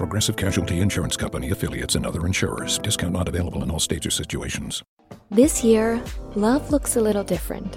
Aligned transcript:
Progressive 0.00 0.34
Casualty 0.34 0.80
Insurance 0.80 1.14
Company 1.14 1.50
affiliates 1.50 1.94
and 1.94 2.06
other 2.06 2.24
insurers. 2.24 2.78
Discount 2.78 3.12
not 3.12 3.28
available 3.28 3.62
in 3.62 3.70
all 3.70 3.78
states 3.78 4.06
or 4.06 4.10
situations. 4.10 4.82
This 5.30 5.62
year, 5.62 6.02
love 6.34 6.70
looks 6.70 6.96
a 6.96 7.02
little 7.02 7.22
different. 7.22 7.76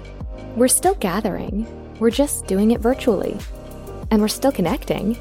We're 0.56 0.68
still 0.68 0.94
gathering, 0.94 1.66
we're 2.00 2.08
just 2.08 2.46
doing 2.46 2.70
it 2.70 2.80
virtually. 2.80 3.36
And 4.10 4.22
we're 4.22 4.28
still 4.28 4.50
connecting, 4.50 5.18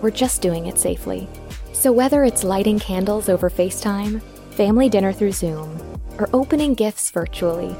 we're 0.00 0.12
just 0.12 0.42
doing 0.42 0.66
it 0.66 0.78
safely. 0.78 1.28
So 1.72 1.90
whether 1.90 2.22
it's 2.22 2.44
lighting 2.44 2.78
candles 2.78 3.28
over 3.28 3.50
FaceTime, 3.50 4.22
family 4.52 4.88
dinner 4.88 5.12
through 5.12 5.32
Zoom, 5.32 5.76
or 6.20 6.30
opening 6.32 6.74
gifts 6.74 7.10
virtually, 7.10 7.74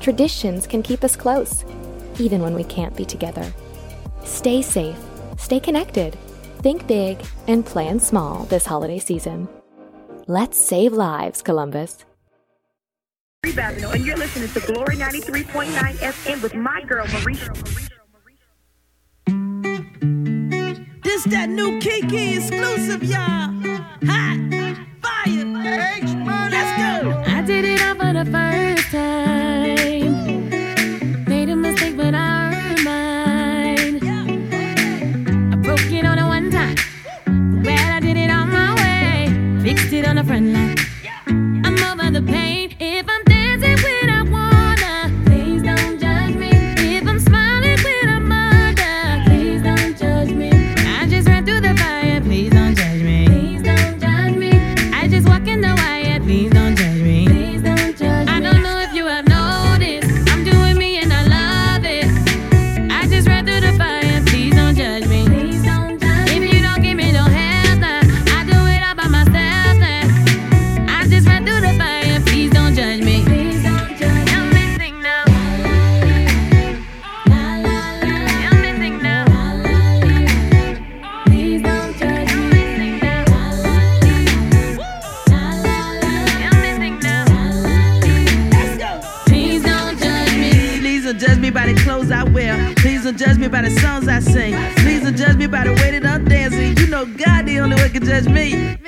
traditions 0.00 0.68
can 0.68 0.84
keep 0.84 1.02
us 1.02 1.16
close, 1.16 1.64
even 2.20 2.42
when 2.42 2.54
we 2.54 2.62
can't 2.62 2.96
be 2.96 3.04
together. 3.04 3.52
Stay 4.22 4.62
safe, 4.62 4.98
stay 5.36 5.58
connected, 5.58 6.16
think 6.60 6.86
big, 6.86 7.24
and 7.48 7.64
plan 7.64 7.98
small 7.98 8.44
this 8.44 8.66
holiday 8.66 8.98
season. 8.98 9.48
Let's 10.26 10.56
save 10.56 10.92
lives, 10.92 11.42
Columbus. 11.42 12.04
Babino, 13.44 13.92
and 13.94 14.04
you're 14.04 14.16
listening 14.16 14.48
to 14.50 14.60
Glory 14.72 14.96
93.9 14.96 15.70
FM 15.72 16.42
with 16.42 16.54
my 16.54 16.82
girl, 16.82 17.06
Mericha. 17.06 17.88
This 21.02 21.24
that 21.24 21.48
new 21.48 21.80
Kiki 21.80 22.36
exclusive, 22.36 23.02
y'all. 23.02 23.50
Hot, 24.06 24.76
fire, 25.02 25.44
let's 26.50 27.02
go. 27.02 27.22
I 27.26 27.42
did 27.42 27.64
it 27.64 27.82
all 27.82 27.94
for 27.96 28.12
the 28.12 28.30
first 28.30 28.90
time. 28.90 29.49
On 40.10 40.16
the 40.16 40.24
front 40.24 40.46
line. 40.52 40.74
I'm 41.64 41.78
over 41.84 42.10
the 42.10 42.22
pain. 42.22 42.49
Don't 93.10 93.18
judge 93.18 93.38
me 93.38 93.48
by 93.48 93.62
the 93.62 93.70
songs 93.80 94.06
I 94.06 94.20
sing. 94.20 94.54
Please 94.76 95.02
don't 95.02 95.16
judge 95.16 95.36
me 95.36 95.48
by 95.48 95.64
the 95.64 95.72
way 95.72 95.98
that 95.98 96.06
I'm 96.06 96.24
dancing. 96.26 96.76
You 96.76 96.86
know 96.86 97.04
God 97.06 97.46
the 97.46 97.58
only 97.58 97.74
one 97.74 97.90
can 97.90 98.04
judge 98.04 98.28
me. 98.28 98.78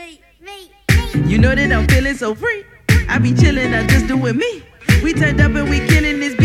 You 1.26 1.38
know 1.38 1.54
that 1.54 1.72
I'm 1.72 1.88
feeling 1.88 2.14
so 2.14 2.32
free. 2.32 2.64
I 3.08 3.18
be 3.18 3.34
chilling, 3.34 3.74
I'm 3.74 3.88
just 3.88 4.06
doing 4.06 4.36
me. 4.36 4.62
We 5.02 5.12
turned 5.12 5.40
up 5.40 5.52
and 5.56 5.68
we 5.68 5.80
killing 5.88 6.20
this 6.20 6.36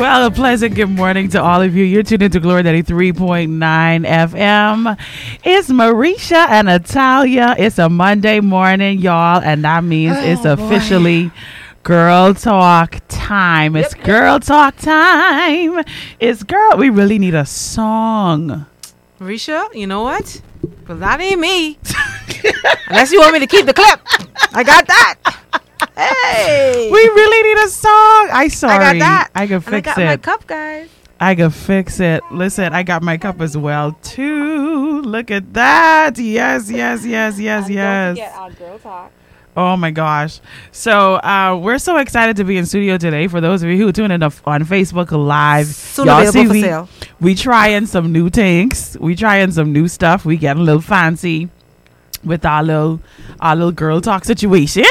Well, 0.00 0.24
a 0.24 0.30
pleasant 0.30 0.76
good 0.76 0.88
morning 0.88 1.28
to 1.28 1.42
all 1.42 1.60
of 1.60 1.76
you. 1.76 1.84
You're 1.84 2.02
tuned 2.02 2.22
into 2.22 2.40
Glory 2.40 2.62
93.9 2.62 3.50
FM. 4.06 4.98
It's 5.44 5.68
Mericha 5.68 6.48
and 6.48 6.68
Natalia. 6.68 7.54
It's 7.58 7.78
a 7.78 7.90
Monday 7.90 8.40
morning, 8.40 8.98
y'all, 8.98 9.42
and 9.42 9.62
that 9.62 9.84
means 9.84 10.16
oh, 10.16 10.24
it's 10.24 10.46
officially 10.46 11.30
girl 11.82 12.32
talk 12.32 13.02
time. 13.08 13.76
It's 13.76 13.92
girl 13.92 14.40
talk 14.40 14.78
time. 14.78 15.84
It's 16.18 16.44
girl. 16.44 16.78
We 16.78 16.88
really 16.88 17.18
need 17.18 17.34
a 17.34 17.44
song. 17.44 18.64
Mericha, 19.20 19.74
you 19.74 19.86
know 19.86 20.00
what? 20.00 20.40
Well, 20.88 20.96
that 20.96 21.20
ain't 21.20 21.38
me. 21.38 21.78
Unless 22.86 23.12
you 23.12 23.20
want 23.20 23.34
me 23.34 23.40
to 23.40 23.46
keep 23.46 23.66
the 23.66 23.74
clip. 23.74 24.00
I 24.54 24.64
got 24.64 24.86
that. 24.86 25.59
Hey. 25.96 26.88
We 26.90 26.98
really 26.98 27.48
need 27.54 27.64
a 27.64 27.68
song. 27.68 28.28
I 28.32 28.48
sorry. 28.48 28.84
I 28.84 28.92
got 28.92 28.98
that. 29.00 29.28
I 29.34 29.46
can 29.46 29.62
And 29.66 29.74
I 29.74 29.80
got 29.80 29.98
it. 29.98 30.04
my 30.06 30.16
cup, 30.16 30.46
guys. 30.46 30.88
I 31.22 31.34
can 31.34 31.50
fix 31.50 32.00
it. 32.00 32.22
Listen, 32.30 32.72
I 32.72 32.82
got 32.82 33.02
my 33.02 33.18
cup 33.18 33.40
as 33.40 33.56
well 33.56 33.92
too. 34.02 35.02
Look 35.02 35.30
at 35.30 35.52
that. 35.54 36.18
Yes, 36.18 36.70
yes, 36.70 37.04
yes, 37.04 37.38
yes, 37.38 37.68
yes. 37.68 38.18
our 38.36 38.50
girl 38.52 38.78
talk. 38.78 39.12
Oh 39.56 39.76
my 39.76 39.90
gosh. 39.90 40.40
So 40.72 41.16
uh, 41.16 41.58
we're 41.60 41.78
so 41.78 41.96
excited 41.98 42.36
to 42.36 42.44
be 42.44 42.56
in 42.56 42.64
studio 42.66 42.96
today. 42.96 43.26
For 43.26 43.40
those 43.40 43.62
of 43.62 43.68
you 43.68 43.76
who 43.76 43.92
tune 43.92 44.10
in 44.12 44.22
on 44.22 44.30
Facebook 44.30 45.10
Live, 45.10 45.66
Soon 45.66 46.06
y'all 46.06 46.24
see 46.30 46.46
for 46.46 46.52
we, 46.52 46.62
sale. 46.62 46.88
we 47.20 47.34
trying 47.34 47.86
some 47.86 48.12
new 48.12 48.30
things. 48.30 48.96
We 49.00 49.14
trying 49.16 49.50
some 49.52 49.72
new 49.72 49.88
stuff. 49.88 50.24
We 50.24 50.36
getting 50.36 50.62
a 50.62 50.64
little 50.64 50.80
fancy 50.80 51.50
with 52.24 52.44
our 52.46 52.62
little 52.62 53.00
our 53.40 53.56
little 53.56 53.72
girl 53.72 54.00
talk 54.00 54.24
situation. 54.24 54.84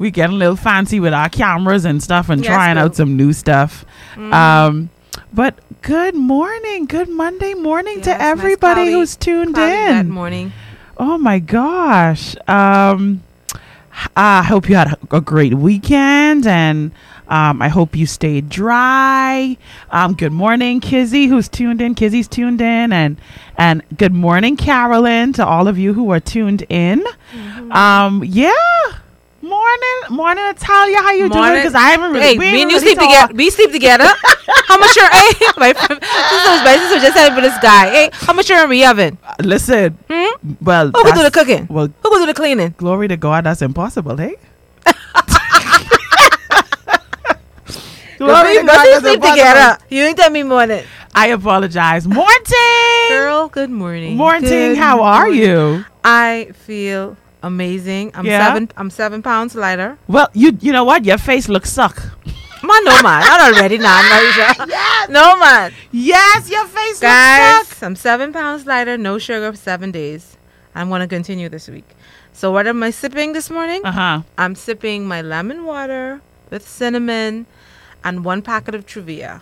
We 0.00 0.10
getting 0.10 0.36
a 0.36 0.38
little 0.38 0.56
fancy 0.56 0.98
with 0.98 1.12
our 1.12 1.28
cameras 1.28 1.84
and 1.84 2.02
stuff 2.02 2.28
and 2.30 2.42
Yes, 2.42 2.52
trying 2.52 2.78
out 2.78 2.96
some 2.96 3.16
new 3.16 3.32
stuff. 3.32 3.84
Um, 4.16 4.88
but 5.32 5.58
good 5.82 6.14
morning, 6.14 6.86
good 6.86 7.08
Monday 7.10 7.54
morning 7.54 7.96
Yes, 7.98 8.06
to 8.06 8.20
everybody 8.20 8.74
cloudy- 8.80 8.92
who's 8.92 9.14
tuned 9.14 9.56
in. 9.58 10.08
morning. 10.10 10.52
Oh 10.96 11.18
my 11.18 11.38
gosh. 11.38 12.34
Um 12.48 13.22
I 14.16 14.42
hope 14.42 14.68
you 14.70 14.74
had 14.76 14.96
a 15.10 15.20
great 15.20 15.52
weekend 15.54 16.46
and 16.46 16.92
um, 17.28 17.62
I 17.62 17.68
hope 17.68 17.94
you 17.94 18.06
stayed 18.06 18.48
dry. 18.48 19.56
Um, 19.90 20.14
good 20.14 20.32
morning, 20.32 20.80
Kizzy, 20.80 21.26
who's 21.26 21.48
tuned 21.48 21.80
in. 21.80 21.94
Kizzy's 21.94 22.26
tuned 22.26 22.60
in, 22.60 22.92
and 22.92 23.18
and 23.56 23.82
good 23.96 24.12
morning, 24.12 24.56
Carolyn, 24.56 25.32
to 25.34 25.46
all 25.46 25.68
of 25.68 25.78
you 25.78 25.92
who 25.94 26.10
are 26.10 26.18
tuned 26.18 26.64
in. 26.68 27.04
Mm-hmm. 27.32 27.70
Um, 27.70 28.24
yeah, 28.24 28.50
morning, 29.42 29.98
morning, 30.10 30.44
Natalia. 30.44 30.98
How 30.98 31.12
you 31.12 31.28
doing? 31.28 31.54
Because 31.54 31.74
I 31.74 31.90
haven't 31.90 32.12
really. 32.12 32.24
Hey, 32.24 32.38
we 32.38 32.52
me 32.52 32.60
ain't 32.60 32.62
and 32.62 32.70
you 32.70 32.76
really 32.78 32.86
sleep 32.94 32.98
together. 32.98 33.34
We 33.34 33.50
sleep 33.50 33.72
together. 33.72 34.04
how 34.66 34.78
much 34.78 34.96
your 34.96 35.06
hey, 35.10 35.32
my 35.58 35.72
friend, 35.72 36.00
this 36.00 36.42
is 36.44 36.62
my 36.64 36.76
sister 36.78 37.00
just 37.00 37.16
said 37.16 37.34
for 37.34 37.40
this 37.40 37.56
guy. 37.58 37.88
Hey, 37.90 38.10
how 38.12 38.32
much 38.32 38.48
your 38.48 38.62
in 38.64 38.70
the 38.70 38.84
oven? 38.86 39.18
Listen, 39.42 39.98
Hmm? 40.10 40.54
well, 40.62 40.86
Who 40.86 41.02
gonna 41.04 41.14
do 41.16 41.22
the 41.24 41.30
cooking? 41.30 41.66
Well, 41.68 41.86
Who 42.02 42.10
gonna 42.10 42.22
do 42.22 42.26
the 42.26 42.34
cleaning? 42.34 42.74
glory 42.76 43.08
to 43.08 43.16
God, 43.16 43.44
that's 43.44 43.62
impossible, 43.62 44.16
hey? 44.16 44.36
Go 48.18 48.26
Glory 48.26 48.48
to 48.48 48.54
sleep, 48.54 48.66
God, 48.66 48.84
go 48.84 48.90
that's 48.90 49.00
sleep 49.00 49.22
together. 49.22 49.78
You 49.88 50.02
ain't 50.02 50.18
tell 50.18 50.28
me 50.28 50.42
morning. 50.42 50.84
I 51.14 51.28
apologize. 51.28 52.06
Morning. 52.06 53.08
Girl, 53.08 53.48
good 53.48 53.70
morning. 53.70 54.14
Morning. 54.18 54.42
Good 54.42 54.76
How 54.76 55.02
are 55.02 55.22
morning. 55.24 55.40
you? 55.40 55.84
I 56.04 56.50
feel 56.52 57.16
amazing. 57.42 58.12
I'm 58.14 58.26
Yeah? 58.26 58.46
seven. 58.46 58.70
I'm 58.76 58.90
seven 58.90 59.22
pounds 59.22 59.54
lighter. 59.54 59.98
Well, 60.08 60.28
you 60.34 60.56
you 60.60 60.72
know 60.72 60.84
what? 60.84 61.04
Your 61.04 61.18
face 61.18 61.48
looks 61.48 61.70
suck. 61.70 61.96
Man, 62.62 62.84
no 62.84 63.00
man. 63.02 63.22
I'm 63.24 63.54
already 63.54 63.78
now. 63.88 64.00
Yes. 64.66 65.08
No 65.08 65.36
man. 65.38 65.72
Yes, 65.92 66.50
your 66.50 66.66
face 66.66 67.00
looks 67.00 67.00
Guys, 67.00 67.68
suck. 67.68 67.82
I'm 67.82 67.96
seven 67.96 68.32
pounds 68.32 68.66
lighter. 68.66 68.98
No 68.98 69.18
sugar 69.18 69.50
for 69.52 69.56
seven 69.56 69.90
days. 69.90 70.36
I'm 70.74 70.88
gonna 70.90 71.08
continue 71.08 71.48
this 71.48 71.68
week. 71.68 71.88
So 72.32 72.52
what 72.52 72.66
am 72.66 72.82
I 72.82 72.90
sipping 72.90 73.32
this 73.32 73.48
morning? 73.50 73.80
Uh 73.84 73.92
huh. 73.92 74.22
I'm 74.38 74.54
sipping 74.54 75.06
my 75.08 75.20
lemon 75.22 75.64
water 75.64 76.20
with 76.50 76.68
cinnamon 76.68 77.46
and 78.04 78.24
one 78.24 78.42
packet 78.42 78.74
of 78.74 78.86
Truvia. 78.86 79.40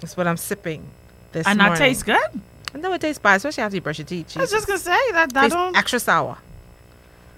That's 0.00 0.16
what 0.16 0.26
I'm 0.26 0.36
sipping 0.36 0.88
this 1.32 1.46
And 1.46 1.58
morning. 1.58 1.74
that 1.74 1.78
tastes 1.84 2.02
good. 2.02 2.30
And 2.72 2.84
then 2.84 2.92
it 2.92 3.00
tastes 3.00 3.18
bad, 3.20 3.36
especially 3.36 3.62
after 3.64 3.76
you 3.76 3.80
brush 3.82 3.98
your 3.98 4.06
teeth. 4.06 4.36
I 4.36 4.40
was 4.40 4.50
just 4.50 4.66
gonna 4.66 4.78
say 4.78 4.98
that 5.12 5.32
that 5.34 5.50
Tastes 5.50 5.76
extra 5.78 5.98
sour. 6.00 6.38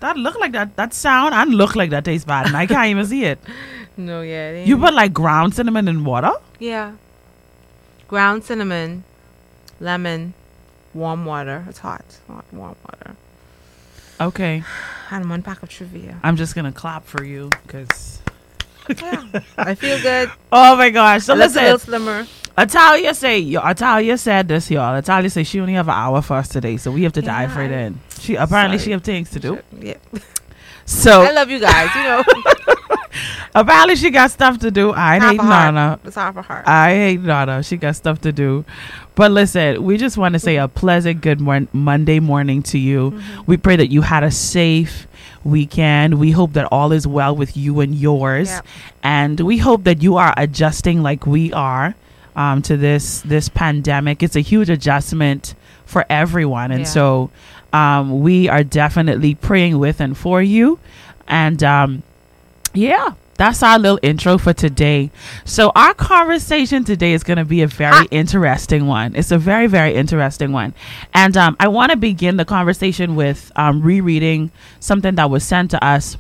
That 0.02 0.16
look 0.16 0.34
like 0.38 0.52
that 0.52 0.75
that 0.76 0.93
sound 0.93 1.32
and 1.34 1.54
look 1.54 1.76
like 1.76 1.90
that 1.90 2.04
tastes 2.04 2.25
bad, 2.26 2.46
and 2.46 2.56
I 2.56 2.66
can't 2.66 2.88
even 2.90 3.06
see 3.06 3.25
it. 3.25 3.38
No, 3.94 4.22
yeah. 4.22 4.64
You 4.64 4.78
put 4.78 4.94
like 4.94 5.12
ground 5.12 5.54
cinnamon 5.54 5.87
in 5.87 6.02
water. 6.04 6.32
yeah. 6.58 6.93
Ground 8.08 8.43
cinnamon, 8.43 9.04
lemon, 9.81 10.32
warm 10.94 11.26
water. 11.26 11.64
It's 11.69 11.78
hot. 11.81 12.04
Hot, 12.26 12.44
warm 12.52 12.76
water. 12.87 13.16
Okay, 14.19 14.64
And 15.10 15.28
one 15.28 15.43
pack 15.43 15.62
of 15.62 15.69
Truvia. 15.69 16.19
I'm 16.22 16.37
just 16.37 16.54
gonna 16.54 16.72
clap 16.72 17.04
for 17.04 17.22
you 17.22 17.50
because. 17.66 18.22
Yeah. 18.88 19.25
I 19.58 19.75
feel 19.75 20.00
good. 20.02 20.31
Oh 20.50 20.76
my 20.76 20.90
gosh! 20.90 21.25
So 21.25 21.34
I 21.34 21.37
look 21.37 21.52
a 21.52 21.61
little 21.61 21.79
slimmer. 21.79 22.26
Italia 22.58 23.14
say, 23.14 23.38
yo, 23.38 23.67
Italia 23.67 24.19
said 24.19 24.49
this, 24.49 24.70
y'all. 24.70 24.94
Italia 24.96 25.31
say 25.31 25.43
she 25.43 25.58
only 25.61 25.73
have 25.75 25.88
an 25.88 25.94
hour 25.94 26.20
for 26.20 26.34
us 26.37 26.49
today, 26.49 26.76
so 26.76 26.90
we 26.90 27.02
have 27.05 27.12
to 27.14 27.23
dive 27.23 27.50
Yeah, 27.50 27.58
right 27.58 27.70
I- 27.73 27.75
in. 27.87 28.00
She 28.20 28.34
apparently 28.34 28.79
Sorry. 28.79 28.84
she 28.87 28.90
have 28.93 29.02
things 29.02 29.31
to 29.31 29.40
do. 29.40 29.58
Yeah. 29.81 29.94
So 30.84 31.23
I 31.23 31.31
love 31.32 31.50
you 31.50 31.61
guys. 31.61 31.90
You 31.94 32.02
know, 32.02 32.23
apparently 33.55 33.96
she 33.96 34.11
got 34.11 34.31
stuff 34.31 34.58
to 34.58 34.70
do. 34.70 34.93
I 34.93 35.19
hate 35.19 35.37
Nana. 35.37 35.38
It's 35.38 35.43
hating 35.43 35.43
for 35.43 35.52
her. 36.05 36.08
It's 36.08 36.17
half 36.17 36.37
a 36.37 36.43
heart. 36.43 36.69
I 36.69 36.90
hate 36.94 37.20
Nana. 37.20 37.62
She 37.62 37.76
got 37.76 37.96
stuff 37.96 38.20
to 38.23 38.32
do. 38.32 38.64
But 39.14 39.31
listen, 39.31 39.82
we 39.82 39.96
just 39.96 40.17
want 40.17 40.32
to 40.34 40.38
say 40.38 40.56
a 40.56 40.69
pleasant 40.69 41.20
good 41.20 41.40
morn- 41.40 41.69
Monday 41.73 42.19
morning 42.20 42.62
to 42.64 42.79
you. 42.79 43.11
Mm-hmm. 43.12 43.43
We 43.46 43.56
pray 43.56 43.76
that 43.76 43.88
you 43.88 44.02
had 44.02 44.25
a 44.25 44.31
safe 44.31 45.06
weekend. 45.44 46.19
We 46.19 46.31
hope 46.31 46.55
that 46.55 46.67
all 46.73 46.93
is 46.93 47.06
well 47.06 47.37
with 47.37 47.56
you 47.56 47.81
and 47.81 47.94
yours. 47.94 48.49
Yep. 48.49 48.67
And 49.02 49.40
we 49.40 49.58
hope 49.58 49.85
that 49.85 50.02
you 50.02 50.17
are 50.17 50.32
adjusting 50.37 51.02
like 51.02 51.26
we 51.26 51.52
are 51.52 51.94
um, 52.37 52.62
to 52.62 52.76
this 52.76 53.20
this 53.23 53.49
pandemic. 53.50 54.23
It's 54.23 54.37
a 54.37 54.40
huge 54.40 54.70
adjustment 54.70 55.55
for 55.85 56.06
everyone. 56.08 56.70
And 56.70 56.81
Yeah. 56.81 56.87
so 56.87 57.31
um, 57.73 58.21
we 58.21 58.49
are 58.49 58.65
definitely 58.65 59.35
praying 59.35 59.79
with 59.79 60.01
and 60.01 60.17
for 60.17 60.43
you. 60.43 60.79
And 61.29 61.63
um, 61.63 62.03
yeah, 62.75 63.15
that's 63.37 63.63
our 63.63 63.79
little 63.79 63.99
intro 64.03 64.39
for 64.39 64.53
today. 64.53 65.11
So 65.45 65.73
our 65.75 65.95
conversation 65.95 66.85
today 66.85 67.13
is 67.13 67.25
going 67.25 67.39
to 67.39 67.45
be 67.45 67.63
a 67.63 67.67
very 67.67 68.07
interesting 68.11 68.87
one. 68.87 69.17
It's 69.17 69.31
a 69.31 69.39
very 69.39 69.67
very 69.67 69.95
interesting 69.95 70.53
one, 70.53 70.75
and 71.15 71.37
um, 71.37 71.57
I 71.59 71.69
want 71.69 71.91
to 71.91 71.97
begin 71.97 72.37
the 72.37 72.45
conversation 72.45 73.17
with 73.17 73.51
um, 73.57 73.83
rereading 73.83 74.51
something 74.81 75.15
that 75.17 75.31
was 75.31 75.45
sent 75.45 75.71
to 75.73 75.85
us 75.85 76.17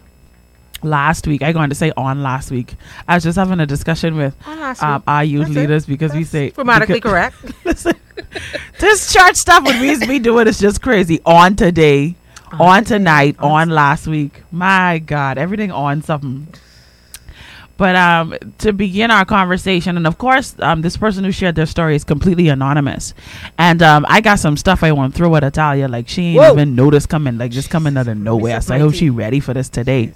last 0.82 1.26
week. 1.26 1.42
I 1.42 1.52
going 1.52 1.70
to 1.70 1.74
say 1.74 1.92
on 1.96 2.22
last 2.22 2.50
week. 2.50 2.74
I 3.06 3.14
was 3.14 3.24
just 3.24 3.38
having 3.38 3.60
a 3.60 3.66
discussion 3.66 4.16
with 4.16 4.34
On 4.46 4.76
um, 4.80 5.02
our 5.06 5.24
youth 5.24 5.46
That's 5.46 5.56
it. 5.56 5.60
leaders 5.60 5.86
because 5.86 6.12
we 6.12 6.24
say 6.24 6.50
grammatically 6.50 7.00
correct. 7.00 7.36
Listen, 7.64 7.94
this 8.78 9.12
church 9.12 9.36
stuff 9.36 9.64
with 9.64 9.80
me 9.80 10.06
be 10.06 10.18
doing 10.18 10.46
is 10.46 10.58
just 10.58 10.82
crazy. 10.82 11.20
On 11.24 11.56
today, 11.56 12.16
on, 12.52 12.84
tonight, 12.84 13.36
on 13.38 13.70
last 13.70 14.06
week. 14.06 14.42
My 14.50 14.98
God, 14.98 15.38
everything 15.38 15.70
on 15.70 16.02
something. 16.02 16.48
But 17.82 17.96
um, 17.96 18.34
to 18.58 18.72
begin 18.72 19.10
our 19.10 19.24
conversation, 19.24 19.96
and 19.96 20.06
of 20.06 20.16
course, 20.16 20.54
um, 20.60 20.82
this 20.82 20.96
person 20.96 21.24
who 21.24 21.32
shared 21.32 21.56
their 21.56 21.66
story 21.66 21.96
is 21.96 22.04
completely 22.04 22.48
anonymous, 22.48 23.12
and 23.58 23.82
um, 23.82 24.06
I 24.08 24.20
got 24.20 24.38
some 24.38 24.56
stuff 24.56 24.84
I 24.84 24.92
want 24.92 25.14
to 25.14 25.18
throw 25.18 25.34
at 25.34 25.42
Italia. 25.42 25.88
Like 25.88 26.08
she 26.08 26.22
ain't 26.28 26.38
Whoa. 26.38 26.52
even 26.52 26.76
noticed 26.76 27.08
coming, 27.08 27.38
like 27.38 27.50
just 27.50 27.70
coming 27.70 27.96
out 27.96 28.06
of 28.06 28.18
nowhere. 28.18 28.60
So 28.60 28.74
I 28.74 28.78
hope 28.78 28.94
she 28.94 29.10
ready 29.10 29.40
for 29.40 29.52
this 29.54 29.68
today. 29.68 30.12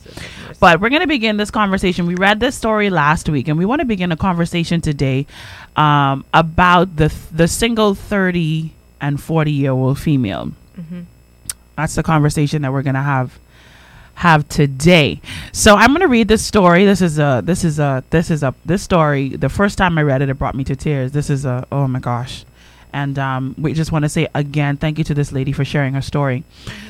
But 0.59 0.81
we're 0.81 0.89
going 0.89 1.03
to 1.03 1.07
begin 1.07 1.37
this 1.37 1.51
conversation. 1.51 2.07
We 2.07 2.15
read 2.15 2.41
this 2.41 2.55
story 2.57 2.91
last 2.91 3.29
week, 3.29 3.49
and 3.49 3.59
we 3.59 3.65
want 3.65 3.81
to 3.81 3.85
begin 3.87 4.11
a 4.13 4.17
conversation 4.17 4.81
today 4.81 5.27
um, 5.77 6.25
about 6.33 6.97
the 6.97 7.13
the 7.31 7.47
single 7.49 7.95
thirty 7.95 8.73
and 9.01 9.21
forty 9.21 9.53
year 9.53 9.73
old 9.73 9.99
female. 9.99 10.53
That's 11.77 11.95
the 11.95 12.03
conversation 12.03 12.63
that 12.63 12.73
we're 12.73 12.83
going 12.83 12.95
to 12.95 13.03
have 13.03 13.39
have 14.15 14.49
today. 14.49 15.21
So 15.53 15.75
I'm 15.75 15.91
going 15.91 16.01
to 16.01 16.09
read 16.09 16.29
this 16.29 16.43
story. 16.45 16.87
This 16.87 17.03
is 17.03 17.19
a 17.19 17.43
this 17.45 17.65
is 17.65 17.79
a 17.79 18.03
this 18.11 18.31
is 18.31 18.43
a 18.43 18.55
this 18.65 18.83
story. 18.83 19.29
The 19.31 19.51
first 19.51 19.77
time 19.77 19.99
I 19.99 20.03
read 20.03 20.23
it, 20.23 20.31
it 20.31 20.39
brought 20.39 20.55
me 20.55 20.65
to 20.65 20.77
tears. 20.77 21.13
This 21.13 21.29
is 21.29 21.45
a 21.45 21.67
oh 21.71 21.87
my 21.87 22.01
gosh. 22.01 22.45
And 22.93 23.19
um, 23.19 23.55
we 23.59 23.75
just 23.75 23.93
want 23.93 24.05
to 24.05 24.09
say 24.09 24.27
again, 24.35 24.79
thank 24.79 24.97
you 24.97 25.05
to 25.05 25.13
this 25.13 25.33
lady 25.33 25.53
for 25.53 25.67
sharing 25.67 25.93
her 25.93 26.01
story. 26.01 26.45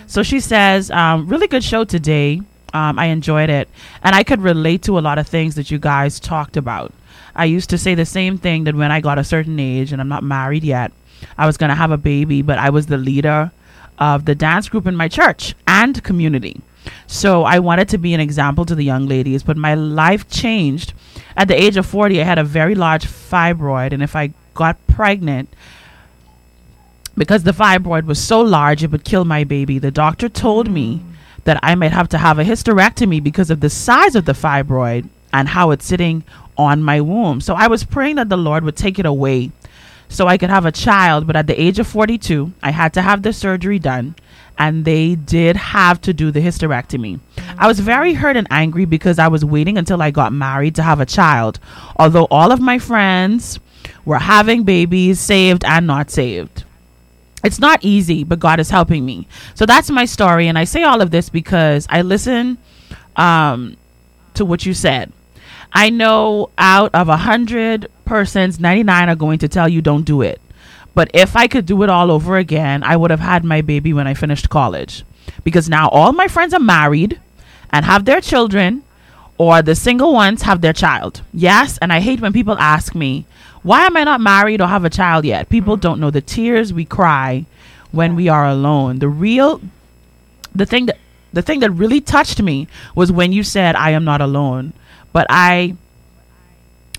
So 0.06 0.22
she 0.22 0.38
says, 0.38 0.88
um, 0.92 1.26
really 1.26 1.48
good 1.48 1.64
show 1.64 1.82
today. 1.82 2.42
Um, 2.76 2.98
I 2.98 3.06
enjoyed 3.06 3.48
it. 3.48 3.70
And 4.02 4.14
I 4.14 4.22
could 4.22 4.42
relate 4.42 4.82
to 4.82 4.98
a 4.98 5.00
lot 5.08 5.16
of 5.18 5.26
things 5.26 5.54
that 5.54 5.70
you 5.70 5.78
guys 5.78 6.20
talked 6.20 6.58
about. 6.58 6.92
I 7.34 7.46
used 7.46 7.70
to 7.70 7.78
say 7.78 7.94
the 7.94 8.04
same 8.04 8.36
thing 8.36 8.64
that 8.64 8.74
when 8.74 8.92
I 8.92 9.00
got 9.00 9.18
a 9.18 9.24
certain 9.24 9.58
age 9.58 9.92
and 9.92 10.00
I'm 10.00 10.08
not 10.08 10.22
married 10.22 10.62
yet, 10.62 10.92
I 11.38 11.46
was 11.46 11.56
going 11.56 11.70
to 11.70 11.74
have 11.74 11.90
a 11.90 11.96
baby, 11.96 12.42
but 12.42 12.58
I 12.58 12.68
was 12.68 12.86
the 12.86 12.98
leader 12.98 13.50
of 13.98 14.26
the 14.26 14.34
dance 14.34 14.68
group 14.68 14.86
in 14.86 14.94
my 14.94 15.08
church 15.08 15.54
and 15.66 16.04
community. 16.04 16.60
So 17.06 17.44
I 17.44 17.60
wanted 17.60 17.88
to 17.90 17.98
be 17.98 18.12
an 18.12 18.20
example 18.20 18.66
to 18.66 18.74
the 18.74 18.84
young 18.84 19.06
ladies, 19.06 19.42
but 19.42 19.56
my 19.56 19.74
life 19.74 20.28
changed. 20.28 20.92
At 21.34 21.48
the 21.48 21.60
age 21.60 21.78
of 21.78 21.86
40, 21.86 22.20
I 22.20 22.24
had 22.24 22.38
a 22.38 22.44
very 22.44 22.74
large 22.74 23.06
fibroid, 23.06 23.92
and 23.92 24.02
if 24.02 24.14
I 24.14 24.34
got 24.52 24.86
pregnant, 24.86 25.48
because 27.16 27.44
the 27.44 27.52
fibroid 27.52 28.04
was 28.04 28.22
so 28.22 28.42
large 28.42 28.84
it 28.84 28.90
would 28.90 29.04
kill 29.04 29.24
my 29.24 29.44
baby, 29.44 29.78
the 29.78 29.90
doctor 29.90 30.28
told 30.28 30.70
me 30.70 31.02
that 31.46 31.58
I 31.62 31.74
might 31.74 31.92
have 31.92 32.08
to 32.10 32.18
have 32.18 32.38
a 32.38 32.44
hysterectomy 32.44 33.22
because 33.22 33.50
of 33.50 33.60
the 33.60 33.70
size 33.70 34.14
of 34.14 34.24
the 34.26 34.32
fibroid 34.32 35.08
and 35.32 35.48
how 35.48 35.70
it's 35.70 35.86
sitting 35.86 36.24
on 36.58 36.82
my 36.82 37.00
womb. 37.00 37.40
So 37.40 37.54
I 37.54 37.68
was 37.68 37.84
praying 37.84 38.16
that 38.16 38.28
the 38.28 38.36
Lord 38.36 38.64
would 38.64 38.76
take 38.76 38.98
it 38.98 39.06
away 39.06 39.52
so 40.08 40.26
I 40.26 40.38
could 40.38 40.50
have 40.50 40.66
a 40.66 40.72
child. 40.72 41.26
But 41.26 41.36
at 41.36 41.46
the 41.46 41.60
age 41.60 41.78
of 41.78 41.86
42, 41.86 42.52
I 42.62 42.70
had 42.72 42.92
to 42.94 43.02
have 43.02 43.22
the 43.22 43.32
surgery 43.32 43.78
done, 43.78 44.16
and 44.58 44.84
they 44.84 45.14
did 45.14 45.56
have 45.56 46.00
to 46.02 46.12
do 46.12 46.30
the 46.30 46.40
hysterectomy. 46.40 47.20
Mm-hmm. 47.36 47.60
I 47.60 47.66
was 47.66 47.80
very 47.80 48.14
hurt 48.14 48.36
and 48.36 48.48
angry 48.50 48.84
because 48.84 49.18
I 49.18 49.28
was 49.28 49.44
waiting 49.44 49.78
until 49.78 50.02
I 50.02 50.10
got 50.10 50.32
married 50.32 50.74
to 50.76 50.82
have 50.82 51.00
a 51.00 51.06
child, 51.06 51.60
although 51.96 52.26
all 52.30 52.52
of 52.52 52.60
my 52.60 52.78
friends 52.78 53.60
were 54.04 54.18
having 54.18 54.64
babies, 54.64 55.20
saved 55.20 55.64
and 55.64 55.86
not 55.86 56.10
saved. 56.10 56.64
It's 57.44 57.58
not 57.60 57.78
easy, 57.82 58.24
but 58.24 58.40
God 58.40 58.58
is 58.58 58.70
helping 58.70 59.04
me. 59.04 59.28
So 59.54 59.66
that's 59.66 59.90
my 59.90 60.04
story, 60.04 60.48
and 60.48 60.58
I 60.58 60.64
say 60.64 60.82
all 60.82 61.00
of 61.00 61.10
this 61.10 61.28
because 61.28 61.86
I 61.88 62.02
listen 62.02 62.58
um, 63.14 63.76
to 64.34 64.44
what 64.44 64.66
you 64.66 64.74
said. 64.74 65.12
I 65.72 65.90
know 65.90 66.50
out 66.58 66.94
of 66.94 67.08
a 67.08 67.18
hundred 67.18 67.88
persons, 68.04 68.58
ninety 68.58 68.82
nine 68.82 69.08
are 69.08 69.16
going 69.16 69.38
to 69.40 69.48
tell 69.48 69.68
you 69.68 69.82
don't 69.82 70.04
do 70.04 70.22
it. 70.22 70.40
But 70.94 71.10
if 71.12 71.36
I 71.36 71.46
could 71.46 71.66
do 71.66 71.82
it 71.82 71.90
all 71.90 72.10
over 72.10 72.38
again, 72.38 72.82
I 72.82 72.96
would 72.96 73.10
have 73.10 73.20
had 73.20 73.44
my 73.44 73.60
baby 73.60 73.92
when 73.92 74.06
I 74.06 74.14
finished 74.14 74.48
college, 74.48 75.04
because 75.44 75.68
now 75.68 75.88
all 75.90 76.12
my 76.12 76.26
friends 76.26 76.54
are 76.54 76.60
married 76.60 77.20
and 77.70 77.84
have 77.84 78.06
their 78.06 78.20
children, 78.20 78.82
or 79.38 79.60
the 79.60 79.74
single 79.74 80.14
ones 80.14 80.42
have 80.42 80.62
their 80.62 80.72
child. 80.72 81.22
Yes, 81.34 81.78
and 81.78 81.92
I 81.92 82.00
hate 82.00 82.20
when 82.20 82.32
people 82.32 82.56
ask 82.58 82.94
me, 82.94 83.26
why 83.66 83.84
am 83.84 83.96
I 83.96 84.04
not 84.04 84.20
married 84.20 84.60
or 84.60 84.68
have 84.68 84.84
a 84.84 84.90
child 84.90 85.24
yet? 85.24 85.48
People 85.48 85.76
don't 85.76 85.98
know 85.98 86.12
the 86.12 86.20
tears 86.20 86.72
we 86.72 86.84
cry 86.84 87.46
when 87.90 88.14
we 88.14 88.28
are 88.28 88.46
alone. 88.46 89.00
The 89.00 89.08
real 89.08 89.60
the 90.54 90.64
thing 90.64 90.86
that 90.86 90.98
the 91.32 91.42
thing 91.42 91.58
that 91.60 91.72
really 91.72 92.00
touched 92.00 92.40
me 92.40 92.68
was 92.94 93.10
when 93.10 93.32
you 93.32 93.42
said 93.42 93.74
I 93.74 93.90
am 93.90 94.04
not 94.04 94.20
alone. 94.20 94.72
But 95.12 95.26
I 95.30 95.74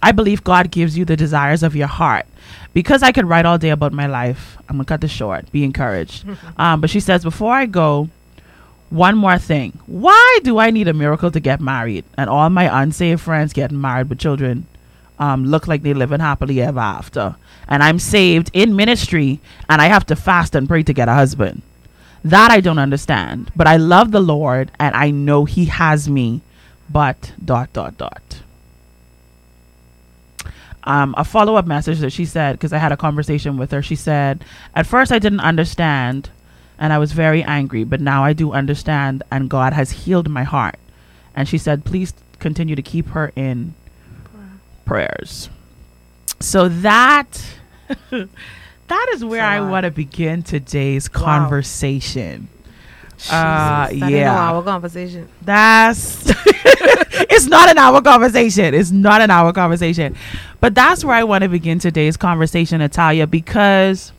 I 0.04 0.12
believe 0.12 0.44
God 0.44 0.70
gives 0.70 0.98
you 0.98 1.06
the 1.06 1.16
desires 1.16 1.64
of 1.64 1.74
your 1.74 1.88
heart. 1.88 2.26
Because 2.74 3.02
I 3.02 3.14
could 3.14 3.30
write 3.30 3.46
all 3.46 3.58
day 3.58 3.70
about 3.70 3.94
my 3.94 4.08
life, 4.08 4.58
I'm 4.68 4.76
gonna 4.76 4.84
cut 4.84 5.00
this 5.00 5.10
short. 5.10 5.50
Be 5.54 5.64
encouraged. 5.64 6.26
um, 6.58 6.82
but 6.82 6.90
she 6.90 7.00
says, 7.00 7.24
before 7.24 7.54
I 7.54 7.66
go, 7.66 8.10
one 8.90 9.18
more 9.18 9.38
thing. 9.38 9.80
Why 9.86 10.40
do 10.44 10.58
I 10.58 10.72
need 10.72 10.90
a 10.90 10.94
miracle 10.94 11.32
to 11.32 11.40
get 11.40 11.62
married? 11.62 12.04
And 12.18 12.30
all 12.30 12.50
my 12.50 12.84
unsaved 12.84 13.22
friends 13.22 13.54
getting 13.54 13.80
married 13.80 14.10
with 14.10 14.20
children 14.20 14.68
um, 15.20 15.46
look 15.46 15.68
like 15.68 15.84
they 15.84 15.94
living 15.94 16.20
happily 16.20 16.62
ever 16.62 16.80
after. 16.80 17.36
And 17.68 17.84
I'm 17.84 18.00
saved 18.00 18.50
in 18.54 18.76
ministry 18.76 19.40
and 19.70 19.82
I 19.82 19.88
have 19.88 20.06
to 20.08 20.16
fast 20.16 20.56
and 20.56 20.68
pray 20.68 20.84
to 20.84 20.94
get 20.94 21.10
a 21.10 21.14
husband. 21.14 21.62
That 22.24 22.52
I 22.52 22.62
don't 22.62 22.80
understand. 22.80 23.52
But 23.56 23.68
I 23.68 23.78
love 23.78 24.12
the 24.12 24.20
Lord 24.22 24.72
and 24.80 24.96
I 24.96 25.12
know 25.12 25.46
He 25.46 25.66
has 25.66 26.10
me. 26.10 26.42
But 26.90 27.34
dot 27.44 27.74
dot 27.74 27.98
dot. 27.98 28.42
Um, 30.84 31.14
a 31.18 31.26
follow 31.26 31.56
up 31.56 31.66
message 31.66 32.00
that 32.00 32.14
she 32.14 32.24
said, 32.24 32.54
because 32.54 32.72
I 32.72 32.78
had 32.78 32.94
a 32.94 32.98
conversation 32.98 33.58
with 33.58 33.72
her, 33.72 33.82
she 33.82 33.96
said, 33.96 34.46
At 34.74 34.88
first 34.88 35.12
I 35.12 35.20
didn't 35.20 35.42
understand 35.42 36.30
and 36.80 36.94
I 36.94 36.98
was 36.98 37.12
very 37.12 37.44
angry, 37.44 37.84
but 37.84 38.00
now 38.00 38.24
I 38.24 38.32
do 38.32 38.54
understand 38.54 39.24
and 39.30 39.50
God 39.50 39.74
has 39.74 39.92
healed 39.92 40.30
my 40.30 40.44
heart. 40.44 40.78
And 41.36 41.50
she 41.50 41.58
said, 41.58 41.84
Please 41.84 42.14
continue 42.40 42.76
to 42.76 42.82
keep 42.82 43.08
her 43.08 43.34
in 43.36 43.74
prayers. 44.88 45.50
So 46.40 46.70
that 46.70 47.28
that 48.10 49.10
is 49.14 49.24
where 49.26 49.44
I 49.44 49.60
want 49.62 49.84
to 49.84 49.92
begin 49.92 50.44
today's 50.44 51.12
Wow. 51.14 51.22
conversation. 51.22 52.48
Uh, 53.14 53.18
Jesus, 53.18 53.30
that 53.32 53.90
ain't 53.92 54.02
yeah. 54.14 54.26
no 54.34 54.38
our 54.38 54.64
conversation. 54.64 55.28
That's 55.42 56.24
it's 56.46 57.48
not 57.48 57.70
an 57.70 57.78
hour 57.80 58.02
conversation. 58.02 58.74
It's 58.76 58.92
not 58.92 59.22
an 59.22 59.32
hour 59.32 59.52
conversation. 59.54 60.16
But 60.60 60.76
that's 60.76 61.04
where 61.04 61.16
I 61.16 61.24
want 61.24 61.44
to 61.44 61.50
begin 61.50 61.80
today's 61.80 62.16
conversation, 62.18 62.80
Natalia, 62.80 63.26
because 63.28 64.12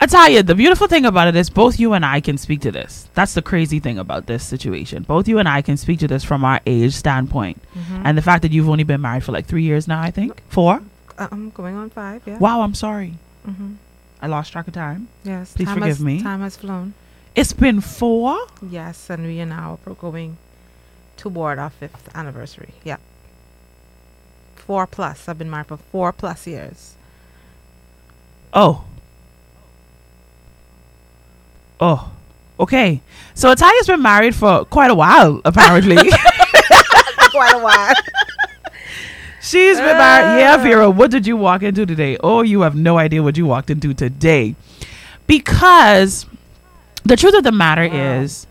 You, 0.00 0.42
the 0.42 0.54
beautiful 0.54 0.86
thing 0.88 1.04
about 1.06 1.28
it 1.28 1.36
is 1.36 1.50
both 1.50 1.78
you 1.78 1.92
and 1.92 2.04
I 2.04 2.20
can 2.20 2.36
speak 2.38 2.60
to 2.62 2.72
this. 2.72 3.08
That's 3.14 3.34
the 3.34 3.42
crazy 3.42 3.80
thing 3.80 3.98
about 3.98 4.26
this 4.26 4.44
situation. 4.44 5.02
Both 5.04 5.28
you 5.28 5.38
and 5.38 5.48
I 5.48 5.62
can 5.62 5.76
speak 5.76 5.98
to 6.00 6.08
this 6.08 6.24
from 6.24 6.44
our 6.44 6.60
age 6.66 6.94
standpoint, 6.94 7.60
Mm-hmm. 7.74 8.02
and 8.06 8.16
the 8.18 8.22
fact 8.22 8.42
that 8.42 8.50
you've 8.52 8.68
only 8.68 8.84
been 8.84 9.00
married 9.02 9.22
for 9.24 9.32
like 9.32 9.46
three 9.46 9.62
years 9.62 9.86
now. 9.86 10.00
I 10.00 10.10
think 10.10 10.42
four. 10.48 10.80
Uh, 11.18 11.28
I'm 11.30 11.50
going 11.50 11.76
on 11.76 11.90
five. 11.90 12.22
Yeah. 12.26 12.38
Wow, 12.38 12.62
I'm 12.62 12.74
sorry. 12.74 13.14
Mm-hmm. 13.46 13.74
I 14.22 14.26
lost 14.26 14.52
track 14.52 14.66
of 14.66 14.74
time. 14.74 15.08
Yes. 15.24 15.52
Please 15.52 15.66
time 15.66 15.74
forgive 15.74 15.88
has, 15.98 16.00
me. 16.00 16.22
Time 16.22 16.40
has 16.40 16.56
flown. 16.56 16.94
It's 17.34 17.52
been 17.52 17.80
four. 17.82 18.38
Yes, 18.66 19.10
and 19.10 19.24
we 19.26 19.40
are 19.42 19.46
now 19.46 19.78
going 20.00 20.38
toward 21.18 21.58
our 21.58 21.70
fifth 21.70 22.08
anniversary. 22.14 22.72
Yeah. 22.82 22.96
Four 24.56 24.86
plus. 24.86 25.28
I've 25.28 25.38
been 25.38 25.50
married 25.50 25.66
for 25.68 25.76
four 25.76 26.12
plus 26.12 26.46
years. 26.46 26.94
Oh. 28.54 28.85
Oh. 31.80 32.10
Okay. 32.58 33.00
So 33.34 33.50
Italia's 33.50 33.86
been 33.86 34.02
married 34.02 34.34
for 34.34 34.64
quite 34.64 34.90
a 34.90 34.94
while, 34.94 35.40
apparently. 35.44 35.96
Quite 37.30 37.54
a 37.54 37.58
while. 37.58 37.92
She's 39.42 39.76
been 39.76 39.98
married. 39.98 40.40
Yeah, 40.40 40.56
Vera, 40.56 40.88
what 40.88 41.10
did 41.10 41.26
you 41.26 41.36
walk 41.36 41.62
into 41.62 41.84
today? 41.84 42.16
Oh, 42.22 42.40
you 42.40 42.62
have 42.62 42.74
no 42.74 42.96
idea 42.98 43.22
what 43.22 43.36
you 43.36 43.44
walked 43.44 43.68
into 43.68 43.92
today. 43.92 44.56
Because 45.26 46.24
the 47.04 47.14
truth 47.16 47.34
of 47.34 47.44
the 47.44 47.52
matter 47.52 47.82
is 47.82 48.46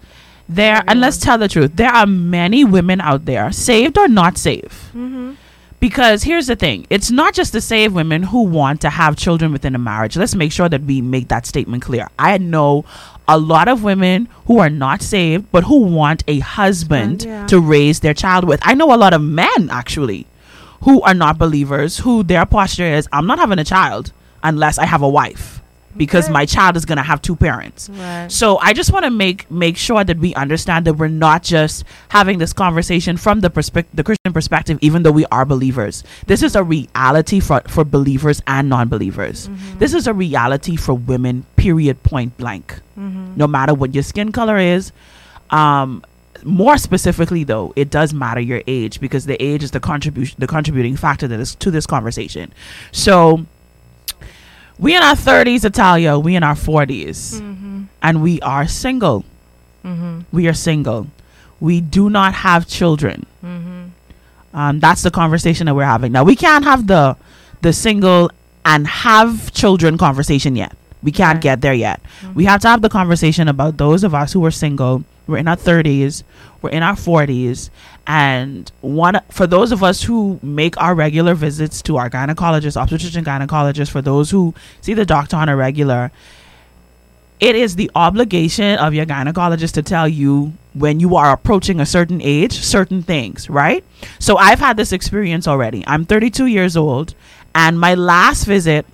there 0.48 0.84
and 0.88 1.02
let's 1.02 1.18
tell 1.18 1.38
the 1.40 1.48
truth, 1.48 1.72
there 1.76 1.90
are 1.90 2.06
many 2.06 2.64
women 2.64 3.02
out 3.02 3.26
there, 3.26 3.52
saved 3.52 3.98
or 3.98 4.08
not 4.08 4.38
saved. 4.38 4.72
mm-hmm. 4.94 5.34
Because 5.80 6.24
here's 6.24 6.48
the 6.48 6.56
thing 6.56 6.88
it's 6.90 7.12
not 7.12 7.34
just 7.34 7.52
the 7.54 7.62
saved 7.62 7.94
women 7.94 8.24
who 8.24 8.44
want 8.44 8.82
to 8.82 8.90
have 8.90 9.18
children 9.18 9.52
within 9.52 9.76
a 9.76 9.80
marriage. 9.80 10.16
Let's 10.16 10.34
make 10.34 10.52
sure 10.52 10.70
that 10.70 10.82
we 10.84 11.02
make 11.02 11.28
that 11.28 11.46
statement 11.46 11.84
clear. 11.84 12.08
I 12.18 12.38
know 12.38 12.86
a 13.28 13.38
lot 13.38 13.68
of 13.68 13.84
women 13.84 14.28
who 14.46 14.60
are 14.60 14.70
not 14.70 15.02
saved, 15.02 15.52
but 15.52 15.64
who 15.64 15.80
want 15.80 16.24
a 16.28 16.40
husband 16.40 17.24
yeah. 17.24 17.48
to 17.48 17.60
raise 17.60 18.00
their 18.00 18.14
child 18.14 18.46
with. 18.46 18.60
I 18.64 18.74
know 18.76 18.94
a 18.94 18.98
lot 18.98 19.14
of 19.14 19.22
men 19.22 19.70
actually 19.70 20.28
who 20.82 21.02
are 21.02 21.14
not 21.14 21.38
believers, 21.38 22.00
who 22.00 22.24
their 22.24 22.46
posture 22.46 22.86
is 22.86 23.08
I'm 23.12 23.28
not 23.28 23.40
having 23.40 23.60
a 23.60 23.64
child 23.64 24.12
unless 24.44 24.78
I 24.78 24.86
have 24.86 25.02
a 25.02 25.10
wife 25.10 25.62
because 25.98 26.26
Okay. 26.26 26.34
my 26.34 26.46
child 26.46 26.76
is 26.78 26.86
going 26.86 26.98
to 26.98 27.04
have 27.04 27.22
two 27.22 27.36
parents. 27.36 27.90
Right. 27.90 28.32
So 28.32 28.58
I 28.60 28.74
just 28.74 28.92
want 28.92 29.06
to 29.06 29.12
make 29.12 29.50
make 29.52 29.78
sure 29.78 30.04
that 30.04 30.18
we 30.18 30.34
understand 30.36 30.86
that 30.86 30.96
we're 30.96 31.08
not 31.08 31.44
just 31.44 31.84
having 32.10 32.38
this 32.40 32.54
conversation 32.54 33.18
from 33.18 33.42
the 33.42 33.50
perspective, 33.50 33.96
the 33.96 34.04
Christian 34.04 34.34
perspective, 34.34 34.78
even 34.82 35.04
though 35.04 35.12
we 35.12 35.26
are 35.32 35.46
believers. 35.46 36.04
This 36.28 36.44
is 36.44 36.56
a 36.56 36.64
reality 36.64 37.40
for 37.40 37.62
for 37.68 37.84
believers 37.86 38.42
and 38.48 38.70
non-believers. 38.70 39.50
This 39.80 39.94
is 39.94 40.08
a 40.08 40.14
reality 40.14 40.76
for 40.76 40.94
women. 40.94 41.46
Period. 41.56 42.02
Point 42.04 42.38
blank. 42.38 42.80
No 42.96 43.48
matter 43.48 43.74
what 43.74 43.94
your 43.94 44.04
skin 44.04 44.32
color 44.32 44.58
is. 44.58 44.92
Um, 45.50 46.04
more 46.44 46.78
specifically, 46.78 47.44
though, 47.44 47.74
it 47.76 47.90
does 47.90 48.14
matter 48.14 48.40
your 48.40 48.62
age 48.68 49.00
because 49.00 49.26
the 49.26 49.42
age 49.44 49.64
is 49.64 49.72
the 49.72 49.80
contribution, 49.80 50.36
the 50.40 50.48
contributing 50.48 50.96
factor 50.96 51.28
that 51.28 51.40
is 51.40 51.56
to 51.56 51.72
this 51.72 51.86
conversation. 51.88 52.54
So 52.92 53.46
we 54.80 54.96
in 54.96 55.04
our 55.04 55.16
30s, 55.16 55.64
Italia, 55.66 56.18
we 56.20 56.36
in 56.36 56.44
our 56.44 56.56
40s, 56.56 57.40
and 58.02 58.22
we 58.22 58.42
are 58.42 58.68
single. 58.68 59.24
Mm-hmm. 59.84 60.22
We 60.32 60.48
are 60.48 60.54
single. 60.54 61.08
We 61.60 61.82
do 61.82 62.10
not 62.10 62.34
have 62.34 62.68
children. 62.68 63.26
Mm-hmm. 63.44 63.86
Um, 64.54 64.80
that's 64.80 65.04
the 65.04 65.12
conversation 65.12 65.66
that 65.68 65.76
we're 65.76 65.86
having 65.86 66.12
now. 66.12 66.24
We 66.24 66.36
can't 66.36 66.64
have 66.64 66.88
the 66.88 67.18
the 67.62 67.74
single 67.74 68.32
and 68.64 68.88
have 68.88 69.52
children 69.54 69.98
conversation 69.98 70.56
yet. 70.56 70.76
We 71.04 71.12
can't 71.12 71.42
get 71.42 71.62
there 71.62 71.74
yet. 71.74 72.02
We 72.34 72.46
have 72.46 72.62
to 72.62 72.68
have 72.68 72.82
the 72.82 72.90
conversation 72.90 73.48
about 73.48 73.78
those 73.78 74.04
of 74.04 74.16
us 74.16 74.34
who 74.34 74.44
are 74.46 74.52
single. 74.52 75.04
We're 75.28 75.38
in 75.38 75.48
our 75.48 75.56
30s, 75.56 76.24
we're 76.62 76.70
in 76.70 76.84
our 76.84 76.96
40s, 76.96 77.70
and 78.08 78.72
one 78.82 79.20
for 79.30 79.48
those 79.48 79.72
of 79.72 79.84
us 79.84 80.04
who 80.04 80.40
make 80.44 80.80
our 80.80 80.94
regular 80.94 81.34
visits 81.34 81.82
to 81.84 81.98
our 81.98 82.10
gynecologist, 82.10 82.80
obstetrician 82.80 83.26
gynecologist, 83.26 83.90
for 83.90 84.02
those 84.02 84.30
who 84.32 84.54
see 84.82 84.94
the 84.94 85.06
doctor 85.06 85.36
on 85.38 85.50
a 85.50 85.56
regular, 85.56 86.12
it 87.40 87.56
is 87.56 87.76
the 87.76 87.92
obligation 87.96 88.78
of 88.78 88.94
your 88.94 89.06
gynecologist 89.06 89.74
to 89.74 89.84
tell 89.84 90.08
you 90.08 90.54
when 90.74 91.00
you 91.00 91.16
are 91.16 91.32
approaching 91.32 91.80
a 91.80 91.86
certain 91.86 92.22
age 92.22 92.54
certain 92.54 93.02
things 93.02 93.50
right? 93.50 93.84
So 94.20 94.38
i've 94.38 94.60
had 94.60 94.78
this 94.78 94.92
experience 94.92 95.48
already. 95.48 95.84
I'm 95.88 96.06
32 96.06 96.46
years 96.46 96.78
old 96.78 97.16
and 97.54 97.80
my 97.80 97.96
last 97.96 98.46
visit 98.46 98.86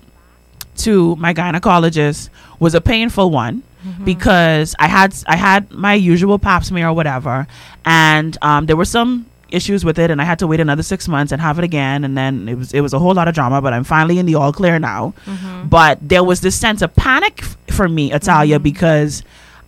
to 0.78 1.16
my 1.16 1.34
gynecologist 1.34 2.30
was 2.58 2.74
a 2.74 2.80
painful 2.80 3.30
one 3.30 3.62
Mm-hmm. 3.84 4.04
because 4.04 4.76
i 4.78 4.86
had 4.86 5.12
i 5.26 5.34
had 5.34 5.70
my 5.72 5.94
usual 5.94 6.38
pap 6.38 6.64
smear 6.64 6.88
or 6.88 6.92
whatever 6.92 7.48
and 7.84 8.38
um, 8.40 8.66
there 8.66 8.76
were 8.76 8.84
some 8.84 9.26
issues 9.48 9.84
with 9.84 9.98
it 9.98 10.10
and 10.10 10.20
i 10.20 10.24
had 10.24 10.38
to 10.38 10.46
wait 10.46 10.60
another 10.60 10.82
six 10.82 11.08
months 11.08 11.32
and 11.32 11.42
have 11.42 11.58
it 11.58 11.64
again 11.64 12.04
and 12.04 12.16
then 12.16 12.48
it 12.48 12.54
was 12.54 12.72
it 12.72 12.80
was 12.80 12.92
a 12.92 12.98
whole 12.98 13.12
lot 13.12 13.28
of 13.28 13.34
drama 13.34 13.60
but 13.60 13.72
i'm 13.72 13.84
finally 13.84 14.18
in 14.18 14.26
the 14.26 14.34
all 14.34 14.52
clear 14.52 14.78
now. 14.78 15.12
Mm-hmm. 15.26 15.68
But 15.68 15.98
there 16.00 16.24
was 16.24 16.40
this 16.40 16.58
sense 16.58 16.80
of 16.80 16.94
panic 16.94 17.40
f- 17.42 17.56
for 17.74 17.88
me 17.88 18.12
italia 18.12 18.56
mm-hmm. 18.56 18.62
because 18.62 19.22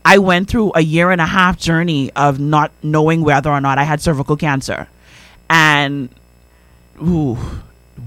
i 0.04 0.16
went 0.18 0.48
through 0.48 0.72
a 0.74 0.80
year 0.80 1.10
and 1.10 1.20
a 1.20 1.26
half 1.26 1.58
journey 1.58 2.10
of 2.12 2.38
not 2.38 2.70
knowing 2.82 3.22
whether 3.22 3.50
or 3.50 3.60
not 3.60 3.78
i 3.78 3.82
had 3.84 4.00
cervical 4.00 4.36
cancer. 4.36 4.88
And 5.50 6.08
ooh, 7.02 7.36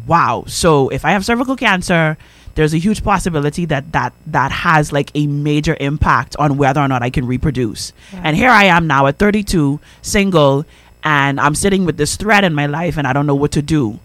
wow. 0.08 0.46
So 0.48 0.90
if 0.90 1.06
i 1.06 1.12
have 1.12 1.24
cervical 1.26 1.56
cancer 1.56 2.18
there's 2.58 2.74
a 2.74 2.80
huge 2.80 3.04
possibility 3.04 3.66
that 3.66 3.92
that 3.94 4.14
that 4.26 4.52
has 4.52 4.92
like 4.92 5.12
a 5.14 5.28
major 5.28 5.78
impact 5.80 6.36
on 6.38 6.58
whether 6.58 6.82
or 6.82 6.88
not 6.88 7.04
i 7.04 7.10
can 7.10 7.26
reproduce. 7.26 7.94
And 8.12 8.36
here 8.36 8.50
i 8.50 8.66
am 8.66 8.88
now 8.88 9.06
at 9.06 9.18
32 9.20 9.80
single 10.02 10.66
and 11.04 11.40
i'm 11.40 11.56
sitting 11.56 11.86
with 11.86 11.98
this 11.98 12.18
thread 12.18 12.44
in 12.44 12.54
my 12.56 12.66
life 12.66 12.98
and 12.98 13.06
i 13.08 13.14
don't 13.14 13.28
know 13.28 13.36
what 13.36 13.52
to 13.54 13.62
do. 13.62 14.00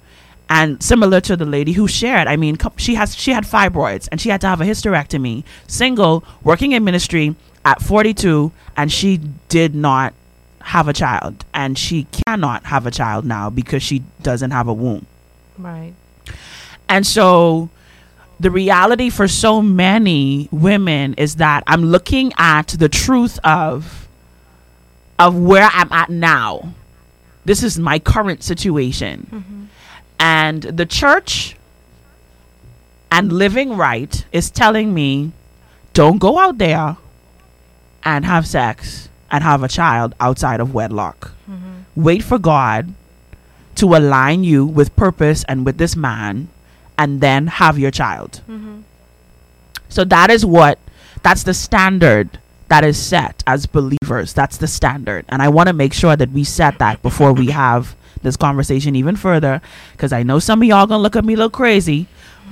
And 0.50 0.82
similar 0.82 1.21
to 1.23 1.35
the 1.35 1.47
lady 1.47 1.73
who 1.73 1.88
shared 1.88 2.28
i 2.28 2.37
mean 2.37 2.59
she 2.76 2.94
has 2.94 3.16
she 3.16 3.32
had 3.32 3.44
fibroids 3.44 4.06
and 4.12 4.21
she 4.21 4.28
had 4.28 4.40
to 4.42 4.47
have 4.47 4.61
a 4.61 4.64
hysterectomy. 4.64 5.44
Single 5.66 6.23
working 6.44 6.73
in 6.73 6.85
ministry 6.85 7.35
at 7.64 7.80
42 7.80 8.52
and 8.76 8.92
she 8.92 9.18
did 9.49 9.75
not 9.75 10.12
have 10.61 10.88
a 10.88 10.92
child. 10.92 11.44
And 11.54 11.78
she 11.78 12.04
cannot 12.04 12.64
have 12.66 12.87
a 12.87 12.90
child 12.90 13.25
now 13.25 13.50
because 13.50 13.82
she 13.82 14.02
doesn't 14.23 14.50
have 14.52 14.68
a 14.68 14.73
womb. 14.73 15.06
Right. 15.59 15.94
and 16.88 17.06
so 17.06 17.68
the 18.42 18.50
reality 18.50 19.08
for 19.08 19.28
so 19.28 19.62
many 19.62 20.49
women 20.50 21.14
is 21.14 21.37
that 21.37 21.62
I'm 21.68 21.84
looking 21.84 22.32
at 22.37 22.68
the 22.76 22.88
truth 22.88 23.38
of 23.44 24.08
of 25.16 25.38
where 25.38 25.70
I'm 25.72 25.92
at 25.92 26.11
now. 26.11 26.75
This 27.44 27.62
is 27.62 27.78
my 27.78 28.00
current 28.00 28.42
situation. 28.42 29.28
Mm-hmm. 29.30 29.64
And 30.18 30.62
the 30.64 30.87
church 30.87 31.56
and 33.12 33.32
living 33.32 33.76
right 33.76 34.25
is 34.32 34.50
telling 34.50 34.92
me 34.92 35.30
don't 35.92 36.18
go 36.18 36.38
out 36.38 36.58
there 36.58 36.96
and 38.02 38.25
have 38.25 38.44
sex 38.49 39.08
and 39.30 39.44
have 39.44 39.62
a 39.62 39.68
child 39.68 40.16
outside 40.18 40.58
of 40.58 40.75
wedlock. 40.75 41.30
Mm-hmm. 41.49 41.82
Wait 41.94 42.25
for 42.25 42.40
God 42.40 42.92
to 43.76 43.94
align 43.94 44.42
you 44.42 44.66
with 44.66 44.96
purpose 44.96 45.44
and 45.49 45.64
with 45.64 45.78
this 45.78 45.94
man 45.94 46.49
and 46.99 47.20
then 47.20 47.46
have 47.46 47.78
your 47.78 47.90
child. 47.90 48.40
Mm-hmm. 48.49 48.80
So 49.88 50.04
that 50.04 50.30
is 50.30 50.44
what 50.44 50.78
that's 51.22 51.42
the 51.42 51.54
standard 51.54 52.38
that 52.68 52.84
is 52.84 52.96
set 53.00 53.42
as 53.46 53.66
believers. 53.66 54.32
That's 54.32 54.56
the 54.56 54.66
standard. 54.66 55.26
And 55.28 55.42
I 55.42 55.49
want 55.49 55.68
to 55.68 55.72
make 55.75 55.92
sure 55.92 56.16
that 56.16 56.30
we 56.30 56.42
set 56.44 56.78
that 56.78 57.02
before 57.02 57.32
we 57.32 57.49
have 57.49 57.94
this 58.22 58.37
conversation 58.37 58.96
even 58.96 59.16
further 59.16 59.61
because 59.92 60.12
I 60.12 60.22
know 60.22 60.38
some 60.38 60.62
of 60.62 60.68
y'all 60.68 60.87
going 60.87 60.99
to 60.99 61.02
look 61.02 61.16
at 61.16 61.25
me 61.25 61.34
a 61.34 61.37
little 61.37 61.50
crazy, 61.50 62.06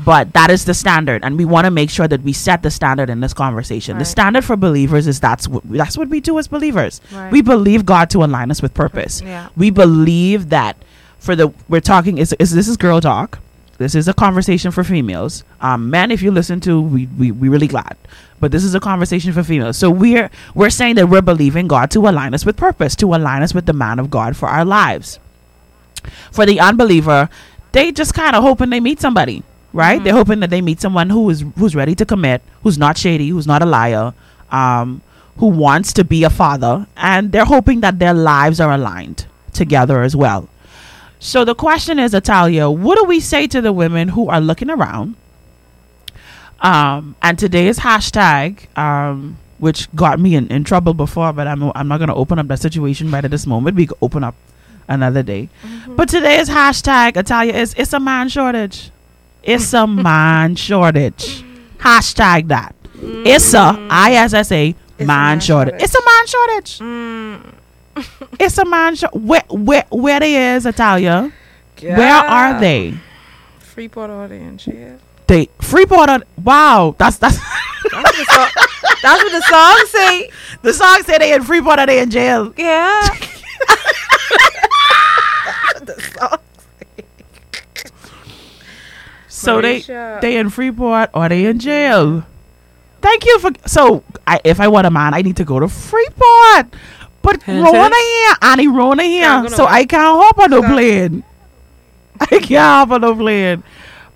but 0.05 0.33
that 0.35 0.51
is 0.51 0.65
the 0.67 0.75
standard 0.75 1.25
and 1.25 1.39
we 1.39 1.45
want 1.45 1.65
to 1.65 1.71
make 1.71 1.89
sure 1.91 2.07
that 2.09 2.23
we 2.23 2.33
set 2.33 2.63
the 2.63 2.71
standard 2.71 3.09
in 3.09 3.21
this 3.21 3.33
conversation. 3.33 3.97
The 3.99 4.05
standard 4.05 4.45
for 4.45 4.57
believers 4.57 5.07
is 5.07 5.21
that's 5.21 5.49
what 5.49 5.63
that's 5.71 5.97
what 5.97 6.09
we 6.09 6.21
do 6.21 6.39
as 6.39 6.49
believers. 6.49 7.01
Right. 7.13 7.33
We 7.33 7.41
believe 7.41 7.87
God 7.87 8.11
to 8.11 8.23
align 8.25 8.51
us 8.51 8.61
with 8.61 8.75
purpose 8.75 9.23
Yeah. 9.23 9.49
we 9.57 9.71
believe 9.71 10.51
that 10.51 10.77
for 11.19 11.35
the 11.37 11.53
we're 11.69 11.81
talking 11.81 12.19
is, 12.19 12.35
is 12.39 12.53
this 12.55 12.69
is 12.69 12.77
girl 12.77 13.01
talk 13.01 13.39
this 13.81 13.95
is 13.95 14.09
a 14.09 14.13
conversation 14.13 14.71
for 14.71 14.85
females. 14.85 15.43
Um 15.61 15.89
men 15.91 16.11
if 16.11 16.21
you 16.23 16.31
listen 16.31 16.61
to 16.61 16.81
we, 16.81 17.07
we 17.19 17.33
we 17.33 17.49
really 17.49 17.67
glad. 17.67 17.97
But 18.39 18.53
this 18.53 18.63
is 18.63 18.75
a 18.75 18.81
conversation 18.81 19.33
for 19.33 19.43
females. 19.43 19.79
So 19.79 19.91
we're 19.91 20.31
we're 20.55 20.75
saying 20.79 20.97
that 20.97 21.09
we're 21.09 21.23
believing 21.23 21.67
god 21.67 21.91
to 21.93 22.07
align 22.07 22.35
us 22.35 22.45
with 22.45 22.59
purpose 22.59 22.95
to 22.97 23.15
align 23.15 23.43
us 23.43 23.55
with 23.55 23.65
the 23.65 23.73
man 23.73 23.99
of 23.99 24.11
god 24.11 24.37
for 24.37 24.49
our 24.49 24.67
lives. 24.67 25.19
For 26.31 26.45
the 26.45 26.61
unbeliever 26.61 27.31
they 27.73 27.91
just 27.91 28.13
kind 28.13 28.37
of 28.37 28.43
hoping 28.43 28.69
they 28.69 28.81
meet 28.81 29.01
somebody 29.01 29.43
right? 29.73 30.03
They're 30.03 30.21
hoping 30.21 30.41
that 30.41 30.51
they 30.51 30.61
meet 30.61 30.81
someone 30.81 31.11
who 31.11 31.31
is 31.31 31.45
who's 31.57 31.75
ready 31.75 31.95
to 31.95 32.05
commit 32.05 32.43
who's 32.63 32.77
not 32.77 32.99
shady 32.99 33.29
who's 33.31 33.47
not 33.47 33.63
a 33.63 33.67
liar 33.67 34.13
um 34.51 35.01
who 35.39 35.47
wants 35.47 35.95
to 35.95 36.05
be 36.05 36.23
a 36.25 36.31
father 36.31 36.87
and 36.97 37.33
they're 37.33 37.53
hoping 37.57 37.81
that 37.81 37.99
their 37.99 38.13
lives 38.13 38.61
are 38.61 38.73
aligned 38.73 39.27
together 39.53 40.03
as 40.03 40.15
well 40.15 40.49
so 41.21 41.45
the 41.45 41.55
question 41.55 41.99
is, 42.01 42.13
Italia, 42.15 42.69
what 42.69 42.97
do 42.99 43.05
we 43.05 43.21
say 43.21 43.47
to 43.47 43.61
the 43.61 43.73
women 43.73 44.09
who 44.09 44.29
are 44.29 44.41
looking 44.41 44.71
around, 44.71 45.15
Um, 46.63 47.15
and 47.23 47.39
today's 47.39 47.79
hashtag, 47.79 48.67
um, 48.77 49.39
which 49.59 49.89
got 49.95 50.21
me 50.21 50.35
in, 50.35 50.49
in 50.49 50.63
trouble 50.65 50.93
before, 50.93 51.33
but 51.33 51.47
I'm 51.47 51.63
I'm 51.75 51.89
not 51.89 51.99
gonna 52.01 52.15
open 52.15 52.39
up 52.39 52.49
that 52.49 52.61
situation 52.61 53.11
right 53.11 53.25
at 53.25 53.31
this 53.31 53.47
moment. 53.47 53.77
We 53.77 53.87
can 53.87 53.97
open 54.03 54.25
up 54.25 54.35
another 54.89 55.23
day. 55.23 55.49
But 55.97 56.09
today's 56.11 56.49
hashtag, 56.51 57.17
Italia, 57.17 57.55
is 57.55 57.73
it's 57.79 57.93
a 57.95 58.01
man 58.01 58.29
shortage. 58.29 58.91
It's 59.43 59.73
a 59.73 59.87
man 60.11 60.55
shortage. 60.57 61.43
Hashtag 61.79 62.49
that. 62.49 62.75
It's 63.25 63.55
a 63.55 63.73
I 63.89 64.13
S 64.15 64.35
S 64.35 64.53
A 64.53 64.75
man 64.99 65.07
man 65.07 65.41
shortage. 65.41 65.81
shortage. 65.81 65.83
It's 65.83 65.95
a 65.95 66.05
man 66.11 66.27
shortage. 66.35 67.60
It's 68.39 68.59
a 68.59 68.65
man 68.65 68.95
show. 68.97 69.09
Where 69.13 69.43
where 69.51 69.85
where 69.91 70.21
they 70.21 70.55
is, 70.55 70.67
Italia? 70.67 71.33
Where 71.81 72.15
are 72.25 72.61
they? 72.61 72.95
Freeport 73.59 74.11
audience, 74.11 74.67
yeah. 74.67 74.97
They 75.27 75.49
Freeport. 75.61 76.09
on- 76.11 76.25
Wow, 76.43 76.95
that's 76.99 77.17
that's 77.19 77.39
That's 77.91 78.05
what 78.05 78.15
the 78.17 78.25
song, 78.25 78.49
that's 79.03 79.23
what 79.23 79.33
the 79.33 79.43
song 79.49 79.87
say. 79.87 80.31
the 80.63 80.73
song 80.75 81.03
said 81.05 81.19
they 81.21 81.33
in 81.33 81.43
Freeport. 81.43 81.79
Are 81.79 81.87
they 81.87 82.01
in 82.01 82.11
jail? 82.11 82.53
Yeah. 82.57 83.09
the 85.81 85.97
song. 86.19 86.39
So 89.29 89.61
they 89.63 89.81
they 90.21 90.37
in 90.37 90.51
Freeport 90.51 91.11
or 91.15 91.29
they 91.29 91.47
in 91.47 91.59
jail. 91.59 92.25
Thank 93.01 93.25
you 93.25 93.39
for 93.39 93.51
so 93.67 94.05
I, 94.27 94.41
if 94.45 94.61
I 94.61 94.69
want 94.69 94.87
a 94.87 94.91
man, 94.91 95.15
I 95.15 95.23
need 95.23 95.37
to 95.39 95.45
go 95.45 95.59
to 95.61 95.69
Freeport. 95.69 96.75
But 97.23 97.47
Rona 97.47 97.95
here, 97.97 98.35
Annie 98.43 98.69
Rona 98.69 99.03
here, 99.03 99.25
Can't 99.27 99.51
so. 99.51 99.67
I 99.67 99.85
can't 99.85 100.19
hop 100.23 100.39
on 100.39 100.51
no 100.51 100.63
plane. 100.63 101.23
I 102.21 102.27
can't 102.27 102.51
hop 102.51 102.91
on 102.91 103.01
no 103.03 103.15
plane. 103.15 103.63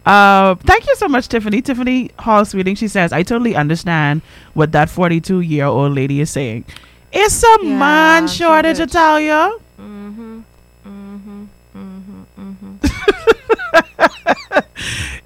Uh, 0.07 0.55
thank 0.57 0.87
you 0.87 0.95
so 0.97 1.09
much, 1.09 1.29
Tiffany. 1.29 1.63
Tiffany 1.63 2.11
Hall 2.19 2.45
Sweeting. 2.45 2.75
She 2.77 2.89
says, 2.89 3.13
"I 3.13 3.23
totally 3.23 3.55
understand 3.57 4.23
what 4.55 4.73
that 4.73 4.89
42 4.91 5.41
year 5.41 5.65
old 5.67 5.93
lady 5.95 6.21
is 6.21 6.31
saying. 6.31 6.65
It's 7.13 7.43
a 7.43 7.57
Yeah, 7.63 7.79
man 7.79 8.27
shortage, 8.29 8.77
shortage. 8.79 8.91
Italia. 8.91 9.53
Mm-hmm. 9.81 10.41
Mm-hmm. 10.87 11.45
Mm-hmm. 11.77 12.23
Mm-hmm. 12.41 12.77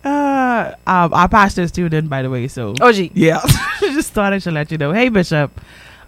Uh, 0.05 0.75
um, 0.87 1.13
our 1.13 1.29
pastor 1.29 1.61
is 1.63 1.73
tuned 1.73 1.93
in, 1.93 2.09
by 2.09 2.23
the 2.23 2.31
way. 2.31 2.49
So 2.49 2.73
Oh, 2.81 2.93
gee. 2.93 3.11
Yeah. 3.15 3.43
Just 3.81 4.13
thought 4.13 4.33
I 4.33 4.39
should 4.39 4.55
let 4.55 4.71
you 4.71 4.79
know. 4.79 4.93
Hey, 4.93 5.09
Bishop. 5.09 5.51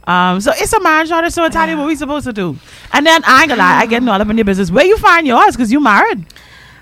Um, 0.07 0.41
so 0.41 0.53
it's 0.55 0.73
a 0.73 0.81
man 0.81 1.07
shortage, 1.07 1.33
so 1.33 1.45
Italia, 1.45 1.77
what 1.77 1.87
we 1.87 1.95
supposed 1.95 2.27
to 2.27 2.33
do? 2.33 2.57
And 2.93 3.07
then 3.07 3.23
I 3.27 3.43
ain't 3.43 3.49
gonna 3.51 3.63
lie, 3.63 3.79
I 3.81 3.87
get 3.87 4.03
all 4.09 4.21
up 4.21 4.29
in 4.29 4.37
your 4.39 4.45
business. 4.45 4.71
Where 4.71 4.85
you 4.85 4.97
find 4.97 5.27
yours? 5.27 5.57
Cause 5.57 5.71
you 5.71 5.81
married. 5.81 6.25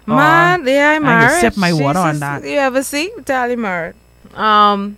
Man, 0.06 0.66
yeah, 0.66 0.92
I'm 0.92 1.04
I 1.04 1.28
can 1.28 1.40
sip 1.40 1.56
my 1.58 1.72
water 1.72 1.98
on 1.98 2.18
that. 2.20 2.42
You 2.42 2.56
ever 2.56 2.82
see? 2.82 3.12
Tally 3.26 3.56
married. 3.56 3.94
Um, 4.34 4.96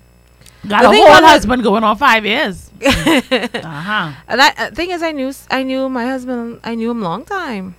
Got 0.69 0.83
The 0.83 0.91
a 0.91 0.93
whole 0.93 1.27
husband 1.27 1.62
going 1.62 1.83
on 1.83 1.97
five 1.97 2.25
years. 2.25 2.71
uh 2.85 3.49
huh. 3.53 4.12
and 4.29 4.41
I, 4.41 4.49
uh, 4.57 4.71
thing 4.71 4.91
is, 4.91 5.03
I 5.03 5.12
knew, 5.12 5.33
I 5.50 5.62
knew 5.62 5.89
my 5.89 6.07
husband. 6.07 6.61
I 6.62 6.75
knew 6.75 6.91
him 6.91 7.00
long 7.03 7.25
time, 7.25 7.75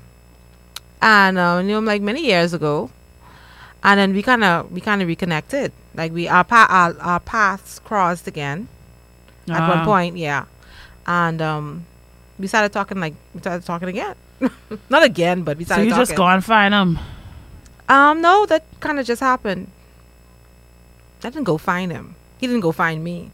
and 1.02 1.38
uh, 1.38 1.56
I 1.56 1.62
knew 1.62 1.78
him 1.78 1.86
like 1.86 2.02
many 2.02 2.26
years 2.26 2.54
ago. 2.54 2.90
And 3.84 4.00
then 4.00 4.14
we 4.14 4.22
kind 4.22 4.44
of, 4.44 4.72
we 4.72 4.82
kind 4.82 5.02
of 5.02 5.08
reconnected. 5.08 5.72
Like 5.96 6.12
we, 6.12 6.28
our, 6.28 6.44
pa- 6.44 6.68
our, 6.70 7.00
our 7.00 7.20
paths 7.20 7.80
crossed 7.80 8.28
again 8.28 8.68
at 9.54 9.68
one 9.68 9.80
Ah. 9.80 9.86
point. 9.86 10.18
Yeah, 10.18 10.46
and 11.08 11.42
um, 11.42 11.86
we 12.40 12.48
started 12.48 12.72
talking 12.74 13.00
like 13.00 13.14
we 13.34 13.42
started 13.42 13.66
talking 13.66 13.90
again. 13.90 14.16
Not 14.90 15.04
again, 15.04 15.44
but 15.44 15.58
we 15.58 15.66
started. 15.66 15.82
So 15.82 15.86
you 15.86 15.90
talking. 15.92 16.06
just 16.06 16.16
go 16.16 16.26
and 16.28 16.44
find 16.44 16.74
him. 16.74 17.00
Um, 17.90 18.22
no, 18.22 18.46
that 18.48 18.64
kind 18.80 19.00
of 19.00 19.06
just 19.06 19.20
happened. 19.22 19.68
I 21.24 21.30
didn't 21.30 21.44
go 21.44 21.58
find 21.58 21.92
him. 21.92 22.16
He 22.40 22.48
didn't 22.48 22.62
go 22.62 22.72
find 22.72 23.04
me. 23.04 23.30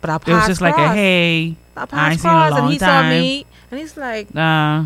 But 0.00 0.08
our 0.10 0.20
It 0.26 0.32
was 0.32 0.46
just 0.46 0.60
like 0.62 0.76
a 0.78 0.88
hey. 0.94 1.56
I 1.76 1.84
paths 1.84 2.12
ain't 2.12 2.20
seen 2.20 2.30
you 2.30 2.36
a 2.36 2.40
crossed, 2.48 2.62
and 2.62 2.72
he 2.72 2.78
saw 2.78 3.02
me, 3.02 3.46
and 3.70 3.80
he's 3.80 3.96
like, 3.96 4.28
Uh, 4.34 4.84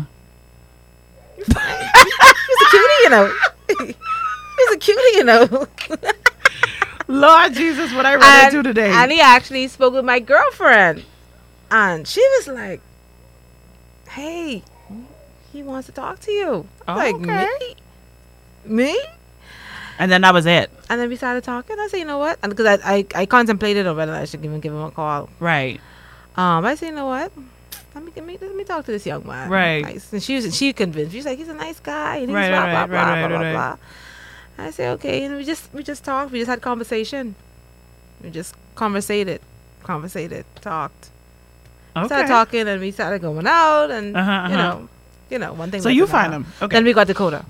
"He's 1.37 1.47
a 1.47 2.69
cutie, 2.69 3.01
you 3.03 3.09
know. 3.09 3.33
he's 3.79 4.71
a 4.73 4.77
cutie, 4.77 5.17
you 5.17 5.23
know." 5.23 5.67
Lord 7.07 7.53
Jesus, 7.53 7.93
what 7.93 8.05
I 8.05 8.15
run 8.15 8.23
and, 8.23 8.55
into 8.55 8.67
today. 8.69 8.91
and 8.91 9.11
he 9.11 9.21
actually 9.21 9.67
spoke 9.67 9.93
with 9.93 10.05
my 10.05 10.19
girlfriend, 10.19 11.03
and 11.69 12.07
she 12.07 12.21
was 12.37 12.47
like, 12.47 12.81
"Hey, 14.09 14.63
he 15.53 15.63
wants 15.63 15.85
to 15.87 15.91
talk 15.91 16.19
to 16.21 16.31
you." 16.31 16.67
I'm 16.87 16.97
like 16.97 17.15
Okay. 17.15 17.47
me, 18.65 18.85
me. 18.91 18.99
and 19.99 20.11
then 20.11 20.21
that 20.21 20.33
was 20.33 20.45
it. 20.45 20.71
And 20.89 20.99
then 20.99 21.09
we 21.09 21.15
started 21.15 21.43
talking. 21.43 21.79
I 21.79 21.87
said, 21.87 21.97
you 21.97 22.05
know 22.05 22.17
what? 22.19 22.37
And 22.43 22.49
because 22.55 22.79
I, 22.83 22.95
I, 22.97 23.05
I 23.15 23.25
contemplated 23.25 23.87
on 23.87 23.95
whether 23.97 24.13
I 24.13 24.25
should 24.25 24.43
even 24.45 24.59
give 24.59 24.73
him 24.73 24.81
a 24.81 24.91
call. 24.91 25.29
Right. 25.39 25.79
Um, 26.35 26.65
I 26.65 26.75
said, 26.75 26.87
you 26.89 26.95
know 26.95 27.07
what? 27.07 27.31
Let 27.95 28.03
me, 28.03 28.11
let 28.15 28.25
me 28.25 28.37
let 28.41 28.55
me 28.55 28.63
talk 28.65 28.85
to 28.85 28.91
this 28.91 29.05
young 29.05 29.25
man. 29.25 29.49
Right. 29.49 29.81
Nice. 29.83 30.11
And 30.11 30.21
she 30.21 30.35
was 30.35 30.55
she 30.55 30.73
convinced. 30.73 31.13
She's 31.13 31.25
like, 31.25 31.37
he's 31.37 31.47
a 31.47 31.53
nice 31.53 31.79
guy. 31.79 32.17
And 32.17 32.27
he's 32.27 32.35
Right, 32.35 32.49
blah, 32.49 32.59
right, 32.59 32.71
blah, 32.71 32.81
right, 32.81 32.87
blah, 32.89 32.99
right, 32.99 33.27
blah, 33.27 33.37
right, 33.37 33.53
blah, 33.53 33.59
right. 33.61 33.77
blah. 33.77 33.77
I 34.57 34.71
say 34.71 34.89
okay. 34.91 35.23
And 35.23 35.35
we 35.37 35.43
just 35.43 35.73
we 35.73 35.83
just 35.83 36.03
talked. 36.03 36.31
We 36.31 36.39
just 36.39 36.49
had 36.49 36.61
conversation. 36.61 37.35
We 38.23 38.29
just 38.29 38.55
conversated, 38.75 39.41
conversated, 39.83 40.45
talked. 40.61 41.09
Okay. 41.95 42.07
Started 42.07 42.27
talking, 42.27 42.67
and 42.67 42.81
we 42.81 42.91
started 42.91 43.21
going 43.21 43.47
out, 43.47 43.89
and 43.91 44.15
Uh-huh, 44.15 44.31
you 44.31 44.37
uh-huh. 44.37 44.57
know, 44.57 44.89
you 45.29 45.39
know, 45.39 45.53
one 45.53 45.71
thing. 45.71 45.81
So 45.81 45.89
you 45.89 46.07
find 46.07 46.33
him. 46.33 46.45
Okay. 46.61 46.75
Then 46.75 46.83
we 46.85 46.93
got 46.93 47.07
Dakota. 47.07 47.45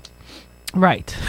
right. 0.74 1.16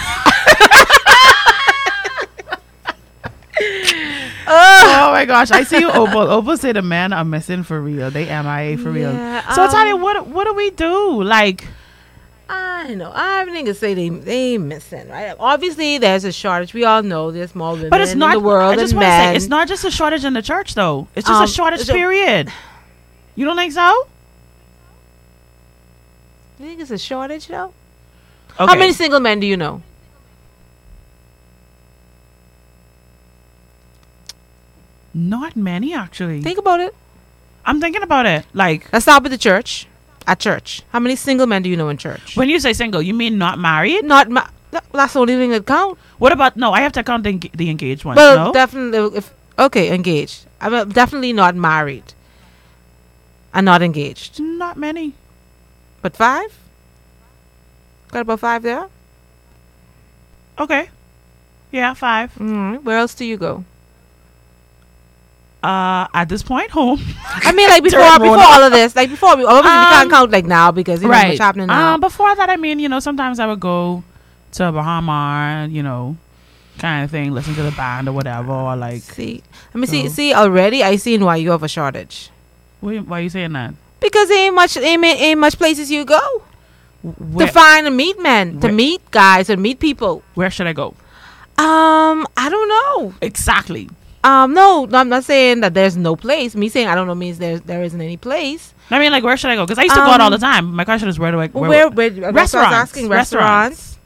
Oh, 4.50 5.10
my 5.12 5.26
gosh, 5.26 5.52
I 5.52 5.64
see 5.64 5.80
you, 5.80 5.92
Opal. 5.92 6.22
Opal 6.32 6.56
said 6.58 6.76
the 6.78 6.82
men 6.82 7.12
are 7.12 7.26
missing 7.26 7.64
for 7.64 7.82
real. 7.82 8.10
They 8.10 8.26
MIA 8.26 8.78
for 8.78 8.92
real. 8.92 9.12
So 9.54 9.64
um, 9.64 10.02
what 10.02 10.28
what 10.28 10.46
do 10.46 10.54
we 10.54 10.70
do? 10.72 11.22
Like, 11.24 11.68
I 12.50 12.94
know. 12.96 13.12
I 13.14 13.40
have 13.44 13.66
to 13.66 13.74
say 13.74 13.94
they 13.94 14.10
they 14.10 14.58
missing 14.58 15.10
right. 15.10 15.36
Obviously, 15.40 15.98
there's 15.98 16.24
a 16.24 16.32
shortage. 16.32 16.74
We 16.74 16.86
all 16.86 17.04
know 17.04 17.32
there's 17.32 17.54
more 17.54 17.74
women 17.74 17.90
but 17.90 18.00
it's 18.02 18.16
not. 18.16 18.36
in 18.36 18.42
the 18.42 18.48
world 18.48 18.74
I 18.74 18.76
just 18.78 18.92
than 18.94 19.02
want 19.02 19.08
to 19.12 19.30
say, 19.32 19.36
it's 19.36 19.48
not 19.48 19.68
just 19.68 19.84
a 19.84 19.92
shortage 19.92 20.24
in 20.24 20.34
the 20.34 20.42
church, 20.42 20.74
though. 20.76 21.08
It's 21.16 21.28
just 21.28 21.38
Um, 21.38 21.44
a 21.44 21.48
shortage. 21.48 21.88
period. 21.90 22.52
You 23.36 23.46
don't 23.46 23.58
think 23.58 23.74
so? 23.74 24.08
You 26.60 26.66
think 26.68 26.80
it's 26.80 26.92
a 26.92 26.98
shortage 26.98 27.48
though? 27.48 27.74
Okay. 28.60 28.66
How 28.66 28.76
many 28.76 28.94
single 28.94 29.20
men 29.20 29.40
do 29.40 29.46
you 29.48 29.58
know? 29.58 29.82
Not 35.14 35.56
many, 35.56 35.94
actually. 35.94 36.42
Think 36.42 36.58
about 36.60 36.80
it. 36.80 36.96
I'm 37.66 37.80
thinking 37.82 38.04
about 38.04 38.26
it. 38.26 38.46
Like, 38.54 38.92
Let's 38.94 39.06
start 39.06 39.24
with 39.24 39.32
the 39.32 39.38
church. 39.38 39.88
At 40.28 40.40
church, 40.40 40.84
how 40.90 41.00
many 41.00 41.16
single 41.16 41.48
men 41.48 41.62
do 41.64 41.70
you 41.70 41.78
know 41.78 41.88
in 41.88 41.96
church? 41.98 42.36
when 42.36 42.50
you 42.50 42.60
say 42.60 42.74
single, 42.74 43.02
you 43.02 43.14
mean 43.14 43.38
not 43.38 43.58
married? 43.58 44.04
Not 44.04 44.30
ma- 44.30 44.50
that's 44.92 45.14
the 45.14 45.20
only 45.20 45.36
thing 45.36 45.52
that 45.52 45.66
count. 45.66 45.98
What 46.18 46.34
about 46.34 46.58
no? 46.58 46.74
I 46.74 46.82
have 46.82 46.92
to 46.94 47.04
count 47.04 47.24
the, 47.24 47.40
the 47.54 47.70
engaged 47.70 48.04
ones. 48.04 48.18
Well, 48.18 48.48
no? 48.48 48.54
definitely. 48.54 49.18
If 49.18 49.34
okay, 49.58 49.94
engaged. 49.96 50.46
I'm 50.60 50.90
definitely 50.90 51.32
not 51.32 51.56
married. 51.56 52.14
And 53.54 53.66
not 53.66 53.82
engaged. 53.82 54.40
not 54.40 54.76
many. 54.78 55.14
But 56.02 56.16
five. 56.18 56.54
Got 58.12 58.22
about 58.22 58.42
five 58.42 58.64
there. 58.64 58.88
Okay. 60.60 60.90
Yeah, 61.72 61.94
five. 61.94 62.34
Mm, 62.36 62.84
where 62.84 62.98
else 62.98 63.14
do 63.14 63.26
you 63.26 63.38
go? 63.38 63.64
Uh, 65.64 66.08
at 66.14 66.30
this 66.30 66.44
point, 66.44 66.70
home. 66.70 67.00
I 67.26 67.52
mean, 67.52 67.68
like 67.70 67.84
before, 67.90 68.20
before 68.20 68.38
all 68.38 68.64
of 68.64 68.72
this, 68.72 68.96
like 68.96 69.10
before, 69.10 69.36
we 69.36 69.44
obviously 69.44 69.72
we 69.72 69.86
Um, 69.86 69.90
can't 69.90 70.10
count 70.12 70.32
like 70.32 70.46
now 70.46 70.72
because 70.72 71.02
you 71.02 71.08
know 71.10 71.14
what's 71.18 71.40
happening 71.40 71.68
now. 71.68 71.96
Um, 71.96 72.00
before 72.00 72.36
that, 72.36 72.50
I 72.50 72.56
mean, 72.58 72.80
you 72.80 72.88
know, 72.88 73.00
sometimes 73.00 73.40
I 73.40 73.48
would 73.48 73.60
go 73.60 74.04
to 74.54 74.72
Bahama, 74.72 75.68
you 75.70 75.82
know, 75.82 76.16
kind 76.78 77.04
of 77.04 77.12
thing, 77.12 77.32
listen 77.34 77.56
to 77.56 77.64
the 77.64 77.72
band 77.72 78.08
or 78.08 78.12
whatever, 78.14 78.52
or 78.52 78.76
like. 78.76 79.02
see, 79.02 79.42
let 79.74 79.82
me 79.82 79.88
see. 79.88 80.08
So- 80.08 80.14
See, 80.14 80.34
already 80.34 80.84
I 80.84 80.96
seen 80.98 81.26
why 81.26 81.38
you 81.38 81.50
have 81.52 81.64
a 81.64 81.68
shortage 81.68 82.30
Why, 82.80 82.98
why 83.00 83.20
are 83.20 83.24
you 83.24 83.30
saying 83.30 83.54
that? 83.54 83.74
because 84.00 84.30
ain't 84.30 84.54
much, 84.54 84.78
ain't, 84.78 85.04
ain't 85.04 85.40
much 85.40 85.58
places 85.58 85.90
you 85.90 86.06
go 86.06 86.44
Where, 87.02 87.48
to 87.48 87.52
find 87.52 87.88
and 87.88 87.98
meet 87.98 88.22
men, 88.22 88.60
to 88.62 88.72
meet 88.72 89.02
guys, 89.10 89.50
and 89.50 89.60
meet 89.62 89.80
people. 89.80 90.22
where 90.36 90.52
should 90.52 90.68
I 90.68 90.74
go? 90.74 90.94
Um, 91.58 92.28
I 92.38 92.48
don't 92.50 92.70
know. 92.70 93.16
Exactly. 93.22 93.90
Um, 94.24 94.54
no, 94.54 94.86
no, 94.86 94.98
I'm 94.98 95.10
not 95.10 95.24
saying 95.24 95.62
that 95.62 95.74
there's 95.74 95.96
no 95.96 96.16
place. 96.16 96.56
Me 96.56 96.70
saying 96.70 96.88
I 96.88 96.96
don't 96.96 97.08
know 97.08 97.16
means 97.16 97.38
there 97.38 97.60
there 97.60 97.84
isn't 97.84 98.02
any 98.02 98.18
place. 98.18 98.74
I 98.90 99.00
mean, 99.00 99.12
like, 99.12 99.24
where 99.24 99.38
should 99.38 99.52
I 99.52 99.56
go? 99.56 99.66
Because 99.66 99.78
I 99.80 99.84
used 99.84 99.96
to 99.96 100.02
go 100.02 100.08
out 100.08 100.22
all 100.22 100.30
the 100.30 100.36
Um, 100.36 100.42
time. 100.42 100.74
My 100.76 100.86
question 100.86 101.08
is, 101.10 101.20
where 101.20 101.32
do 101.32 101.40
I? 101.40 101.48
Where, 101.48 101.70
Where, 101.70 101.90
where, 101.90 102.10
that's 102.10 102.24
what 102.24 102.26
I 102.26 102.30
was 102.30 102.36
restaurants. 102.36 102.74
asking 102.76 103.10
restaurants. 103.10 103.98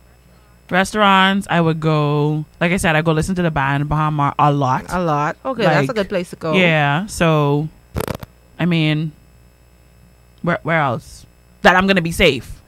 restaurants. 0.69 1.47
I 1.49 1.61
would 1.61 1.79
go. 1.79 2.45
Like 2.59 2.71
I 2.71 2.77
said, 2.77 2.95
I 2.95 3.01
go 3.01 3.11
listen 3.13 3.35
to 3.35 3.41
the 3.41 3.51
band 3.51 3.87
Bahama 3.89 4.33
a 4.37 4.51
lot. 4.51 4.85
A 4.89 4.99
lot. 5.01 5.37
Okay, 5.45 5.63
that's 5.63 5.89
a 5.89 5.93
good 5.93 6.09
place 6.09 6.29
to 6.31 6.35
go. 6.35 6.53
Yeah. 6.53 7.05
So, 7.07 7.69
I 8.59 8.65
mean, 8.65 9.11
where 10.41 10.59
where 10.63 10.81
else 10.81 11.25
that 11.61 11.75
I'm 11.75 11.87
gonna 11.87 12.01
be 12.01 12.11
safe, 12.11 12.61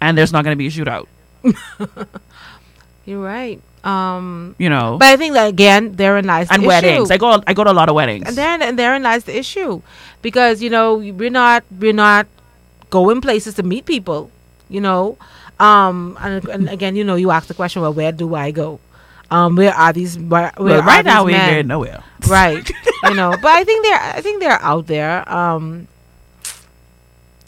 and 0.00 0.16
there's 0.18 0.32
not 0.32 0.44
gonna 0.44 0.56
be 0.56 0.66
a 0.66 0.70
shootout. 0.70 1.06
You're 3.04 3.20
right. 3.22 3.60
Um, 3.84 4.54
You 4.58 4.70
know, 4.70 4.96
but 4.98 5.08
I 5.12 5.16
think 5.16 5.34
that 5.34 5.46
again, 5.48 5.92
therein 5.96 6.24
lies 6.24 6.48
the 6.48 6.54
and 6.54 6.62
issue. 6.62 6.68
weddings. 6.68 7.10
I 7.10 7.18
go. 7.18 7.42
I 7.46 7.52
go 7.52 7.64
to 7.64 7.70
a 7.70 7.76
lot 7.76 7.88
of 7.88 7.94
weddings. 7.94 8.24
and 8.26 8.34
then 8.36 8.62
and 8.62 8.78
therein 8.78 9.02
lies 9.04 9.24
the 9.24 9.36
issue, 9.36 9.82
because 10.22 10.62
you 10.62 10.70
know 10.70 10.94
we're 10.96 11.28
not 11.30 11.64
we're 11.70 11.92
not 11.92 12.26
going 12.88 13.20
places 13.20 13.54
to 13.60 13.62
meet 13.62 13.84
people. 13.84 14.30
You 14.72 14.80
know, 14.80 15.18
um, 15.60 16.16
and, 16.20 16.40
and 16.48 16.68
again, 16.72 16.96
you 16.96 17.04
know, 17.04 17.14
you 17.16 17.30
ask 17.30 17.46
the 17.48 17.54
question, 17.54 17.82
well, 17.82 17.92
where 17.92 18.10
do 18.12 18.34
I 18.34 18.50
go? 18.50 18.80
Um, 19.30 19.54
where 19.56 19.74
are 19.74 19.92
these? 19.92 20.16
Where, 20.18 20.50
where 20.56 20.78
Well, 20.78 20.82
right 20.82 21.04
now 21.04 21.24
we're 21.24 21.36
men? 21.36 21.66
nowhere. 21.68 22.02
right 22.28 22.64
you 23.04 23.14
know 23.14 23.36
but 23.44 23.52
i 23.52 23.64
think 23.64 23.84
they're 23.84 24.00
i 24.00 24.20
think 24.24 24.40
they're 24.40 24.62
out 24.64 24.86
there 24.86 25.20
um 25.28 25.86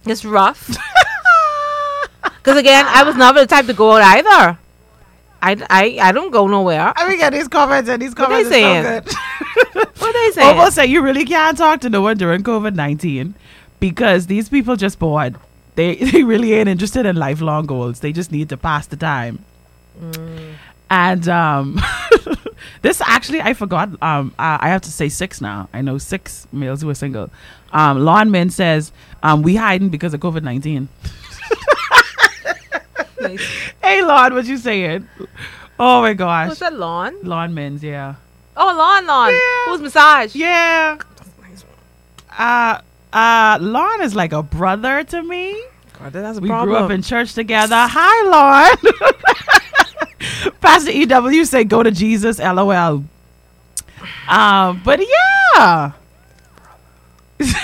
it's 0.05 0.20
rough 0.25 0.68
because 2.22 2.59
again 2.59 2.85
i 2.88 3.03
was 3.03 3.16
never 3.16 3.40
the 3.40 3.46
type 3.46 3.64
to 3.66 3.72
go 3.72 3.92
out 3.96 4.03
either 4.03 4.59
i 5.42 5.57
i, 5.70 5.99
I 6.09 6.12
don't 6.12 6.31
go 6.31 6.46
nowhere 6.46 6.92
I 6.96 7.09
mean, 7.09 7.18
get 7.18 7.33
these 7.33 7.49
comments 7.49 7.88
and 7.88 8.01
these 8.01 8.14
What 8.14 8.29
comments 8.29 8.49
they 8.49 8.64
are 8.64 8.83
so 8.83 9.01
good. 9.01 9.14
what 9.99 10.12
they 10.12 10.31
saying 10.33 10.49
Almost 10.49 10.75
say 10.77 10.87
you 10.87 11.03
really 11.03 11.25
can't 11.25 11.57
talk 11.57 11.81
to 11.83 11.90
no 11.90 12.01
one 12.01 12.16
during 12.16 12.42
COVID 12.42 12.75
nineteen 12.75 13.35
because 13.81 14.27
these 14.27 14.49
people 14.49 14.77
just 14.77 14.99
bored. 14.99 15.37
They 15.75 15.94
they 16.12 16.22
really 16.22 16.55
ain't 16.55 16.68
interested 16.68 17.07
in 17.07 17.16
lifelong 17.16 17.66
goals. 17.66 18.01
They 18.01 18.12
just 18.12 18.33
need 18.33 18.49
to 18.49 18.57
pass 18.57 18.87
the 18.87 18.96
time. 18.96 19.44
And 20.88 21.29
um, 21.29 21.81
this 22.83 23.01
actually 23.01 23.40
I 23.40 23.55
forgot. 23.55 23.90
Um, 24.03 24.35
I, 24.38 24.59
I 24.62 24.68
have 24.68 24.83
to 24.83 24.92
say 24.92 25.09
six 25.09 25.40
now. 25.40 25.68
I 25.72 25.83
know 25.83 25.99
six 25.99 26.46
males 26.53 26.83
who 26.83 26.90
are 26.90 26.94
single. 26.94 27.31
Um, 27.72 28.05
Lawn 28.05 28.31
Men 28.31 28.51
says 28.51 28.92
um, 29.22 29.42
we 29.42 29.57
hiding 29.57 29.88
because 29.88 30.14
of 30.14 30.20
COVID 30.20 30.42
nineteen. 30.42 30.88
Hey, 33.83 34.02
Lawn, 34.02 34.35
what 34.35 34.44
you 34.46 34.57
saying? 34.59 35.09
Oh 35.79 36.00
my 36.00 36.14
gosh, 36.14 36.48
what's 36.48 36.61
that 36.61 36.72
lawn 36.74 37.14
Lawn 37.22 37.52
Men's, 37.55 37.83
yeah. 37.83 38.14
oh 38.57 38.74
lawn 38.76 39.07
lawn 39.07 39.31
Yeah. 39.33 39.64
who's 39.66 39.81
massage 39.81 40.35
Yeah. 40.35 40.98
Uh 42.38 42.81
uh 43.12 43.59
Lon 43.61 44.02
is 44.02 44.14
like 44.14 44.33
a 44.33 44.42
brother 44.42 45.05
to 45.05 45.22
me. 45.22 45.62
God, 45.98 46.12
that's 46.12 46.38
a 46.38 46.40
We 46.40 46.48
problem 46.48 46.68
grew 46.68 46.76
up 46.85 46.90
in 46.90 47.02
church 47.02 47.33
together. 47.35 47.76
Hi 47.79 48.29
Lon. 48.29 48.76
Pastor 50.61 50.90
EW 50.90 51.44
say 51.44 51.64
go 51.64 51.83
to 51.83 51.90
Jesus, 51.90 52.38
LOL. 52.38 53.05
Um, 54.29 54.83
but 54.85 55.00
yeah. 55.00 55.92
please 57.38 57.55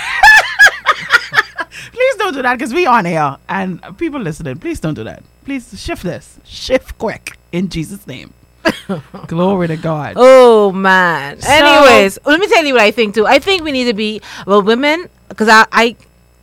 don't 2.17 2.33
do 2.33 2.41
that 2.41 2.53
because 2.57 2.73
we 2.73 2.85
on 2.85 3.05
air 3.05 3.37
and 3.49 3.81
people 3.97 4.19
listening. 4.19 4.57
Please 4.57 4.79
don't 4.79 4.93
do 4.93 5.03
that. 5.03 5.23
Please 5.45 5.79
shift 5.79 6.03
this. 6.03 6.39
Shift 6.43 6.97
quick 6.97 7.37
in 7.51 7.69
Jesus' 7.69 8.07
name. 8.07 8.33
Glory 9.27 9.67
to 9.67 9.77
God. 9.77 10.13
Oh 10.15 10.71
man. 10.71 11.41
So- 11.41 11.49
Anyways, 11.51 12.19
let 12.25 12.39
me 12.39 12.47
tell 12.47 12.63
you 12.65 12.73
what 12.73 12.81
I 12.83 12.91
think 12.91 13.15
too. 13.15 13.27
I 13.27 13.39
think 13.39 13.63
we 13.63 13.71
need 13.71 13.85
to 13.85 13.93
be 13.93 14.21
well, 14.47 14.61
women, 14.61 15.09
because 15.29 15.49
I, 15.49 15.65
I, 15.71 15.95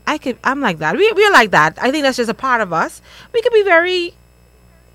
I 0.07 0.19
could, 0.19 0.39
I'm 0.45 0.61
like 0.61 0.79
that. 0.79 0.97
We, 0.97 1.11
we're 1.13 1.33
like 1.33 1.51
that. 1.53 1.79
I 1.81 1.91
think 1.91 2.03
that's 2.03 2.17
just 2.19 2.31
a 2.31 2.35
part 2.35 2.61
of 2.61 2.73
us. 2.73 3.01
We 3.33 3.41
could 3.43 3.53
be 3.53 3.63
very, 3.63 4.15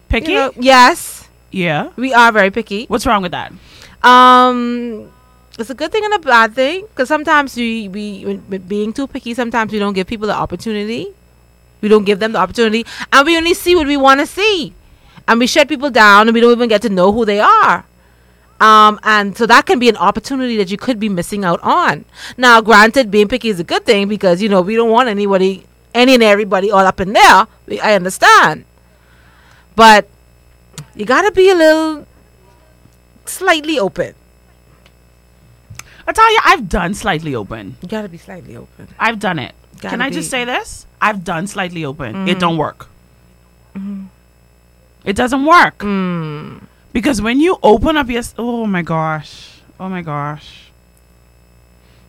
Picky? 0.10 0.34
you 0.34 0.38
know, 0.38 0.52
yes, 0.60 1.28
yeah. 1.52 1.90
we 1.96 2.14
are 2.14 2.32
very 2.32 2.52
picky. 2.52 2.86
What's 2.86 3.06
wrong 3.06 3.22
with 3.24 3.32
that? 3.32 3.52
Um, 4.04 5.12
it's 5.58 5.70
a 5.70 5.74
good 5.74 5.92
thing 5.92 6.06
and 6.06 6.14
a 6.14 6.20
bad 6.20 6.54
thing 6.54 6.82
because 6.82 7.08
sometimes 7.08 7.56
we, 7.56 7.88
we, 7.88 8.38
being 8.60 8.94
too 8.94 9.08
picky, 9.08 9.34
sometimes 9.34 9.72
we 9.72 9.80
don't 9.80 9.94
give 9.94 10.06
people 10.06 10.28
the 10.28 10.36
opportunity. 10.36 11.08
We 11.82 11.90
don't 11.90 12.06
give 12.06 12.20
them 12.20 12.32
the 12.32 12.40
opportunity, 12.40 12.86
and 13.12 13.26
we 13.26 13.38
only 13.38 13.54
see 13.54 13.76
what 13.76 13.86
we 13.88 13.98
want 13.98 14.20
to 14.20 14.26
see, 14.26 14.74
and 15.28 15.40
we 15.40 15.48
shut 15.48 15.68
people 15.68 15.90
down, 15.90 16.28
and 16.28 16.34
we 16.34 16.42
don't 16.42 16.52
even 16.52 16.70
get 16.70 16.82
to 16.84 16.90
know 16.90 17.12
who 17.12 17.26
they 17.26 17.40
are. 17.40 17.86
Um, 18.60 19.00
and 19.04 19.38
so 19.38 19.46
that 19.46 19.66
can 19.66 19.80
be 19.80 19.90
an 19.90 19.98
opportunity 19.98 20.56
that 20.58 20.72
you 20.72 20.78
could 20.78 21.00
be 21.00 21.10
missing 21.10 21.44
out 21.44 21.60
on. 21.62 22.06
Now, 22.38 22.62
granted, 22.62 23.12
being 23.12 23.28
picky 23.28 23.50
is 23.50 23.60
a 23.60 23.66
good 23.66 23.86
thing 23.86 24.08
because 24.08 24.42
you 24.42 24.48
know 24.50 24.62
we 24.62 24.76
don't 24.76 24.90
want 24.90 25.10
anybody, 25.10 25.66
any 25.94 26.14
and 26.14 26.24
everybody 26.24 26.72
all 26.72 26.86
up 26.86 27.00
in 27.02 27.12
there. 27.14 27.48
We- 27.68 27.82
I 27.82 27.94
understand, 27.96 28.64
but 29.76 30.08
you 30.96 31.06
gotta 31.06 31.32
be 31.32 31.50
a 31.50 31.56
little 31.56 32.08
slightly 33.26 33.78
open. 33.78 34.16
I 36.08 36.12
tell 36.14 36.32
you, 36.32 36.40
I've 36.46 36.70
done 36.70 36.94
slightly 36.94 37.36
open. 37.36 37.76
You 37.82 37.90
gotta 37.90 38.08
be 38.10 38.18
slightly 38.18 38.56
open. 38.56 38.88
I've 39.00 39.20
done 39.20 39.40
it. 39.40 39.54
Gotta 39.82 39.90
Can 39.90 40.02
I 40.02 40.10
just 40.10 40.30
say 40.30 40.46
this? 40.46 40.86
I've 41.06 41.24
done 41.24 41.46
slightly 41.46 41.86
open. 41.86 42.28
It 42.28 42.38
mm. 42.38 42.40
don't 42.40 42.58
work. 42.58 42.88
Mm-hmm. 43.78 44.06
It 45.06 45.16
doesn't 45.16 45.46
work 45.46 45.78
mm. 45.78 46.64
because 46.94 47.22
when 47.22 47.40
you 47.40 47.60
open 47.62 47.96
up 47.96 48.10
your 48.10 48.24
oh 48.40 48.66
my 48.66 48.82
gosh, 48.82 49.62
oh 49.80 49.88
my 49.88 50.02
gosh. 50.02 50.72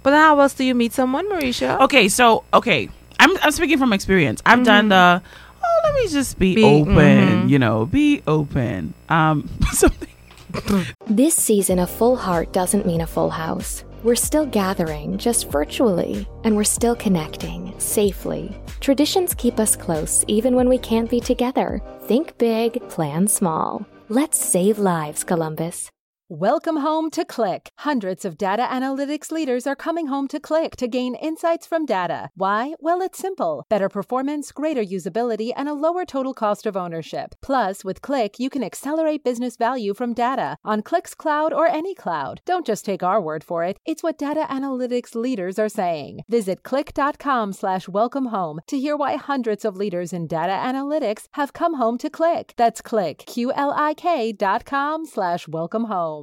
But 0.02 0.12
then 0.12 0.20
how 0.20 0.40
else 0.40 0.54
do 0.54 0.64
you 0.64 0.74
meet 0.74 0.94
someone, 0.94 1.28
Mericha? 1.28 1.78
Okay, 1.82 2.08
so 2.08 2.44
okay, 2.54 2.88
I'm 3.20 3.36
I'm 3.42 3.50
speaking 3.50 3.76
from 3.76 3.92
experience. 3.92 4.40
I've 4.46 4.64
done 4.64 4.88
mm-hmm. 4.88 5.20
the 5.20 5.22
oh 5.62 5.80
let 5.84 5.94
me 5.94 6.08
just 6.08 6.38
be, 6.38 6.54
Be- 6.54 6.64
open, 6.64 6.94
mm-hmm. 6.96 7.48
you 7.48 7.58
know, 7.58 7.84
be 7.84 8.22
open. 8.26 8.94
Um, 9.10 9.50
something. 9.72 10.08
This 11.06 11.34
season, 11.34 11.78
a 11.78 11.86
full 11.86 12.16
heart 12.16 12.50
doesn't 12.54 12.86
mean 12.86 13.02
a 13.02 13.06
full 13.06 13.30
house. 13.30 13.84
We're 14.02 14.14
still 14.14 14.46
gathering, 14.46 15.18
just 15.18 15.50
virtually, 15.50 16.28
and 16.44 16.54
we're 16.54 16.64
still 16.64 16.94
connecting, 16.94 17.74
safely. 17.78 18.60
Traditions 18.80 19.34
keep 19.34 19.58
us 19.58 19.74
close 19.74 20.24
even 20.28 20.54
when 20.54 20.68
we 20.68 20.78
can't 20.78 21.10
be 21.10 21.20
together. 21.20 21.82
Think 22.02 22.36
big, 22.38 22.86
plan 22.88 23.26
small. 23.26 23.86
Let's 24.08 24.38
save 24.38 24.78
lives, 24.78 25.24
Columbus. 25.24 25.90
Welcome 26.28 26.78
home 26.78 27.08
to 27.12 27.24
Qlik. 27.24 27.68
Hundreds 27.78 28.24
of 28.24 28.36
data 28.36 28.64
analytics 28.64 29.30
leaders 29.30 29.64
are 29.64 29.76
coming 29.76 30.08
home 30.08 30.26
to 30.26 30.40
Qlik 30.40 30.74
to 30.74 30.88
gain 30.88 31.14
insights 31.14 31.68
from 31.68 31.86
data. 31.86 32.30
Why? 32.34 32.74
Well, 32.80 33.00
it's 33.00 33.16
simple 33.16 33.64
better 33.68 33.88
performance, 33.88 34.50
greater 34.50 34.82
usability, 34.82 35.52
and 35.54 35.68
a 35.68 35.72
lower 35.72 36.04
total 36.04 36.34
cost 36.34 36.66
of 36.66 36.76
ownership. 36.76 37.36
Plus, 37.42 37.84
with 37.84 38.02
Qlik, 38.02 38.40
you 38.40 38.50
can 38.50 38.64
accelerate 38.64 39.22
business 39.22 39.56
value 39.56 39.94
from 39.94 40.14
data 40.14 40.56
on 40.64 40.82
Qlik's 40.82 41.14
cloud 41.14 41.52
or 41.52 41.68
any 41.68 41.94
cloud. 41.94 42.40
Don't 42.44 42.66
just 42.66 42.84
take 42.84 43.04
our 43.04 43.20
word 43.20 43.44
for 43.44 43.62
it, 43.62 43.78
it's 43.86 44.02
what 44.02 44.18
data 44.18 44.48
analytics 44.50 45.14
leaders 45.14 45.60
are 45.60 45.68
saying. 45.68 46.22
Visit 46.28 46.64
qlik.com 46.64 47.52
slash 47.52 47.88
welcome 47.88 48.26
home 48.26 48.58
to 48.66 48.80
hear 48.80 48.96
why 48.96 49.14
hundreds 49.14 49.64
of 49.64 49.76
leaders 49.76 50.12
in 50.12 50.26
data 50.26 50.50
analytics 50.50 51.26
have 51.34 51.52
come 51.52 51.74
home 51.74 51.98
to 51.98 52.10
Qlik. 52.10 52.50
That's 52.56 52.82
Qlik, 52.82 53.26
Q 53.26 53.52
L 53.52 53.72
I 53.76 53.94
K 53.94 54.32
dot 54.32 54.64
com 54.64 55.06
slash 55.06 55.46
welcome 55.46 55.84
home. 55.84 56.15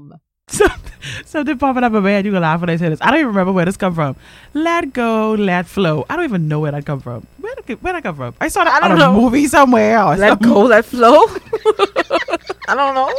Something 1.25 1.57
popping 1.57 1.83
up 1.83 1.93
in 1.93 2.03
my 2.03 2.11
head. 2.11 2.25
You 2.25 2.31
gonna 2.31 2.41
laugh 2.41 2.59
when 2.61 2.69
I 2.69 2.75
say 2.75 2.89
this. 2.89 2.99
I 3.01 3.09
don't 3.11 3.19
even 3.19 3.27
remember 3.29 3.51
where 3.51 3.65
this 3.65 3.77
come 3.77 3.95
from. 3.95 4.15
Let 4.53 4.93
go, 4.93 5.33
let 5.33 5.65
flow. 5.65 6.05
I 6.09 6.15
don't 6.15 6.25
even 6.25 6.47
know 6.47 6.59
where 6.59 6.71
that 6.71 6.85
come 6.85 6.99
from. 6.99 7.25
Where 7.39 7.55
did 7.65 7.81
where 7.81 7.93
that 7.93 8.03
come 8.03 8.15
from? 8.15 8.35
I 8.39 8.47
saw 8.49 8.63
that 8.63 8.81
I 8.83 8.85
on 8.85 8.91
don't 8.97 9.01
a 9.01 9.13
know. 9.13 9.21
movie 9.21 9.47
somewhere. 9.47 10.01
Or 10.03 10.15
Let 10.15 10.41
go, 10.41 10.61
let 10.63 10.85
flow. 10.85 11.25
I 12.67 12.75
don't 12.75 12.93
know. 12.95 13.11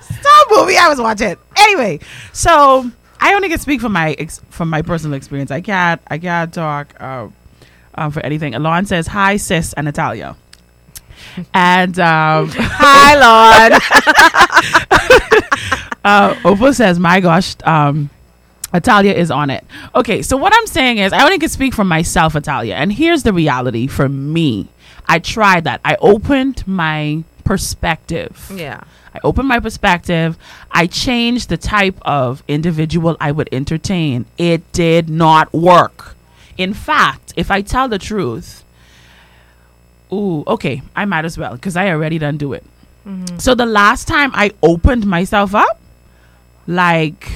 some 0.00 0.44
movie 0.50 0.76
I 0.76 0.86
was 0.88 1.00
watching. 1.00 1.36
Anyway, 1.56 1.98
so 2.32 2.90
I 3.20 3.34
only 3.34 3.48
can 3.48 3.58
speak 3.58 3.80
from 3.80 3.92
my 3.92 4.12
ex- 4.18 4.40
from 4.50 4.68
my 4.70 4.82
personal 4.82 5.16
experience. 5.16 5.50
I 5.50 5.60
can't 5.60 6.00
I 6.08 6.18
can't 6.18 6.52
talk 6.52 7.00
um, 7.02 7.34
um, 7.96 8.10
for 8.12 8.20
anything. 8.20 8.54
Alon 8.54 8.86
says 8.86 9.06
hi, 9.08 9.36
sis, 9.38 9.72
and 9.74 9.86
Natalia. 9.86 10.36
And 11.52 11.98
um, 11.98 12.48
Hi, 12.52 13.14
Lord. 15.70 15.86
Uh, 16.04 16.34
Opal 16.44 16.72
says, 16.72 16.98
"My 16.98 17.20
gosh, 17.20 17.56
um, 17.64 18.10
Italia 18.72 19.12
is 19.12 19.30
on 19.30 19.50
it." 19.50 19.64
Okay, 19.94 20.22
so 20.22 20.36
what 20.36 20.52
I'm 20.54 20.66
saying 20.66 20.98
is, 20.98 21.12
I 21.12 21.24
only 21.24 21.38
can 21.38 21.48
speak 21.48 21.74
for 21.74 21.84
myself, 21.84 22.34
Italia, 22.36 22.74
and 22.74 22.92
here's 22.92 23.22
the 23.22 23.32
reality 23.32 23.86
for 23.86 24.08
me. 24.08 24.68
I 25.06 25.18
tried 25.18 25.64
that. 25.64 25.80
I 25.84 25.96
opened 26.00 26.66
my 26.66 27.24
perspective. 27.44 28.50
yeah. 28.54 28.80
I 29.12 29.18
opened 29.24 29.48
my 29.48 29.58
perspective. 29.58 30.38
I 30.70 30.86
changed 30.86 31.48
the 31.48 31.56
type 31.56 31.98
of 32.02 32.44
individual 32.46 33.16
I 33.20 33.32
would 33.32 33.48
entertain. 33.50 34.24
It 34.38 34.70
did 34.70 35.08
not 35.10 35.52
work. 35.52 36.14
In 36.56 36.72
fact, 36.74 37.32
if 37.36 37.50
I 37.50 37.60
tell 37.60 37.88
the 37.88 37.98
truth, 37.98 38.62
ooh, 40.12 40.44
okay, 40.46 40.82
I 40.94 41.06
might 41.06 41.24
as 41.24 41.36
well 41.36 41.54
because 41.54 41.74
I 41.76 41.88
already 41.90 42.18
done 42.18 42.36
do 42.36 42.52
it. 42.52 42.64
So 43.38 43.56
the 43.56 43.66
last 43.66 44.06
time 44.06 44.30
I 44.32 44.52
opened 44.62 45.04
myself 45.06 45.56
up, 45.56 45.80
like, 46.66 47.30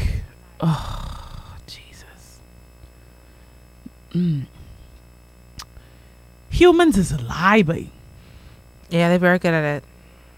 oh, 0.61 1.57
Jesus. 1.67 2.39
Mm. 4.13 4.47
Humans 6.51 6.99
is 6.99 7.13
a 7.13 7.19
lie, 7.23 7.63
boy. 7.63 7.87
Yeah, 8.91 9.09
they're 9.09 9.19
very 9.19 9.39
good 9.39 9.55
at 9.55 9.65
it. 9.77 9.85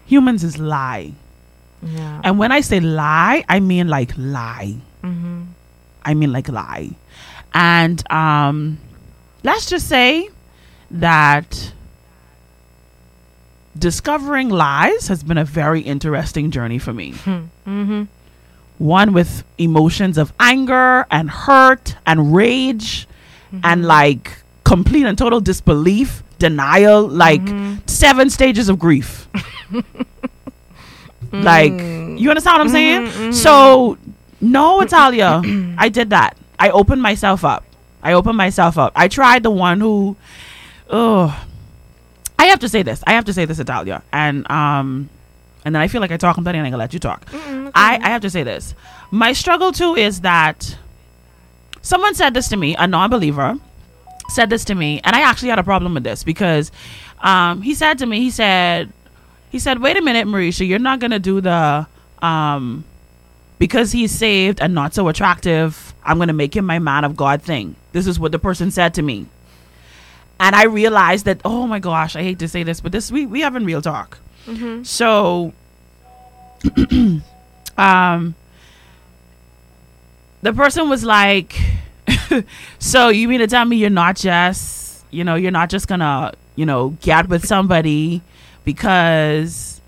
Humans 0.07 0.43
is 0.43 0.57
lie. 0.57 1.13
Yeah. 1.83 2.21
And 2.23 2.39
when 2.39 2.51
I 2.51 2.61
say 2.61 2.79
lie, 2.79 3.45
I 3.47 3.59
mean 3.59 3.87
like 3.87 4.13
lie. 4.17 4.77
Mm-hmm. 5.03 5.43
I 6.03 6.13
mean 6.13 6.31
like 6.31 6.49
lie. 6.49 6.91
And 7.53 8.11
um, 8.11 8.79
let's 9.43 9.69
just 9.69 9.87
say 9.87 10.29
that 10.89 11.73
discovering 13.77 14.49
lies 14.49 15.07
has 15.07 15.23
been 15.23 15.37
a 15.37 15.45
very 15.45 15.81
interesting 15.81 16.49
journey 16.51 16.79
for 16.79 16.93
me. 16.93 17.11
Mm-hmm. 17.13 18.03
One 18.77 19.13
with 19.13 19.43
emotions 19.57 20.17
of 20.17 20.33
anger 20.39 21.05
and 21.09 21.29
hurt 21.29 21.95
and 22.05 22.35
rage 22.35 23.07
and 23.51 23.63
mm-hmm. 23.63 23.83
like 23.83 24.37
complete 24.63 25.05
and 25.05 25.17
total 25.17 25.39
disbelief, 25.39 26.23
denial, 26.39 27.07
like 27.07 27.41
mm-hmm. 27.41 27.75
seven 27.87 28.29
stages 28.29 28.69
of 28.69 28.77
grief. 28.77 29.27
like, 31.31 31.71
mm. 31.71 32.19
you 32.19 32.29
understand 32.29 32.57
what 32.57 32.61
I'm 32.61 32.69
saying? 32.69 33.07
Mm-hmm, 33.07 33.31
so, 33.31 33.97
no, 34.41 34.81
Italia, 34.81 35.41
I 35.77 35.89
did 35.89 36.09
that. 36.11 36.37
I 36.59 36.69
opened 36.69 37.01
myself 37.01 37.45
up. 37.45 37.63
I 38.03 38.13
opened 38.13 38.37
myself 38.37 38.77
up. 38.77 38.93
I 38.95 39.07
tried 39.07 39.43
the 39.43 39.51
one 39.51 39.79
who, 39.79 40.15
oh, 40.89 41.45
I 42.39 42.45
have 42.45 42.59
to 42.59 42.69
say 42.69 42.83
this. 42.83 43.03
I 43.07 43.13
have 43.13 43.25
to 43.25 43.33
say 43.33 43.45
this, 43.45 43.59
Italia, 43.59 44.03
and 44.11 44.49
um, 44.51 45.09
and 45.67 45.75
then 45.75 45.81
I 45.81 45.89
feel 45.89 45.99
like 45.99 46.11
I 46.11 46.17
talk. 46.17 46.37
I'm 46.37 46.45
telling 46.45 46.61
you, 46.61 46.65
I'm 46.65 46.71
gonna 46.71 46.79
let 46.79 46.93
you 46.93 46.99
talk. 46.99 47.27
I 47.75 47.99
I 48.01 48.09
have 48.09 48.21
to 48.21 48.29
say 48.29 48.43
this. 48.43 48.73
My 49.11 49.33
struggle 49.33 49.73
too 49.73 49.95
is 49.95 50.21
that 50.21 50.77
someone 51.81 52.15
said 52.15 52.33
this 52.33 52.47
to 52.47 52.57
me, 52.57 52.73
a 52.77 52.87
non-believer 52.87 53.59
said 54.29 54.49
this 54.49 54.63
to 54.65 54.75
me, 54.75 55.01
and 55.03 55.13
I 55.13 55.21
actually 55.29 55.49
had 55.49 55.59
a 55.59 55.63
problem 55.63 55.93
with 55.93 56.05
this 56.05 56.23
because 56.23 56.71
um, 57.19 57.61
he 57.61 57.73
said 57.73 57.97
to 57.97 58.05
me, 58.05 58.21
he 58.21 58.31
said, 58.31 58.93
he 59.49 59.59
said, 59.59 59.79
wait 59.79 59.97
a 59.97 60.01
minute, 60.01 60.25
Mericha, 60.25 60.65
you're 60.65 60.79
not 60.79 60.99
gonna 60.99 61.19
do 61.19 61.41
the 61.41 61.85
um, 62.21 62.85
because 63.59 63.91
he's 63.91 64.13
saved 64.13 64.61
and 64.61 64.73
not 64.73 64.93
so 64.93 65.09
attractive, 65.09 65.93
I'm 66.01 66.17
gonna 66.17 66.31
make 66.31 66.55
him 66.55 66.65
my 66.65 66.79
man 66.79 67.03
of 67.03 67.17
God 67.17 67.41
thing. 67.41 67.75
This 67.91 68.07
is 68.07 68.17
what 68.17 68.31
the 68.31 68.39
person 68.39 68.71
said 68.71 68.93
to 68.93 69.01
me. 69.01 69.25
And 70.39 70.55
I 70.55 70.63
realized 70.63 71.25
that, 71.25 71.41
oh 71.43 71.67
my 71.67 71.79
gosh, 71.79 72.15
I 72.15 72.23
hate 72.23 72.39
to 72.39 72.47
say 72.47 72.63
this, 72.63 72.79
but 72.79 72.93
this 72.93 73.11
we 73.11 73.25
we 73.25 73.41
having 73.41 73.65
real 73.65 73.81
talk. 73.81 74.19
So 74.83 75.53
um 77.77 78.35
the 80.41 80.53
person 80.53 80.89
was 80.89 81.03
like 81.03 81.55
so 82.79 83.09
you 83.09 83.27
mean 83.27 83.39
to 83.39 83.47
tell 83.47 83.65
me 83.65 83.77
you're 83.77 83.89
not 83.89 84.15
just 84.15 85.03
you 85.11 85.23
know 85.23 85.35
you're 85.35 85.51
not 85.51 85.69
just 85.69 85.87
gonna 85.87 86.33
you 86.55 86.65
know 86.65 86.89
get 87.01 87.27
with 87.29 87.45
somebody 87.45 88.21
because 88.63 89.81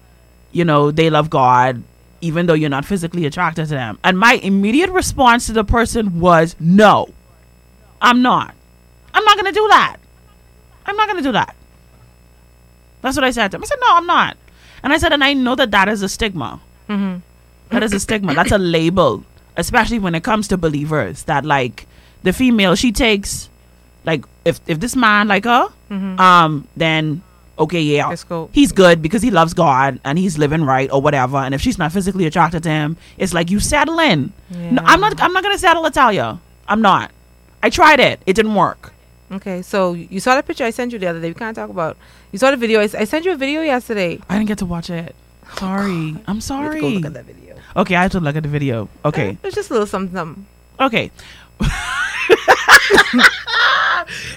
you 0.52 0.65
know 0.65 0.91
they 0.91 1.10
love 1.10 1.30
god 1.30 1.82
even 2.22 2.45
though 2.45 2.54
you're 2.54 2.69
not 2.69 2.84
physically 2.84 3.26
attracted 3.26 3.63
to 3.63 3.69
them? 3.74 3.98
And 4.04 4.19
my 4.19 4.34
immediate 4.34 4.89
response 4.89 5.45
to 5.45 5.54
the 5.54 5.63
person 5.63 6.19
was 6.19 6.56
no 6.60 7.08
i'm 8.02 8.22
not. 8.22 8.54
I'm 9.13 9.24
not 9.24 9.38
gonna 9.38 9.52
do 9.52 9.67
that. 9.69 9.98
I'm 10.86 10.95
not 10.95 11.08
gonna 11.08 11.22
do 11.22 11.32
that. 11.32 11.56
That's 13.02 13.15
what 13.15 13.24
i 13.24 13.32
said 13.32 13.52
to 13.52 13.58
him. 13.58 13.63
I 13.63 13.65
said 13.65 13.78
no 13.80 13.88
i'm 13.91 14.06
not 14.06 14.38
and 14.84 14.94
i 14.94 14.98
said 14.98 15.12
and 15.13 15.24
i 15.24 15.34
know 15.34 15.56
that 15.56 15.72
that 15.72 15.88
is 15.89 16.02
a 16.02 16.10
stigma 16.10 16.60
that 17.70 17.84
is 17.84 17.94
a 17.94 18.00
stigma. 18.00 18.34
That's 18.34 18.52
a 18.52 18.58
label, 18.78 19.24
especially 19.56 20.00
when 20.00 20.15
it 20.15 20.24
comes 20.24 20.48
to 20.48 20.58
believers. 20.58 21.24
That 21.24 21.46
like 21.46 21.86
the 22.24 22.34
female, 22.34 22.76
she 22.76 22.92
takes 22.92 23.50
like 24.06 24.26
if 24.44 24.60
if 24.68 24.80
this 24.80 24.96
man 24.96 25.28
like 25.28 25.46
her, 25.46 25.68
um, 25.92 26.68
then 26.76 27.22
okay, 27.60 27.82
yeah, 27.82 28.15
go. 28.28 28.50
he's 28.54 28.72
good 28.72 29.02
because 29.02 29.22
he 29.22 29.30
loves 29.30 29.54
God 29.54 30.00
and 30.04 30.18
he's 30.18 30.38
living 30.38 30.63
right 30.63 30.89
or 30.92 31.02
whatever. 31.02 31.38
And 31.38 31.54
if 31.54 31.62
she's 31.62 31.78
not 31.78 31.92
physically 31.92 32.26
attracted 32.26 32.63
to 32.63 32.70
him, 32.70 32.98
it's 33.18 33.34
like 33.34 33.52
you 33.52 33.60
settle 33.60 34.00
in. 34.00 34.34
No, 34.50 34.82
I'm 34.84 35.00
not. 35.00 35.22
I'm 35.22 35.34
not 35.34 35.44
gonna 35.44 35.58
settle 35.58 35.86
Italia. 35.86 36.39
I'm 36.68 36.82
not. 36.82 37.12
I 37.62 37.70
tried 37.70 38.00
it. 38.00 38.22
It 38.26 38.34
didn't 38.34 38.56
work. 38.56 38.94
Okay, 39.32 39.62
so 39.62 39.94
you 39.94 40.20
saw 40.20 40.36
the 40.36 40.44
picture 40.44 40.63
I 40.65 40.72
sent 40.72 40.92
you 40.92 40.98
the 41.00 41.08
other 41.08 41.22
day. 41.22 41.28
We 41.30 41.34
can't 41.36 41.56
talk 41.56 41.70
about. 41.70 41.98
You 42.32 42.39
saw 42.39 42.50
the 42.52 42.58
video. 42.58 42.80
I 42.82 42.88
sent 42.88 43.26
you 43.26 43.32
a 43.32 43.36
video 43.36 43.62
yesterday. 43.62 44.20
I 44.28 44.38
didn't 44.38 44.48
get 44.48 44.58
to 44.60 44.65
watch 44.65 44.89
it. 44.89 45.15
Sorry. 45.58 45.84
I'm 46.28 46.28
You 46.28 46.34
have 46.34 46.44
sorry. 46.44 46.76
to 46.76 46.82
Go 46.82 46.88
look 46.89 47.06
at 47.06 47.13
that 47.13 47.26
video. 47.26 47.56
Okay, 47.76 47.96
I 47.96 48.02
have 48.04 48.12
to 48.13 48.20
look 48.20 48.36
at 48.36 48.44
the 48.44 48.50
video. 48.50 48.89
Okay. 49.06 49.38
It's 49.44 49.56
just 49.56 49.70
a 49.70 49.74
little 49.74 49.88
something. 49.88 50.15
something. 50.15 50.46
Okay. 50.80 51.12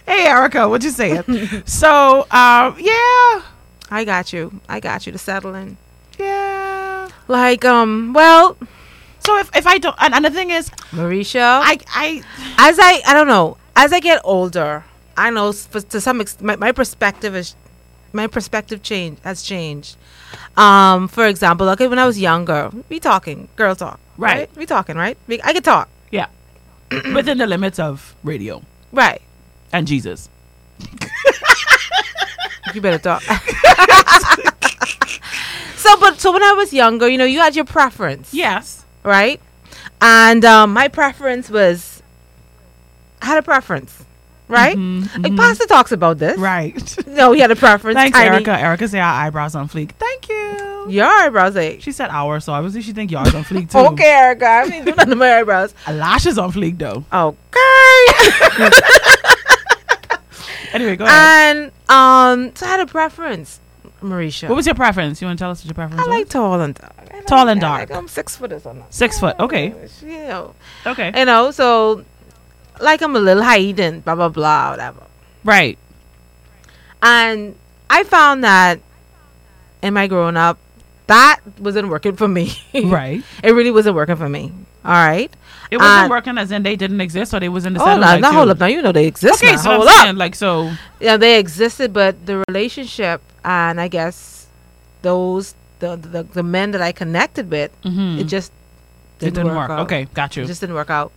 hey 0.07 0.27
Erica, 0.27 0.69
what 0.69 0.83
you 0.83 0.91
saying? 0.91 1.23
so, 1.65 2.23
um, 2.31 2.77
yeah, 2.79 3.43
I 3.91 4.03
got 4.05 4.33
you. 4.33 4.61
I 4.69 4.81
got 4.81 5.07
you 5.07 5.13
to 5.13 5.19
settle 5.19 5.55
in. 5.55 5.77
yeah. 6.19 7.09
Like, 7.29 7.65
um, 7.65 8.13
well, 8.13 8.57
So 9.21 9.39
if, 9.39 9.49
if 9.57 9.67
I 9.67 9.79
don't, 9.79 9.95
and, 10.01 10.13
and 10.15 10.25
the 10.25 10.31
thing 10.31 10.51
is, 10.51 10.69
Mericha, 10.91 11.41
I 11.63 11.79
I 11.95 12.23
as 12.59 12.79
I, 12.81 13.01
I 13.07 13.15
don't 13.15 13.29
know, 13.29 13.57
as 13.77 13.93
I 13.93 14.01
get 14.01 14.21
older, 14.25 14.85
I 15.17 15.31
know 15.31 15.53
to 15.53 16.01
some 16.01 16.21
extent, 16.21 16.45
my, 16.47 16.57
my 16.57 16.73
perspective 16.73 17.35
is, 17.37 17.55
my 18.13 18.27
perspective 18.27 18.83
change 18.83 19.19
has 19.25 19.43
changed. 19.43 19.97
Um, 20.57 21.09
for 21.09 21.27
example, 21.27 21.69
okay, 21.71 21.89
when 21.89 21.99
I 21.99 22.07
was 22.07 22.19
younger, 22.21 22.71
we 22.89 23.01
talking, 23.01 23.49
girl 23.57 23.75
talk, 23.75 23.99
Right. 24.19 24.37
right? 24.41 24.57
We 24.57 24.67
talking, 24.67 24.97
right? 24.97 25.17
We, 25.27 25.41
I 25.43 25.53
could 25.55 25.65
talk, 25.65 25.89
yeah, 26.11 26.27
within 27.15 27.39
the 27.39 27.47
limits 27.47 27.79
of 27.79 28.15
radio 28.23 28.63
right? 28.93 29.23
and 29.73 29.87
Jesus. 29.87 30.29
You 32.75 32.81
better 32.81 32.99
talk. 32.99 33.23
so, 35.77 35.97
but 36.01 36.19
so 36.21 36.33
when 36.33 36.43
I 36.43 36.53
was 36.57 36.73
younger, 36.73 37.09
you 37.09 37.19
know, 37.19 37.25
you 37.25 37.39
had 37.41 37.55
your 37.57 37.65
preference, 37.67 38.33
Yes. 38.33 38.85
right? 39.03 39.41
And 40.01 40.45
um, 40.45 40.73
my 40.73 40.89
preference 40.89 41.51
was, 41.51 41.92
had 43.23 43.39
a 43.39 43.43
preference, 43.43 44.05
right? 44.49 44.77
Like 44.77 45.37
Pastor 45.37 45.67
talks 45.67 45.93
about 45.93 46.19
this, 46.19 46.39
Right. 46.39 46.97
No, 47.07 47.33
he 47.33 47.41
had 47.41 47.51
a 47.51 47.57
preference. 47.57 47.97
Thanks, 47.97 48.17
tiny. 48.19 48.29
Erica. 48.31 48.53
Erica 48.59 48.89
say 48.89 48.99
our 49.01 49.15
eyebrows 49.27 49.55
on 49.55 49.69
fleek. 49.69 49.93
Thank 49.93 50.29
you. 50.29 50.89
Your 50.89 51.07
eyebrows, 51.07 51.55
like, 51.55 51.81
She 51.81 51.93
said 51.93 52.11
our, 52.11 52.41
so 52.41 52.53
obviously 52.53 52.83
she 52.83 52.93
think 52.93 53.11
yours 53.13 53.33
on 53.35 53.45
fleek 53.45 53.71
too. 53.73 53.79
okay, 53.79 54.11
Erica. 54.11 54.47
I 54.47 54.69
mean, 54.69 54.85
do 54.85 54.91
nothing 54.91 55.11
to 55.11 55.17
my 55.17 55.39
eyebrows. 55.39 55.75
Lashes 55.89 56.39
on 56.39 56.51
fleek 56.53 56.77
though. 56.79 57.05
Okay. 57.13 57.29
Anyway, 60.73 60.97
go 60.97 61.05
ahead. 61.05 61.57
and 61.57 61.73
um, 61.91 62.57
so 62.57 62.65
I 62.65 62.71
had 62.71 62.81
a 62.81 62.87
preference, 62.87 63.61
Mericha. 64.01 64.49
what 64.49 64.57
was 64.57 64.65
your 64.65 64.75
preference? 64.75 65.21
You 65.21 65.27
want 65.27 65.39
to 65.39 65.43
tell 65.43 65.51
us 65.51 65.61
what 65.61 65.67
your 65.67 65.75
preference 65.75 66.01
I 66.03 66.09
was? 66.09 66.19
like 66.19 66.29
tall 66.31 66.61
and 66.63 66.75
dark. 66.75 66.93
I 66.99 67.15
like- 67.17 67.27
Tall 67.27 67.49
and 67.49 67.63
I 67.63 67.71
like, 67.81 67.89
dark. 67.91 67.99
I'm 67.99 68.09
six 68.09 68.37
foot 68.37 68.53
or 68.55 68.59
something. 68.59 68.85
Six 68.89 69.21
foot. 69.21 69.37
Okay. 69.39 69.75
You 70.01 70.09
know, 70.09 70.55
Okay. 70.87 71.13
you 71.15 71.27
know, 71.27 71.51
so 71.51 72.05
like 72.83 73.01
I'm 73.03 73.15
a 73.17 73.21
little 73.21 73.43
and 73.43 74.05
blah 74.05 74.15
blah 74.15 74.29
blah 74.29 74.71
whatever. 74.71 75.03
Right. 75.45 75.79
And 77.03 77.57
I 77.91 78.05
found 78.05 78.45
that 78.45 78.81
in 79.83 79.95
my 79.95 80.07
growing 80.07 80.37
up, 80.37 80.59
that 81.07 81.41
wasn't 81.59 81.89
working 81.89 82.17
for 82.17 82.29
me. 82.29 82.53
Right. 82.75 83.23
it 83.43 83.53
really 83.53 83.71
wasn't 83.71 83.97
working 83.97 84.17
for 84.17 84.29
me. 84.29 84.53
All 84.85 84.93
right. 84.93 85.31
It 85.71 85.79
wasn't 85.79 86.07
Uh, 86.07 86.09
working 86.11 86.39
as 86.39 86.51
in 86.51 86.63
they 86.63 86.77
didn't 86.77 87.01
exist 87.01 87.33
or 87.33 87.41
they 87.41 87.49
was 87.49 87.65
in 87.67 87.73
the 87.75 87.81
Oh, 87.83 87.87
now, 87.87 88.01
like 88.01 88.21
now 88.21 88.33
hold 88.33 88.51
up. 88.51 88.59
Now 88.61 88.67
you 88.67 88.83
know 88.83 88.93
they 88.93 89.07
exist. 89.07 89.43
Okay, 89.43 89.53
now. 89.53 89.59
so 89.63 89.71
hold 89.77 89.89
I'm 89.89 89.89
up. 89.99 90.05
saying, 90.05 90.17
like 90.17 90.35
so 90.35 90.73
yeah, 91.01 91.17
they 91.17 91.39
existed, 91.39 91.93
but 91.93 92.27
the 92.27 92.45
relationship 92.49 93.23
and 93.45 93.81
I 93.81 93.89
guess 93.89 94.47
those 95.03 95.55
the 95.79 95.97
the, 95.97 96.23
the 96.25 96.43
men 96.43 96.73
that 96.73 96.83
I 96.83 96.93
connected 96.93 97.51
with, 97.51 97.71
it 97.85 98.25
just 98.25 98.53
Mm-hmm. 98.53 99.27
it 99.27 99.35
didn't, 99.35 99.35
didn't 99.35 99.47
work. 99.57 99.69
work. 99.69 99.71
out. 99.71 99.81
Okay, 99.87 100.05
got 100.15 100.37
you. 100.37 100.43
It 100.43 100.47
just 100.47 100.61
didn't 100.61 100.75
work 100.75 100.91
out. 100.91 101.13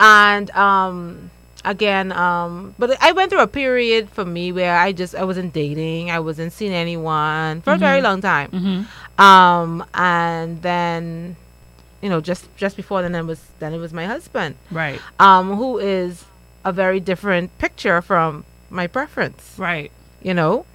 And 0.00 0.50
um 0.50 1.30
again, 1.64 2.12
um 2.12 2.74
but 2.78 2.96
I 3.02 3.12
went 3.12 3.30
through 3.30 3.40
a 3.42 3.46
period 3.46 4.08
for 4.10 4.24
me 4.24 4.52
where 4.52 4.76
I 4.76 4.92
just 4.92 5.14
I 5.14 5.24
wasn't 5.24 5.52
dating, 5.52 6.10
I 6.10 6.20
wasn't 6.20 6.52
seeing 6.52 6.72
anyone 6.72 7.60
for 7.62 7.72
a 7.72 7.78
very 7.78 8.02
long 8.02 8.20
time. 8.20 8.50
Mm-hmm. 8.50 9.20
Um 9.22 9.84
and 9.94 10.62
then 10.62 11.36
you 12.02 12.10
know, 12.10 12.20
just 12.20 12.44
just 12.56 12.76
before 12.76 13.02
then 13.02 13.14
it 13.14 13.24
was 13.24 13.40
then 13.58 13.72
it 13.72 13.78
was 13.78 13.92
my 13.92 14.04
husband 14.06 14.54
right. 14.70 15.00
um, 15.18 15.56
who 15.56 15.78
is 15.78 16.24
a 16.64 16.72
very 16.72 17.00
different 17.00 17.56
picture 17.58 18.02
from 18.02 18.44
my 18.70 18.86
preference, 18.86 19.54
Right. 19.56 19.90
you 20.22 20.34
know. 20.34 20.66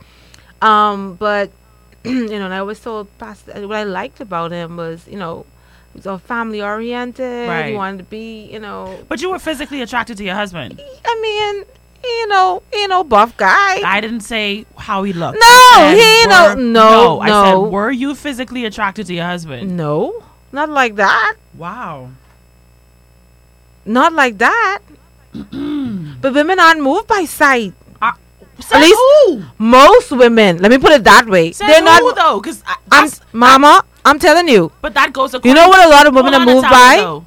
Um, 0.61 1.15
but 1.15 1.51
you 2.03 2.27
know, 2.27 2.45
and 2.45 2.53
I 2.53 2.57
always 2.59 2.79
told 2.79 3.07
Pastor 3.19 3.67
what 3.67 3.77
I 3.77 3.83
liked 3.83 4.19
about 4.19 4.51
him 4.51 4.77
was, 4.77 5.07
you 5.07 5.17
know, 5.17 5.45
all 6.05 6.17
family 6.19 6.61
oriented. 6.61 7.47
Right. 7.49 7.67
He 7.69 7.73
wanted 7.75 7.97
to 7.99 8.03
be, 8.05 8.45
you 8.51 8.59
know, 8.59 8.97
But 9.07 9.21
you 9.21 9.29
were 9.29 9.39
physically 9.39 9.81
attracted 9.81 10.17
to 10.17 10.23
your 10.23 10.35
husband. 10.35 10.79
I 11.05 11.19
mean, 11.21 11.65
you 12.03 12.27
know, 12.27 12.63
you 12.73 12.87
know, 12.87 13.03
buff 13.03 13.35
guy. 13.37 13.81
I 13.85 13.99
didn't 14.01 14.21
say 14.21 14.65
how 14.77 15.03
he 15.03 15.13
looked. 15.13 15.37
No, 15.39 15.45
I 15.45 15.95
he 15.95 16.27
no- 16.29 16.55
were- 16.55 16.61
no, 16.61 17.19
I 17.19 17.27
said, 17.51 17.55
were 17.57 17.91
you 17.91 18.15
physically 18.15 18.65
attracted 18.65 19.05
to 19.07 19.13
your 19.13 19.25
husband? 19.25 19.75
no, 19.77 20.23
not 20.51 20.69
like 20.69 20.95
that. 20.95 21.35
Wow. 21.57 22.09
Not 23.85 24.13
like 24.13 24.37
that. 24.39 24.79
but 25.33 26.33
women 26.33 26.59
aren't 26.59 26.81
moved 26.81 27.07
by 27.07 27.25
sight. 27.25 27.73
Uh, 28.01 28.11
said 28.59 28.79
least- 28.81 28.95
who? 29.25 29.43
Most 29.57 30.11
women, 30.11 30.57
let 30.59 30.71
me 30.71 30.77
put 30.77 30.91
it 30.91 31.03
that 31.03 31.25
way, 31.27 31.51
Said 31.51 31.67
they're 31.67 31.79
who 31.79 31.85
not. 31.85 32.15
though? 32.15 32.39
Because 32.39 32.63
I'm, 32.91 33.09
Mama, 33.33 33.83
I'm 34.05 34.19
telling 34.19 34.47
you, 34.47 34.71
but 34.81 34.93
that 34.93 35.13
goes. 35.13 35.33
You 35.33 35.53
know 35.53 35.67
what 35.67 35.85
a 35.85 35.89
lot 35.89 36.07
of 36.07 36.15
women 36.15 36.33
are 36.33 36.45
moved 36.45 36.69
by? 36.69 36.97
though. 36.97 37.25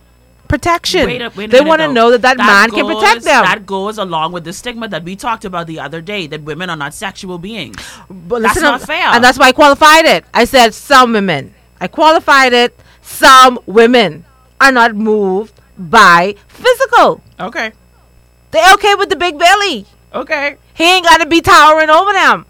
protection. 0.49 1.07
Wait 1.07 1.23
a, 1.23 1.31
wait 1.31 1.47
a 1.47 1.57
they 1.57 1.61
want 1.61 1.81
to 1.81 1.93
know 1.93 2.11
that 2.11 2.23
that, 2.23 2.37
man 2.37 2.71
can 2.71 2.87
protect 2.87 3.25
them. 3.25 3.45
That 3.45 3.67
goes 3.67 3.99
along 3.99 4.33
with 4.33 4.45
the 4.45 4.53
stigma 4.53 4.89
that 4.89 5.03
we 5.05 5.17
talked 5.17 5.45
about 5.45 5.67
the 5.67 5.81
other 5.81 6.01
day 6.01 6.27
that 6.29 6.43
women 6.43 6.71
are 6.71 6.77
not 6.77 6.95
sexual 6.95 7.39
beings. 7.39 7.77
But 8.09 8.43
That's 8.43 8.61
not 8.61 8.83
fair. 8.83 9.09
And 9.09 9.23
that's 9.23 9.39
why 9.39 9.49
I 9.49 9.53
qualified 9.53 10.05
it. 10.05 10.25
I 10.33 10.45
said 10.45 10.75
some 10.75 11.13
women. 11.13 11.55
I 11.81 11.89
qualified 11.89 12.53
it. 12.53 12.79
Some 13.03 13.59
women 13.67 14.25
are 14.61 14.73
not 14.73 14.95
moved 14.95 15.61
by 15.77 16.37
physical. 16.49 17.23
Okay. 17.39 17.73
They 18.53 18.63
okay 18.75 18.95
with 18.95 19.11
the 19.11 19.17
big 19.17 19.39
belly. 19.39 19.87
Okay. 20.15 20.57
He 20.75 20.85
ain't 20.85 21.05
got 21.05 21.19
to 21.19 21.27
be 21.27 21.41
towering 21.41 21.91
over 21.91 22.13
them. 22.13 22.47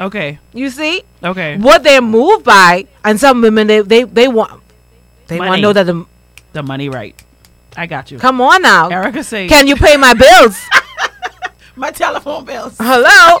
Okay. 0.00 0.38
You 0.54 0.70
see 0.70 1.02
Okay. 1.24 1.58
what 1.58 1.82
they're 1.82 2.00
moved 2.00 2.44
by, 2.44 2.86
and 3.04 3.18
some 3.18 3.40
women 3.40 3.66
they 3.66 3.80
they, 3.80 4.04
they 4.04 4.28
want 4.28 4.62
they 5.26 5.38
want 5.38 5.56
to 5.56 5.60
know 5.60 5.72
that 5.72 5.84
the 5.86 6.06
The 6.52 6.62
money 6.62 6.88
right. 6.88 7.14
I 7.76 7.86
got 7.86 8.10
you. 8.10 8.18
come 8.18 8.40
on 8.40 8.62
now. 8.62 8.88
Erica 8.88 9.22
say 9.22 9.46
Can 9.48 9.66
you 9.66 9.76
pay 9.76 9.96
my 9.96 10.14
bills? 10.14 10.58
my 11.76 11.90
telephone 11.90 12.44
bills. 12.44 12.76
Hello. 12.78 13.38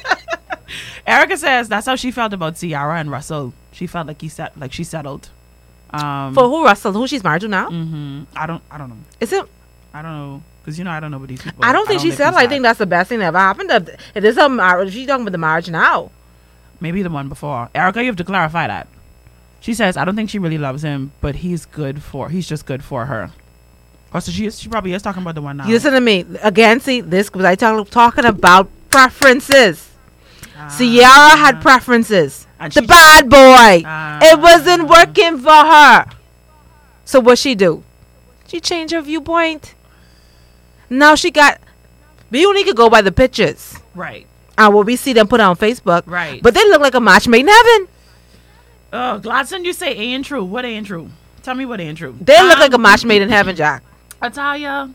Erica 1.06 1.36
says 1.36 1.68
that's 1.68 1.86
how 1.86 1.96
she 1.96 2.10
felt 2.10 2.32
about 2.32 2.56
Ciara 2.56 2.98
and 2.98 3.10
Russell. 3.10 3.52
She 3.72 3.86
felt 3.86 4.06
like 4.06 4.20
he 4.20 4.28
set 4.28 4.58
like 4.58 4.72
she 4.72 4.84
settled. 4.84 5.30
Um 5.90 6.34
For 6.34 6.44
who 6.44 6.64
Russell? 6.64 6.92
Who 6.92 7.06
she's 7.06 7.24
married 7.24 7.40
to 7.42 7.48
now? 7.48 7.68
mhm. 7.70 8.26
I 8.36 8.46
don't 8.46 8.62
I 8.70 8.78
don't 8.78 8.90
know. 8.90 8.96
Is 9.20 9.32
it? 9.32 9.44
I 9.94 10.02
don't 10.02 10.12
know 10.12 10.42
cuz 10.64 10.76
you 10.78 10.84
know 10.84 10.90
I 10.90 11.00
don't 11.00 11.10
know 11.10 11.18
what 11.18 11.28
these 11.28 11.40
people 11.40 11.64
I 11.64 11.72
don't 11.72 11.86
think 11.88 12.00
she 12.00 12.08
live 12.08 12.18
settled. 12.18 12.42
I 12.42 12.46
think 12.46 12.62
that's 12.62 12.78
the 12.78 12.86
best 12.86 13.08
thing 13.08 13.20
that 13.20 13.26
ever 13.28 13.38
happened. 13.38 13.70
If 13.70 13.88
It 14.14 14.24
is 14.24 14.36
a 14.36 14.48
marriage. 14.48 14.92
She's 14.92 15.06
talking 15.06 15.22
about 15.22 15.32
the 15.32 15.38
marriage 15.38 15.70
now. 15.70 16.10
Maybe 16.80 17.02
the 17.02 17.10
one 17.10 17.28
before. 17.28 17.70
Erica, 17.74 18.00
you 18.00 18.06
have 18.06 18.16
to 18.16 18.24
clarify 18.24 18.66
that. 18.66 18.88
She 19.60 19.74
says 19.74 19.96
I 19.96 20.04
don't 20.04 20.14
think 20.16 20.30
she 20.30 20.38
really 20.38 20.58
loves 20.58 20.82
him, 20.82 21.12
but 21.20 21.36
he's 21.36 21.66
good 21.66 22.02
for 22.02 22.28
he's 22.28 22.48
just 22.48 22.66
good 22.66 22.84
for 22.84 23.06
her. 23.06 23.32
Oh, 24.14 24.20
so 24.20 24.32
she 24.32 24.46
is, 24.46 24.58
she 24.58 24.68
probably 24.68 24.92
is 24.94 25.02
talking 25.02 25.22
about 25.22 25.34
the 25.34 25.42
one 25.42 25.58
now. 25.58 25.66
You 25.66 25.74
listen 25.74 25.92
to 25.92 26.00
me 26.00 26.24
again. 26.42 26.80
See 26.80 27.00
this 27.00 27.28
because 27.28 27.44
I 27.44 27.56
talk, 27.56 27.90
talking 27.90 28.24
about 28.24 28.70
preferences. 28.88 29.90
Ciara 30.76 31.36
had 31.36 31.60
preferences. 31.60 32.46
Ah. 32.58 32.64
And 32.64 32.72
the 32.72 32.82
bad 32.82 33.28
boy. 33.28 33.82
Ah. 33.84 34.18
it 34.22 34.40
wasn't 34.40 34.88
working 34.88 35.38
for 35.38 35.50
her. 35.50 36.06
So 37.04 37.20
what 37.20 37.38
she 37.38 37.54
do? 37.54 37.84
She 38.46 38.60
changed 38.60 38.94
her 38.94 39.02
viewpoint. 39.02 39.74
Now 40.88 41.14
she 41.14 41.30
got. 41.30 41.60
We 42.30 42.46
only 42.46 42.64
could 42.64 42.76
go 42.76 42.88
by 42.88 43.02
the 43.02 43.12
pictures 43.12 43.78
right. 43.94 44.26
And 44.58 44.74
what 44.74 44.84
we 44.86 44.96
see 44.96 45.12
them 45.14 45.26
put 45.28 45.40
on 45.40 45.56
Facebook. 45.56 46.02
Right. 46.06 46.42
But 46.42 46.52
they 46.54 46.64
look 46.68 46.80
like 46.82 46.94
a 46.94 47.00
match 47.00 47.26
made 47.28 47.40
in 47.40 47.48
heaven. 47.48 47.88
Oh, 48.92 49.20
Gladson, 49.22 49.64
you 49.64 49.72
say 49.72 49.94
ain't 49.94 50.24
true. 50.26 50.44
What 50.44 50.64
ain't 50.64 50.86
true? 50.88 51.08
Tell 51.42 51.54
me 51.54 51.64
what 51.64 51.80
ain't 51.80 51.96
true. 51.98 52.16
They 52.20 52.42
look 52.42 52.54
Um, 52.54 52.60
like 52.60 52.72
a 52.74 52.78
match 52.78 53.04
made 53.04 53.22
in 53.22 53.28
heaven, 53.30 53.54
Jack. 53.56 53.82
Italia, 54.22 54.90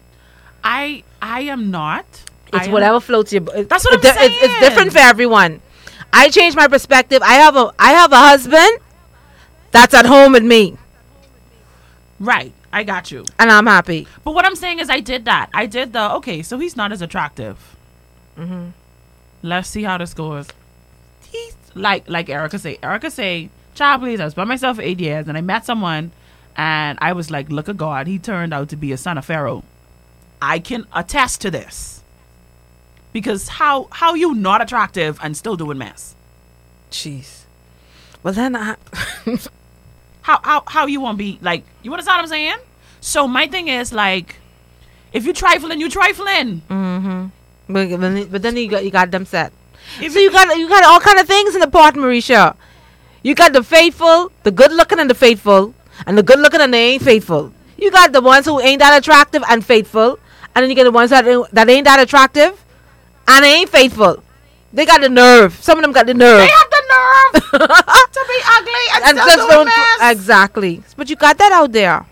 I 0.64 1.04
I 1.22 1.42
am 1.42 1.72
not. 1.72 2.06
I 2.52 2.58
It's 2.58 2.68
am- 2.68 2.74
whatever 2.74 3.00
floats 3.00 3.32
your. 3.32 3.42
boat. 3.42 3.70
That's 3.70 3.86
what 3.86 3.94
I'm 3.94 4.00
It's, 4.04 4.44
it's 4.44 4.60
different 4.60 4.92
for 4.92 5.00
everyone. 5.00 5.62
I 6.12 6.30
changed 6.30 6.56
my 6.58 6.68
perspective. 6.68 7.22
I 7.24 7.36
have 7.36 7.56
a 7.56 7.72
I 7.80 7.92
have 7.94 8.12
a 8.12 8.18
husband 8.18 8.78
that's 9.72 9.94
at 9.94 10.06
home 10.06 10.34
with 10.34 10.44
me, 10.44 10.78
Right. 12.20 12.54
I 12.72 12.84
got 12.84 13.12
you. 13.12 13.24
and 13.40 13.52
I'm 13.52 13.66
happy. 13.68 14.08
But 14.24 14.34
what 14.34 14.46
I'm 14.46 14.56
saying 14.56 14.80
is, 14.80 14.90
I 14.90 15.00
did 15.00 15.26
that. 15.26 15.50
I 15.54 15.66
did 15.68 15.94
the 15.94 16.12
okay. 16.16 16.42
So 16.44 16.58
he's 16.60 16.76
not 16.76 16.92
as 16.92 17.02
attractive. 17.02 17.58
Mm-hmm. 18.38 18.70
Let's 19.44 19.70
see 19.70 19.84
how 19.84 19.98
this 19.98 20.14
goes. 20.14 20.48
He's 21.30 21.56
like 21.76 22.10
like 22.10 22.30
Erica 22.30 22.58
say. 22.58 22.80
Erica 22.82 23.12
say, 23.12 23.50
"Child, 23.76 24.02
please." 24.02 24.20
I 24.20 24.26
was 24.26 24.34
by 24.34 24.46
myself 24.46 24.78
for 24.78 24.82
eight 24.82 25.00
years, 25.00 25.28
and 25.28 25.38
I 25.38 25.42
met 25.42 25.66
someone, 25.66 26.12
and 26.56 26.98
I 27.02 27.12
was 27.14 27.30
like, 27.30 27.50
"Look 27.50 27.68
at 27.70 27.78
God." 27.78 28.08
He 28.08 28.18
turned 28.18 28.54
out 28.54 28.70
to 28.70 28.78
be 28.78 28.92
a 28.94 28.98
son 28.98 29.18
of 29.18 29.26
Pharaoh. 29.26 29.64
I 30.42 30.60
can 30.60 30.88
attest 30.94 31.42
to 31.42 31.52
this. 31.52 32.02
Because 33.12 33.48
how 33.48 33.88
how 33.92 34.16
you 34.16 34.34
not 34.34 34.62
attractive 34.62 35.20
and 35.22 35.38
still 35.38 35.56
doing 35.56 35.78
mess? 35.78 36.16
Jeez. 36.90 37.44
Well 38.24 38.34
then, 38.34 38.56
I, 38.56 38.76
how 40.22 40.40
how 40.42 40.64
how 40.66 40.86
you 40.88 41.00
want 41.02 41.18
to 41.18 41.24
be 41.24 41.38
like 41.42 41.64
you 41.84 41.92
understand 41.92 42.18
what 42.18 42.24
I'm 42.24 42.30
saying? 42.30 42.58
So 43.02 43.28
my 43.28 43.48
thing 43.48 43.68
is 43.68 43.94
like 43.94 44.38
if 45.12 45.26
you 45.26 45.34
trifling, 45.34 45.80
you 45.80 45.90
trifling. 45.90 46.62
but, 46.68 47.32
but 47.68 47.90
then- 47.90 48.28
but 48.32 48.42
then 48.42 48.58
you 48.58 48.70
got 48.70 48.84
you 48.86 48.92
got 48.92 49.12
them 49.12 49.26
set. 49.26 49.52
If 50.02 50.14
So 50.14 50.20
you 50.20 50.32
got 50.32 50.58
you 50.58 50.68
got 50.70 50.84
all 50.84 51.00
kind 51.00 51.20
of 51.20 51.28
things 51.28 51.56
in 51.56 51.62
the 51.62 51.68
pot, 51.68 51.96
Mericha. 51.96 52.56
You 53.22 53.36
got 53.36 53.54
the 53.54 53.64
faithful, 53.64 54.32
the 54.44 54.52
good 54.52 54.72
looking, 54.72 55.00
and 55.00 55.10
the 55.10 55.16
faithful, 55.16 55.74
and 56.06 56.18
the 56.18 56.24
good 56.24 56.40
looking 56.40 56.60
and 56.62 56.74
they 56.74 56.94
ain't 56.94 57.04
faithful. 57.04 57.54
You 57.78 57.90
got 57.92 58.12
the 58.12 58.22
ones 58.22 58.46
who 58.46 58.60
ain't 58.60 58.80
that 58.80 58.98
attractive 58.98 59.44
and 59.50 59.64
faithful, 59.66 60.20
and 60.56 60.64
then 60.64 60.70
you 60.70 60.76
get 60.76 60.84
the 60.86 60.92
ones 60.92 61.10
that 61.12 61.26
ain't- 61.28 61.52
that 61.54 61.70
ain't 61.70 61.86
that 61.86 62.00
attractive 62.00 62.60
and 63.28 63.44
they 63.44 63.54
ain't 63.64 63.70
faithful. 63.70 64.22
They 64.74 64.86
got 64.86 65.02
the 65.02 65.10
nerve. 65.10 65.54
Some 65.62 65.78
of 65.78 65.84
them 65.84 65.92
got 65.92 66.06
the 66.08 66.14
nerve. 66.14 66.40
they 66.40 66.48
have 66.50 66.70
the 66.70 66.84
nerve 66.90 67.44
to 68.12 68.22
be 68.28 68.40
ugly 68.58 68.86
and, 68.96 69.04
and 69.04 69.20
still 69.20 69.38
just 69.38 69.50
doing 69.52 69.68
don't 69.68 70.12
exactly. 70.12 70.84
But 70.98 71.10
you 71.10 71.16
got 71.16 71.38
that 71.38 71.52
out 71.52 71.72
there. 71.72 72.06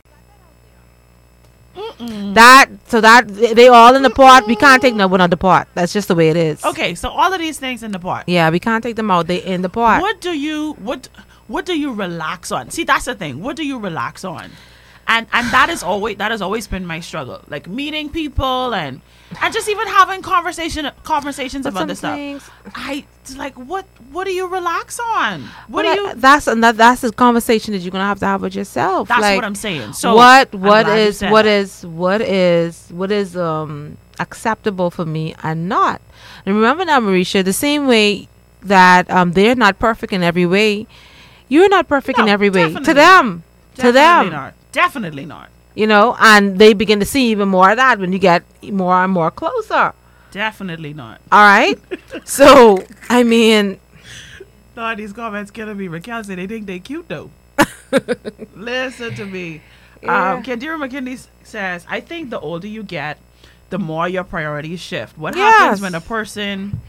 That 1.75 2.69
so 2.87 2.99
that 3.01 3.27
they 3.27 3.67
all 3.67 3.95
in 3.95 4.03
the 4.03 4.09
pot. 4.09 4.45
We 4.47 4.55
can't 4.55 4.81
take 4.81 4.95
no 4.95 5.07
one 5.07 5.21
on 5.21 5.29
the 5.29 5.37
pot. 5.37 5.67
That's 5.73 5.93
just 5.93 6.07
the 6.07 6.15
way 6.15 6.29
it 6.29 6.37
is. 6.37 6.63
okay, 6.65 6.95
so 6.95 7.09
all 7.09 7.31
of 7.33 7.39
these 7.39 7.59
things 7.59 7.83
in 7.83 7.91
the 7.91 7.99
pot. 7.99 8.27
Yeah, 8.27 8.49
we 8.49 8.59
can't 8.59 8.83
take 8.83 8.95
them 8.95 9.09
out. 9.11 9.27
They 9.27 9.41
in 9.43 9.61
the 9.61 9.69
pot. 9.69 10.01
What 10.01 10.19
do 10.21 10.37
you 10.37 10.73
what 10.73 11.07
what 11.47 11.65
do 11.65 11.77
you 11.77 11.93
relax 11.93 12.51
on? 12.51 12.69
See, 12.71 12.83
that's 12.83 13.05
the 13.05 13.15
thing. 13.15 13.41
What 13.41 13.55
do 13.55 13.65
you 13.65 13.77
relax 13.79 14.23
on? 14.25 14.51
And 15.07 15.27
and 15.31 15.47
that 15.51 15.69
is 15.69 15.83
always 15.83 16.17
that 16.17 16.31
has 16.31 16.41
always 16.41 16.67
been 16.67 16.85
my 16.85 16.99
struggle. 16.99 17.41
Like 17.47 17.67
meeting 17.67 18.09
people 18.09 18.73
and 18.73 19.01
and 19.41 19.53
just 19.53 19.69
even 19.69 19.87
having 19.87 20.21
conversation 20.21 20.89
conversations 21.03 21.63
But 21.63 21.73
about 21.73 21.87
this 21.87 21.99
stuff. 21.99 22.15
things- 22.15 22.49
I 22.75 23.05
like 23.37 23.53
what 23.55 23.85
what 24.11 24.25
do 24.25 24.31
you 24.33 24.47
relax 24.47 24.99
on? 24.99 25.43
What 25.67 25.85
Well, 25.85 25.95
do 25.95 26.01
you 26.01 26.07
that- 26.07 26.21
That's 26.21 26.47
another. 26.47 26.77
That's 26.77 27.01
the 27.01 27.11
conversation 27.11 27.73
that 27.73 27.79
you're 27.79 27.91
gonna 27.91 28.05
have 28.05 28.19
to 28.19 28.25
have 28.25 28.41
with 28.41 28.55
yourself. 28.55 29.07
That's 29.07 29.21
Like, 29.21 29.37
what 29.37 29.45
I'm 29.45 29.55
saying. 29.55 29.93
So 29.93 30.15
what 30.15 30.53
what 30.55 30.87
is 30.89 31.21
what 31.21 31.45
is 31.45 31.85
what 31.85 32.21
is 32.21 32.87
what 32.89 33.11
is 33.11 33.37
um 33.37 33.97
acceptable 34.19 34.89
for 34.91 35.05
me 35.05 35.35
and 35.43 35.69
not. 35.69 36.01
And 36.45 36.55
remember 36.55 36.83
now, 36.85 36.99
Mericha, 36.99 37.43
the 37.43 37.53
same 37.53 37.87
way 37.87 38.27
that 38.63 39.09
um 39.09 39.31
they're 39.33 39.55
not 39.55 39.79
perfect 39.79 40.11
in 40.13 40.23
every 40.23 40.45
way, 40.45 40.87
you're 41.47 41.69
not 41.69 41.87
perfect 41.87 42.19
in 42.19 42.27
every 42.27 42.49
way 42.49 42.63
to 42.63 42.67
definitely 42.73 42.93
them. 42.95 43.43
To 43.75 43.91
Definitely 43.91 44.29
them, 44.29 44.29
not. 44.33 44.53
Definitely 44.73 45.25
not. 45.25 45.49
You 45.75 45.87
know, 45.87 46.15
and 46.19 46.57
they 46.59 46.73
begin 46.73 46.99
to 46.99 47.05
see 47.05 47.29
even 47.31 47.47
more 47.49 47.71
of 47.71 47.77
that 47.77 47.99
when 47.99 48.11
you 48.13 48.19
get 48.19 48.43
more 48.63 48.95
and 49.03 49.11
more 49.11 49.31
closer. 49.31 49.93
Definitely 50.31 50.93
not. 50.93 51.19
All 51.31 51.41
right. 51.41 51.77
so 52.25 52.83
I 53.09 53.23
mean, 53.23 53.79
No, 54.75 54.95
these 54.95 55.13
comments 55.13 55.51
killing 55.51 55.77
me. 55.77 55.87
Raquel 55.87 56.23
said 56.23 56.37
they 56.37 56.47
think 56.47 56.65
they 56.67 56.79
cute 56.79 57.07
though. 57.09 57.29
Listen 58.55 59.13
to 59.15 59.25
me. 59.25 59.61
Yeah. 60.01 60.33
Um, 60.33 60.43
Kendira 60.43 60.77
McKinney 60.79 61.27
says, 61.43 61.85
I 61.89 61.99
think 61.99 62.29
the 62.31 62.39
older 62.39 62.67
you 62.67 62.81
get, 62.83 63.17
the 63.69 63.77
more 63.77 64.07
your 64.07 64.23
priorities 64.23 64.79
shift. 64.79 65.17
What 65.17 65.35
Yes. 65.35 65.59
happens 65.61 65.81
when 65.81 65.93
a 65.95 66.01
person 66.01 66.79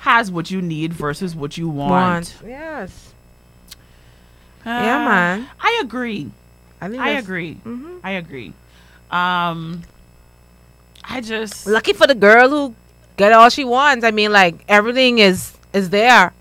has 0.00 0.30
what 0.30 0.50
you 0.50 0.62
need 0.62 0.92
versus 0.92 1.34
what 1.34 1.58
you 1.58 1.68
want? 1.68 1.90
want 1.90 2.48
yes. 2.48 3.12
Yeah, 4.64 4.96
Uh, 4.96 5.08
man. 5.08 5.48
I 5.60 5.80
agree. 5.82 6.30
I 6.80 6.86
I 6.98 7.10
agree. 7.18 7.58
Mhm. 7.64 8.00
I 8.04 8.12
agree. 8.12 8.52
Um, 9.10 9.82
I 11.04 11.20
just 11.20 11.66
lucky 11.66 11.92
for 11.92 12.06
the 12.06 12.14
girl 12.14 12.48
who 12.50 12.74
get 13.16 13.32
all 13.32 13.48
she 13.50 13.64
wants. 13.64 14.04
I 14.04 14.10
mean, 14.10 14.32
like 14.32 14.64
everything 14.68 15.18
is 15.18 15.52
is 15.72 15.90
there. 15.90 16.32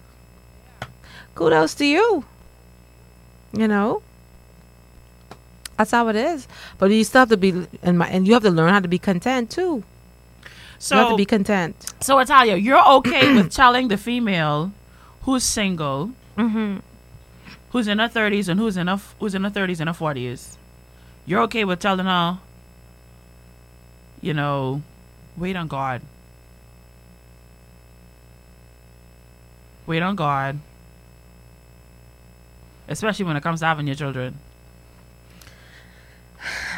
Kudos 1.36 1.74
to 1.76 1.86
you. 1.86 2.26
You 3.54 3.68
know, 3.68 4.02
that's 5.78 5.92
how 5.92 6.08
it 6.10 6.16
is. 6.16 6.48
But 6.78 6.92
you 6.92 7.04
still 7.04 7.20
have 7.22 7.30
to 7.30 7.38
be, 7.38 7.66
and 7.82 7.98
my, 7.98 8.08
and 8.10 8.28
you 8.28 8.34
have 8.34 8.44
to 8.44 8.52
learn 8.52 8.70
how 8.74 8.80
to 8.82 8.88
be 8.88 9.00
content 9.00 9.50
too. 9.50 9.84
so 10.80 10.96
you 10.96 11.00
have 11.02 11.10
to 11.12 11.18
be 11.18 11.26
content. 11.26 11.76
so 12.02 12.20
Italia, 12.20 12.56
you're 12.56 12.84
okay 12.98 13.34
with 13.34 13.52
telling 13.64 13.88
the 13.88 13.98
female 13.98 14.72
who's 15.24 15.44
single, 15.44 16.12
Mm-hmm. 16.38 16.78
Who's 17.72 17.88
in 17.88 18.00
her 18.00 18.08
thirties 18.08 18.50
and 18.50 18.60
who's 18.60 18.78
in 18.78 18.88
her 18.88 19.00
who's 19.20 19.36
in 19.36 19.44
her 19.44 19.50
thirties 19.50 19.80
and 19.80 19.90
her 19.90 19.94
forties, 19.94 20.58
you're 21.26 21.42
okay 21.42 21.66
with 21.66 21.80
telling 21.80 22.06
her, 22.06 22.40
you 24.22 24.34
know, 24.34 24.82
wait 25.36 25.56
on 25.56 25.68
God. 25.68 26.02
Wait 29.86 30.02
on 30.02 30.16
God. 30.16 30.60
Especially 32.90 33.26
when 33.26 33.38
it 33.38 33.44
comes 33.44 33.62
to 33.62 33.66
having 33.66 33.88
your 33.88 33.96
children. 33.96 34.38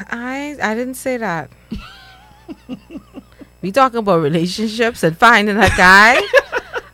I 0.10 0.58
I 0.62 0.76
didn't 0.76 0.96
say 0.96 1.18
that. 1.18 1.50
we 3.62 3.72
talking 3.72 4.00
about 4.00 4.22
relationships 4.22 5.04
and 5.04 5.18
finding 5.18 5.58
a 5.58 5.70
guy. 5.70 6.22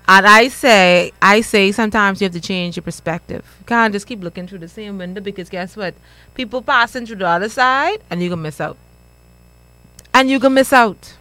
and 0.08 0.26
I 0.28 0.48
say 0.50 1.12
I 1.22 1.42
say 1.42 1.72
sometimes 1.72 2.22
you 2.22 2.26
have 2.26 2.34
to 2.34 2.42
change 2.42 2.76
your 2.76 2.84
perspective. 2.84 3.44
You 3.60 3.66
can't 3.66 3.94
just 3.94 4.06
keep 4.08 4.22
looking 4.24 4.48
through 4.48 4.60
the 4.60 4.68
same 4.68 4.98
window 4.98 5.22
because 5.22 5.50
guess 5.50 5.76
what? 5.76 5.96
People 6.34 6.62
passing 6.62 7.06
through 7.06 7.18
the 7.18 7.28
other 7.28 7.50
side 7.50 8.00
and 8.10 8.22
you're 8.22 8.30
gonna 8.30 8.42
miss 8.42 8.60
out. 8.62 8.78
and 10.14 10.30
you 10.30 10.40
can 10.40 10.54
miss 10.54 10.72
out. 10.72 11.16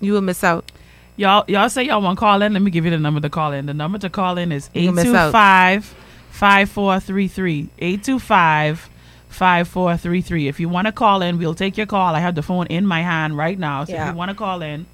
You 0.00 0.12
will 0.12 0.20
miss 0.20 0.42
out. 0.44 0.70
Y'all, 1.16 1.44
y'all 1.48 1.68
say 1.68 1.82
y'all 1.82 2.00
want 2.00 2.16
to 2.16 2.20
call 2.20 2.40
in. 2.42 2.52
Let 2.52 2.62
me 2.62 2.70
give 2.70 2.84
you 2.84 2.90
the 2.92 2.98
number 2.98 3.20
to 3.20 3.28
call 3.28 3.52
in. 3.52 3.66
The 3.66 3.74
number 3.74 3.98
to 3.98 4.08
call 4.10 4.38
in 4.38 4.52
is 4.52 4.70
You 4.72 4.86
can 4.88 4.94
miss 4.94 5.06
out. 5.06 5.34
825 5.34 5.84
5433. 6.30 7.68
825 7.78 8.90
5433. 9.28 10.48
If 10.48 10.60
you 10.60 10.68
want 10.68 10.86
to 10.86 10.92
call 10.92 11.22
in, 11.22 11.38
we'll 11.38 11.54
take 11.54 11.76
your 11.76 11.86
call. 11.86 12.14
I 12.14 12.20
have 12.20 12.34
the 12.36 12.42
phone 12.42 12.66
in 12.68 12.86
my 12.86 13.02
hand 13.02 13.36
right 13.36 13.58
now. 13.58 13.84
So 13.84 13.92
if 13.92 13.98
you 14.12 14.16
want 14.16 14.30
to 14.30 14.36
call 14.36 14.62
in, 14.62 14.86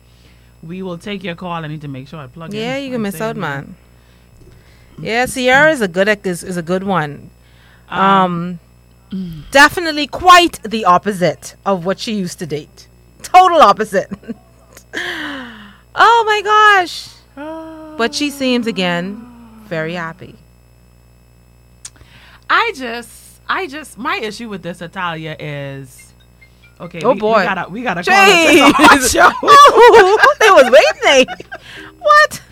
we 0.66 0.82
will 0.82 0.98
take 0.98 1.22
your 1.22 1.34
call. 1.34 1.52
I 1.64 1.66
need 1.66 1.82
to 1.82 1.88
make 1.88 2.08
sure 2.08 2.18
I 2.18 2.26
plug 2.26 2.54
in. 2.54 2.60
Yeah, 2.60 2.76
you 2.76 2.90
can 2.90 3.02
miss 3.02 3.20
out, 3.20 3.36
man. 3.36 3.76
Yeah, 4.98 5.26
Ciara 5.26 5.72
is 5.72 5.80
a 5.80 5.88
good 5.88 6.08
is, 6.26 6.42
is 6.42 6.56
a 6.56 6.62
good 6.62 6.84
one. 6.84 7.30
Um, 7.88 8.60
definitely 9.50 10.06
quite 10.06 10.62
the 10.62 10.84
opposite 10.84 11.56
of 11.66 11.84
what 11.84 11.98
she 11.98 12.14
used 12.14 12.38
to 12.38 12.46
date. 12.46 12.88
Total 13.22 13.60
opposite. 13.60 14.10
oh 14.94 16.24
my 16.26 16.40
gosh! 16.42 17.08
But 17.96 18.14
she 18.14 18.30
seems 18.30 18.66
again 18.66 19.34
very 19.66 19.94
happy. 19.94 20.36
I 22.48 22.72
just, 22.76 23.40
I 23.48 23.66
just, 23.66 23.98
my 23.98 24.16
issue 24.16 24.48
with 24.48 24.62
this 24.62 24.80
Italia 24.82 25.36
is, 25.38 26.03
okay. 26.80 27.00
Oh, 27.02 27.12
we, 27.12 27.20
boy. 27.20 27.38
we 27.38 27.44
gotta, 27.44 27.70
we 27.70 27.82
gotta 27.82 28.02
call 28.02 28.14
it. 28.14 28.74
Jeez. 28.74 29.06
A 29.06 29.08
show. 29.08 29.30
Oh, 29.42 30.34
they 30.40 30.50
was 30.50 30.70
waiting. 30.70 31.26
What? 31.98 32.42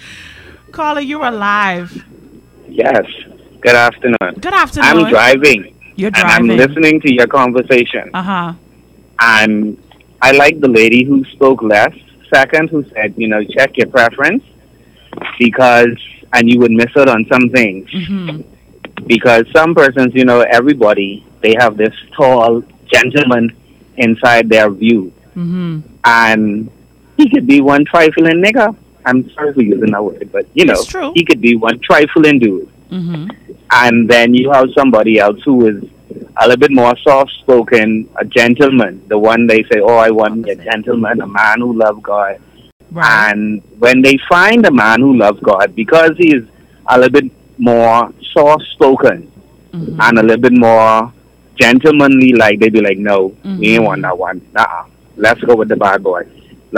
Caller, 0.72 1.00
you're 1.00 1.24
alive. 1.24 2.04
Yes. 2.68 3.06
Good 3.60 3.74
afternoon. 3.74 4.40
Good 4.40 4.54
afternoon. 4.54 5.04
I'm 5.04 5.10
driving. 5.10 5.74
You're 5.94 6.10
driving. 6.10 6.50
And 6.50 6.60
I'm 6.60 6.68
listening 6.68 7.00
to 7.02 7.12
your 7.12 7.26
conversation. 7.26 8.10
Uh 8.14 8.22
huh. 8.22 8.54
And 9.20 9.76
I 10.20 10.32
like 10.32 10.60
the 10.60 10.68
lady 10.68 11.04
who 11.04 11.24
spoke 11.26 11.62
less, 11.62 11.94
second, 12.32 12.70
who 12.70 12.84
said, 12.90 13.14
you 13.16 13.28
know, 13.28 13.44
check 13.44 13.76
your 13.76 13.88
preference 13.88 14.42
because, 15.38 15.96
and 16.32 16.50
you 16.50 16.58
would 16.60 16.72
miss 16.72 16.96
out 16.96 17.08
on 17.08 17.26
some 17.30 17.50
things. 17.50 17.88
Mm-hmm. 17.90 18.40
Because 19.06 19.44
some 19.54 19.74
persons, 19.74 20.14
you 20.14 20.24
know, 20.24 20.40
everybody, 20.40 21.24
they 21.40 21.54
have 21.58 21.76
this 21.76 21.94
tall 22.16 22.62
gentleman 22.92 23.56
inside 23.96 24.48
their 24.48 24.70
view. 24.70 25.12
Mm-hmm. 25.36 25.80
And 26.04 26.70
he 27.16 27.28
could 27.30 27.46
be 27.46 27.60
one 27.60 27.84
trifling 27.84 28.42
nigga. 28.42 28.74
I'm 29.04 29.28
sorry 29.30 29.52
for 29.52 29.62
using 29.62 29.90
that 29.90 30.02
word, 30.04 30.30
but, 30.32 30.46
you 30.54 30.64
know, 30.64 30.74
he 31.14 31.24
could 31.24 31.40
be 31.40 31.56
one 31.56 31.78
trifling 31.80 32.38
dude. 32.38 32.68
Mm-hmm. 32.90 33.30
and 33.72 34.06
then 34.10 34.34
you 34.34 34.50
have 34.52 34.66
somebody 34.76 35.18
else 35.18 35.40
who 35.46 35.66
is 35.66 35.82
a 36.36 36.46
little 36.46 36.58
bit 36.58 36.70
more 36.72 36.94
soft 36.98 37.32
spoken, 37.40 38.06
a 38.16 38.24
gentleman, 38.26 39.02
the 39.08 39.18
one 39.18 39.46
they 39.46 39.62
say, 39.62 39.80
Oh, 39.80 39.96
I 39.96 40.10
want 40.10 40.46
a 40.46 40.54
gentleman, 40.56 41.22
a 41.22 41.26
man 41.26 41.60
who 41.60 41.72
loves 41.72 42.02
God. 42.02 42.38
Right. 42.90 43.30
And 43.30 43.62
when 43.78 44.02
they 44.02 44.18
find 44.28 44.66
a 44.66 44.70
man 44.70 45.00
who 45.00 45.16
loves 45.16 45.40
God, 45.40 45.74
because 45.74 46.10
he 46.18 46.34
is 46.36 46.44
a 46.86 46.98
little 46.98 47.18
bit 47.18 47.32
more 47.56 48.12
soft 48.34 48.64
spoken 48.74 49.30
Mhm. 49.72 49.96
and 49.98 50.18
a 50.18 50.22
little 50.22 50.42
bit 50.42 50.52
more 50.58 51.10
gentlemanly, 51.62 52.32
like 52.42 52.58
they'd 52.60 52.72
be 52.72 52.80
like, 52.90 52.98
No, 52.98 53.18
we 53.44 53.50
Mhm. 53.50 53.74
ain't 53.74 53.84
want 53.88 54.02
that 54.02 54.18
one. 54.28 54.40
Nah, 54.58 54.84
let's 55.16 55.40
go 55.48 55.54
with 55.60 55.68
the 55.68 55.76
bad 55.76 56.02
boy. 56.02 56.22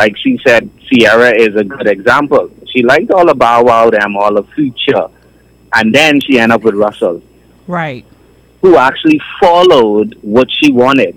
Like 0.01 0.15
she 0.23 0.33
said, 0.47 0.63
Ciara 0.87 1.31
is 1.47 1.53
a 1.63 1.65
good 1.75 1.89
example. 1.97 2.51
She 2.71 2.83
liked 2.83 3.11
all 3.15 3.27
the 3.33 3.35
Bow 3.45 3.63
Wow 3.69 3.91
them, 3.91 4.17
all 4.17 4.35
the 4.41 4.45
future. 4.57 5.07
And 5.77 5.95
then 5.99 6.21
she 6.25 6.33
ended 6.39 6.55
up 6.57 6.63
with 6.69 6.75
Russell 6.87 7.23
Right. 7.67 8.05
who 8.63 8.77
actually 8.77 9.21
followed 9.43 10.09
what 10.23 10.49
she 10.59 10.69
wanted. 10.73 11.15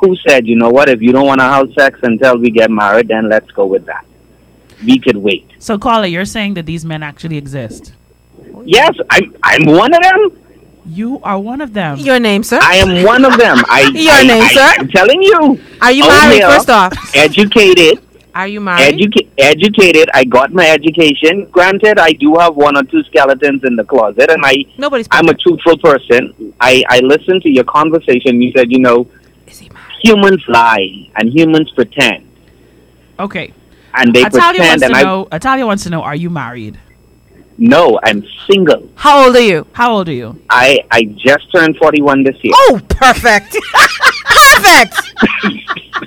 Who 0.00 0.14
said, 0.28 0.46
you 0.46 0.56
know 0.62 0.68
what, 0.76 0.86
if 0.94 1.00
you 1.00 1.10
don't 1.16 1.26
want 1.32 1.40
to 1.40 1.48
have 1.56 1.66
sex 1.78 1.98
until 2.02 2.34
we 2.38 2.50
get 2.50 2.70
married, 2.70 3.08
then 3.08 3.24
let's 3.30 3.50
go 3.52 3.64
with 3.74 3.86
that. 3.86 4.04
We 4.84 4.98
could 4.98 5.16
wait. 5.16 5.46
So, 5.58 5.78
caller, 5.78 6.06
you're 6.14 6.26
saying 6.36 6.52
that 6.54 6.66
these 6.66 6.84
men 6.84 7.02
actually 7.10 7.38
exist. 7.44 7.92
Yes, 8.64 8.92
I'm, 9.14 9.34
I'm 9.42 9.64
one 9.82 9.92
of 9.94 10.02
them. 10.02 10.22
You 10.86 11.20
are 11.24 11.38
one 11.38 11.60
of 11.60 11.72
them. 11.72 11.98
Your 11.98 12.20
name, 12.20 12.42
sir? 12.44 12.58
I 12.62 12.76
am 12.76 13.04
one 13.04 13.24
of 13.24 13.36
them. 13.36 13.58
I, 13.68 13.90
Your 13.94 14.12
I, 14.12 14.22
name, 14.22 14.42
I, 14.42 14.52
sir? 14.54 14.74
I'm 14.78 14.88
telling 14.88 15.20
you. 15.22 15.60
Are 15.82 15.90
you 15.92 16.02
married? 16.06 16.38
yeah. 16.38 16.54
First 16.54 16.70
off, 16.70 16.92
Educated. 17.14 18.02
are 18.34 18.46
you 18.46 18.60
married? 18.60 18.94
Educa- 18.94 19.28
educated. 19.38 20.08
I 20.14 20.24
got 20.24 20.52
my 20.52 20.68
education. 20.68 21.46
Granted, 21.50 21.98
I 21.98 22.12
do 22.12 22.36
have 22.38 22.54
one 22.54 22.76
or 22.76 22.84
two 22.84 23.02
skeletons 23.04 23.62
in 23.64 23.74
the 23.74 23.84
closet, 23.84 24.30
and 24.30 24.42
I 24.44 24.54
Nobody's. 24.78 25.08
I'm 25.10 25.28
a 25.28 25.34
truthful 25.34 25.76
person. 25.78 26.54
I, 26.60 26.84
I 26.88 27.00
listened 27.00 27.42
to 27.42 27.50
your 27.50 27.64
conversation. 27.64 28.40
You 28.40 28.52
said, 28.56 28.70
you 28.70 28.78
know, 28.78 29.08
Is 29.48 29.58
he 29.58 29.68
married? 29.70 29.96
humans 30.02 30.44
lie 30.48 31.10
and 31.16 31.32
humans 31.32 31.70
pretend. 31.72 32.28
Okay. 33.18 33.52
And 33.94 34.14
they 34.14 34.20
Italia 34.24 34.60
wants 34.60 34.60
pretend, 34.60 34.80
to 34.82 34.86
and 34.86 34.96
I 34.96 35.02
know. 35.02 35.26
Italia 35.32 35.66
wants 35.66 35.82
to 35.84 35.90
know: 35.90 36.02
Are 36.02 36.14
you 36.14 36.30
married? 36.30 36.78
No, 37.58 37.98
I'm 38.02 38.22
single. 38.50 38.88
How 38.96 39.26
old 39.26 39.36
are 39.36 39.40
you? 39.40 39.66
How 39.72 39.92
old 39.96 40.08
are 40.08 40.12
you? 40.12 40.38
I 40.50 40.78
I 40.90 41.04
just 41.16 41.50
turned 41.54 41.76
41 41.78 42.22
this 42.24 42.36
year. 42.42 42.52
Oh, 42.54 42.80
perfect. 42.88 43.56
perfect. 44.26 44.94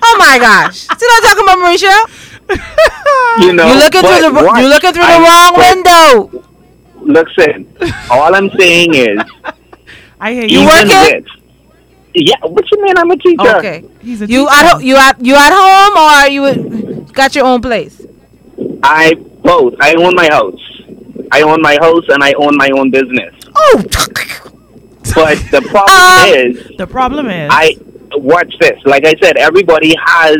oh 0.03 0.15
my 0.19 0.37
gosh. 0.39 0.81
Still 0.81 1.09
not 1.09 1.23
talking 1.23 1.43
about 1.43 1.57
Mericha? 1.59 3.45
You 3.45 3.53
know, 3.53 3.67
you 3.67 3.75
looking 3.79 4.01
through 4.01 4.21
the 4.21 4.31
what? 4.31 4.61
you 4.61 4.67
looking 4.69 4.93
through 4.93 5.03
the 5.03 5.09
I- 5.09 5.25
wrong 5.25 5.53
but 5.55 5.75
window. 5.75 6.45
Listen, 7.01 7.73
all 8.11 8.35
I'm 8.35 8.49
saying 8.59 8.93
is, 8.93 9.19
I 10.19 10.33
hear 10.33 10.43
You 10.43 10.59
you. 10.59 10.69
even 10.69 10.87
working? 10.89 11.15
with- 11.15 11.25
yeah, 12.15 12.35
what 12.43 12.65
you 12.71 12.83
mean? 12.83 12.97
I'm 12.97 13.09
a 13.11 13.17
teacher. 13.17 13.35
Oh, 13.39 13.57
okay. 13.57 13.83
He's 14.01 14.21
a 14.21 14.27
You 14.27 14.45
teacher. 14.45 14.51
at 14.55 14.71
ho- 14.73 14.79
you 14.79 14.95
at 14.97 15.23
you 15.25 15.35
at 15.35 15.51
home 15.53 15.97
or 15.97 16.09
are 16.19 16.29
you 16.29 17.05
got 17.13 17.33
your 17.35 17.45
own 17.45 17.61
place? 17.61 18.01
I 18.83 19.13
both. 19.13 19.75
I 19.79 19.93
own 19.95 20.13
my 20.15 20.27
house. 20.29 20.59
I 21.31 21.41
own 21.41 21.61
my 21.61 21.77
house 21.81 22.03
and 22.09 22.23
I 22.23 22.33
own 22.37 22.55
my 22.57 22.69
own 22.75 22.89
business. 22.91 23.33
Oh, 23.55 23.83
But 25.15 25.37
the 25.51 25.61
problem 25.69 26.03
Um, 26.03 26.33
is, 26.33 26.77
The 26.77 26.87
problem 26.87 27.27
is, 27.29 27.49
I 27.51 27.75
watch 28.13 28.53
this. 28.59 28.77
Like 28.85 29.05
I 29.05 29.13
said, 29.21 29.37
everybody 29.37 29.95
has 30.05 30.37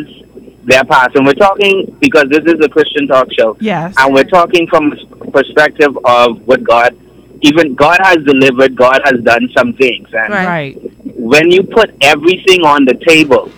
their 0.64 0.84
past, 0.84 1.16
and 1.16 1.26
we're 1.26 1.34
talking 1.34 1.96
because 2.00 2.26
this 2.30 2.44
is 2.46 2.64
a 2.64 2.70
Christian 2.70 3.08
talk 3.08 3.28
show. 3.38 3.58
yes, 3.60 3.94
and 3.98 4.14
we're 4.14 4.24
talking 4.26 4.68
from 4.68 4.94
a 5.22 5.32
perspective 5.32 5.98
of 6.06 6.46
what 6.48 6.64
God, 6.64 6.98
even 7.42 7.74
God 7.76 7.98
has 8.04 8.18
delivered, 8.18 8.76
God 8.76 9.00
has 9.06 9.22
done 9.24 9.50
some 9.58 9.74
things. 9.74 10.08
And 10.14 10.30
Right. 10.34 10.46
right, 10.48 10.78
when 11.16 11.50
you 11.52 11.64
put 11.64 11.92
everything 12.02 12.62
on 12.66 12.86
the 12.86 12.94
table, 13.08 13.52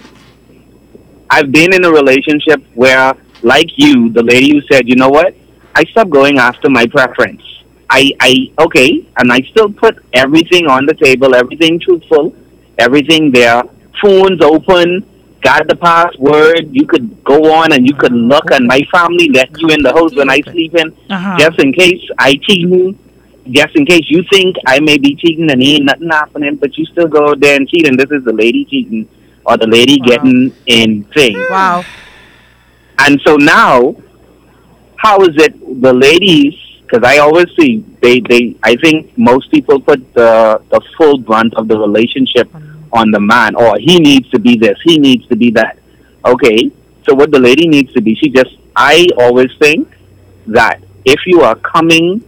I've 1.30 1.52
been 1.52 1.74
in 1.74 1.84
a 1.86 1.92
relationship 1.92 2.64
where, 2.76 3.14
like 3.42 3.68
you, 3.78 4.10
the 4.12 4.24
lady 4.24 4.52
who 4.52 4.62
said, 4.72 4.88
you 4.88 4.96
know 4.96 5.10
what, 5.10 5.34
I 5.76 5.84
stopped 5.86 6.10
going 6.10 6.38
after 6.38 6.70
my 6.70 6.86
preference. 6.88 7.42
I, 7.90 8.12
I, 8.20 8.52
okay, 8.60 9.06
and 9.18 9.32
I 9.32 9.42
still 9.52 9.72
put 9.72 9.98
everything 10.14 10.68
on 10.68 10.86
the 10.86 10.94
table, 10.94 11.36
everything 11.36 11.80
truthful, 11.80 12.34
everything 12.78 13.32
there, 13.32 13.64
phones 14.02 14.42
open, 14.42 15.06
got 15.42 15.68
the 15.68 15.76
password, 15.76 16.70
you 16.72 16.86
could 16.86 17.24
go 17.24 17.52
on 17.54 17.74
and 17.74 17.86
you 17.86 17.94
could 17.96 18.14
look, 18.14 18.52
and 18.52 18.66
my 18.66 18.82
family 18.94 19.30
let 19.30 19.50
you 19.60 19.70
in 19.70 19.82
the 19.82 19.92
house 19.92 20.16
when 20.16 20.30
I 20.30 20.40
sleep 20.42 20.74
in, 20.76 20.96
uh-huh. 21.10 21.38
just 21.38 21.60
in 21.60 21.74
case 21.74 22.02
I 22.18 22.36
cheating, 22.36 22.98
just 23.50 23.76
in 23.76 23.86
case 23.86 24.06
you 24.08 24.24
think 24.32 24.56
I 24.68 24.80
may 24.80 24.98
be 24.98 25.16
cheating 25.16 25.52
and 25.52 25.62
ain't 25.62 25.86
nothing 25.86 26.10
happening, 26.10 26.56
but 26.56 26.78
you 26.78 26.86
still 26.86 27.08
go 27.08 27.30
out 27.30 27.40
there 27.42 27.56
and 27.58 27.68
cheat, 27.68 27.88
and 27.88 28.00
this 28.00 28.10
is 28.12 28.24
the 28.24 28.34
lady 28.34 28.66
cheating 28.66 29.10
or 29.46 29.58
the 29.58 29.68
lady 29.68 30.00
Wow. 30.00 30.06
getting 30.08 30.56
in 30.68 31.04
thing. 31.06 31.36
wow. 31.50 31.84
And 33.00 33.20
so 33.26 33.36
now, 33.36 33.96
how 35.04 35.16
is 35.28 35.36
it 35.46 35.54
the 35.82 35.94
ladies? 35.94 36.54
Because 36.84 37.04
I 37.14 37.18
always 37.20 37.48
see 37.58 37.72
they, 38.02 38.20
they. 38.30 38.56
I 38.64 38.76
think 38.84 38.96
most 39.18 39.50
people 39.52 39.80
put 39.80 40.00
the 40.14 40.62
the 40.74 40.82
full 40.98 41.18
brunt 41.28 41.54
of 41.56 41.68
the 41.68 41.78
relationship 41.88 42.48
on 43.00 43.12
the 43.12 43.20
man, 43.34 43.56
or 43.56 43.78
he 43.80 43.96
needs 44.00 44.30
to 44.32 44.40
be 44.40 44.54
this, 44.58 44.78
he 44.84 44.98
needs 45.08 45.26
to 45.28 45.36
be 45.36 45.50
that. 45.52 45.78
Okay, 46.26 46.60
so 47.06 47.14
what 47.16 47.32
the 47.32 47.40
lady 47.40 47.68
needs 47.68 47.92
to 47.94 48.02
be, 48.02 48.16
she 48.16 48.30
just. 48.30 48.52
I 48.76 49.08
always 49.18 49.52
think 49.60 49.88
that 50.48 50.78
if 51.06 51.20
you 51.26 51.42
are 51.42 51.56
coming 51.56 52.24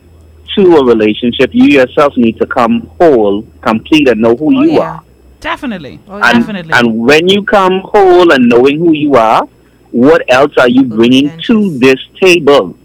to 0.56 0.62
a 0.78 0.86
relationship, 0.86 1.50
you 1.54 1.66
yourself 1.80 2.12
need 2.18 2.38
to 2.40 2.46
come 2.46 2.74
whole, 3.00 3.44
complete, 3.62 4.08
and 4.10 4.22
know 4.22 4.36
who 4.36 4.48
Oh, 4.58 4.62
you 4.64 4.72
yeah. 4.74 4.80
are. 4.90 5.02
definitely, 5.40 6.00
Oh. 6.08 6.20
And, 6.22 6.40
definitely. 6.42 6.74
and 6.74 6.86
when 7.10 7.28
you 7.28 7.44
come 7.44 7.80
whole 7.94 8.32
and 8.34 8.48
knowing 8.50 8.78
who 8.80 8.92
you 8.94 9.16
are, 9.16 9.48
what 9.94 10.24
else 10.30 10.52
are 10.58 10.70
you 10.70 10.84
bringing 10.84 11.32
to 11.48 11.78
this 11.80 12.00
table? 12.20 12.76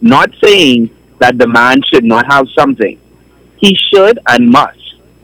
Not 0.00 0.30
saying 0.42 0.90
that 1.20 1.36
the 1.38 1.46
man 1.46 1.82
should 1.82 2.04
not 2.04 2.24
have 2.32 2.46
something. 2.58 2.98
He 3.58 3.76
should 3.76 4.18
and 4.28 4.48
must 4.48 4.78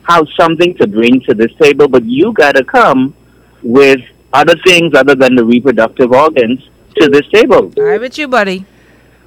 have 0.07 0.27
something 0.39 0.75
to 0.77 0.87
bring 0.87 1.21
to 1.23 1.35
this 1.35 1.53
table, 1.61 1.89
but 1.89 2.05
you 2.05 2.33
got 2.33 2.57
to 2.57 2.65
come 2.65 3.15
with 3.63 4.01
other 4.33 4.55
things 4.67 4.95
other 4.95 5.15
than 5.15 5.35
the 5.35 5.45
reproductive 5.45 6.13
organs 6.13 6.61
to 6.99 7.09
this 7.09 7.27
table. 7.33 7.73
I 7.81 7.97
with 7.99 8.19
you, 8.19 8.29
buddy. 8.29 8.67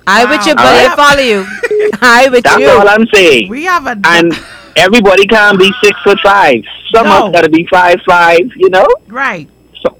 I 0.06 0.26
with 0.26 0.46
you, 0.46 0.54
Wow. 0.56 0.64
buddy. 0.64 0.78
I 0.80 0.84
Alright. 0.84 0.96
follow 0.96 1.22
you. 1.22 1.48
I 2.02 2.30
with 2.30 2.44
That's 2.44 2.60
you. 2.60 2.66
That's 2.68 2.80
all 2.80 2.90
I'm 2.90 3.08
saying. 3.14 3.50
we 3.50 3.64
have 3.64 3.88
a 3.88 4.00
And 4.06 4.32
everybody 4.76 5.26
can't 5.26 5.58
be 5.58 5.72
six 5.84 6.00
foot 6.04 6.20
five. 6.24 6.62
Some 6.94 7.08
No. 7.08 7.18
of 7.18 7.24
us 7.26 7.32
got 7.34 7.44
to 7.46 7.50
be 7.50 7.66
five 7.72 7.98
five. 8.08 8.42
You 8.56 8.70
know. 8.70 8.88
right. 9.08 9.50
So 9.82 9.98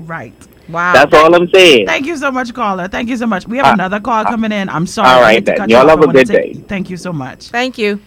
Right. 0.00 0.34
Wow. 0.68 0.92
That's 0.92 1.14
all 1.14 1.34
I'm 1.34 1.48
saying. 1.50 1.86
Thank 1.86 2.06
you 2.06 2.16
so 2.16 2.30
much, 2.30 2.52
caller. 2.52 2.88
Thank 2.88 3.08
you 3.08 3.16
so 3.16 3.26
much. 3.26 3.46
We 3.48 3.56
have 3.56 3.66
Uh, 3.66 3.72
another 3.72 4.00
call 4.00 4.24
coming 4.24 4.52
in. 4.52 4.68
I'm 4.68 4.86
sorry. 4.86 5.08
all 5.08 5.18
I 5.20 5.22
right 5.22 5.38
to 5.38 5.44
then. 5.44 5.56
cut 5.56 5.70
you 5.70 5.76
Y'all 5.76 5.84
off. 5.84 5.90
have 5.90 5.98
I 5.98 6.02
a 6.02 6.06
wanna 6.06 6.18
good 6.18 6.26
take- 6.28 6.54
day. 6.54 6.60
Thank 6.68 6.90
you 6.90 6.96
so 6.96 7.12
much. 7.12 7.48
Thank 7.48 7.78
you. 7.78 8.00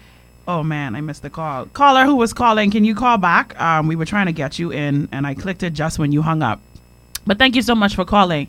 Oh 0.47 0.63
man, 0.63 0.95
I 0.95 1.01
missed 1.01 1.21
the 1.23 1.29
call. 1.29 1.65
Caller 1.67 2.05
who 2.05 2.15
was 2.15 2.33
calling, 2.33 2.71
can 2.71 2.83
you 2.83 2.93
call 2.95 3.17
back? 3.17 3.59
Um, 3.61 3.87
we 3.87 3.95
were 3.95 4.05
trying 4.05 4.25
to 4.25 4.31
get 4.31 4.59
you 4.59 4.71
in, 4.71 5.07
and 5.11 5.25
I 5.25 5.33
clicked 5.33 5.63
it 5.63 5.73
just 5.73 5.97
when 5.99 6.11
you 6.11 6.21
hung 6.23 6.41
up. 6.43 6.59
But 7.25 7.37
thank 7.39 7.55
you 7.55 7.61
so 7.61 7.73
much 7.75 7.95
for 7.95 8.05
calling. 8.05 8.47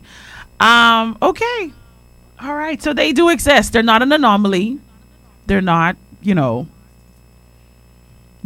Um, 0.59 1.17
okay, 1.21 1.71
all 2.41 2.55
right. 2.55 2.81
So 2.81 2.93
they 2.93 3.13
do 3.13 3.29
exist. 3.29 3.73
They're 3.73 3.83
not 3.83 4.01
an 4.01 4.11
anomaly. 4.11 4.79
They're 5.45 5.61
not, 5.61 5.95
you 6.21 6.35
know, 6.35 6.67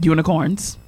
unicorns. 0.02 0.78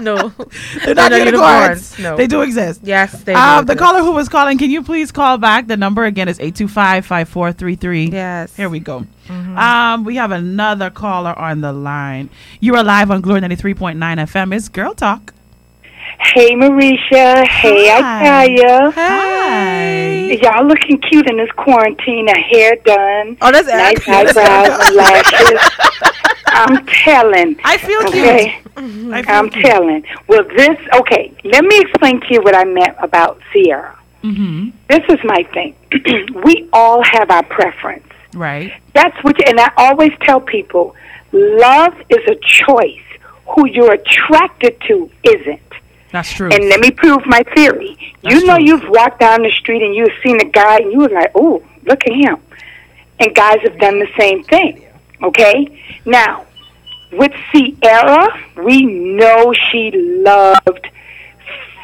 No. 0.00 0.28
They're 0.84 0.94
not 0.94 1.10
not 1.10 1.18
unicorns. 1.18 1.98
unicorns, 1.98 1.98
no. 1.98 2.16
They 2.16 2.26
do 2.26 2.42
exist. 2.42 2.80
Yes, 2.82 3.22
they 3.22 3.34
Um, 3.34 3.64
do 3.64 3.72
the 3.74 3.78
caller 3.78 4.00
who 4.00 4.12
was 4.12 4.28
calling, 4.28 4.58
can 4.58 4.70
you 4.70 4.82
please 4.82 5.12
call 5.12 5.38
back? 5.38 5.66
The 5.68 5.76
number 5.76 6.04
again 6.04 6.28
is 6.28 6.38
825-5433. 6.38 8.12
Yes. 8.12 8.56
Here 8.56 8.68
we 8.68 8.80
go. 8.80 9.06
Um, 9.28 10.04
we 10.04 10.16
have 10.16 10.32
another 10.32 10.90
caller 10.90 11.38
on 11.38 11.60
the 11.60 11.72
line. 11.72 12.28
You 12.60 12.74
are 12.76 12.84
live 12.84 13.10
on 13.10 13.20
Glory 13.20 13.40
93.9 13.40 13.96
FM. 13.96 14.54
It's 14.54 14.68
Girl 14.68 14.94
Talk. 14.94 15.32
Hey, 16.20 16.54
Mericha. 16.54 17.46
Hey, 17.46 17.88
Hi. 17.88 18.90
Hi. 18.94 20.38
Y'all 20.42 20.66
looking 20.66 20.98
cute 21.00 21.28
in 21.28 21.36
this 21.36 21.50
quarantine. 21.52 22.28
A 22.28 22.38
hair 22.38 22.76
done. 22.84 23.36
Oh, 23.40 23.50
that's 23.52 23.66
nice 23.68 23.98
accurate. 24.08 24.36
eyebrows 24.36 24.86
and 24.88 24.96
lashes. 24.96 25.60
I'm 26.46 26.86
telling. 26.86 27.56
I 27.64 27.76
feel 27.78 28.00
Okay. 28.08 28.58
cute. 28.74 28.74
I 29.12 29.22
feel 29.22 29.34
I'm 29.34 29.50
cute. 29.50 29.64
telling. 29.66 30.04
Well, 30.28 30.44
this, 30.56 30.76
okay, 31.00 31.32
let 31.44 31.64
me 31.64 31.78
explain 31.80 32.20
to 32.20 32.26
you 32.30 32.42
what 32.42 32.54
I 32.54 32.64
meant 32.64 32.96
about 33.00 33.40
Ciara. 33.52 33.96
Mm-hmm. 34.22 34.70
This 34.88 35.02
is 35.08 35.18
my 35.24 35.42
thing. 35.52 35.74
we 36.44 36.68
all 36.72 37.02
have 37.02 37.30
our 37.30 37.42
preference. 37.44 38.06
Right. 38.34 38.72
That's 38.94 39.16
what, 39.22 39.36
and 39.48 39.60
I 39.60 39.70
always 39.76 40.12
tell 40.22 40.40
people 40.40 40.94
love 41.32 41.94
is 42.08 42.26
a 42.28 42.36
choice. 42.36 43.00
Who 43.54 43.68
you're 43.68 43.92
attracted 43.92 44.80
to 44.88 45.10
isn't. 45.22 45.60
That's 46.14 46.32
true. 46.32 46.48
And 46.48 46.68
let 46.68 46.78
me 46.78 46.92
prove 46.92 47.26
my 47.26 47.42
theory. 47.56 47.96
That's 48.22 48.36
you 48.36 48.46
know, 48.46 48.54
true. 48.54 48.64
you've 48.64 48.88
walked 48.88 49.18
down 49.18 49.42
the 49.42 49.50
street 49.50 49.82
and 49.82 49.96
you've 49.96 50.16
seen 50.22 50.40
a 50.40 50.44
guy 50.44 50.76
and 50.76 50.92
you 50.92 51.00
were 51.00 51.08
like, 51.08 51.32
oh, 51.34 51.60
look 51.86 52.06
at 52.06 52.12
him. 52.12 52.36
And 53.18 53.34
guys 53.34 53.58
have 53.64 53.76
done 53.80 53.98
the 53.98 54.06
same 54.16 54.44
thing. 54.44 54.86
Okay? 55.24 55.76
Now, 56.06 56.46
with 57.10 57.32
Ciara, 57.52 58.28
we 58.62 58.84
know 58.84 59.52
she 59.72 59.90
loved 59.90 60.88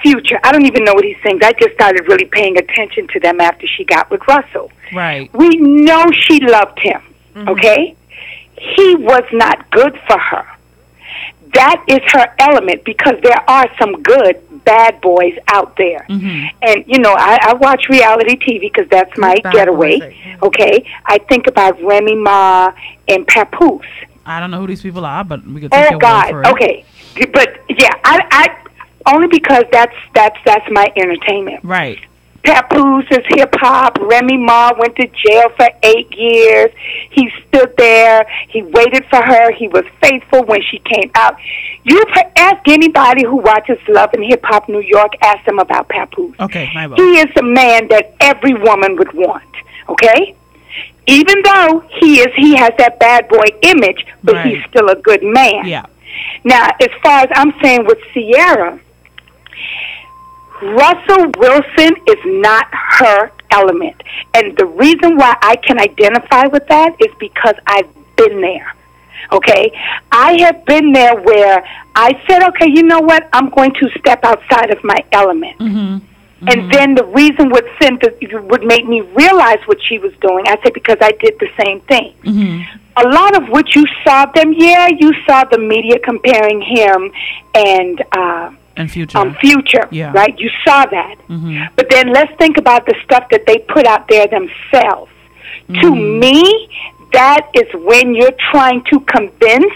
Future. 0.01 0.39
I 0.45 0.53
don't 0.53 0.64
even 0.64 0.85
know 0.85 0.95
what 0.95 1.05
he 1.05 1.16
sings. 1.24 1.43
I 1.43 1.53
just 1.55 1.74
started 1.74 2.07
really 2.07 2.26
paying 2.26 2.57
attention 2.57 3.09
to 3.09 3.18
them 3.18 3.41
after 3.41 3.66
she 3.66 3.85
got 3.85 4.12
with 4.12 4.20
Russell. 4.28 4.70
right. 4.95 5.28
We 5.35 5.49
know 5.57 6.07
she 6.12 6.39
loved 6.39 6.78
him, 6.78 7.03
mm-hmm. 7.35 7.49
okay? 7.49 7.97
He 8.57 8.95
was 8.95 9.24
not 9.33 9.68
good 9.72 9.99
for 10.07 10.18
her. 10.18 10.47
That 11.55 11.84
is 11.88 12.01
her 12.12 12.26
element 12.38 12.84
because 12.84 13.14
there 13.22 13.38
are 13.48 13.68
some 13.78 14.03
good 14.03 14.40
bad 14.64 15.01
boys 15.01 15.36
out 15.48 15.76
there. 15.76 16.07
Mm-hmm. 16.09 16.46
And, 16.62 16.84
you 16.86 16.98
know, 16.98 17.14
I, 17.16 17.38
I 17.42 17.55
watch 17.55 17.88
reality 17.88 18.36
TV 18.36 18.61
because 18.61 18.88
that's 18.90 19.16
my 19.18 19.36
Bad 19.42 19.53
getaway, 19.53 19.98
boys, 20.01 20.14
okay? 20.42 20.86
I 21.07 21.18
think 21.18 21.46
about 21.46 21.82
Remy 21.82 22.16
Ma 22.16 22.72
and 23.09 23.26
Papoose. 23.26 23.84
I 24.26 24.38
don't 24.38 24.51
know 24.51 24.61
who 24.61 24.66
these 24.66 24.82
people 24.82 25.05
are, 25.05 25.24
but 25.24 25.44
we 25.46 25.61
can 25.61 25.70
take 25.70 25.92
Oh 25.92 25.98
God. 25.98 26.32
word 26.32 26.44
for 26.44 26.51
it. 26.51 26.55
Okay. 26.55 26.84
But 27.32 27.61
yeah, 27.68 27.90
I 28.05 28.20
I 28.30 29.12
only 29.14 29.26
because 29.28 29.64
that's 29.72 29.94
that's 30.14 30.36
that's 30.44 30.64
my 30.70 30.86
entertainment. 30.96 31.64
Right. 31.64 31.98
Papoose 32.45 33.05
is 33.11 33.24
hip 33.36 33.55
hop. 33.59 33.99
Remy 34.01 34.38
Ma 34.38 34.72
went 34.78 34.97
to 34.97 35.07
jail 35.07 35.51
for 35.57 35.68
eight 35.82 36.11
years. 36.16 36.70
He 37.11 37.30
stood 37.49 37.74
there. 37.76 38.26
He 38.49 38.62
waited 38.62 39.05
for 39.11 39.22
her. 39.22 39.53
He 39.53 39.68
was 39.68 39.84
faithful 40.03 40.45
when 40.45 40.61
she 40.62 40.78
came 40.78 41.11
out. 41.14 41.36
You 41.84 42.03
ask 42.36 42.66
anybody 42.66 43.24
who 43.24 43.36
watches 43.36 43.78
Love 43.88 44.11
and 44.14 44.24
Hip 44.24 44.41
Hop 44.45 44.68
New 44.68 44.80
York, 44.80 45.12
ask 45.22 45.45
them 45.45 45.59
about 45.59 45.88
Papoose. 45.88 46.34
Okay, 46.41 46.70
my. 46.74 46.88
He 46.97 47.18
is 47.18 47.26
the 47.36 47.43
man 47.43 47.88
that 47.88 48.14
every 48.20 48.55
woman 48.55 48.97
would 48.97 49.12
want. 49.12 49.45
Okay? 49.88 50.34
Even 51.07 51.43
though 51.43 51.82
he 52.01 52.20
is 52.20 52.28
he 52.36 52.55
has 52.57 52.70
that 52.78 52.99
bad 53.01 53.28
boy 53.28 53.45
image, 53.62 54.07
but 54.22 54.36
Right. 54.36 54.47
he's 54.47 54.64
still 54.70 54.88
a 54.88 54.97
good 54.97 55.22
man. 55.22 55.66
Yeah. 55.66 55.86
Now, 56.45 56.68
as 56.80 56.88
far 57.03 57.20
as 57.20 57.28
I'm 57.34 57.53
saying 57.62 57.84
with 57.86 57.99
Ciara, 58.14 58.78
Russell 60.62 61.30
Wilson 61.38 61.94
is 62.06 62.18
not 62.24 62.66
her 62.72 63.30
element. 63.50 64.02
And 64.34 64.56
the 64.56 64.66
reason 64.66 65.16
why 65.16 65.36
I 65.42 65.56
can 65.56 65.80
identify 65.80 66.46
with 66.46 66.66
that 66.68 66.96
is 67.00 67.12
because 67.18 67.54
I've 67.66 67.88
been 68.16 68.40
there. 68.40 68.74
Okay? 69.32 69.72
I 70.12 70.40
have 70.40 70.64
been 70.64 70.92
there 70.92 71.16
where 71.20 71.64
I 71.94 72.20
said, 72.28 72.42
okay, 72.48 72.68
you 72.68 72.82
know 72.82 73.00
what? 73.00 73.28
I'm 73.32 73.50
going 73.50 73.72
to 73.74 73.90
step 73.98 74.24
outside 74.24 74.70
of 74.70 74.82
my 74.84 75.04
element. 75.12 75.58
Mm-hmm. 75.58 76.06
Mm-hmm. 76.40 76.48
And 76.48 76.72
then 76.72 76.94
the 76.94 77.04
reason 77.04 77.50
would 77.50 77.68
send 77.82 78.02
would 78.48 78.64
make 78.64 78.86
me 78.86 79.02
realize 79.02 79.58
what 79.66 79.76
she 79.82 79.98
was 79.98 80.12
doing. 80.22 80.46
I 80.48 80.56
said 80.62 80.72
because 80.72 80.96
I 81.00 81.12
did 81.12 81.34
the 81.38 81.48
same 81.62 81.80
thing. 81.82 82.14
Mm-hmm. 82.24 82.78
A 82.96 83.08
lot 83.08 83.36
of 83.36 83.50
what 83.50 83.74
you 83.74 83.84
saw 84.04 84.24
them, 84.24 84.54
yeah, 84.56 84.88
you 84.88 85.12
saw 85.28 85.44
the 85.44 85.58
media 85.58 85.98
comparing 85.98 86.62
him 86.62 87.12
and 87.54 88.02
uh, 88.12 88.52
And 88.81 88.91
future. 88.91 89.18
um, 89.18 89.35
Future, 89.41 89.87
Yeah. 89.91 90.12
right? 90.12 90.35
You 90.39 90.51
saw 90.66 90.85
that. 90.87 91.16
But 91.76 91.87
then 91.91 92.12
let's 92.12 92.33
think 92.39 92.57
about 92.57 92.87
the 92.87 92.95
stuff 93.05 93.24
that 93.31 93.47
they 93.47 93.59
put 93.59 93.87
out 93.87 94.09
there 94.09 94.26
themselves. 94.26 95.12
To 95.83 95.95
me, 95.95 96.68
that 97.12 97.43
is 97.55 97.68
when 97.74 98.14
you're 98.14 98.37
trying 98.51 98.83
to 98.93 99.01
convince 99.01 99.74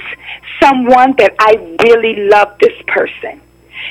someone 0.63 1.15
that 1.19 1.35
I 1.39 1.53
really 1.85 2.15
love 2.35 2.51
this 2.61 2.77
person. 2.89 3.41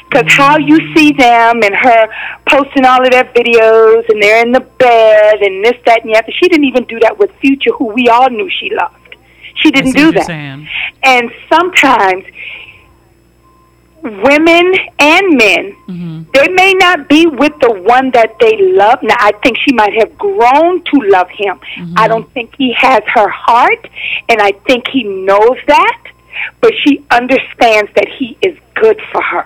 Because 0.10 0.32
how 0.34 0.58
you 0.58 0.78
see 0.96 1.12
them 1.12 1.62
and 1.64 1.74
her 1.74 2.08
posting 2.50 2.86
all 2.86 3.02
of 3.06 3.12
their 3.12 3.24
videos 3.26 4.04
and 4.10 4.22
they're 4.22 4.42
in 4.46 4.52
the 4.52 4.60
bed 4.60 5.36
and 5.42 5.64
this, 5.64 5.78
that, 5.86 6.04
and 6.04 6.14
the 6.14 6.18
other. 6.18 6.32
She 6.40 6.48
didn't 6.50 6.66
even 6.66 6.84
do 6.86 7.00
that 7.02 7.18
with 7.18 7.32
Future, 7.42 7.72
who 7.78 7.86
we 7.94 8.08
all 8.10 8.30
knew 8.30 8.50
she 8.50 8.70
loved. 8.74 9.16
She 9.56 9.72
didn't 9.72 9.94
do 9.94 10.12
that. 10.12 10.26
And 11.04 11.32
sometimes 11.52 12.26
women 14.04 14.74
and 15.00 15.38
men, 15.38 15.76
Mm-hmm. 15.88 16.24
they 16.34 16.48
may 16.50 16.74
not 16.74 17.08
be 17.10 17.26
with 17.26 17.54
the 17.60 17.72
one 17.72 18.12
that 18.12 18.36
they 18.40 18.58
love. 18.74 19.00
Now, 19.02 19.16
I 19.20 19.32
think 19.44 19.58
she 19.58 19.74
might 19.74 19.94
have 19.94 20.18
grown 20.18 20.84
to 20.84 21.00
love 21.10 21.30
him. 21.30 21.60
Mm-hmm. 21.78 21.94
I 21.98 22.08
don't 22.08 22.32
think 22.34 22.56
he 22.58 22.74
has 22.74 23.04
her 23.08 23.30
heart, 23.30 23.88
and 24.30 24.42
I 24.42 24.52
think 24.68 24.88
he 24.88 25.04
knows 25.04 25.58
that, 25.68 26.02
but 26.62 26.74
she 26.82 27.06
understands 27.12 27.92
that 27.96 28.08
he 28.08 28.38
is 28.42 28.58
good 28.76 29.02
for 29.12 29.22
her. 29.22 29.46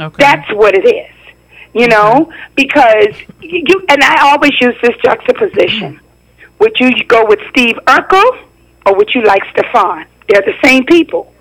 Okay. 0.00 0.16
That's 0.18 0.50
what 0.52 0.74
it 0.74 0.86
is. 0.86 1.12
You 1.74 1.88
know, 1.88 2.32
because 2.54 3.14
you 3.40 3.84
and 3.90 4.02
I 4.02 4.30
always 4.32 4.58
use 4.60 4.74
this 4.82 4.96
juxtaposition. 5.02 6.00
Would 6.58 6.80
you 6.80 7.04
go 7.04 7.26
with 7.26 7.38
Steve 7.50 7.76
Urkel 7.86 8.44
or 8.86 8.96
would 8.96 9.14
you 9.14 9.22
like 9.24 9.42
Stefan? 9.50 10.06
They're 10.28 10.40
the 10.40 10.54
same 10.64 10.86
people, 10.86 11.32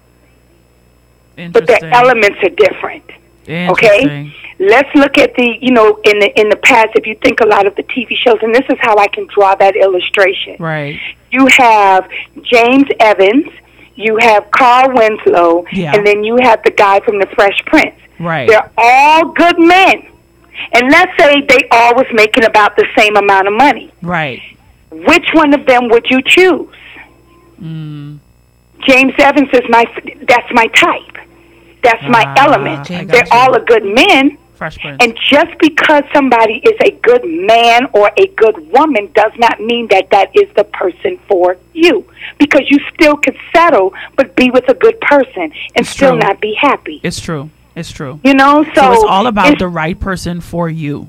but 1.51 1.67
the 1.67 1.89
elements 1.93 2.39
are 2.43 2.49
different. 2.49 3.03
Okay, 3.47 4.33
Let's 4.57 4.89
look 4.95 5.17
at 5.17 5.35
the, 5.35 5.57
you 5.61 5.71
know, 5.71 5.99
in 6.05 6.19
the 6.19 6.39
in 6.39 6.49
the 6.49 6.55
past. 6.55 6.89
If 6.95 7.05
you 7.05 7.15
think 7.15 7.41
a 7.41 7.45
lot 7.45 7.67
of 7.67 7.75
the 7.75 7.83
TV 7.83 8.15
shows, 8.15 8.37
and 8.41 8.55
this 8.55 8.63
is 8.69 8.77
how 8.79 8.97
I 8.97 9.07
can 9.07 9.27
draw 9.27 9.53
that 9.55 9.75
illustration. 9.75 10.55
Right. 10.59 10.99
You 11.31 11.45
have 11.47 12.09
James 12.41 12.87
Evans, 13.01 13.47
you 13.95 14.17
have 14.21 14.49
Carl 14.51 14.93
Winslow, 14.95 15.65
Yeah. 15.73 15.93
and 15.93 16.07
then 16.07 16.23
you 16.23 16.37
have 16.41 16.63
the 16.63 16.71
guy 16.71 17.01
from 17.01 17.19
The 17.19 17.27
Fresh 17.35 17.59
Prince. 17.65 17.95
Right. 18.17 18.47
They're 18.47 18.71
all 18.77 19.25
good 19.33 19.59
men. 19.59 20.07
And 20.71 20.89
let's 20.89 21.11
say 21.19 21.41
they 21.41 21.67
all 21.69 21.93
was 21.95 22.07
making 22.13 22.45
about 22.45 22.77
the 22.77 22.87
same 22.97 23.17
amount 23.17 23.49
of 23.49 23.53
money. 23.55 23.91
Right. 24.01 24.41
Which 24.89 25.27
one 25.33 25.53
of 25.53 25.65
them 25.65 25.89
would 25.89 26.09
you 26.09 26.21
choose? 26.21 26.73
Mm. 27.61 28.19
James 28.87 29.13
Evans 29.17 29.49
is 29.51 29.61
my 29.69 29.83
that's 30.27 30.47
my 30.53 30.67
type. 30.67 31.17
That's 31.85 32.03
my 32.09 32.23
Ah, 32.27 32.45
element. 32.45 32.87
They're 32.87 33.25
you. 33.25 33.31
all 33.31 33.53
a 33.55 33.61
good 33.61 33.85
men. 33.85 34.37
Fresh 34.55 34.77
And 34.85 35.11
just 35.29 35.51
because 35.59 36.03
somebody 36.13 36.55
is 36.69 36.77
a 36.89 36.91
good 37.09 37.23
man 37.25 37.87
or 37.93 38.09
a 38.17 38.27
good 38.37 38.57
woman 38.71 39.09
does 39.13 39.33
not 39.37 39.59
mean 39.59 39.87
that 39.89 40.09
that 40.11 40.29
is 40.33 40.47
the 40.55 40.63
person 40.63 41.19
for 41.27 41.57
you. 41.73 42.05
Because 42.37 42.61
you 42.71 42.79
still 42.93 43.17
could 43.17 43.37
settle, 43.53 43.93
but 44.15 44.33
be 44.37 44.49
with 44.51 44.67
a 44.69 44.73
good 44.73 44.99
person 45.01 45.43
and 45.75 45.81
It's 45.83 45.89
still 45.89 46.11
true. 46.11 46.19
not 46.19 46.39
be 46.39 46.53
happy. 46.59 47.01
it's 47.03 47.19
true. 47.19 47.49
It's 47.75 47.91
true. 47.91 48.21
You 48.23 48.33
know, 48.33 48.63
so, 48.73 48.81
So, 48.81 48.93
it's 48.93 49.03
all 49.03 49.27
about 49.27 49.49
it's 49.49 49.59
the 49.59 49.67
right 49.67 49.99
person 49.99 50.39
for 50.39 50.69
you. 50.69 51.05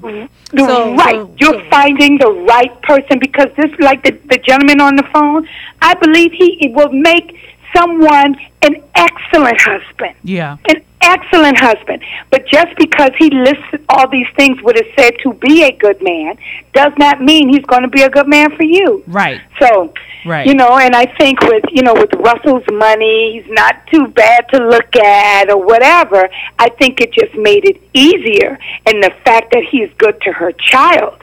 the 0.52 0.64
So- 0.66 0.94
right. 0.96 1.14
so- 1.14 1.30
You're 1.38 1.52
so- 1.62 1.70
finding 1.70 2.18
the 2.18 2.32
right 2.52 2.82
person 2.82 3.20
because 3.20 3.46
this, 3.56 3.70
like 3.78 4.02
the 4.02 4.18
the 4.32 4.38
gentleman 4.38 4.80
on 4.80 4.96
the 4.96 5.04
phone, 5.14 5.46
I 5.80 5.94
believe 5.94 6.32
he 6.32 6.72
will 6.74 6.90
make 6.92 7.35
someone 7.76 8.36
an 8.62 8.76
excellent 8.94 9.60
husband, 9.60 10.14
Yeah. 10.24 10.56
an 10.68 10.82
excellent 11.02 11.58
husband. 11.58 12.02
But 12.30 12.46
just 12.48 12.74
because 12.78 13.10
he 13.18 13.30
listed 13.30 13.84
all 13.88 14.08
these 14.08 14.26
things 14.36 14.60
what 14.62 14.76
is 14.76 14.86
said 14.98 15.14
to 15.22 15.32
be 15.34 15.62
a 15.64 15.72
good 15.72 16.02
man 16.02 16.36
does 16.72 16.92
not 16.98 17.22
mean 17.22 17.48
he's 17.48 17.64
going 17.66 17.82
to 17.82 17.88
be 17.88 18.02
a 18.02 18.08
good 18.10 18.26
man 18.28 18.54
for 18.56 18.64
you. 18.64 19.02
Right. 19.06 19.40
So, 19.60 19.92
Right. 20.24 20.46
you 20.46 20.54
know, 20.54 20.76
and 20.76 20.96
I 20.96 21.06
think 21.18 21.40
with 21.42 21.64
you 21.70 21.82
know 21.82 21.94
with 21.94 22.12
Russell's 22.14 22.64
money, 22.72 23.40
he's 23.40 23.52
not 23.54 23.86
too 23.92 24.08
bad 24.08 24.48
to 24.52 24.58
look 24.64 24.96
at 24.96 25.48
or 25.50 25.58
whatever. 25.64 26.28
I 26.58 26.68
think 26.70 27.00
it 27.00 27.12
just 27.12 27.34
made 27.36 27.64
it 27.64 27.80
easier, 27.94 28.58
and 28.86 29.02
the 29.02 29.12
fact 29.24 29.52
that 29.52 29.62
he's 29.70 29.88
good 29.98 30.20
to 30.22 30.32
her 30.32 30.50
child. 30.52 31.18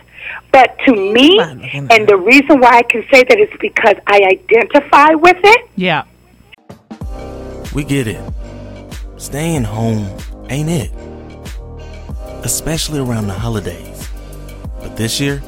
But 0.54 0.78
to 0.86 0.94
me, 0.96 1.38
and 1.40 2.08
the 2.08 2.16
reason 2.16 2.62
why 2.62 2.78
I 2.78 2.84
can 2.84 3.04
say 3.12 3.24
that 3.28 3.40
is 3.40 3.50
because 3.60 3.96
I 4.08 4.22
identify 4.38 5.16
with 5.16 5.38
it. 5.44 5.62
Yeah. 5.76 6.04
We 7.74 7.84
get 7.84 8.08
it. 8.08 8.22
Staying 9.18 9.64
home 9.64 10.08
ain't 10.50 10.70
it. 10.70 10.92
Especially 12.44 13.00
around 13.00 13.28
the 13.28 13.34
holidays. 13.34 14.10
But 14.80 14.96
this 14.96 15.20
year, 15.20 15.42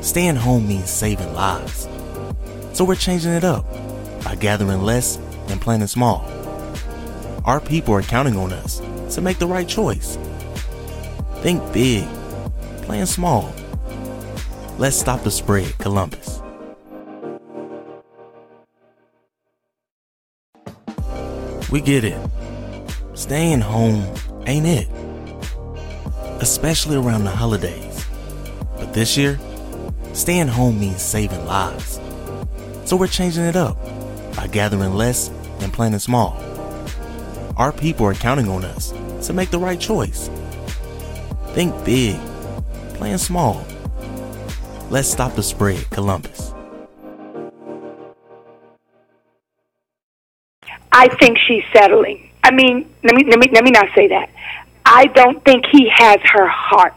staying 0.00 0.36
home 0.36 0.68
means 0.68 0.88
saving 0.88 1.32
lives. 1.34 1.88
So 2.74 2.84
we're 2.84 2.94
changing 2.94 3.32
it 3.32 3.42
up 3.42 3.66
by 4.22 4.36
gathering 4.36 4.82
less 4.82 5.16
and 5.48 5.60
planning 5.60 5.88
small. 5.88 6.24
Our 7.44 7.60
people 7.60 7.94
are 7.94 8.02
counting 8.02 8.36
on 8.36 8.52
us 8.52 8.80
to 9.14 9.20
make 9.20 9.38
the 9.38 9.46
right 9.46 9.66
choice. 9.66 10.16
Think 11.42 11.60
big, 11.72 12.06
plan 12.82 13.06
small. 13.06 13.52
Let's 14.78 14.96
stop 14.96 15.24
the 15.24 15.30
spread, 15.30 15.76
Columbus. 15.78 16.37
We 21.70 21.82
get 21.82 22.02
it. 22.04 22.18
Staying 23.14 23.60
home 23.60 24.14
ain't 24.46 24.66
it. 24.66 24.88
Especially 26.40 26.96
around 26.96 27.24
the 27.24 27.30
holidays. 27.30 28.06
But 28.78 28.94
this 28.94 29.16
year, 29.16 29.38
staying 30.14 30.48
home 30.48 30.80
means 30.80 31.02
saving 31.02 31.44
lives. 31.44 32.00
So 32.84 32.96
we're 32.96 33.06
changing 33.06 33.44
it 33.44 33.56
up 33.56 33.76
by 34.34 34.46
gathering 34.46 34.94
less 34.94 35.28
and 35.60 35.72
planning 35.72 35.98
small. 35.98 36.42
Our 37.56 37.72
people 37.72 38.06
are 38.06 38.14
counting 38.14 38.48
on 38.48 38.64
us 38.64 38.94
to 39.26 39.32
make 39.32 39.50
the 39.50 39.58
right 39.58 39.78
choice. 39.78 40.30
Think 41.48 41.74
big, 41.84 42.18
plan 42.94 43.18
small. 43.18 43.66
Let's 44.90 45.10
stop 45.10 45.34
the 45.34 45.42
spread, 45.42 45.90
Columbus. 45.90 46.47
I 51.02 51.06
think 51.20 51.38
she's 51.46 51.64
settling. 51.72 52.18
I 52.42 52.50
mean, 52.50 52.74
let 53.04 53.14
me 53.14 53.22
let 53.30 53.38
me 53.42 53.48
let 53.56 53.64
me 53.64 53.70
not 53.70 53.88
say 53.94 54.08
that. 54.08 54.28
I 54.84 55.02
don't 55.18 55.38
think 55.44 55.64
he 55.70 55.82
has 56.02 56.18
her 56.34 56.46
heart. 56.48 56.94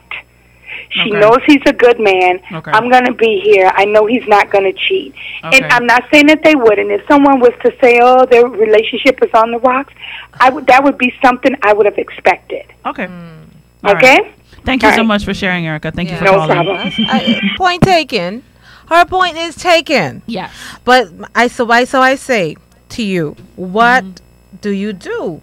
She 0.89 1.09
Okay. 1.11 1.19
knows 1.19 1.39
he's 1.45 1.61
a 1.65 1.73
good 1.73 1.99
man. 1.99 2.33
Okay. 2.59 2.71
I'm 2.71 2.89
going 2.89 3.05
to 3.05 3.13
be 3.13 3.39
here. 3.49 3.69
I 3.81 3.85
know 3.85 4.05
he's 4.13 4.27
not 4.27 4.49
going 4.53 4.63
to 4.71 4.73
cheat. 4.85 5.13
Okay. 5.43 5.57
And 5.61 5.65
I'm 5.73 5.85
not 5.85 6.03
saying 6.11 6.27
that 6.27 6.41
they 6.43 6.55
wouldn't. 6.55 6.89
If 6.91 7.01
someone 7.07 7.39
was 7.39 7.53
to 7.65 7.69
say, 7.81 7.99
"Oh, 8.01 8.25
their 8.25 8.45
relationship 8.47 9.15
is 9.23 9.31
on 9.33 9.51
the 9.51 9.59
rocks," 9.59 9.93
I 10.39 10.49
would 10.49 10.65
that 10.67 10.83
would 10.83 10.97
be 10.97 11.13
something 11.23 11.53
I 11.63 11.73
would 11.73 11.85
have 11.85 11.97
expected. 11.97 12.65
Okay. 12.85 13.07
Hmm. 13.07 13.43
All 13.85 13.95
okay? 13.95 14.17
right. 14.21 14.33
Thank 14.65 14.83
you 14.83 14.89
All 14.89 14.93
so 14.95 15.01
right. 15.01 15.07
much 15.13 15.25
for 15.25 15.33
sharing, 15.33 15.65
Erica. 15.67 15.91
Thank 15.91 16.11
you 16.11 16.17
for 16.17 16.23
No 16.25 16.33
calling. 16.37 16.55
problem. 16.55 16.77
I, 16.77 16.89
uh, 17.09 17.35
uh, 17.35 17.57
point 17.57 17.81
taken. 17.83 18.43
Her 18.87 19.05
point 19.05 19.37
is 19.37 19.55
taken. 19.55 20.21
Yes. 20.27 20.51
But 20.85 21.07
I 21.35 21.47
so 21.47 21.69
I 21.71 21.83
so 21.85 22.01
I 22.01 22.15
say 22.15 22.57
to 22.91 23.03
you, 23.03 23.35
what 23.55 24.21
do 24.61 24.69
you 24.71 24.93
do? 24.93 25.41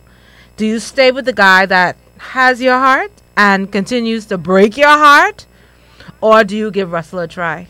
Do 0.57 0.66
you 0.66 0.78
stay 0.78 1.11
with 1.11 1.24
the 1.24 1.32
guy 1.32 1.66
that 1.66 1.96
has 2.18 2.61
your 2.61 2.78
heart 2.78 3.12
and 3.36 3.70
continues 3.70 4.26
to 4.26 4.38
break 4.38 4.76
your 4.76 4.88
heart, 4.88 5.46
or 6.20 6.44
do 6.44 6.57
you 6.57 6.70
give 6.70 6.90
Russell 6.92 7.20
a 7.20 7.28
try? 7.28 7.68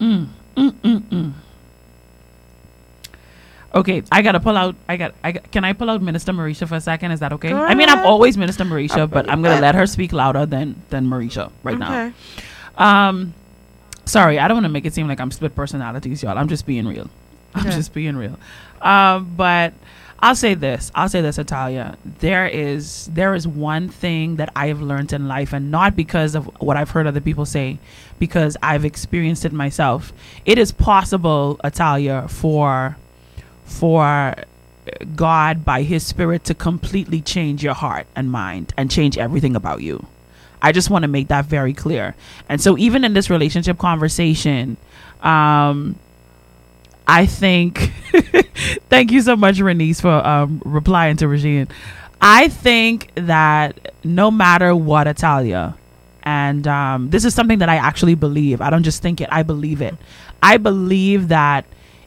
Mm, 0.00 0.28
mm, 0.56 0.70
mm, 0.70 1.00
mm. 1.00 1.32
Okay, 3.74 4.02
I 4.10 4.22
gotta 4.22 4.40
pull 4.40 4.56
out. 4.56 4.76
I 4.88 4.96
got. 4.96 5.14
I 5.22 5.32
can 5.32 5.64
I 5.64 5.72
pull 5.72 5.90
out 5.90 6.00
Minister 6.00 6.32
Mericha 6.32 6.66
for 6.66 6.76
a 6.76 6.80
second? 6.80 7.10
Is 7.12 7.20
that 7.20 7.32
okay? 7.34 7.52
I 7.52 7.74
mean, 7.74 7.88
I'm 7.88 8.06
always 8.06 8.38
Minister 8.38 8.64
Mericha, 8.64 9.08
but 9.08 9.28
I'm 9.28 9.42
gonna 9.42 9.60
let 9.60 9.74
her 9.74 9.86
speak 9.86 10.12
louder 10.12 10.46
than 10.46 10.80
than 10.88 11.06
Mericha 11.06 11.52
right 11.62 11.78
now. 11.78 12.12
Um, 12.78 13.34
sorry, 14.06 14.38
I 14.38 14.48
don't 14.48 14.56
want 14.56 14.64
to 14.64 14.70
make 14.70 14.86
it 14.86 14.94
seem 14.94 15.06
like 15.08 15.20
I'm 15.20 15.30
split 15.30 15.54
personalities, 15.54 16.22
y'all. 16.22 16.38
I'm 16.38 16.48
just 16.48 16.64
being 16.66 16.86
real. 16.86 17.10
I'm 17.54 17.66
Okay. 17.66 17.76
just 17.76 17.92
being 17.92 18.16
real. 18.16 18.38
Um, 18.80 19.32
but 19.36 19.74
I'll 20.20 20.34
say 20.36 20.54
this. 20.54 20.90
I'll 20.94 21.08
say 21.08 21.20
this, 21.20 21.38
Italia. 21.38 21.96
There 22.20 22.46
is 22.46 23.08
there 23.12 23.34
is 23.34 23.46
one 23.46 23.88
thing 23.88 24.36
that 24.36 24.50
I 24.56 24.66
have 24.68 24.80
learned 24.80 25.12
in 25.12 25.28
life, 25.28 25.52
and 25.52 25.70
not 25.70 25.94
because 25.96 26.34
of 26.34 26.46
what 26.60 26.76
I've 26.76 26.90
heard 26.90 27.06
other 27.06 27.20
people 27.20 27.46
say, 27.46 27.78
because 28.18 28.56
I've 28.62 28.84
experienced 28.84 29.44
it 29.44 29.52
myself. 29.52 30.12
It 30.44 30.58
is 30.58 30.72
possible, 30.72 31.60
Italia, 31.64 32.26
for 32.28 32.96
for 33.64 34.34
God 35.14 35.64
by 35.64 35.82
His 35.82 36.04
Spirit 36.06 36.44
to 36.44 36.54
completely 36.54 37.20
change 37.20 37.62
your 37.62 37.74
heart 37.74 38.06
and 38.16 38.30
mind 38.30 38.72
and 38.76 38.90
change 38.90 39.18
everything 39.18 39.54
about 39.54 39.82
you. 39.82 40.06
I 40.60 40.72
just 40.72 40.90
want 40.90 41.02
to 41.02 41.08
make 41.08 41.28
that 41.28 41.44
very 41.44 41.72
clear. 41.72 42.14
And 42.48 42.60
so, 42.60 42.76
even 42.78 43.04
in 43.04 43.14
this 43.14 43.30
relationship 43.30 43.78
conversation, 43.78 44.76
um, 45.22 45.96
I 47.06 47.26
think, 47.26 47.92
thank 48.90 49.10
you 49.10 49.22
so 49.22 49.36
much, 49.36 49.58
Renice, 49.58 50.00
for 50.00 50.26
um, 50.26 50.60
replying 50.64 51.16
to 51.18 51.28
Regine. 51.28 51.68
I 52.20 52.48
think 52.48 53.10
that 53.14 53.94
no 54.04 54.30
matter 54.30 54.74
what, 54.74 55.06
Italia, 55.06 55.76
and 56.22 56.66
um, 56.66 57.10
this 57.10 57.24
is 57.24 57.34
something 57.34 57.60
that 57.60 57.68
I 57.68 57.76
actually 57.76 58.14
believe. 58.14 58.60
I 58.60 58.70
don't 58.70 58.82
just 58.82 59.00
think 59.00 59.20
it, 59.20 59.28
I 59.32 59.42
believe 59.42 59.80
it. 59.80 59.96
I 60.42 60.58
believe 60.58 61.28
that 61.28 61.64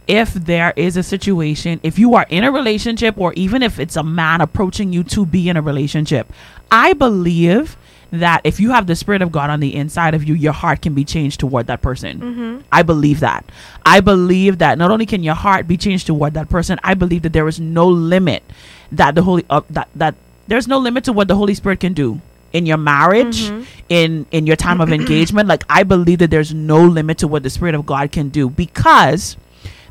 if 0.08 0.34
there 0.34 0.74
is 0.76 0.98
a 0.98 1.04
situation, 1.04 1.80
if 1.84 1.98
you 1.98 2.14
are 2.16 2.26
in 2.30 2.44
a 2.44 2.52
relationship, 2.52 3.18
or 3.18 3.34
even 3.34 3.64
if 3.64 3.80
it's 3.80 3.96
a 3.96 4.04
man 4.04 4.42
approaching 4.42 4.94
you 4.94 5.04
to 5.06 5.26
be 5.26 5.50
in 5.50 5.58
a 5.58 5.62
relationship, 5.62 6.32
I 6.70 6.94
believe 6.94 7.78
that 8.12 8.42
if 8.44 8.60
you 8.60 8.72
have 8.72 8.88
the 8.88 8.96
Spirit 8.96 9.22
of 9.22 9.32
God 9.32 9.50
on 9.50 9.60
the 9.62 9.74
inside 9.76 10.14
of 10.14 10.24
you, 10.28 10.34
your 10.34 10.52
heart 10.54 10.82
can 10.82 10.94
be 10.94 11.06
changed 11.06 11.40
toward 11.40 11.68
that 11.68 11.82
person. 11.82 12.20
Mhm. 12.20 12.64
I 12.72 12.82
believe 12.84 13.22
that. 13.22 13.46
I 13.86 14.02
believe 14.02 14.58
that 14.58 14.78
not 14.78 14.92
only 14.92 15.06
can 15.06 15.24
your 15.24 15.34
heart 15.36 15.68
be 15.68 15.78
changed 15.78 16.08
toward 16.08 16.34
that 16.34 16.50
person, 16.50 16.78
I 16.84 16.94
believe 16.94 17.22
that 17.22 17.32
there 17.34 17.48
is 17.48 17.60
no 17.60 17.88
limit 17.88 18.44
that 18.92 19.16
the 19.16 19.24
Holy 19.24 19.46
uh, 19.50 19.62
that 19.70 19.88
that 19.96 20.16
there's 20.48 20.68
no 20.68 20.78
limit 20.78 21.06
to 21.06 21.14
what 21.14 21.28
the 21.30 21.36
Holy 21.36 21.54
Spirit 21.54 21.80
can 21.80 21.94
do 21.94 22.20
in 22.52 22.66
your 22.66 22.76
marriage, 22.78 23.50
Mhm. 23.50 23.66
in 23.88 24.26
in 24.32 24.46
your 24.46 24.58
time 24.58 24.82
of 24.82 24.92
engagement. 25.00 25.48
Like 25.48 25.64
I 25.70 25.84
believe 25.84 26.20
that 26.20 26.30
there's 26.32 26.54
no 26.54 26.84
limit 26.86 27.18
to 27.20 27.28
what 27.30 27.44
the 27.44 27.50
Spirit 27.50 27.76
of 27.76 27.86
God 27.86 28.12
can 28.12 28.28
do 28.28 28.50
because 28.50 29.38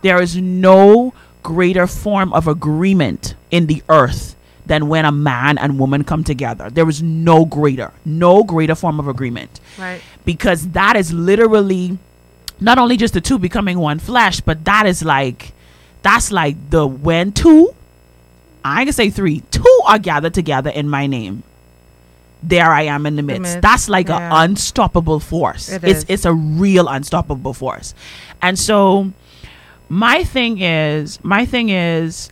there 0.02 0.20
is 0.20 0.36
no 0.36 1.14
greater 1.42 1.86
form 1.86 2.34
of 2.34 2.46
agreement 2.46 3.34
in 3.50 3.64
the 3.66 3.82
earth 3.88 4.36
than 4.66 4.88
when 4.88 5.04
a 5.04 5.12
man 5.12 5.58
and 5.58 5.78
woman 5.78 6.04
come 6.04 6.22
together. 6.24 6.70
There 6.70 6.88
is 6.88 7.02
no 7.02 7.44
greater, 7.44 7.92
no 8.04 8.44
greater 8.44 8.74
form 8.74 9.00
of 9.00 9.08
agreement 9.08 9.60
Right. 9.78 10.00
because 10.24 10.68
that 10.70 10.96
is 10.96 11.12
literally 11.12 11.98
not 12.60 12.78
only 12.78 12.96
just 12.96 13.14
the 13.14 13.20
two 13.20 13.38
becoming 13.38 13.78
one 13.78 13.98
flesh, 13.98 14.40
but 14.40 14.64
that 14.66 14.86
is 14.86 15.02
like 15.04 15.52
that's 16.02 16.30
like 16.30 16.56
the 16.70 16.86
when 16.86 17.32
two, 17.32 17.74
I 18.64 18.84
gonna 18.84 18.92
say 18.92 19.10
three, 19.10 19.40
two 19.50 19.80
are 19.86 19.98
gathered 19.98 20.34
together 20.34 20.70
in 20.70 20.88
my 20.88 21.06
name. 21.06 21.42
There 22.42 22.70
I 22.70 22.82
am 22.82 23.04
in 23.04 23.16
the 23.16 23.22
midst. 23.22 23.42
midst, 23.42 23.60
That's 23.60 23.88
like 23.90 24.08
yeah. 24.08 24.26
an 24.44 24.50
unstoppable 24.50 25.20
force. 25.20 25.68
It 25.70 25.84
it's 25.84 25.98
is. 26.00 26.06
it's 26.08 26.24
a 26.24 26.32
real 26.32 26.88
unstoppable 26.88 27.52
force. 27.52 27.94
And 28.40 28.58
so 28.58 29.12
my 29.90 30.24
thing 30.24 30.60
is 30.62 31.22
my 31.22 31.44
thing 31.44 31.68
is 31.68 32.30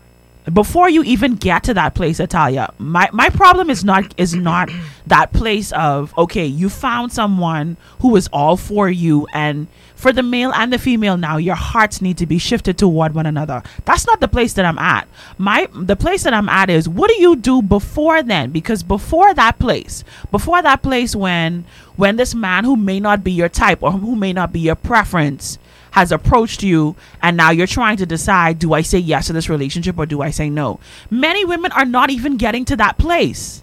before 0.53 0.89
you 0.89 1.03
even 1.03 1.35
get 1.35 1.63
to 1.65 1.75
that 1.75 1.95
place 1.95 2.21
Italia 2.21 2.73
my 2.79 3.09
my 3.13 3.29
problem 3.31 3.71
is 3.71 3.85
not 3.85 4.15
is 4.17 4.35
not 4.35 4.71
that 5.07 5.33
place 5.33 5.73
of 5.73 6.17
okay 6.19 6.47
you 6.47 6.69
found 6.69 7.13
someone 7.13 7.77
who 8.01 8.15
is 8.17 8.29
all 8.33 8.57
for 8.57 8.89
you 8.89 9.27
and 9.33 9.67
for 9.99 10.13
the 10.13 10.23
male 10.23 10.53
and 10.55 10.73
the 10.73 10.79
female 10.79 11.17
now 11.17 11.37
your 11.37 11.57
hearts 11.57 12.01
need 12.01 12.17
to 12.17 12.25
be 12.25 12.39
shifted 12.39 12.79
toward 12.79 13.15
one 13.15 13.27
another. 13.27 13.65
That's 13.85 14.07
not 14.07 14.21
the 14.21 14.29
place 14.29 14.53
that 14.53 14.65
I'm 14.65 14.79
at. 14.79 15.09
My 15.39 15.69
the 15.75 15.97
place 15.97 16.23
that 16.23 16.33
I'm 16.33 16.49
at 16.49 16.71
is 16.71 16.89
what 16.89 17.11
do 17.11 17.21
you 17.21 17.35
do 17.35 17.61
before 17.63 18.23
then? 18.23 18.53
Because 18.53 18.85
before 18.85 19.35
that 19.35 19.59
place 19.59 20.05
before 20.31 20.63
that 20.63 20.83
place 20.83 21.17
when 21.17 21.65
when 21.97 22.15
this 22.15 22.33
man 22.33 22.63
who 22.63 22.77
may 22.77 23.01
not 23.01 23.25
be 23.25 23.33
your 23.33 23.49
type 23.49 23.83
or 23.83 23.91
who 23.91 24.15
may 24.15 24.33
not 24.33 24.53
be 24.53 24.61
your 24.61 24.77
preference 24.77 25.59
has 25.99 26.13
approached 26.13 26.63
you 26.63 26.97
and 27.23 27.37
now 27.37 27.51
you're 27.51 27.67
trying 27.67 27.97
to 27.99 28.07
decide 28.07 28.59
do 28.59 28.73
I 28.73 28.83
say 28.83 28.99
yes 28.99 29.27
to 29.27 29.33
this 29.33 29.49
relationship 29.49 29.99
or 29.99 30.07
do 30.07 30.23
I 30.23 30.31
say 30.31 30.49
no? 30.51 30.81
Many 31.11 31.45
women 31.45 31.73
are 31.73 31.85
not 31.85 32.11
even 32.11 32.37
getting 32.37 32.65
to 32.67 32.77
that 32.77 32.99
place. 32.99 33.63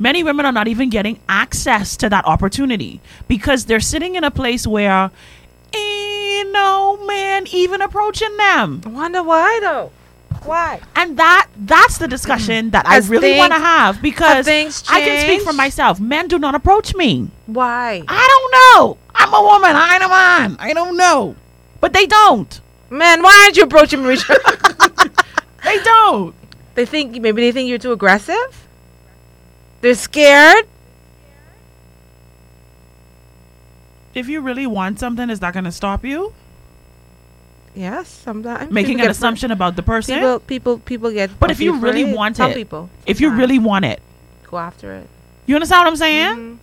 Many 0.00 0.22
women 0.22 0.46
are 0.46 0.52
not 0.52 0.68
even 0.68 0.90
getting 0.90 1.18
access 1.28 1.96
to 1.96 2.08
that 2.08 2.24
opportunity 2.24 3.00
because 3.26 3.64
they're 3.64 3.80
sitting 3.80 4.14
in 4.14 4.22
a 4.22 4.30
place 4.30 4.64
where 4.64 5.10
eh, 5.72 6.08
seeing 6.38 6.52
no 6.52 6.96
man 7.06 7.46
even 7.52 7.82
approaching 7.82 8.36
them. 8.36 8.82
I 8.84 8.88
wonder 8.88 9.22
why 9.22 9.58
though. 9.60 9.92
Why? 10.44 10.80
And 10.94 11.18
that 11.18 11.48
that's 11.56 11.98
the 11.98 12.06
discussion 12.06 12.70
that 12.70 12.86
I 12.86 12.98
really 12.98 13.36
want 13.36 13.52
to 13.52 13.58
have 13.58 14.00
because 14.00 14.46
I 14.48 15.00
can 15.00 15.26
speak 15.26 15.42
for 15.42 15.52
myself. 15.52 15.98
Men 16.00 16.28
do 16.28 16.38
not 16.38 16.54
approach 16.54 16.94
me. 16.94 17.30
Why? 17.46 18.04
I 18.06 18.26
don't 18.32 18.52
know. 18.58 18.98
I'm 19.14 19.34
a 19.34 19.42
woman. 19.42 19.74
I 19.74 19.94
ain't 19.94 20.04
a 20.04 20.08
man. 20.08 20.56
I 20.60 20.72
don't 20.74 20.96
know. 20.96 21.34
But 21.80 21.92
they 21.92 22.06
don't. 22.06 22.60
Man, 22.90 23.22
why 23.22 23.42
aren't 23.44 23.56
you 23.56 23.64
approaching 23.64 24.00
Mericha? 24.00 24.34
They 25.64 25.82
don't. 25.82 26.34
they 26.76 26.86
think 26.86 27.20
maybe 27.20 27.42
they 27.42 27.52
think 27.52 27.68
you're 27.68 27.78
too 27.78 27.92
aggressive. 27.92 28.68
They're 29.80 29.94
scared. 29.94 30.66
If 34.14 34.28
you 34.28 34.40
really 34.40 34.66
want 34.66 34.98
something, 34.98 35.28
is 35.30 35.40
that 35.40 35.52
going 35.52 35.64
to 35.64 35.72
stop 35.72 36.04
you? 36.04 36.32
Yes, 37.74 38.08
sometimes 38.08 38.72
Making 38.72 39.00
an 39.00 39.10
assumption 39.10 39.50
about 39.50 39.76
the 39.76 39.82
person? 39.82 40.16
People, 40.16 40.40
people, 40.40 40.78
people 40.78 41.10
get. 41.12 41.38
But 41.38 41.50
if 41.50 41.60
you 41.60 41.78
really 41.78 42.02
afraid. 42.02 42.16
want 42.16 42.40
it, 42.40 42.54
people 42.54 42.90
if 43.06 43.20
you 43.20 43.30
really 43.30 43.58
want 43.58 43.84
it, 43.84 44.00
go 44.50 44.58
after 44.58 44.94
it. 44.94 45.06
you 45.46 45.54
understand 45.54 45.80
what 45.80 45.86
I'm 45.88 45.96
saying? 45.96 46.36
Mm-hmm. 46.36 46.54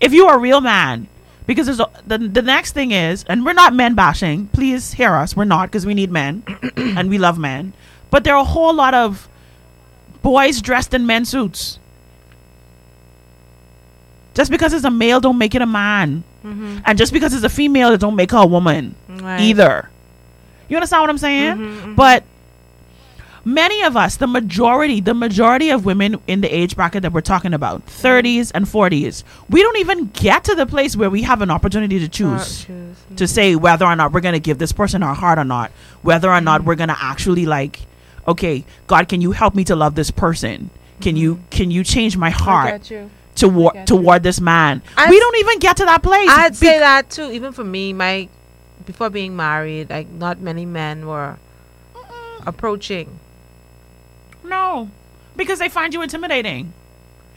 If 0.00 0.12
you 0.14 0.28
are 0.28 0.36
a 0.36 0.38
real 0.38 0.60
man, 0.62 1.08
because 1.50 1.66
there's 1.66 1.80
a, 1.80 1.90
the 2.06 2.18
the 2.18 2.42
next 2.42 2.72
thing 2.78 2.92
is, 2.92 3.24
and 3.28 3.44
we're 3.44 3.58
not 3.58 3.74
men 3.74 3.94
bashing. 3.98 4.46
Please 4.54 4.92
hear 4.94 5.14
us. 5.22 5.34
We're 5.34 5.50
not 5.50 5.66
because 5.68 5.84
we 5.84 5.94
need 5.94 6.10
men, 6.14 6.42
and 6.76 7.10
we 7.10 7.18
love 7.18 7.38
men. 7.38 7.72
But 8.10 8.22
there 8.22 8.34
are 8.36 8.42
a 8.42 8.52
whole 8.56 8.72
lot 8.72 8.94
of 8.94 9.26
boys 10.22 10.60
dressed 10.62 10.94
in 10.94 11.06
men's 11.06 11.28
suits. 11.28 11.78
Just 14.34 14.50
because 14.50 14.72
it's 14.72 14.84
a 14.84 14.90
male, 14.90 15.18
don't 15.20 15.38
make 15.38 15.54
it 15.54 15.62
a 15.62 15.66
man, 15.66 16.22
Mhm. 16.44 16.82
and 16.86 16.96
just 16.96 17.12
because 17.12 17.34
it's 17.34 17.44
a 17.44 17.48
female, 17.50 17.92
it 17.92 17.98
don't 18.00 18.14
make 18.16 18.30
her 18.30 18.38
a 18.38 18.46
woman 18.46 18.94
Right. 19.08 19.40
either. 19.40 19.90
You 20.68 20.76
understand 20.76 21.00
what 21.02 21.10
I'm 21.10 21.18
saying? 21.18 21.94
But 21.96 22.22
many 23.44 23.82
of 23.82 23.96
us, 23.96 24.16
the 24.16 24.26
majority, 24.26 25.00
the 25.00 25.14
majority 25.14 25.70
of 25.70 25.84
women 25.84 26.20
in 26.26 26.40
the 26.40 26.48
age 26.48 26.76
bracket 26.76 27.02
that 27.02 27.12
we're 27.12 27.20
talking 27.20 27.54
about, 27.54 27.86
30s 27.86 28.50
and 28.54 28.66
40s, 28.66 29.24
we 29.48 29.62
don't 29.62 29.78
even 29.78 30.06
get 30.06 30.44
to 30.44 30.54
the 30.54 30.66
place 30.66 30.96
where 30.96 31.10
we 31.10 31.22
have 31.22 31.42
an 31.42 31.50
opportunity 31.50 31.98
to 31.98 32.08
choose. 32.08 32.64
choose. 32.64 32.96
To 33.16 33.26
say 33.26 33.56
whether 33.56 33.84
or 33.84 33.96
not 33.96 34.12
we're 34.12 34.20
going 34.20 34.34
to 34.34 34.40
give 34.40 34.58
this 34.58 34.72
person 34.72 35.02
our 35.02 35.14
heart 35.14 35.38
or 35.38 35.44
not, 35.44 35.70
whether 36.02 36.30
or 36.30 36.40
not 36.40 36.62
mm. 36.62 36.64
we're 36.64 36.76
going 36.76 36.88
to 36.88 36.98
actually 36.98 37.46
like, 37.46 37.80
okay, 38.26 38.64
God, 38.86 39.08
can 39.08 39.20
you 39.20 39.32
help 39.32 39.54
me 39.54 39.64
to 39.64 39.76
love 39.76 39.94
this 39.94 40.10
person? 40.10 40.70
Can 41.00 41.16
you 41.16 41.36
mm-hmm. 41.36 41.48
can 41.48 41.70
you 41.70 41.82
change 41.82 42.16
my 42.16 42.30
heart 42.30 42.90
toward 43.34 43.86
toward 43.86 44.22
this 44.22 44.40
man? 44.40 44.82
I'd 44.96 45.10
we 45.10 45.18
don't 45.18 45.36
even 45.38 45.58
get 45.58 45.78
to 45.78 45.84
that 45.86 46.02
place. 46.02 46.28
I'd 46.30 46.50
Be- 46.50 46.56
say 46.56 46.78
that 46.78 47.10
too. 47.10 47.30
Even 47.30 47.52
for 47.52 47.64
me, 47.64 47.92
my 47.92 48.28
before 48.84 49.10
being 49.10 49.34
married, 49.34 49.90
like 49.90 50.08
not 50.08 50.40
many 50.40 50.66
men 50.66 51.06
were 51.06 51.38
approaching. 52.46 53.18
No, 54.50 54.90
because 55.36 55.60
they 55.60 55.68
find 55.68 55.94
you 55.94 56.02
intimidating. 56.02 56.72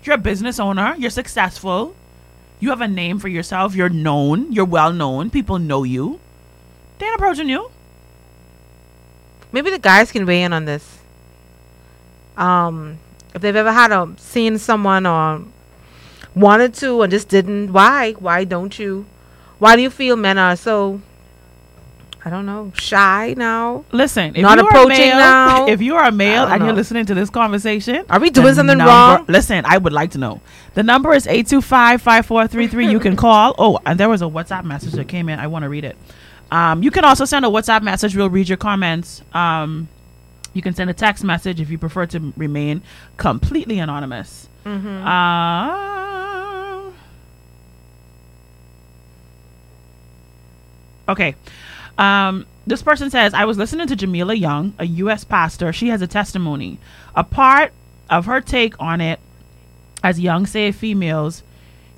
You're 0.04 0.16
a 0.16 0.18
business 0.18 0.60
owner. 0.60 0.96
You're 0.98 1.12
successful. 1.12 1.96
You 2.60 2.72
have 2.72 2.82
a 2.82 2.88
name 2.88 3.20
for 3.20 3.28
yourself. 3.28 3.76
You're 3.76 3.88
known. 3.88 4.52
You're 4.52 4.66
well 4.66 4.92
known. 4.92 5.30
People 5.30 5.60
know 5.60 5.84
you. 5.84 6.20
They 6.98 7.06
ain't 7.06 7.16
approaching 7.16 7.50
you. 7.50 7.70
Maybe 9.52 9.70
the 9.70 9.78
guys 9.78 10.12
can 10.12 10.26
weigh 10.26 10.42
in 10.42 10.54
on 10.54 10.66
this. 10.66 11.00
Um, 12.36 12.98
if 13.36 13.42
they've 13.44 13.56
ever 13.56 13.72
had 13.72 13.92
a 13.92 14.12
seen 14.18 14.58
someone 14.58 15.06
or 15.06 15.44
wanted 16.34 16.74
to 16.76 17.04
and 17.04 17.12
just 17.12 17.30
didn't, 17.30 17.72
why? 17.72 18.14
Why 18.14 18.44
don't 18.44 18.80
you? 18.80 19.06
Why 19.60 19.76
do 19.76 19.84
you 19.84 19.92
feel 19.92 20.16
men 20.16 20.40
are 20.40 20.56
so? 20.56 21.00
I 22.26 22.30
don't 22.30 22.46
know, 22.46 22.72
shy 22.76 23.34
now. 23.36 23.84
Listen, 23.92 24.34
if 24.36 24.42
not 24.42 24.58
you 24.58 24.66
approaching 24.66 24.98
male, 25.10 25.18
now. 25.18 25.68
if 25.68 25.82
you 25.82 25.96
are 25.98 26.06
a 26.06 26.12
male 26.12 26.46
and 26.46 26.64
you're 26.64 26.72
listening 26.74 27.06
to 27.08 27.14
this 27.14 27.30
conversation, 27.30 28.06
Are 28.10 28.20
we 28.20 28.30
doing 28.30 28.54
something 28.56 28.78
number- 28.78 28.90
wrong? 28.92 29.26
Listen, 29.28 29.66
I 29.68 29.78
would 29.78 29.92
like 29.92 30.12
to 30.12 30.18
know. 30.18 30.40
The 30.74 30.84
number 30.84 31.14
is 31.14 31.26
825-5433. 31.28 32.90
You 32.92 33.00
can 33.02 33.16
call. 33.18 33.54
Oh, 33.60 33.80
and 33.86 34.00
there 34.00 34.08
was 34.10 34.22
a 34.22 34.26
WhatsApp 34.26 34.64
message 34.64 34.94
that 34.94 35.08
came 35.10 35.28
in. 35.28 35.38
I 35.38 35.48
want 35.48 35.64
to 35.64 35.70
read 35.70 35.84
it. 35.84 35.98
Um, 36.50 36.82
you 36.82 36.92
can 36.92 37.04
also 37.04 37.26
send 37.26 37.46
a 37.46 37.50
WhatsApp 37.50 37.82
message. 37.84 38.16
We'll 38.16 38.30
read 38.30 38.48
your 38.48 38.58
comments. 38.58 39.22
Um, 39.34 39.90
you 40.54 40.62
can 40.62 40.74
send 40.74 40.90
a 40.90 40.94
text 40.94 41.24
message 41.26 41.60
if 41.60 41.70
you 41.70 41.78
prefer 41.78 42.06
to 42.08 42.32
remain 42.38 42.84
completely 43.18 43.80
anonymous. 43.80 44.48
Mhm. 44.66 45.06
Uh, 45.06 46.92
okay. 51.10 51.36
Um, 51.98 52.46
this 52.66 52.82
person 52.82 53.10
says, 53.10 53.34
I 53.34 53.46
was 53.46 53.58
listening 53.58 53.88
to 53.88 53.96
Jamila 53.96 54.34
Young, 54.34 54.74
a 54.80 54.86
U.S. 54.86 55.24
pastor. 55.24 55.74
She 55.74 55.90
has 55.90 56.02
a 56.02 56.08
testimony. 56.08 56.80
A 57.16 57.24
part 57.24 57.74
of 58.10 58.26
her 58.26 58.42
take 58.42 58.80
on 58.82 59.02
it, 59.02 59.20
as 60.04 60.20
Young 60.20 60.46
say, 60.46 60.72
females, 60.72 61.44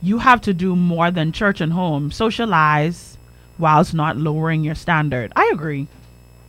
you 0.01 0.19
have 0.19 0.41
to 0.41 0.53
do 0.53 0.75
more 0.75 1.11
than 1.11 1.31
church 1.31 1.61
and 1.61 1.73
home. 1.73 2.11
Socialize 2.11 3.17
whilst 3.57 3.93
not 3.93 4.17
lowering 4.17 4.63
your 4.63 4.75
standard. 4.75 5.31
I 5.35 5.49
agree. 5.53 5.87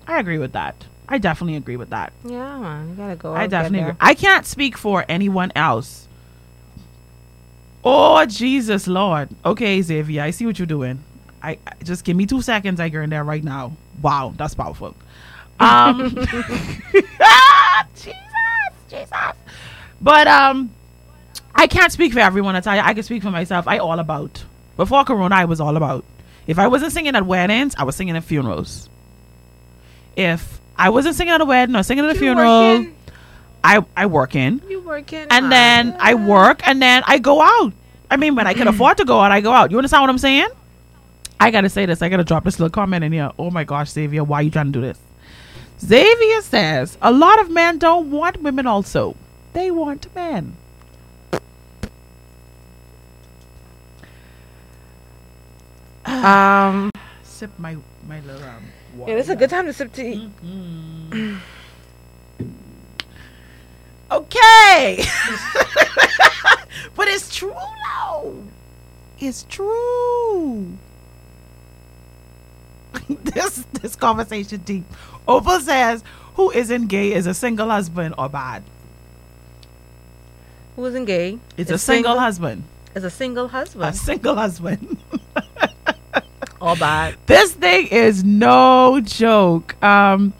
I 0.07 0.18
agree 0.18 0.38
with 0.38 0.53
that. 0.53 0.86
I 1.09 1.18
definitely 1.18 1.57
agree 1.57 1.76
with 1.76 1.90
that. 1.90 2.12
Yeah, 2.24 2.59
man, 2.59 2.88
you 2.90 2.94
gotta 2.97 3.16
go. 3.16 3.32
I 3.32 3.47
definitely 3.47 3.80
agree. 3.80 3.94
I 4.01 4.14
can't 4.14 4.44
speak 4.44 4.76
for 4.76 5.05
anyone 5.09 5.53
else. 5.55 6.09
Oh 7.84 8.24
Jesus 8.26 8.88
Lord. 8.88 9.28
Okay, 9.44 9.80
Xavier, 9.80 10.22
I 10.22 10.30
see 10.30 10.47
what 10.47 10.59
you're 10.59 10.66
doing. 10.66 11.05
I, 11.47 11.59
I- 11.66 11.84
just 11.84 12.05
give 12.05 12.16
me 12.16 12.26
two 12.26 12.42
seconds. 12.42 12.80
I 12.80 12.88
get 12.88 13.03
in 13.03 13.11
there 13.11 13.24
right 13.24 13.42
now. 13.44 13.72
Wow, 14.03 14.34
that's 14.36 14.55
powerful. 14.55 14.94
Um, 15.59 16.11
Jesus, 17.94 18.14
Jesus. 18.90 19.11
But 20.01 20.26
um, 20.28 20.70
I 21.55 21.66
can't 21.66 21.90
speak 21.90 22.12
for 22.12 22.18
everyone. 22.20 22.55
I 22.57 22.61
tell 22.61 22.74
you, 22.76 22.82
I 22.82 22.92
can 22.92 23.03
speak 23.03 23.22
for 23.22 23.30
myself. 23.30 23.66
I 23.66 23.78
all 23.78 23.99
about. 23.99 24.44
Before 24.76 25.05
Corona, 25.05 25.34
I 25.34 25.47
was 25.47 25.61
all 25.61 25.76
about. 25.78 26.05
If 26.47 26.59
I 26.59 26.66
wasn't 26.68 26.92
singing 26.92 27.16
at 27.16 27.24
weddings, 27.26 27.74
I 27.78 27.84
was 27.84 27.97
singing 27.97 28.16
at 28.16 28.24
funerals. 28.24 28.90
If 30.14 30.61
I 30.76 30.90
wasn't 30.90 31.14
singing 31.16 31.32
at 31.32 31.40
a 31.40 31.44
wedding 31.47 31.74
or 31.74 31.82
singing 31.82 32.05
at 32.05 32.11
a 32.11 32.14
You 32.14 32.20
funeral? 32.20 32.86
I 33.64 33.82
I 33.97 34.07
working 34.07 34.61
You 34.68 34.80
working? 34.80 35.26
and 35.30 35.51
then 35.51 35.97
I 35.99 36.14
work 36.14 36.66
and 36.68 36.80
then 36.82 37.03
I 37.07 37.18
go 37.18 37.40
out. 37.40 37.72
I 38.11 38.16
mean, 38.18 38.34
when 38.36 38.47
I 38.47 38.55
can 38.55 38.68
afford 38.68 38.99
to 38.99 39.05
go 39.05 39.20
out, 39.20 39.32
I 39.32 39.40
go 39.40 39.53
out. 39.53 39.70
You 39.70 39.78
understand 39.78 40.03
what 40.03 40.11
I'm 40.11 40.18
saying? 40.18 40.49
I 41.39 41.51
gotta 41.51 41.68
say 41.68 41.87
this. 41.87 42.03
I 42.03 42.09
gotta 42.09 42.24
drop 42.24 42.45
this 42.45 42.59
little 42.59 42.70
comment 42.70 43.05
in 43.05 43.12
here. 43.12 43.30
Oh 43.39 43.51
my 43.51 43.64
gosh, 43.64 43.91
Xavier, 43.91 44.24
why 44.24 44.41
are 44.41 44.43
you 44.43 44.51
trying 44.51 44.72
to 44.72 44.72
do 44.72 44.80
this? 44.80 44.99
Xavier 45.80 46.41
says 46.43 46.97
a 47.03 47.12
lot 47.12 47.41
of 47.41 47.51
men 47.51 47.78
don't 47.78 48.11
want 48.11 48.43
women. 48.43 48.66
Also, 48.66 49.14
they 49.53 49.70
want 49.70 50.14
men. 50.14 50.57
Um, 56.07 56.91
Sip 57.24 57.51
my 57.59 57.76
my 58.07 58.20
little 58.20 58.43
um. 58.45 58.64
yeah, 59.07 59.16
this 59.16 59.26
is 59.26 59.30
a 59.30 59.37
good 59.37 59.51
time 59.51 59.66
to 59.66 59.72
sip 59.72 59.93
tea. 59.93 60.30
Okay. 64.11 65.05
but 66.95 67.09
it's 67.09 67.34
true 67.34 67.53
though. 67.53 68.45
It's 69.18 69.43
true. 69.49 70.78
this 73.24 73.64
this 73.80 73.97
conversation 73.97 74.61
deep. 74.61 74.84
Opal 75.28 75.61
says, 75.61 76.03
"Who 76.34 76.51
isn't 76.51 76.86
gay 76.86 77.12
is 77.12 77.26
a 77.26 77.34
single 77.34 77.68
husband 77.70 78.14
or 78.18 78.28
bad." 78.28 78.62
Who 80.76 80.84
isn't 80.84 81.07
gay? 81.07 81.38
It's 81.57 81.70
Is 81.70 81.76
a 81.76 81.78
single, 81.78 82.18
husband. 82.18 82.62
Is 82.94 83.03
a 83.03 83.11
single 83.11 83.49
husband. 83.49 83.94
A 83.94 83.97
single 83.97 84.34
husband. 84.34 84.99
All 86.61 86.76
bad. 86.76 87.16
this 87.26 87.53
thing 87.55 87.86
is 87.86 88.24
no 88.24 89.01
joke. 89.03 89.82
Um, 89.82 90.34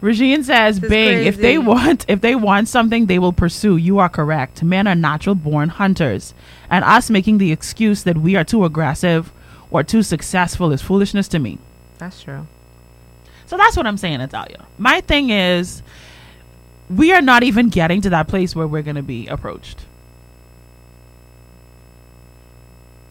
Regine 0.00 0.42
says, 0.44 0.80
This 0.80 0.90
"Bing, 0.90 1.26
if 1.26 1.36
they 1.36 1.58
want, 1.58 2.06
if 2.08 2.22
they 2.22 2.34
want 2.34 2.68
something, 2.68 3.06
they 3.06 3.18
will 3.18 3.32
pursue. 3.32 3.76
You 3.76 3.98
are 3.98 4.08
correct. 4.08 4.62
Men 4.62 4.86
are 4.88 4.94
natural 4.94 5.34
born 5.34 5.68
hunters, 5.68 6.34
and 6.70 6.84
us 6.84 7.10
making 7.10 7.38
the 7.38 7.52
excuse 7.52 8.02
that 8.04 8.16
we 8.16 8.34
are 8.34 8.44
too 8.44 8.64
aggressive 8.64 9.30
or 9.70 9.82
too 9.82 10.02
successful 10.02 10.72
is 10.72 10.82
foolishness 10.82 11.28
to 11.28 11.38
me. 11.38 11.58
That's 12.02 12.20
true. 12.20 12.48
So 13.46 13.56
that's 13.56 13.76
what 13.76 13.86
I'm 13.86 13.96
saying, 13.96 14.20
Italia. 14.20 14.66
My 14.76 15.00
thing 15.02 15.30
is, 15.30 15.84
we 16.90 17.12
are 17.12 17.22
not 17.22 17.44
even 17.44 17.68
getting 17.68 18.00
to 18.00 18.10
that 18.10 18.26
place 18.26 18.56
where 18.56 18.66
we're 18.66 18.82
going 18.82 18.96
to 18.96 19.02
be 19.04 19.28
approached. 19.28 19.86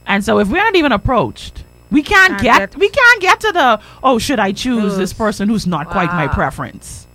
And 0.06 0.26
so 0.26 0.40
if 0.40 0.50
we're 0.50 0.58
not 0.62 0.76
even 0.76 0.92
approached, 0.92 1.64
we 1.90 2.04
can't 2.04 2.32
Can't 2.32 2.44
get, 2.44 2.72
get- 2.72 2.80
we 2.80 2.90
can't 2.90 3.22
get 3.22 3.40
to 3.42 3.52
the 3.54 3.82
oh 4.04 4.20
should 4.20 4.40
I 4.40 4.52
choose 4.52 4.98
this 4.98 5.14
person 5.14 5.48
who's 5.48 5.66
not 5.66 5.88
quite 5.90 6.12
my 6.12 6.28
preference. 6.28 7.08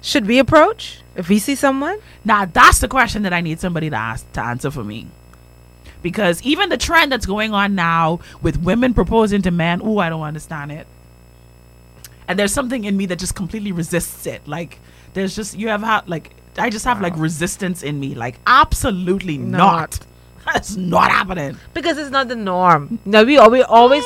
Should 0.00 0.26
we 0.26 0.38
approach 0.38 1.02
if 1.14 1.28
we 1.28 1.38
see 1.38 1.54
someone? 1.54 1.98
Now 2.24 2.46
that's 2.46 2.78
the 2.78 2.88
question 2.88 3.22
that 3.24 3.34
I 3.34 3.42
need 3.42 3.60
somebody 3.60 3.90
to 3.90 3.96
ask 3.96 4.30
to 4.32 4.40
answer 4.40 4.70
for 4.70 4.82
me. 4.82 5.08
Because 6.02 6.42
even 6.42 6.68
the 6.68 6.76
trend 6.76 7.12
that's 7.12 7.26
going 7.26 7.52
on 7.52 7.74
now 7.74 8.20
with 8.42 8.58
women 8.62 8.94
proposing 8.94 9.42
to 9.42 9.50
men, 9.50 9.80
oh, 9.82 9.98
I 9.98 10.08
don't 10.08 10.22
understand 10.22 10.72
it. 10.72 10.86
and 12.28 12.38
there's 12.38 12.52
something 12.52 12.84
in 12.84 12.96
me 12.96 13.06
that 13.06 13.18
just 13.18 13.34
completely 13.34 13.72
resists 13.72 14.26
it. 14.26 14.46
Like 14.46 14.78
there's 15.14 15.34
just 15.34 15.58
you 15.58 15.68
have 15.68 15.82
ha- 15.82 16.04
like 16.06 16.30
I 16.56 16.70
just 16.70 16.84
have 16.84 17.00
like 17.00 17.16
resistance 17.16 17.82
in 17.82 17.98
me. 18.00 18.14
Like 18.14 18.38
absolutely 18.46 19.38
not. 19.38 19.58
Not. 19.58 20.00
That's 20.54 20.74
not 20.76 21.10
happening. 21.10 21.58
because 21.74 21.98
it's 21.98 22.10
not 22.10 22.28
the 22.28 22.36
norm. 22.36 22.98
No, 23.04 23.24
we 23.24 23.36
always 23.36 23.64
always 23.64 24.04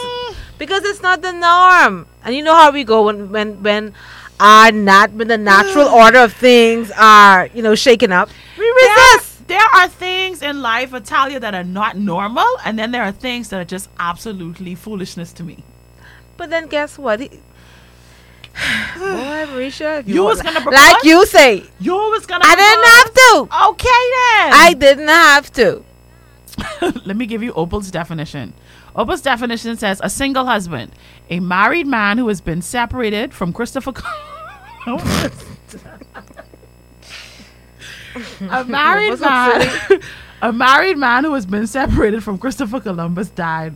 because 0.59 0.83
it's 0.85 1.01
not 1.03 1.23
the 1.23 1.33
norm. 1.33 2.07
And 2.25 2.35
you 2.35 2.43
know 2.43 2.55
how 2.55 2.71
we 2.73 2.83
go 2.85 3.05
when 3.07 3.31
when 3.31 3.63
when 3.63 3.95
our 4.41 4.73
not 4.73 5.13
when 5.13 5.29
the 5.29 5.39
natural 5.39 5.87
order 6.03 6.19
of 6.19 6.33
things 6.33 6.91
are 6.97 7.47
you 7.55 7.63
know 7.63 7.75
shaken 7.75 8.11
up. 8.11 8.29
We 8.59 8.67
resist. 8.83 9.34
There 9.55 9.71
are 9.83 9.89
things 9.89 10.43
in 10.43 10.63
life, 10.63 10.93
Italia, 10.95 11.39
that 11.39 11.55
are 11.55 11.63
not 11.81 11.97
normal, 11.97 12.47
and 12.65 12.77
then 12.79 12.91
there 12.91 13.03
are 13.05 13.13
things 13.13 13.51
that 13.51 13.61
are 13.61 13.65
just 13.77 13.89
absolutely 14.01 14.75
foolishness 14.75 15.33
to 15.35 15.45
me. 15.45 15.63
But 16.37 16.51
then 16.51 16.67
guess 16.67 16.99
what? 16.99 17.21
Boy, 17.21 17.31
Mericha, 19.51 20.03
You 20.07 20.25
want- 20.25 20.39
was 20.39 20.43
gonna 20.43 20.61
propose? 20.61 20.81
like 20.81 21.05
you 21.05 21.25
say. 21.27 21.63
You 21.79 21.95
was 21.95 22.27
gonna. 22.27 22.45
I 22.47 22.57
didn't 22.57 22.87
have 22.97 23.11
to. 23.21 23.49
Okay 23.71 24.03
then. 24.19 24.53
I 24.67 24.75
didn't 24.77 25.09
have 25.09 25.53
to. 25.53 25.85
Let 27.07 27.17
me 27.17 27.27
give 27.27 27.43
you 27.43 27.53
Opal's 27.53 27.91
definition. 27.93 28.55
Opal's 28.97 29.23
definition 29.23 29.77
says 29.77 30.01
a 30.05 30.11
single 30.11 30.47
husband, 30.47 30.91
a 31.31 31.39
married 31.41 31.87
man 31.87 32.19
who 32.19 32.27
has 32.29 32.41
been 32.41 32.61
separated 32.63 33.33
from 33.35 33.53
Christopher. 33.53 33.93
Col- 38.15 38.51
a 38.51 38.65
married 38.69 39.21
man, 39.21 40.01
a 40.43 40.53
married 40.53 40.99
man 40.99 41.25
who 41.25 41.35
has 41.35 41.47
been 41.47 41.67
separated 41.67 42.23
from 42.23 42.39
Christopher 42.39 42.81
Columbus 42.81 43.29
died. 43.31 43.75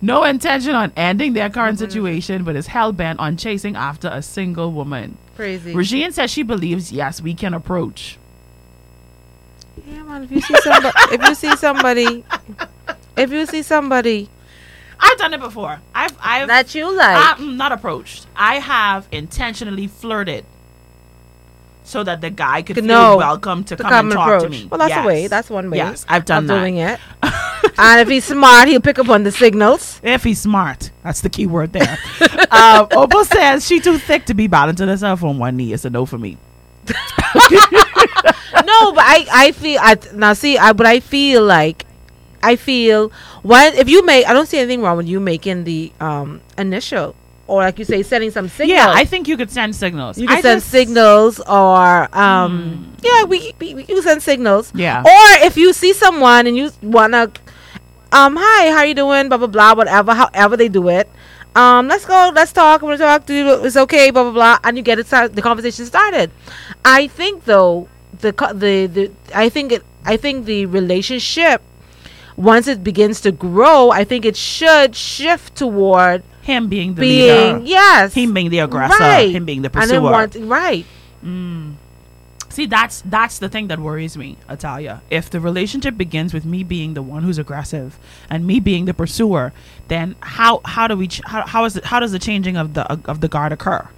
No 0.00 0.24
intention 0.24 0.74
on 0.74 0.92
ending 0.96 1.32
their 1.32 1.48
current 1.48 1.78
mm-hmm. 1.78 1.86
situation, 1.86 2.44
but 2.44 2.56
is 2.56 2.66
hell 2.66 2.92
bent 2.92 3.20
on 3.20 3.36
chasing 3.36 3.76
after 3.76 4.08
a 4.12 4.20
single 4.20 4.72
woman. 4.72 5.16
Crazy. 5.36 5.74
Regine 5.74 6.12
says 6.12 6.30
she 6.30 6.42
believes 6.42 6.92
yes, 6.92 7.20
we 7.20 7.34
can 7.34 7.54
approach. 7.54 8.18
Yeah, 9.86 10.02
man. 10.02 10.24
If 10.24 10.30
you 10.30 10.40
see 10.40 10.56
somebody, 10.60 10.92
if 11.12 11.28
you 11.28 11.34
see 11.34 11.56
somebody, 11.56 12.24
if 13.16 13.32
you 13.32 13.46
see 13.46 13.62
somebody 13.62 14.28
I've 15.04 15.18
done 15.18 15.34
it 15.34 15.40
before. 15.40 15.80
I've 15.94 16.16
I've 16.20 16.48
that 16.48 16.74
you 16.74 16.94
like, 16.94 17.38
I'm 17.38 17.56
not 17.56 17.72
approached. 17.72 18.26
I 18.36 18.58
have 18.58 19.06
intentionally 19.12 19.86
flirted 19.86 20.44
so 21.84 22.02
that 22.02 22.20
the 22.22 22.30
guy 22.30 22.62
could 22.62 22.76
feel 22.76 23.18
welcome 23.18 23.62
to, 23.62 23.76
to 23.76 23.82
come, 23.82 23.90
come 23.90 24.06
and 24.06 24.14
talk 24.14 24.26
approach. 24.26 24.42
to 24.42 24.48
me. 24.48 24.66
Well, 24.66 24.78
that's 24.78 24.96
a 24.96 25.06
way. 25.06 25.26
That's 25.28 25.50
one 25.50 25.70
way. 25.70 25.76
Yes, 25.76 26.04
I've 26.08 26.24
done 26.24 26.46
that. 26.46 26.58
doing 26.58 26.78
it. 26.78 26.98
and 27.78 28.00
if 28.00 28.08
he's 28.08 28.24
smart, 28.24 28.68
he'll 28.68 28.80
pick 28.80 28.98
up 28.98 29.10
on 29.10 29.22
the 29.22 29.30
signals. 29.30 30.00
If 30.02 30.24
he's 30.24 30.40
smart, 30.40 30.90
that's 31.02 31.20
the 31.20 31.28
key 31.28 31.46
word 31.46 31.72
there. 31.72 31.98
um, 32.50 32.88
Opal 32.90 33.24
says 33.24 33.66
she 33.66 33.80
too 33.80 33.98
thick 33.98 34.24
to 34.26 34.34
be 34.34 34.46
balancing 34.46 34.88
herself 34.88 35.22
on 35.22 35.38
one 35.38 35.56
knee. 35.56 35.72
It's 35.72 35.84
a 35.84 35.90
no 35.90 36.06
for 36.06 36.18
me. 36.18 36.38
no, 36.86 36.92
but 38.92 39.04
I, 39.04 39.26
I 39.32 39.52
feel 39.52 39.78
I 39.80 39.96
now 40.14 40.32
see 40.32 40.58
I 40.58 40.72
but 40.72 40.86
I 40.86 41.00
feel 41.00 41.42
like 41.42 41.86
I 42.42 42.56
feel 42.56 43.10
when 43.42 43.74
if 43.74 43.88
you 43.88 44.04
make 44.04 44.26
I 44.26 44.34
don't 44.34 44.46
see 44.46 44.58
anything 44.58 44.82
wrong 44.82 44.98
with 44.98 45.06
you 45.06 45.18
making 45.18 45.64
the 45.64 45.92
um 46.00 46.42
initial 46.58 47.16
or 47.46 47.62
like 47.62 47.78
you 47.78 47.84
say 47.84 48.02
sending 48.02 48.30
some 48.30 48.48
signals. 48.48 48.76
Yeah, 48.76 48.90
I 48.90 49.04
think 49.04 49.28
you 49.28 49.36
could 49.36 49.50
send 49.50 49.74
signals. 49.76 50.18
you 50.18 50.26
can 50.26 50.38
I 50.38 50.40
send 50.40 50.62
signals 50.62 51.40
or 51.40 52.08
um 52.16 52.94
yeah 53.02 53.24
we, 53.24 53.52
we 53.60 53.74
we 53.74 53.84
can 53.84 54.02
send 54.02 54.22
signals. 54.22 54.72
Yeah. 54.74 55.00
Or 55.02 55.46
if 55.46 55.56
you 55.56 55.72
see 55.72 55.92
someone 55.92 56.46
and 56.46 56.56
you 56.56 56.70
wanna 56.82 57.32
um 58.12 58.36
hi 58.38 58.70
how 58.70 58.82
you 58.82 58.94
doing 58.94 59.28
blah 59.28 59.38
blah 59.38 59.46
blah 59.46 59.74
whatever 59.74 60.14
however 60.14 60.56
they 60.56 60.68
do 60.68 60.88
it. 60.88 61.08
Um, 61.56 61.86
let's 61.86 62.04
go. 62.04 62.32
Let's 62.34 62.52
talk. 62.52 62.82
I'm 62.82 62.88
gonna 62.88 62.98
talk 62.98 63.26
to 63.26 63.34
you. 63.34 63.64
It's 63.64 63.76
okay. 63.76 64.10
Blah 64.10 64.24
blah 64.24 64.32
blah. 64.32 64.58
And 64.64 64.76
you 64.76 64.82
get 64.82 64.98
it. 64.98 65.06
Start, 65.06 65.36
the 65.36 65.42
conversation 65.42 65.86
started. 65.86 66.32
I 66.84 67.06
think 67.06 67.44
though 67.44 67.86
the 68.20 68.32
the 68.54 68.86
the 68.86 69.12
I 69.32 69.48
think 69.48 69.70
it 69.70 69.84
I 70.04 70.16
think 70.16 70.46
the 70.46 70.66
relationship 70.66 71.62
once 72.36 72.66
it 72.66 72.82
begins 72.82 73.20
to 73.20 73.30
grow, 73.30 73.90
I 73.90 74.02
think 74.04 74.24
it 74.24 74.36
should 74.36 74.96
shift 74.96 75.54
toward 75.54 76.22
him 76.44 76.68
being 76.68 76.94
the 76.94 77.00
being 77.00 77.56
leader. 77.56 77.66
yes, 77.66 78.14
Him 78.14 78.32
being 78.34 78.50
the 78.50 78.60
aggressor. 78.60 79.02
right, 79.02 79.30
Him 79.30 79.44
being 79.44 79.62
the 79.62 79.70
pursuer. 79.70 80.00
want 80.00 80.36
right. 80.40 80.84
See, 82.50 82.66
that's 82.66 83.00
that's 83.04 83.38
the 83.40 83.48
thing 83.48 83.66
that 83.68 83.80
worries 83.80 84.16
me, 84.16 84.36
Italia. 84.48 85.02
If 85.10 85.28
the 85.28 85.40
relationship 85.40 85.96
begins 85.98 86.32
with 86.32 86.44
me 86.44 86.62
being 86.62 86.94
the 86.94 87.02
one 87.02 87.24
who's 87.24 87.36
aggressive 87.38 87.98
and 88.30 88.46
me 88.46 88.60
being 88.60 88.84
the 88.84 88.94
pursuer, 88.94 89.52
then 89.88 90.14
how 90.20 90.60
how 90.64 90.86
do 90.86 90.96
we 90.96 91.08
ch- 91.08 91.22
how 91.26 91.44
how 91.46 91.64
is 91.64 91.76
it 91.76 91.84
how 91.86 91.98
does 91.98 92.12
the 92.12 92.20
changing 92.20 92.56
of 92.56 92.74
the 92.74 92.84
of 93.10 93.20
the 93.20 93.26
guard 93.26 93.50
occur? 93.50 93.88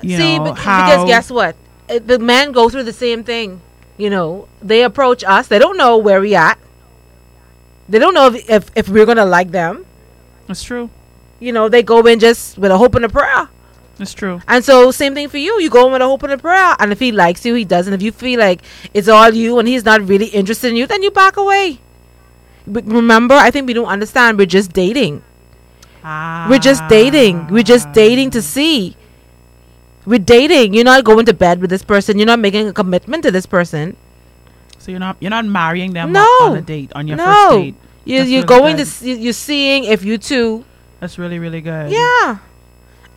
You 0.00 0.16
See, 0.16 0.38
know, 0.38 0.54
how, 0.54 0.86
because 0.86 1.06
guess 1.06 1.30
what? 1.30 1.54
Uh, 1.90 1.98
The 1.98 2.18
men 2.18 2.52
go 2.52 2.70
through 2.70 2.84
the 2.84 2.94
same 2.94 3.24
thing. 3.24 3.60
You 3.98 4.08
know, 4.08 4.48
they 4.62 4.82
approach 4.82 5.22
us. 5.24 5.48
They 5.48 5.58
don't 5.58 5.76
know 5.76 5.98
where 5.98 6.22
we 6.22 6.34
at. 6.34 6.56
They 7.90 7.98
don't 7.98 8.14
know 8.14 8.28
if 8.32 8.48
if, 8.48 8.70
if 8.74 8.88
we're 8.88 9.04
gonna 9.04 9.26
like 9.26 9.50
them. 9.50 9.84
That's 10.46 10.62
true. 10.62 10.88
You 11.40 11.52
know, 11.52 11.68
they 11.68 11.82
go 11.82 12.06
in 12.06 12.20
just 12.20 12.58
with 12.58 12.70
a 12.70 12.78
hope 12.78 12.94
and 12.94 13.04
a 13.04 13.08
prayer. 13.08 13.48
It's 13.98 14.14
true. 14.14 14.40
And 14.48 14.64
so, 14.64 14.90
same 14.90 15.14
thing 15.14 15.28
for 15.28 15.36
you. 15.38 15.60
You 15.60 15.68
go 15.68 15.86
in 15.86 15.92
with 15.92 16.02
a 16.02 16.06
hope 16.06 16.22
and 16.22 16.32
a 16.32 16.38
prayer. 16.38 16.74
And 16.78 16.92
if 16.92 17.00
he 17.00 17.12
likes 17.12 17.44
you, 17.44 17.54
he 17.54 17.64
doesn't. 17.64 17.92
If 17.92 18.02
you 18.02 18.12
feel 18.12 18.38
like 18.38 18.62
it's 18.94 19.08
all 19.08 19.30
you 19.30 19.58
and 19.58 19.68
he's 19.68 19.84
not 19.84 20.00
really 20.06 20.26
interested 20.26 20.68
in 20.68 20.76
you, 20.76 20.86
then 20.86 21.02
you 21.02 21.10
back 21.10 21.36
away. 21.36 21.80
But 22.66 22.84
remember, 22.86 23.34
I 23.34 23.50
think 23.50 23.66
we 23.66 23.72
don't 23.74 23.86
understand. 23.88 24.38
We're 24.38 24.46
just 24.46 24.72
dating. 24.72 25.22
Ah. 26.04 26.46
We're 26.48 26.58
just 26.58 26.86
dating. 26.88 27.48
We're 27.48 27.62
just 27.62 27.92
dating 27.92 28.30
to 28.30 28.42
see. 28.42 28.96
We're 30.06 30.18
dating. 30.18 30.72
You're 30.72 30.84
not 30.84 31.04
going 31.04 31.26
to 31.26 31.34
bed 31.34 31.60
with 31.60 31.68
this 31.68 31.82
person. 31.82 32.18
You're 32.18 32.26
not 32.26 32.38
making 32.38 32.68
a 32.68 32.72
commitment 32.72 33.22
to 33.24 33.30
this 33.30 33.44
person. 33.44 33.96
So 34.78 34.90
you're 34.90 35.00
not 35.00 35.16
you're 35.20 35.30
not 35.30 35.44
marrying 35.44 35.92
them 35.92 36.12
No. 36.12 36.24
on 36.40 36.56
a 36.56 36.62
date 36.62 36.90
on 36.94 37.06
your 37.06 37.18
no. 37.18 37.24
first 37.24 37.50
date. 37.50 37.74
You, 38.06 38.22
you're 38.22 38.44
going 38.44 38.78
to 38.78 38.86
see, 38.86 39.12
you're 39.14 39.34
seeing 39.34 39.84
if 39.84 40.02
you 40.04 40.16
two 40.16 40.64
That's 41.00 41.18
really 41.18 41.38
really 41.38 41.60
good. 41.60 41.90
Yeah. 41.90 42.38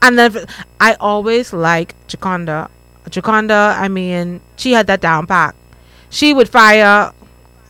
And 0.02 0.18
then 0.20 0.46
I 0.80 0.96
always 1.00 1.54
like 1.54 1.96
Jaconda. 2.08 2.70
Jaconda, 3.10 3.78
I 3.78 3.88
mean, 3.88 4.42
she 4.56 4.72
had 4.74 4.88
that 4.88 5.02
down 5.02 5.28
pat. 5.28 5.56
She 6.10 6.34
would 6.34 6.50
fire. 6.50 7.12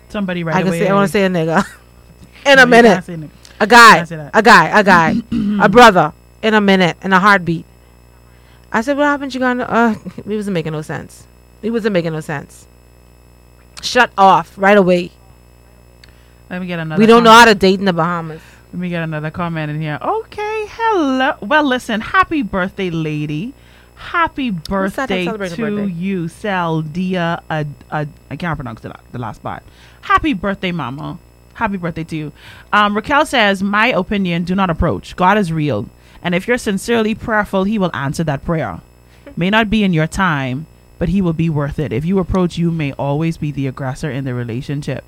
Somebody 0.09 0.43
right 0.43 0.55
I 0.55 0.59
can 0.59 0.67
away. 0.69 0.79
say 0.79 0.87
I 0.89 0.93
want 0.93 1.07
to 1.07 1.11
say 1.11 1.25
a 1.25 1.29
nigga 1.29 1.65
in 2.45 2.55
No, 2.57 2.63
a 2.63 2.65
minute. 2.65 2.89
can't 2.93 3.05
say 3.05 3.15
nigga. 3.15 3.29
A 3.59 3.67
guy, 3.67 3.95
can't 3.97 4.09
say 4.09 4.15
that. 4.17 4.31
a 4.33 4.41
guy, 4.41 4.79
a 4.79 4.83
guy, 4.83 5.15
a 5.61 5.69
brother 5.69 6.13
in 6.41 6.53
a 6.53 6.61
minute, 6.61 6.97
in 7.01 7.13
a 7.13 7.19
heartbeat. 7.19 7.65
I 8.71 8.81
said, 8.81 8.97
"What 8.97 9.05
happened, 9.05 9.31
Jaconda?" 9.31 9.65
Uh, 9.69 9.95
it 10.17 10.25
wasn't 10.25 10.53
making 10.55 10.73
no 10.73 10.81
sense. 10.81 11.25
It 11.61 11.69
wasn't 11.71 11.93
making 11.93 12.11
no 12.13 12.19
sense. 12.19 12.67
Shut 13.81 14.11
off 14.17 14.53
right 14.57 14.77
away. 14.77 15.11
Let 16.49 16.61
me 16.61 16.67
get 16.67 16.79
another. 16.79 16.99
we 16.99 17.05
don't 17.05 17.23
know 17.23 17.31
how 17.31 17.45
to 17.45 17.55
date 17.55 17.79
in 17.79 17.85
the 17.85 17.93
Bahamas. 17.93 18.41
Let 18.73 18.79
me 18.79 18.89
get 18.89 19.03
another 19.03 19.29
comment 19.29 19.69
in 19.69 19.79
here. 19.79 19.99
Okay, 20.01 20.65
hello. 20.67 21.35
Well, 21.41 21.63
listen, 21.63 22.01
happy 22.01 22.41
birthday, 22.41 22.89
lady. 22.89 23.53
Happy 23.93 24.49
birthday 24.49 25.25
to 25.25 25.37
birthday? 25.37 25.85
you, 25.85 26.23
Saldia. 26.25 27.43
Uh, 27.51 27.65
uh, 27.91 28.05
I 28.31 28.35
can't 28.35 28.57
pronounce 28.57 28.81
the, 28.81 28.95
the 29.11 29.19
last 29.19 29.43
part. 29.43 29.61
Happy 30.01 30.33
birthday, 30.33 30.71
mama. 30.71 31.19
Happy 31.53 31.77
birthday 31.77 32.03
to 32.03 32.15
you. 32.15 32.31
Um, 32.71 32.95
Raquel 32.95 33.27
says, 33.27 33.61
My 33.61 33.89
opinion, 33.89 34.43
do 34.43 34.55
not 34.55 34.71
approach. 34.71 35.15
God 35.15 35.37
is 35.37 35.53
real. 35.53 35.87
And 36.23 36.33
if 36.33 36.47
you're 36.47 36.57
sincerely 36.57 37.13
prayerful, 37.13 37.65
he 37.65 37.77
will 37.77 37.95
answer 37.95 38.23
that 38.23 38.43
prayer. 38.43 38.81
May 39.37 39.51
not 39.51 39.69
be 39.69 39.83
in 39.83 39.93
your 39.93 40.07
time, 40.07 40.65
but 40.97 41.09
he 41.09 41.21
will 41.21 41.33
be 41.33 41.47
worth 41.47 41.77
it. 41.77 41.93
If 41.93 42.05
you 42.05 42.17
approach, 42.17 42.57
you 42.57 42.71
may 42.71 42.93
always 42.93 43.37
be 43.37 43.51
the 43.51 43.67
aggressor 43.67 44.09
in 44.09 44.23
the 44.23 44.33
relationship. 44.33 45.03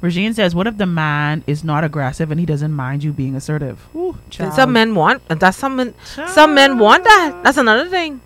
Regine 0.00 0.32
says, 0.34 0.54
"What 0.54 0.66
if 0.66 0.78
the 0.78 0.86
man 0.86 1.44
is 1.46 1.62
not 1.62 1.84
aggressive 1.84 2.30
and 2.30 2.40
he 2.40 2.46
doesn't 2.46 2.72
mind 2.72 3.04
you 3.04 3.12
being 3.12 3.36
assertive?" 3.36 3.86
Ooh, 3.94 4.16
child. 4.30 4.54
some 4.54 4.72
men 4.72 4.94
want 4.94 5.22
and 5.28 5.38
that's 5.38 5.56
some 5.56 5.76
men. 5.76 5.94
Some 6.28 6.54
men 6.54 6.78
want 6.78 7.04
that. 7.04 7.40
That's 7.44 7.58
another 7.58 7.88
thing. 7.88 8.20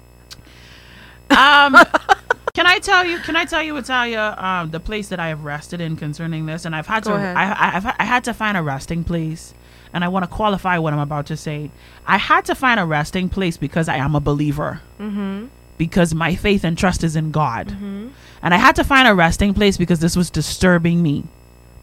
Um, 1.30 1.76
can 2.54 2.66
I 2.66 2.78
tell 2.78 3.04
you? 3.04 3.18
Can 3.18 3.36
I 3.36 3.44
tell 3.44 3.62
you, 3.62 3.76
Italia, 3.76 4.34
um, 4.38 4.70
the 4.70 4.80
place 4.80 5.08
that 5.08 5.18
I 5.18 5.28
have 5.28 5.44
rested 5.44 5.80
in 5.80 5.96
concerning 5.96 6.46
this, 6.46 6.64
and 6.64 6.74
I've 6.76 6.86
had 6.86 7.04
Go 7.04 7.10
to, 7.10 7.16
ahead. 7.16 7.36
I, 7.36 7.76
I've, 7.76 7.86
I 7.86 8.04
had 8.04 8.24
to 8.24 8.34
find 8.34 8.56
a 8.56 8.62
resting 8.62 9.04
place, 9.04 9.54
and 9.92 10.04
I 10.04 10.08
want 10.08 10.24
to 10.24 10.30
qualify 10.30 10.78
what 10.78 10.92
I'm 10.92 11.00
about 11.00 11.26
to 11.26 11.36
say. 11.36 11.70
I 12.06 12.18
had 12.18 12.44
to 12.46 12.54
find 12.54 12.78
a 12.78 12.84
resting 12.84 13.28
place 13.28 13.56
because 13.56 13.88
I 13.88 13.96
am 13.96 14.14
a 14.14 14.20
believer. 14.20 14.80
Mm-hmm. 15.00 15.46
Because 15.76 16.14
my 16.14 16.36
faith 16.36 16.62
and 16.62 16.78
trust 16.78 17.02
is 17.02 17.16
in 17.16 17.32
God, 17.32 17.72
and 17.72 18.54
I 18.54 18.58
had 18.58 18.76
to 18.76 18.84
find 18.84 19.08
a 19.08 19.14
resting 19.14 19.54
place 19.54 19.76
because 19.76 19.98
this 19.98 20.14
was 20.14 20.30
disturbing 20.30 21.02
me. 21.02 21.24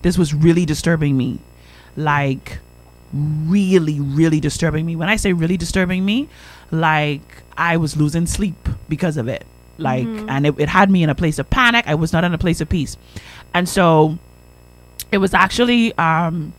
This 0.02 0.18
was 0.18 0.34
really 0.34 0.66
disturbing 0.66 1.16
me, 1.18 1.40
like 1.96 2.60
really, 3.14 4.00
really 4.00 4.40
disturbing 4.40 4.86
me. 4.86 4.96
When 4.96 5.10
I 5.10 5.16
say 5.18 5.34
really 5.34 5.58
disturbing 5.58 6.06
me, 6.06 6.30
like 6.72 7.44
I 7.58 7.78
was 7.78 7.98
losing 7.98 8.26
sleep 8.26 8.70
because 8.90 9.18
of 9.18 9.28
it. 9.28 9.46
Like, 9.78 10.08
Mhm. 10.08 10.30
and 10.30 10.46
it, 10.48 10.56
it 10.60 10.70
had 10.70 10.90
me 10.90 11.04
in 11.04 11.10
a 11.10 11.16
place 11.16 11.40
of 11.40 11.50
panic. 11.50 11.86
I 11.88 11.96
was 11.96 12.14
not 12.14 12.24
in 12.24 12.34
a 12.34 12.38
place 12.38 12.62
of 12.62 12.70
peace. 12.70 12.98
And 13.54 13.68
so 13.68 14.18
it 15.12 15.18
was 15.18 15.34
actually 15.34 15.94
um, 15.98 16.54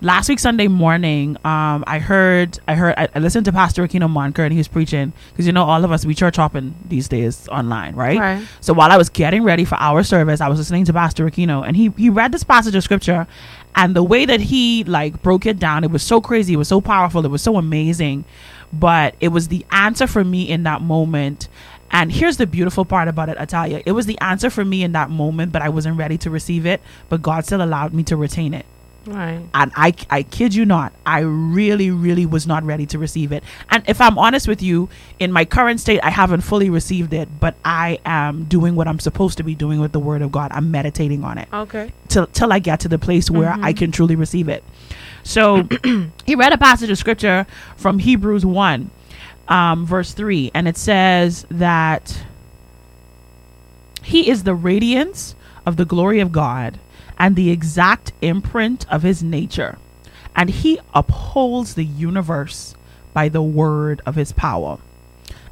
last 0.00 0.28
week 0.28 0.38
Sunday 0.38 0.68
morning, 0.68 1.36
um, 1.44 1.82
I 1.86 1.98
heard, 1.98 2.58
I 2.68 2.74
heard, 2.74 2.94
I, 2.96 3.08
I 3.14 3.18
listened 3.18 3.44
to 3.46 3.52
Pastor 3.52 3.86
Aquino 3.86 4.08
Monker 4.08 4.40
and 4.40 4.52
he 4.52 4.58
was 4.58 4.68
preaching 4.68 5.12
because 5.30 5.46
you 5.46 5.52
know 5.52 5.64
all 5.64 5.84
of 5.84 5.90
us 5.90 6.04
we 6.04 6.14
church 6.14 6.36
hopping 6.36 6.74
these 6.88 7.08
days 7.08 7.48
online, 7.48 7.94
right? 7.94 8.18
Right. 8.18 8.46
So 8.60 8.72
while 8.72 8.90
I 8.90 8.96
was 8.96 9.08
getting 9.08 9.42
ready 9.42 9.64
for 9.64 9.76
our 9.76 10.02
service, 10.02 10.40
I 10.40 10.48
was 10.48 10.58
listening 10.58 10.84
to 10.86 10.92
Pastor 10.92 11.28
Aquino 11.28 11.66
and 11.66 11.76
he 11.76 11.92
he 11.96 12.10
read 12.10 12.32
this 12.32 12.44
passage 12.44 12.74
of 12.74 12.84
scripture, 12.84 13.26
and 13.74 13.94
the 13.94 14.02
way 14.02 14.24
that 14.26 14.40
he 14.40 14.84
like 14.84 15.22
broke 15.22 15.46
it 15.46 15.58
down, 15.58 15.84
it 15.84 15.90
was 15.90 16.02
so 16.02 16.20
crazy, 16.20 16.54
it 16.54 16.58
was 16.58 16.68
so 16.68 16.80
powerful, 16.80 17.24
it 17.24 17.30
was 17.30 17.42
so 17.42 17.56
amazing, 17.56 18.24
but 18.72 19.14
it 19.20 19.28
was 19.28 19.48
the 19.48 19.64
answer 19.70 20.06
for 20.06 20.24
me 20.24 20.48
in 20.48 20.62
that 20.64 20.82
moment. 20.82 21.48
And 21.90 22.12
here's 22.12 22.36
the 22.36 22.46
beautiful 22.46 22.84
part 22.84 23.08
about 23.08 23.30
it, 23.30 23.38
Italia. 23.40 23.82
It 23.86 23.92
was 23.92 24.04
the 24.04 24.18
answer 24.20 24.50
for 24.50 24.62
me 24.62 24.82
in 24.82 24.92
that 24.92 25.08
moment, 25.08 25.52
but 25.52 25.62
I 25.62 25.70
wasn't 25.70 25.96
ready 25.96 26.18
to 26.18 26.28
receive 26.28 26.66
it. 26.66 26.82
But 27.08 27.22
God 27.22 27.46
still 27.46 27.62
allowed 27.62 27.94
me 27.94 28.02
to 28.04 28.16
retain 28.16 28.52
it 28.52 28.66
Right. 29.08 29.40
and 29.54 29.72
I, 29.74 29.94
I 30.10 30.22
kid 30.22 30.54
you 30.54 30.66
not, 30.66 30.92
I 31.06 31.20
really, 31.20 31.90
really 31.90 32.26
was 32.26 32.46
not 32.46 32.62
ready 32.64 32.84
to 32.86 32.98
receive 32.98 33.32
it. 33.32 33.42
And 33.70 33.82
if 33.88 34.00
I'm 34.00 34.18
honest 34.18 34.46
with 34.46 34.62
you, 34.62 34.88
in 35.18 35.32
my 35.32 35.44
current 35.44 35.80
state, 35.80 36.00
I 36.02 36.10
haven't 36.10 36.42
fully 36.42 36.68
received 36.68 37.12
it, 37.14 37.28
but 37.40 37.54
I 37.64 37.98
am 38.04 38.44
doing 38.44 38.74
what 38.76 38.86
I'm 38.86 38.98
supposed 39.00 39.38
to 39.38 39.42
be 39.42 39.54
doing 39.54 39.80
with 39.80 39.92
the 39.92 39.98
Word 40.00 40.20
of 40.22 40.30
God. 40.30 40.52
I'm 40.52 40.70
meditating 40.70 41.24
on 41.24 41.38
it 41.38 41.48
Okay. 41.52 41.92
till 42.08 42.26
till 42.28 42.52
I 42.52 42.58
get 42.58 42.80
to 42.80 42.88
the 42.88 42.98
place 42.98 43.30
where 43.30 43.56
I 43.62 43.72
can 43.72 43.90
truly 43.92 44.14
receive 44.14 44.48
it. 44.48 44.62
So 45.22 45.66
he 46.26 46.34
read 46.34 46.52
a 46.52 46.58
passage 46.58 46.90
of 46.90 46.98
scripture 46.98 47.46
from 47.76 47.98
Hebrews 47.98 48.44
one, 48.46 48.90
um, 49.48 49.86
verse 49.86 50.12
three, 50.12 50.50
and 50.54 50.68
it 50.68 50.76
says 50.76 51.46
that 51.50 52.24
he 54.02 54.30
is 54.30 54.44
the 54.44 54.54
radiance 54.54 55.34
of 55.66 55.76
the 55.76 55.84
glory 55.84 56.20
of 56.20 56.32
God 56.32 56.78
and 57.18 57.34
the 57.34 57.50
exact 57.50 58.12
imprint 58.22 58.90
of 58.90 59.02
his 59.02 59.22
nature, 59.22 59.78
and 60.36 60.48
he 60.48 60.78
upholds 60.94 61.74
the 61.74 61.84
universe 61.84 62.74
by 63.12 63.28
the 63.28 63.42
word 63.42 64.00
of 64.06 64.14
his 64.14 64.32
power. 64.32 64.78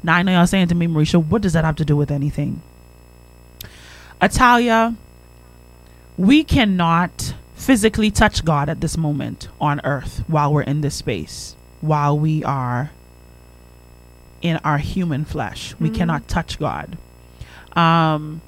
Now 0.01 0.15
I 0.15 0.23
know 0.23 0.31
y'all 0.31 0.47
saying 0.47 0.69
to 0.69 0.75
me, 0.75 0.87
Mericha, 0.87 1.23
what 1.23 1.41
does 1.41 1.53
that 1.53 1.65
have 1.65 1.75
to 1.77 1.85
do 1.85 1.97
with 1.97 2.11
anything? 2.11 2.61
Italia, 4.21 4.95
we 6.17 6.43
cannot 6.43 7.35
physically 7.55 8.11
touch 8.11 8.45
God 8.45 8.69
at 8.69 8.81
this 8.81 8.97
moment 8.97 9.49
on 9.59 9.81
earth 9.83 10.23
while 10.27 10.53
we're 10.53 10.61
in 10.61 10.81
this 10.81 10.95
space, 10.95 11.55
while 11.81 12.17
we 12.17 12.43
are 12.43 12.91
in 14.41 14.57
our 14.57 14.77
human 14.77 15.25
flesh. 15.25 15.75
We 15.79 15.89
cannot 15.89 16.27
touch 16.27 16.59
God. 16.59 16.97
Um, 17.73 18.41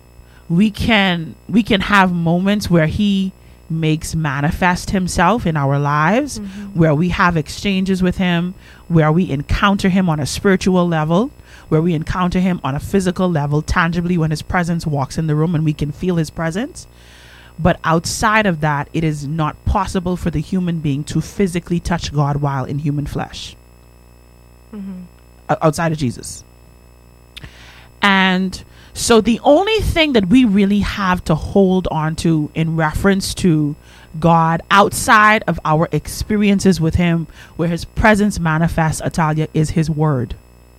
we 0.49 0.71
can 0.71 1.35
we 1.47 1.63
can 1.63 1.81
have 1.81 2.11
moments 2.11 2.69
where 2.69 2.87
He 2.87 3.31
makes 3.69 4.15
manifest 4.15 4.89
Himself 4.89 5.45
in 5.45 5.55
our 5.55 5.77
lives, 5.77 6.39
mm-hmm. 6.39 6.79
where 6.79 6.95
we 6.95 7.09
have 7.09 7.37
exchanges 7.37 8.01
with 8.01 8.17
Him, 8.17 8.55
where 8.87 9.11
we 9.11 9.29
encounter 9.29 9.89
Him 9.89 10.09
on 10.09 10.19
a 10.19 10.25
spiritual 10.25 10.87
level, 10.87 11.31
where 11.69 11.81
we 11.81 11.93
encounter 11.93 12.39
Him 12.39 12.59
on 12.63 12.73
a 12.73 12.79
physical 12.79 13.29
level, 13.29 13.61
tangibly 13.61 14.17
when 14.17 14.31
His 14.31 14.41
presence 14.41 14.87
walks 14.87 15.17
in 15.17 15.27
the 15.27 15.35
room 15.35 15.53
and 15.53 15.63
we 15.63 15.73
can 15.73 15.91
feel 15.91 16.15
His 16.15 16.31
presence. 16.31 16.87
But 17.59 17.79
outside 17.83 18.45
of 18.45 18.61
that, 18.61 18.87
it 18.93 19.03
is 19.03 19.27
not 19.27 19.63
possible 19.65 20.15
for 20.15 20.31
the 20.31 20.39
human 20.39 20.79
being 20.79 21.03
to 21.05 21.19
physically 21.19 21.79
touch 21.79 22.13
God 22.13 22.37
while 22.37 22.63
in 22.63 22.79
human 22.79 23.05
flesh. 23.05 23.55
Mm-hmm. 24.73 25.01
O- 25.49 25.57
Outside 25.61 25.91
of 25.91 25.97
Jesus. 25.97 26.43
And 28.01 28.63
so 28.93 29.21
the 29.21 29.39
only 29.43 29.79
thing 29.79 30.13
that 30.13 30.27
we 30.27 30.45
really 30.45 30.79
have 30.79 31.23
to 31.25 31.35
hold 31.35 31.87
on 31.89 32.15
to 32.17 32.51
in 32.53 32.75
reference 32.75 33.33
to 33.35 33.75
God 34.19 34.61
outside 34.71 35.43
of 35.47 35.59
our 35.63 35.87
experiences 35.91 36.81
with 36.81 36.95
Him, 36.95 37.27
where 37.55 37.69
His 37.69 37.85
presence 37.85 38.39
manifests, 38.39 39.01
Italia, 39.03 39.47
is 39.53 39.71
His 39.71 39.89
Word. 39.89 40.35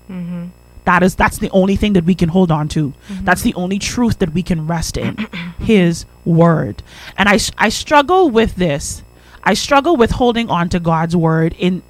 Mm-hmm. 0.08 0.46
That 0.84 1.02
is 1.02 1.14
that's 1.14 1.38
the 1.38 1.50
only 1.50 1.76
thing 1.76 1.92
that 1.92 2.04
we 2.04 2.14
can 2.14 2.28
hold 2.28 2.50
on 2.50 2.68
to. 2.68 2.88
Mm-hmm. 3.08 3.24
That's 3.24 3.42
the 3.42 3.54
only 3.54 3.78
truth 3.78 4.18
that 4.18 4.32
we 4.32 4.42
can 4.42 4.66
rest 4.66 4.96
in. 4.96 5.16
his 5.60 6.04
word. 6.24 6.82
And 7.16 7.28
I 7.28 7.38
I 7.58 7.68
struggle 7.68 8.30
with 8.30 8.56
this. 8.56 9.02
I 9.44 9.54
struggle 9.54 9.96
with 9.96 10.10
holding 10.10 10.50
on 10.50 10.68
to 10.70 10.80
God's 10.80 11.16
word 11.16 11.54
in 11.58 11.82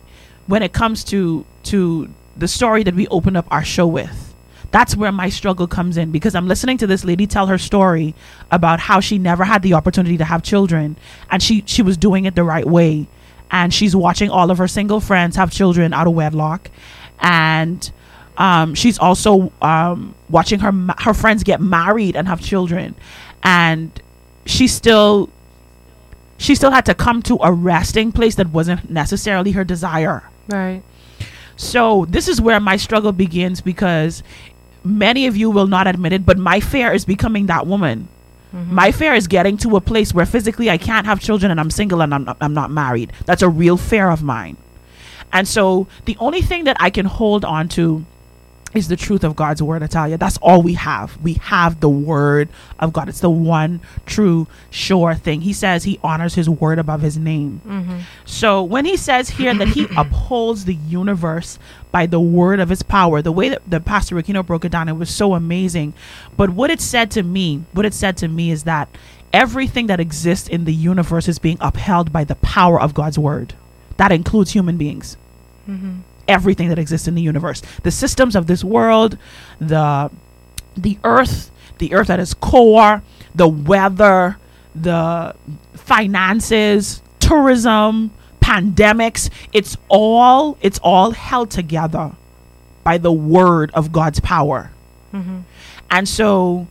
when 0.46 0.62
it 0.62 0.72
comes 0.72 1.04
to 1.04 1.46
to 1.64 2.08
the 2.36 2.48
story 2.48 2.82
that 2.82 2.94
we 2.94 3.06
open 3.08 3.36
up 3.36 3.46
our 3.50 3.64
show 3.64 3.86
with. 3.86 4.29
That's 4.72 4.94
where 4.96 5.10
my 5.10 5.28
struggle 5.30 5.66
comes 5.66 5.96
in 5.96 6.12
because 6.12 6.34
I'm 6.34 6.46
listening 6.46 6.78
to 6.78 6.86
this 6.86 7.04
lady 7.04 7.26
tell 7.26 7.46
her 7.48 7.58
story 7.58 8.14
about 8.52 8.78
how 8.80 9.00
she 9.00 9.18
never 9.18 9.44
had 9.44 9.62
the 9.62 9.74
opportunity 9.74 10.16
to 10.18 10.24
have 10.24 10.42
children 10.42 10.96
and 11.30 11.42
she 11.42 11.64
she 11.66 11.82
was 11.82 11.96
doing 11.96 12.24
it 12.24 12.34
the 12.36 12.44
right 12.44 12.66
way. 12.66 13.08
And 13.50 13.74
she's 13.74 13.96
watching 13.96 14.30
all 14.30 14.50
of 14.52 14.58
her 14.58 14.68
single 14.68 15.00
friends 15.00 15.34
have 15.36 15.50
children 15.50 15.92
out 15.92 16.06
of 16.06 16.14
wedlock. 16.14 16.70
And 17.18 17.90
um, 18.38 18.74
she's 18.76 18.96
also 18.98 19.52
um, 19.60 20.14
watching 20.28 20.60
her 20.60 20.72
her 20.98 21.14
friends 21.14 21.42
get 21.42 21.60
married 21.60 22.14
and 22.16 22.28
have 22.28 22.40
children. 22.40 22.94
And 23.42 23.90
she 24.46 24.68
still 24.68 25.30
she 26.38 26.54
still 26.54 26.70
had 26.70 26.86
to 26.86 26.94
come 26.94 27.22
to 27.22 27.38
a 27.42 27.52
resting 27.52 28.12
place 28.12 28.36
that 28.36 28.48
wasn't 28.50 28.88
necessarily 28.88 29.50
her 29.52 29.64
desire. 29.64 30.22
Right. 30.48 30.82
so 31.56 32.06
this 32.08 32.26
is 32.28 32.40
where 32.40 32.58
my 32.58 32.76
struggle 32.76 33.12
begins 33.12 33.60
because 33.60 34.22
many 34.84 35.26
of 35.26 35.36
you 35.36 35.50
will 35.50 35.66
not 35.66 35.86
admit 35.86 36.12
it, 36.12 36.26
but 36.26 36.38
my 36.38 36.60
fear 36.60 36.92
is 36.92 37.04
becoming 37.04 37.46
that 37.46 37.66
woman. 37.66 38.08
Mm-hmm. 38.54 38.74
My 38.74 38.90
fear 38.90 39.14
is 39.14 39.28
getting 39.28 39.56
to 39.58 39.76
a 39.76 39.80
place 39.80 40.12
where 40.12 40.26
physically 40.26 40.70
I 40.70 40.78
can't 40.78 41.06
have 41.06 41.20
children 41.20 41.50
and 41.50 41.60
I'm 41.60 41.70
single 41.70 42.02
and 42.02 42.12
I'm 42.12 42.24
not, 42.24 42.36
I'm 42.40 42.54
not 42.54 42.70
married. 42.70 43.12
That's 43.24 43.42
a 43.42 43.48
real 43.48 43.76
fear 43.76 44.10
of 44.10 44.22
mine. 44.22 44.56
And 45.32 45.46
so 45.46 45.86
the 46.06 46.16
only 46.18 46.42
thing 46.42 46.64
that 46.64 46.76
I 46.80 46.90
can 46.90 47.06
hold 47.06 47.44
on 47.44 47.68
to 47.70 48.04
is 48.72 48.88
the 48.88 48.96
truth 48.96 49.24
of 49.24 49.34
God's 49.34 49.62
word, 49.62 49.80
Natalia. 49.80 50.16
That's 50.16 50.36
all 50.38 50.62
we 50.62 50.74
have. 50.74 51.16
We 51.22 51.34
have 51.34 51.80
the 51.80 51.88
word 51.88 52.48
of 52.78 52.92
God. 52.92 53.08
It's 53.08 53.20
the 53.20 53.30
one 53.30 53.80
true, 54.06 54.46
sure 54.70 55.14
thing. 55.14 55.40
He 55.40 55.52
says 55.52 55.84
he 55.84 55.98
honors 56.04 56.34
his 56.34 56.48
word 56.48 56.78
above 56.78 57.02
his 57.02 57.16
name. 57.16 57.60
Mm-hmm. 57.66 57.98
So 58.24 58.62
when 58.62 58.84
he 58.84 58.96
says 58.96 59.30
here 59.30 59.54
that 59.54 59.68
he 59.68 59.88
upholds 59.96 60.64
the 60.64 60.74
universe 60.74 61.58
by 61.90 62.06
the 62.06 62.20
word 62.20 62.60
of 62.60 62.68
his 62.68 62.82
power, 62.82 63.20
the 63.22 63.32
way 63.32 63.48
that 63.48 63.62
the 63.68 63.80
Pastor 63.80 64.14
Aquino 64.16 64.46
broke 64.46 64.64
it 64.64 64.72
down, 64.72 64.88
it 64.88 64.92
was 64.92 65.14
so 65.14 65.34
amazing. 65.34 65.92
But 66.36 66.50
what 66.50 66.70
it 66.70 66.80
said 66.80 67.10
to 67.12 67.22
me, 67.22 67.64
what 67.72 67.86
it 67.86 67.94
said 67.94 68.16
to 68.18 68.28
me 68.28 68.52
is 68.52 68.64
that 68.64 68.88
everything 69.32 69.88
that 69.88 70.00
exists 70.00 70.48
in 70.48 70.64
the 70.64 70.74
universe 70.74 71.26
is 71.28 71.38
being 71.38 71.58
upheld 71.60 72.12
by 72.12 72.24
the 72.24 72.36
power 72.36 72.80
of 72.80 72.94
God's 72.94 73.18
word. 73.18 73.54
That 73.96 74.12
includes 74.12 74.52
human 74.52 74.76
beings 74.76 75.16
mm-hmm. 75.70 76.00
Everything 76.30 76.68
that 76.68 76.78
exists 76.78 77.08
in 77.08 77.14
the 77.14 77.22
universe. 77.22 77.62
The 77.82 77.90
systems 77.90 78.36
of 78.36 78.46
this 78.46 78.62
world 78.64 79.18
the 79.60 80.10
the 80.76 80.98
earth 81.04 81.50
the 81.78 81.92
earth 81.92 82.10
at 82.10 82.20
its 82.20 82.34
core 82.34 83.02
the 83.34 83.48
weather 83.48 84.38
the 84.74 85.34
finances 85.74 87.02
tourism 87.18 88.10
pandemics 88.40 89.28
it's 89.52 89.76
all 89.88 90.56
it's 90.60 90.78
all 90.78 91.10
held 91.10 91.50
together 91.50 92.12
by 92.84 92.98
the 92.98 93.12
word 93.12 93.70
of 93.74 93.92
god's 93.92 94.20
power. 94.20 94.70
Mm-hmm. 95.12 95.40
And 95.90 96.08
so 96.08 96.66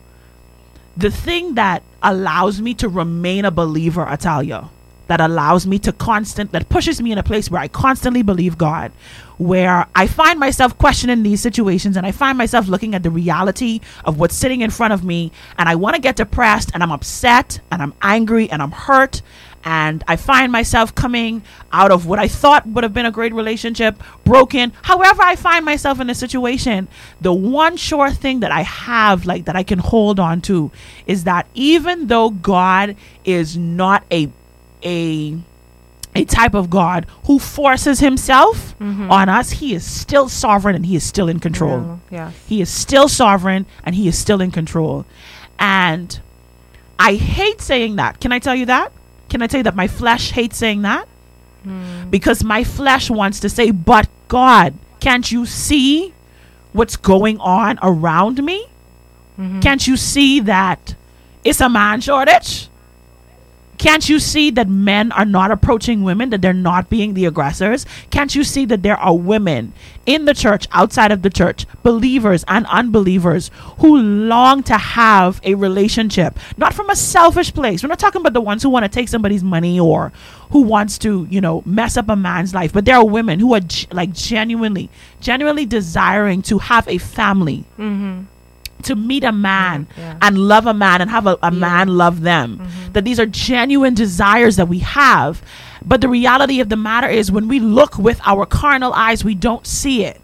the 0.96 1.10
thing 1.10 1.54
that 1.54 1.82
allows 2.02 2.60
me 2.60 2.74
to 2.74 2.88
remain 2.88 3.44
a 3.44 3.50
believer, 3.50 4.06
Italia, 4.10 4.70
that 5.10 5.20
allows 5.20 5.66
me 5.66 5.76
to 5.76 5.92
constant, 5.92 6.52
that 6.52 6.68
pushes 6.68 7.02
me 7.02 7.10
in 7.10 7.18
a 7.18 7.22
place 7.24 7.50
where 7.50 7.60
I 7.60 7.66
constantly 7.66 8.22
believe 8.22 8.56
God, 8.56 8.92
where 9.38 9.84
I 9.92 10.06
find 10.06 10.38
myself 10.38 10.78
questioning 10.78 11.24
these 11.24 11.40
situations 11.40 11.96
and 11.96 12.06
I 12.06 12.12
find 12.12 12.38
myself 12.38 12.68
looking 12.68 12.94
at 12.94 13.02
the 13.02 13.10
reality 13.10 13.80
of 14.04 14.20
what's 14.20 14.36
sitting 14.36 14.60
in 14.60 14.70
front 14.70 14.92
of 14.92 15.02
me 15.02 15.32
and 15.58 15.68
I 15.68 15.74
want 15.74 15.96
to 15.96 16.00
get 16.00 16.14
depressed 16.14 16.70
and 16.74 16.82
I'm 16.84 16.92
upset 16.92 17.58
and 17.72 17.82
I'm 17.82 17.92
angry 18.00 18.48
and 18.52 18.62
I'm 18.62 18.70
hurt 18.70 19.20
and 19.64 20.04
I 20.06 20.14
find 20.14 20.52
myself 20.52 20.94
coming 20.94 21.42
out 21.72 21.90
of 21.90 22.06
what 22.06 22.20
I 22.20 22.28
thought 22.28 22.66
would 22.68 22.84
have 22.84 22.94
been 22.94 23.04
a 23.04 23.10
great 23.10 23.34
relationship 23.34 24.00
broken. 24.24 24.72
However, 24.82 25.22
I 25.22 25.34
find 25.34 25.64
myself 25.64 25.98
in 25.98 26.08
a 26.08 26.14
situation, 26.14 26.86
the 27.20 27.32
one 27.32 27.76
sure 27.76 28.12
thing 28.12 28.40
that 28.40 28.52
I 28.52 28.62
have, 28.62 29.26
like 29.26 29.46
that 29.46 29.56
I 29.56 29.64
can 29.64 29.80
hold 29.80 30.20
on 30.20 30.40
to, 30.42 30.70
is 31.06 31.24
that 31.24 31.48
even 31.54 32.06
though 32.06 32.30
God 32.30 32.94
is 33.24 33.56
not 33.56 34.04
a 34.12 34.30
a 34.84 35.38
a 36.14 36.24
type 36.24 36.54
of 36.54 36.70
God 36.70 37.06
who 37.26 37.38
forces 37.38 38.00
himself 38.00 38.76
mm-hmm. 38.78 39.10
on 39.10 39.28
us, 39.28 39.50
he 39.50 39.74
is 39.74 39.84
still 39.84 40.28
sovereign 40.28 40.74
and 40.74 40.86
he 40.86 40.96
is 40.96 41.04
still 41.04 41.28
in 41.28 41.38
control. 41.38 42.00
Yeah. 42.10 42.32
He 42.48 42.60
is 42.60 42.68
still 42.68 43.08
sovereign 43.08 43.66
and 43.84 43.94
he 43.94 44.08
is 44.08 44.18
still 44.18 44.40
in 44.40 44.50
control. 44.50 45.06
And 45.58 46.20
I 46.98 47.14
hate 47.14 47.60
saying 47.60 47.96
that. 47.96 48.20
Can 48.20 48.32
I 48.32 48.40
tell 48.40 48.54
you 48.56 48.66
that? 48.66 48.92
Can 49.28 49.42
I 49.42 49.46
tell 49.46 49.58
you 49.58 49.64
that 49.64 49.76
my 49.76 49.86
flesh 49.86 50.32
hates 50.32 50.56
saying 50.56 50.82
that? 50.82 51.06
Hmm. 51.62 52.10
Because 52.10 52.42
my 52.42 52.64
flesh 52.64 53.08
wants 53.08 53.38
to 53.40 53.48
say, 53.48 53.70
but 53.70 54.08
God, 54.28 54.74
can't 54.98 55.30
you 55.30 55.46
see 55.46 56.12
what's 56.72 56.96
going 56.96 57.38
on 57.38 57.78
around 57.82 58.42
me? 58.42 58.66
Mm-hmm. 59.38 59.60
Can't 59.60 59.86
you 59.86 59.96
see 59.96 60.40
that 60.40 60.94
it's 61.44 61.60
a 61.60 61.68
man 61.68 62.00
shortage? 62.00 62.69
Can't 63.80 64.06
you 64.10 64.18
see 64.18 64.50
that 64.50 64.68
men 64.68 65.10
are 65.12 65.24
not 65.24 65.50
approaching 65.50 66.02
women, 66.02 66.28
that 66.30 66.42
they're 66.42 66.52
not 66.52 66.90
being 66.90 67.14
the 67.14 67.24
aggressors? 67.24 67.86
Can't 68.10 68.34
you 68.34 68.44
see 68.44 68.66
that 68.66 68.82
there 68.82 68.98
are 68.98 69.16
women 69.16 69.72
in 70.04 70.26
the 70.26 70.34
church, 70.34 70.66
outside 70.72 71.10
of 71.10 71.22
the 71.22 71.30
church, 71.30 71.64
believers 71.82 72.44
and 72.46 72.66
unbelievers 72.66 73.50
who 73.78 73.96
long 73.96 74.62
to 74.64 74.74
have 74.76 75.40
a 75.44 75.54
relationship, 75.54 76.38
not 76.58 76.74
from 76.74 76.90
a 76.90 76.94
selfish 76.96 77.54
place. 77.54 77.82
We're 77.82 77.88
not 77.88 77.98
talking 77.98 78.20
about 78.20 78.34
the 78.34 78.40
ones 78.42 78.62
who 78.62 78.68
want 78.68 78.84
to 78.84 78.88
take 78.90 79.08
somebody's 79.08 79.42
money 79.42 79.80
or 79.80 80.12
who 80.50 80.60
wants 80.60 80.98
to, 80.98 81.26
you 81.30 81.40
know, 81.40 81.62
mess 81.64 81.96
up 81.96 82.10
a 82.10 82.16
man's 82.16 82.52
life, 82.52 82.74
but 82.74 82.84
there 82.84 82.96
are 82.96 83.06
women 83.06 83.40
who 83.40 83.54
are 83.54 83.60
g- 83.60 83.86
like 83.92 84.12
genuinely, 84.12 84.90
genuinely 85.22 85.64
desiring 85.64 86.42
to 86.42 86.58
have 86.58 86.86
a 86.86 86.98
family 86.98 87.64
Mm-hmm. 87.78 88.24
To 88.82 88.96
meet 88.96 89.24
a 89.24 89.32
man 89.32 89.86
yeah. 89.96 90.18
and 90.22 90.38
love 90.38 90.66
a 90.66 90.74
man 90.74 91.00
and 91.00 91.10
have 91.10 91.26
a, 91.26 91.38
a 91.42 91.50
man 91.50 91.88
love 91.88 92.22
them. 92.22 92.58
Mm-hmm. 92.58 92.92
That 92.92 93.04
these 93.04 93.20
are 93.20 93.26
genuine 93.26 93.94
desires 93.94 94.56
that 94.56 94.68
we 94.68 94.80
have. 94.80 95.42
But 95.84 96.00
the 96.00 96.08
reality 96.08 96.60
of 96.60 96.68
the 96.68 96.76
matter 96.76 97.08
is, 97.08 97.32
when 97.32 97.48
we 97.48 97.58
look 97.58 97.98
with 97.98 98.20
our 98.26 98.44
carnal 98.46 98.92
eyes, 98.92 99.24
we 99.24 99.34
don't 99.34 99.66
see 99.66 100.04
it. 100.04 100.20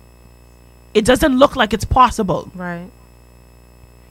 It 0.92 1.04
doesn't 1.04 1.38
look 1.38 1.56
like 1.56 1.72
it's 1.72 1.84
possible. 1.84 2.50
Right. 2.54 2.90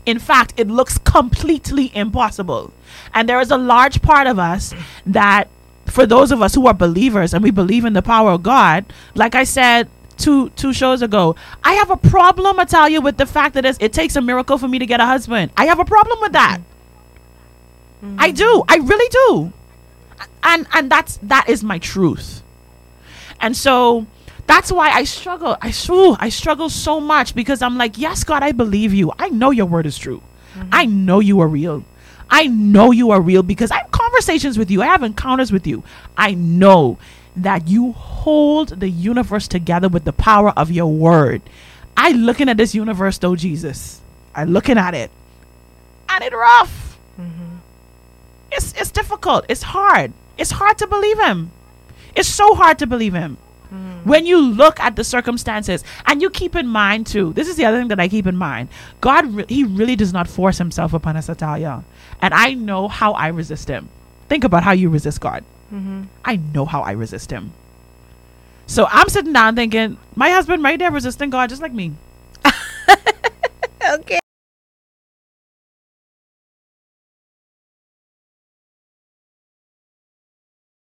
In 0.06 0.20
fact, 0.20 0.54
it 0.58 0.68
looks 0.68 0.98
completely 1.00 1.91
impossible. 1.96 2.72
And 3.14 3.28
there 3.28 3.39
is 3.39 3.52
a 3.52 3.58
large 3.58 4.02
part 4.02 4.28
of 4.28 4.38
us 4.39 4.74
that, 5.06 5.50
for 5.88 6.06
those 6.06 6.32
of 6.32 6.41
us 6.41 6.56
who 6.56 6.68
are 6.68 6.74
believers 6.74 7.34
and 7.34 7.43
we 7.43 7.52
believe 7.52 7.86
in 7.86 7.93
the 7.93 8.02
power 8.02 8.32
of 8.32 8.43
God, 8.43 8.86
like 9.14 9.36
I 9.36 9.43
said 9.43 9.88
two 10.18 10.49
two 10.51 10.74
shows 10.74 11.01
ago, 11.01 11.36
I 11.63 11.74
have 11.74 11.89
a 11.89 11.97
problem, 11.97 12.57
Natalia, 12.57 13.01
with 13.01 13.18
the 13.18 13.26
fact 13.26 13.55
that 13.55 13.66
it's, 13.66 13.78
it 13.82 13.93
takes 13.93 14.16
a 14.16 14.22
miracle 14.22 14.57
for 14.57 14.68
me 14.68 14.80
to 14.80 14.86
get 14.86 14.99
a 14.99 15.05
husband. 15.05 15.51
I 15.57 15.66
have 15.66 15.80
a 15.80 15.86
problem 15.86 16.20
with 16.22 16.34
that. 16.34 16.59
Mm-hmm. 18.03 18.18
I 18.20 18.32
do. 18.32 18.63
I 18.68 18.78
really 18.78 19.09
do. 19.09 19.53
And 20.43 20.68
and 20.74 20.91
that's 20.91 21.18
that 21.24 21.49
is 21.49 21.63
my 21.63 21.80
truth. 21.80 22.43
And 23.39 23.55
so 23.55 24.05
that's 24.47 24.72
why 24.72 24.91
I 24.91 25.03
struggle. 25.03 25.57
I 25.61 25.74
ooh, 25.89 26.16
I 26.20 26.30
struggle 26.30 26.70
so 26.70 26.99
much 26.99 27.36
because 27.36 27.61
I'm 27.61 27.78
like, 27.78 27.97
yes, 27.97 28.24
God, 28.24 28.43
I 28.43 28.51
believe 28.51 28.93
you. 28.93 29.11
I 29.18 29.30
know 29.30 29.51
your 29.51 29.66
word 29.66 29.86
is 29.86 29.97
true. 29.97 30.22
Mm-hmm. 30.55 30.70
I 30.72 30.86
know 30.86 31.20
you 31.20 31.39
are 31.39 31.47
real. 31.47 31.84
I 32.30 32.47
know 32.47 32.91
you 32.91 33.11
are 33.11 33.22
real 33.22 33.43
because 33.43 33.72
I 33.72 33.78
have 33.80 33.91
conversations 33.91 34.57
with 34.57 34.72
you. 34.72 34.82
I 34.82 34.88
have 34.88 35.03
encounters 35.03 35.51
with 35.51 35.68
you. 35.68 35.84
I 36.18 36.34
know 36.34 36.97
that 37.36 37.68
you 37.68 37.92
hold 37.94 38.80
the 38.80 38.90
universe 38.90 39.48
together 39.48 39.90
with 39.90 40.06
the 40.06 40.14
power 40.14 40.52
of 40.52 40.72
your 40.72 40.92
word. 40.92 41.42
I 41.98 42.12
looking 42.12 42.50
at 42.50 42.58
this 42.58 42.76
universe 42.76 43.18
though, 43.18 43.36
Jesus. 43.36 44.02
I 44.34 44.44
looking 44.44 44.78
at 44.78 44.94
it. 44.94 45.12
And 46.10 46.24
it 46.24 46.34
rough. 46.34 46.98
Mm-hmm. 47.20 47.56
It's 48.52 48.74
it's 48.74 48.92
difficult. 48.92 49.46
It's 49.50 49.64
hard. 49.64 50.14
It's 50.38 50.52
hard 50.52 50.78
to 50.80 50.88
believe 50.88 51.20
him. 51.20 51.52
It's 52.16 52.30
so 52.30 52.56
hard 52.56 52.80
to 52.80 52.88
believe 52.88 53.14
him. 53.14 53.38
Mm. 53.74 54.06
When 54.06 54.26
you 54.26 54.40
look 54.40 54.80
at 54.80 54.96
the 54.96 55.04
circumstances 55.04 55.84
and 56.06 56.22
you 56.22 56.30
keep 56.30 56.56
in 56.56 56.68
mind 56.68 57.08
too, 57.08 57.34
this 57.34 57.48
is 57.48 57.56
the 57.56 57.66
other 57.66 57.80
thing 57.80 57.88
that 57.90 58.00
I 58.00 58.08
keep 58.08 58.28
in 58.28 58.36
mind. 58.36 58.70
God, 59.02 59.26
re- 59.34 59.46
He 59.50 59.64
really 59.64 59.96
does 59.96 60.14
not 60.14 60.28
force 60.28 60.58
Himself 60.58 60.94
upon 60.94 61.18
us, 61.18 61.30
Italia. 61.30 61.84
And 62.22 62.34
I 62.34 62.54
know 62.54 62.88
how 62.88 63.14
I 63.14 63.28
resist 63.28 63.68
Him. 63.68 63.90
Think 64.30 64.44
about 64.44 64.64
how 64.64 64.72
you 64.72 64.90
resist 64.90 65.20
God. 65.22 65.44
Mm-hmm. 65.74 66.03
I 66.24 66.38
know 66.38 66.66
how 66.66 66.82
I 66.82 66.91
resist 66.91 67.32
Him. 67.32 67.53
So 68.68 68.88
I'm 68.89 69.09
sitting 69.09 69.34
down 69.34 69.55
thinking, 69.55 69.97
my 70.16 70.30
husband 70.30 70.63
right 70.63 70.80
there 70.80 70.91
resisting 70.91 71.30
God 71.30 71.49
just 71.49 71.61
like 71.61 71.74
me. 71.74 71.93
Okay. 73.88 74.20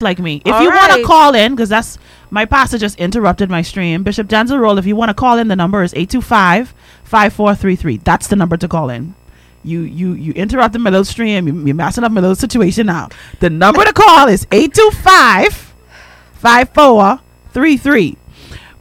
like 0.01 0.19
me. 0.19 0.41
If 0.43 0.53
All 0.53 0.63
you 0.63 0.69
want 0.69 0.93
to 0.93 1.03
call 1.03 1.36
in, 1.36 1.53
because 1.53 1.69
that's 1.69 1.97
my 2.29 2.45
pastor 2.45 2.77
just 2.77 2.99
interrupted 2.99 3.49
my 3.49 3.61
stream. 3.61 4.03
Bishop 4.03 4.27
Denzel 4.27 4.59
Roll, 4.59 4.77
if 4.77 4.86
you 4.86 4.95
want 4.95 5.09
to 5.09 5.13
call 5.13 5.38
in, 5.38 5.47
the 5.47 5.55
number 5.55 5.84
is 5.84 5.93
825 5.93 6.73
5433. 7.03 7.97
That's 7.97 8.27
the 8.27 8.36
number 8.36 8.57
to 8.57 8.67
call 8.67 8.89
in. 8.89 9.15
You 9.64 9.82
you 9.82 10.14
you 10.14 10.34
interrupted 10.34 10.82
my 10.82 10.89
little 10.89 11.05
stream. 11.05 11.47
You, 11.47 11.66
you're 11.68 11.76
messing 11.76 12.03
up 12.03 12.12
my 12.12 12.22
little 12.22 12.36
situation 12.36 12.88
now. 12.88 13.09
The 13.39 13.49
number 13.49 13.84
to 13.84 13.93
call 14.03 14.28
is 14.28 14.47
825 14.51 15.74
5433. 16.34 18.18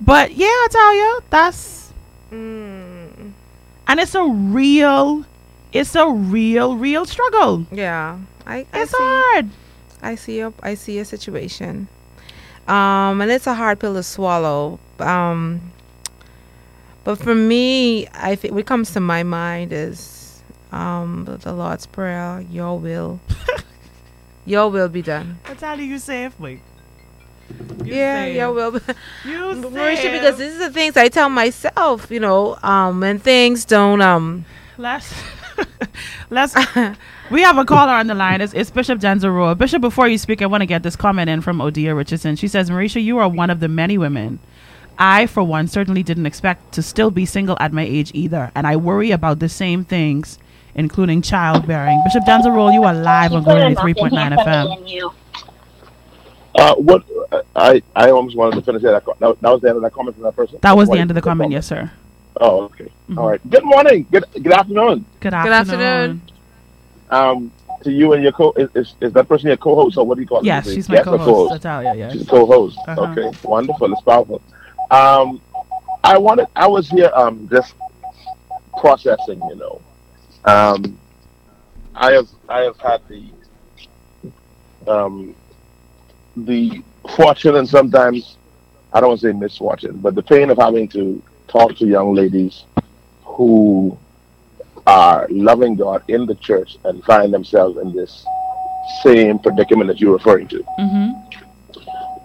But 0.00 0.32
yeah, 0.34 0.46
I 0.46 0.68
tell 0.70 0.94
you, 0.94 1.20
that's. 1.30 1.92
Mm. 2.32 3.32
And 3.86 4.00
it's 4.00 4.14
a 4.14 4.24
real, 4.24 5.24
it's 5.72 5.94
a 5.96 6.08
real, 6.08 6.76
real 6.76 7.04
struggle. 7.04 7.66
Yeah. 7.72 8.18
I, 8.46 8.66
I 8.72 8.82
It's 8.82 8.92
see. 8.92 8.96
hard. 8.98 9.50
I 10.02 10.14
see 10.14 10.38
your 10.38 10.54
I 10.62 10.74
see 10.74 10.98
a 10.98 11.04
situation. 11.04 11.88
Um 12.66 13.20
and 13.20 13.30
it's 13.30 13.46
a 13.46 13.54
hard 13.54 13.80
pill 13.80 13.94
to 13.94 14.02
swallow. 14.02 14.78
Um 14.98 15.72
but 17.04 17.18
for 17.18 17.34
me, 17.34 18.06
I 18.14 18.36
think 18.36 18.54
what 18.54 18.66
comes 18.66 18.92
to 18.92 19.00
my 19.00 19.22
mind 19.22 19.72
is 19.72 20.19
um 20.72 21.24
the, 21.42 21.52
Lord's 21.52 21.86
prayer, 21.86 22.44
your 22.50 22.78
will. 22.78 23.20
your 24.46 24.68
will 24.70 24.88
be 24.88 25.02
done. 25.02 25.38
That's 25.46 25.62
how 25.62 25.76
do 25.76 25.82
you 25.84 25.98
say 25.98 26.24
it, 26.26 26.32
wait. 26.38 26.60
You 27.84 27.94
yeah, 27.94 28.24
it. 28.24 28.54
will. 28.54 28.70
Be- 28.72 28.80
You 29.24 29.32
Mericha, 29.70 30.12
because 30.12 30.38
these 30.38 30.54
are 30.56 30.68
the 30.68 30.70
things 30.72 30.96
I 30.96 31.08
tell 31.08 31.28
myself, 31.28 32.10
you 32.10 32.20
know, 32.20 32.56
um 32.62 33.00
when 33.00 33.18
things 33.18 33.64
don't 33.64 34.00
um 34.00 34.44
Let's 34.78 35.12
let's 36.30 36.54
we 37.30 37.42
have 37.42 37.58
a 37.58 37.64
caller 37.64 37.92
on 37.92 38.06
the 38.06 38.14
line. 38.14 38.40
It's, 38.40 38.54
it's 38.54 38.70
Bishop 38.70 38.98
Janzaro. 38.98 39.56
Bishop, 39.56 39.80
before 39.80 40.08
you 40.08 40.18
speak, 40.18 40.42
I 40.42 40.46
want 40.46 40.62
to 40.62 40.66
get 40.66 40.82
this 40.82 40.96
comment 40.96 41.28
in 41.28 41.42
from 41.42 41.58
Odia 41.58 41.94
Richardson. 41.96 42.34
She 42.36 42.48
says, 42.48 42.70
Mericha, 42.70 43.02
you 43.02 43.18
are 43.18 43.28
one 43.28 43.50
of 43.50 43.60
the 43.60 43.68
many 43.68 43.98
women. 43.98 44.40
I, 44.98 45.26
for 45.26 45.42
one, 45.42 45.68
certainly 45.68 46.02
didn't 46.02 46.26
expect 46.26 46.72
to 46.72 46.82
still 46.82 47.10
be 47.10 47.24
single 47.24 47.56
at 47.60 47.72
my 47.72 47.82
age 47.82 48.10
either, 48.14 48.50
and 48.54 48.66
I 48.66 48.76
worry 48.76 49.12
about 49.12 49.38
the 49.38 49.48
same 49.48 49.84
things, 49.84 50.38
including 50.74 51.22
childbearing. 51.22 52.00
Bishop 52.04 52.24
Janzaro, 52.24 52.72
you 52.72 52.84
are 52.84 52.94
live 52.94 53.32
on 53.32 53.42
Glory 53.42 53.74
3.9 53.74 54.10
FM. 54.38 55.12
Uh, 56.54 56.74
what 56.76 57.04
I 57.54 57.80
I 57.94 58.10
almost 58.10 58.36
wanted 58.36 58.56
to 58.56 58.62
finish 58.62 58.82
that. 58.82 59.04
That, 59.20 59.40
that 59.40 59.50
was 59.50 59.60
the 59.60 59.68
end 59.68 59.76
of 59.76 59.82
that 59.82 59.92
comment 59.92 60.16
from 60.16 60.24
that 60.24 60.34
person. 60.34 60.58
That 60.62 60.76
was 60.76 60.88
the 60.88 60.98
end 60.98 61.10
of 61.10 61.14
the 61.14 61.20
good 61.20 61.30
comment, 61.30 61.52
yes, 61.52 61.66
sir. 61.66 61.90
Oh, 62.40 62.62
okay. 62.64 62.90
All 63.16 63.28
right. 63.28 63.50
Good 63.50 63.64
morning. 63.64 64.06
Good 64.10 64.24
good 64.34 64.52
afternoon. 64.52 65.04
Good 65.20 65.30
Good 65.30 65.34
afternoon. 65.34 65.80
afternoon. 65.80 66.22
Um, 67.10 67.52
to 67.82 67.92
you 67.92 68.12
and 68.12 68.22
your 68.22 68.32
co 68.32 68.52
is, 68.52 68.68
is, 68.74 68.94
is 69.00 69.12
that 69.12 69.28
person 69.28 69.48
your 69.48 69.56
co-host 69.56 69.96
or 69.96 70.06
what 70.06 70.16
do 70.16 70.22
you 70.22 70.26
call 70.26 70.38
it? 70.40 70.44
Yes, 70.44 70.70
she's 70.70 70.88
my 70.88 70.96
guest 70.96 71.08
or 71.08 71.18
co-host, 71.18 71.52
Natalia, 71.52 71.94
yes. 71.94 72.12
She's 72.12 72.22
a 72.22 72.26
co-host. 72.26 72.78
Uh-huh. 72.86 73.02
Okay, 73.02 73.38
wonderful. 73.42 73.92
It's 73.92 74.02
powerful. 74.02 74.42
Um, 74.90 75.40
I 76.04 76.18
wanted. 76.18 76.46
I 76.56 76.66
was 76.66 76.88
here. 76.88 77.10
Um, 77.14 77.48
just 77.48 77.74
processing. 78.78 79.40
You 79.48 79.56
know, 79.56 79.80
um, 80.44 80.98
I 81.94 82.12
have 82.12 82.28
I 82.48 82.60
have 82.60 82.78
had 82.78 83.00
the 83.08 83.24
um 84.86 85.34
the 86.36 86.82
fortune 87.16 87.56
and 87.56 87.68
sometimes 87.68 88.36
I 88.92 89.00
don't 89.00 89.10
want 89.10 89.20
to 89.20 89.28
say 89.28 89.32
misfortune, 89.32 89.98
but 89.98 90.14
the 90.14 90.22
pain 90.22 90.50
of 90.50 90.58
having 90.58 90.88
to 90.88 91.22
talk 91.48 91.76
to 91.76 91.86
young 91.86 92.14
ladies 92.14 92.64
who 93.22 93.96
are 94.86 95.26
loving 95.30 95.76
God 95.76 96.02
in 96.08 96.26
the 96.26 96.34
church 96.36 96.76
and 96.84 97.04
find 97.04 97.32
themselves 97.32 97.78
in 97.78 97.94
this 97.94 98.24
same 99.02 99.38
predicament 99.38 99.88
that 99.88 100.00
you're 100.00 100.12
referring 100.12 100.48
to. 100.48 100.64
Mm-hmm. 100.78 101.38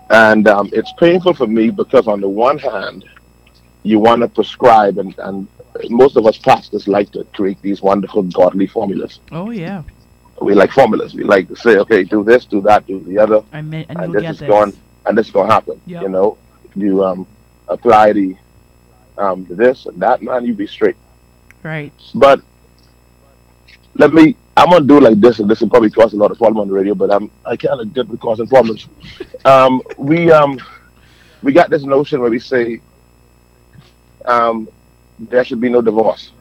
And 0.09 0.47
um, 0.47 0.69
it's 0.73 0.91
painful 0.93 1.33
for 1.33 1.47
me 1.47 1.69
because, 1.69 2.07
on 2.07 2.21
the 2.21 2.29
one 2.29 2.57
hand, 2.57 3.05
you 3.83 3.99
want 3.99 4.21
to 4.21 4.27
prescribe, 4.27 4.97
and, 4.97 5.17
and 5.19 5.47
most 5.89 6.17
of 6.17 6.25
us 6.25 6.37
pastors 6.37 6.87
like 6.87 7.11
to 7.11 7.23
create 7.33 7.61
these 7.61 7.81
wonderful 7.81 8.23
godly 8.23 8.67
formulas. 8.67 9.19
Oh, 9.31 9.51
yeah. 9.51 9.83
We 10.41 10.53
like 10.53 10.71
formulas. 10.71 11.13
We 11.13 11.23
like 11.23 11.47
to 11.47 11.55
say, 11.55 11.77
okay, 11.77 12.03
do 12.03 12.23
this, 12.23 12.45
do 12.45 12.61
that, 12.61 12.85
do 12.85 12.99
the 12.99 13.17
other, 13.17 13.41
I 13.53 13.61
mean, 13.61 13.85
and 13.89 13.99
and 13.99 14.13
this 14.13 14.29
is 14.31 14.39
this. 14.39 14.47
going, 14.47 14.73
and 15.05 15.17
this 15.17 15.27
is 15.27 15.31
going 15.31 15.47
to 15.47 15.53
happen. 15.53 15.81
Yep. 15.85 16.01
You 16.03 16.09
know, 16.09 16.37
you 16.75 17.03
um, 17.03 17.27
apply 17.69 18.13
the 18.13 18.35
um, 19.17 19.45
this 19.49 19.85
and 19.85 19.99
that, 20.01 20.21
man, 20.21 20.45
you 20.45 20.53
be 20.53 20.67
straight. 20.67 20.97
Right. 21.63 21.93
But 22.13 22.41
let 23.95 24.13
me. 24.13 24.35
I'm 24.57 24.69
gonna 24.69 24.85
do 24.85 24.99
like 25.01 25.19
this, 25.19 25.39
and 25.39 25.49
this 25.49 25.59
will 25.59 25.69
probably 25.69 25.89
cause 25.89 26.13
a 26.13 26.17
lot 26.17 26.31
of 26.31 26.37
problem 26.37 26.61
on 26.61 26.67
the 26.67 26.73
radio. 26.73 26.95
But 26.95 27.11
I'm 27.11 27.29
I 27.45 27.57
kind 27.57 27.81
of 27.81 27.93
good 27.93 28.09
with 28.09 28.19
causing 28.19 28.47
problems. 28.47 28.87
Um, 29.45 29.83
we 29.99 30.31
um, 30.31 30.59
we 31.43 31.53
got 31.53 31.69
this 31.69 31.83
notion 31.83 32.19
where 32.19 32.31
we 32.31 32.39
say 32.39 32.81
um, 34.25 34.67
there 35.19 35.43
should 35.43 35.61
be 35.61 35.69
no 35.69 35.81
divorce. 35.81 36.31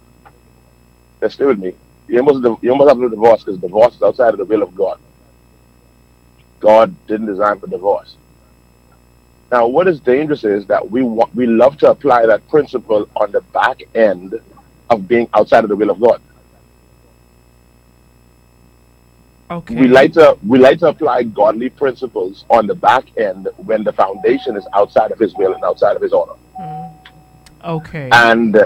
Now, 1.23 1.29
stay 1.29 1.47
with 1.47 1.59
me. 1.59 1.75
You 2.09 2.19
almost 2.21 2.63
you 2.63 2.71
almost 2.71 2.89
have 2.89 2.99
no 2.99 3.09
divorce 3.09 3.43
because 3.43 3.61
divorce 3.61 3.95
is 3.95 4.03
outside 4.03 4.35
of 4.35 4.39
the 4.39 4.45
will 4.45 4.63
of 4.63 4.75
God. 4.75 4.99
God 6.61 6.95
didn't 7.07 7.27
design 7.27 7.61
for 7.61 7.67
divorce. 7.67 8.17
Now, 9.51 9.67
what 9.67 9.87
is 9.87 10.01
dangerous 10.01 10.45
is 10.45 10.67
that 10.67 10.91
we 10.91 11.03
want, 11.03 11.35
we 11.35 11.47
love 11.47 11.79
to 11.79 11.91
apply 11.91 12.27
that 12.27 12.47
principle 12.49 13.09
on 13.17 13.31
the 13.33 13.41
back 13.41 13.83
end 13.95 14.35
of 14.91 15.07
being 15.07 15.29
outside 15.35 15.65
of 15.65 15.71
the 15.71 15.77
will 15.77 15.91
of 15.91 16.01
God. 16.01 16.21
Okay. 19.51 19.75
We 19.77 19.89
like 19.89 20.15
to 20.15 20.39
we 20.47 20.59
like 20.59 20.79
to 20.81 20.89
apply 20.89 21.25
godly 21.25 21.69
principles 21.69 22.45
on 22.51 22.67
the 22.67 22.75
back 22.75 23.05
end 23.19 23.49
when 23.59 23.85
the 23.85 23.93
foundation 23.93 24.57
is 24.57 24.67
outside 24.75 25.13
of 25.13 25.19
His 25.19 25.35
will 25.35 25.55
and 25.55 25.63
outside 25.63 25.97
of 25.97 26.03
His 26.03 26.13
honor. 26.13 26.33
Okay. 27.65 28.09
And 28.13 28.57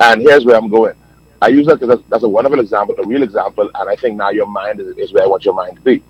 and 0.00 0.20
here's 0.22 0.44
where 0.44 0.56
I'm 0.56 0.68
going. 0.68 0.94
I 1.42 1.48
use 1.48 1.66
that 1.66 1.80
because 1.80 1.96
that's, 1.96 2.08
that's 2.10 2.22
a 2.24 2.28
wonderful 2.28 2.60
example, 2.60 2.94
a 2.98 3.06
real 3.06 3.22
example, 3.22 3.70
and 3.74 3.88
I 3.88 3.96
think 3.96 4.16
now 4.16 4.28
your 4.30 4.46
mind 4.46 4.78
is, 4.80 4.96
is 4.98 5.12
where 5.12 5.22
I 5.22 5.26
want 5.26 5.44
your 5.44 5.54
mind 5.54 5.76
to 5.76 5.82
be. 5.82 6.02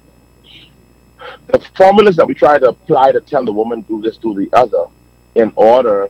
The 1.49 1.61
formulas 1.77 2.17
that 2.17 2.27
we 2.27 2.35
try 2.35 2.59
to 2.59 2.69
apply 2.71 3.13
to 3.13 3.21
tell 3.21 3.45
the 3.45 3.53
woman 3.53 3.83
do 3.83 4.01
this, 4.03 4.17
do 4.17 4.35
the 4.35 4.49
other, 4.57 4.87
in 5.37 5.53
order 5.55 6.09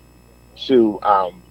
to 0.67 1.01
um, 1.03 1.43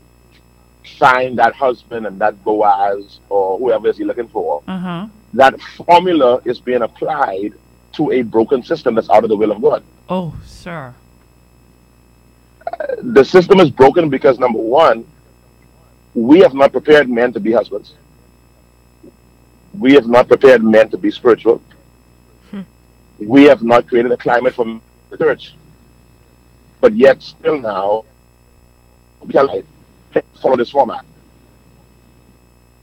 find 0.97 1.37
that 1.37 1.53
husband 1.53 2.07
and 2.07 2.19
that 2.21 2.43
Boaz 2.43 3.19
or 3.29 3.59
whoever 3.59 3.87
is 3.87 3.97
he 3.97 4.03
looking 4.03 4.27
for, 4.29 4.63
Uh 4.67 4.77
huh. 4.79 5.07
that 5.33 5.59
formula 5.61 6.41
is 6.45 6.59
being 6.59 6.81
applied 6.81 7.53
to 7.93 8.11
a 8.11 8.21
broken 8.23 8.63
system 8.63 8.95
that's 8.95 9.09
out 9.11 9.23
of 9.23 9.29
the 9.29 9.35
will 9.37 9.51
of 9.51 9.61
God. 9.61 9.83
Oh, 10.07 10.35
sir. 10.45 10.95
The 13.01 13.23
system 13.23 13.59
is 13.59 13.69
broken 13.69 14.09
because 14.09 14.39
number 14.39 14.59
one, 14.59 15.05
we 16.13 16.39
have 16.39 16.53
not 16.53 16.71
prepared 16.71 17.09
men 17.09 17.33
to 17.33 17.39
be 17.39 17.51
husbands. 17.51 17.93
We 19.77 19.93
have 19.93 20.07
not 20.07 20.27
prepared 20.27 20.63
men 20.63 20.89
to 20.89 20.97
be 20.97 21.11
spiritual. 21.11 21.61
Hmm. 22.51 22.61
We 23.19 23.43
have 23.43 23.61
not 23.61 23.87
created 23.87 24.11
a 24.11 24.17
climate 24.17 24.55
for 24.55 24.79
the 25.09 25.17
church. 25.17 25.55
But 26.81 26.95
yet, 26.95 27.21
still 27.21 27.59
now, 27.59 28.05
we 29.21 29.35
are 29.35 29.45
like, 29.45 29.65
follow 30.41 30.55
this 30.55 30.71
format. 30.71 31.05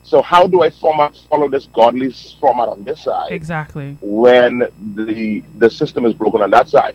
So, 0.02 0.23
how 0.23 0.47
do 0.47 0.62
I 0.62 0.70
format 0.70 1.16
follow 1.28 1.48
this 1.48 1.66
godly 1.66 2.12
format 2.39 2.68
on 2.68 2.85
this 2.85 3.02
side? 3.02 3.32
Exactly. 3.32 3.97
when 4.01 4.62
the 4.94 5.43
the 5.59 5.68
system 5.68 6.05
is 6.05 6.14
broken 6.14 6.43
on 6.43 6.51
that 6.51 6.68
side. 6.68 6.94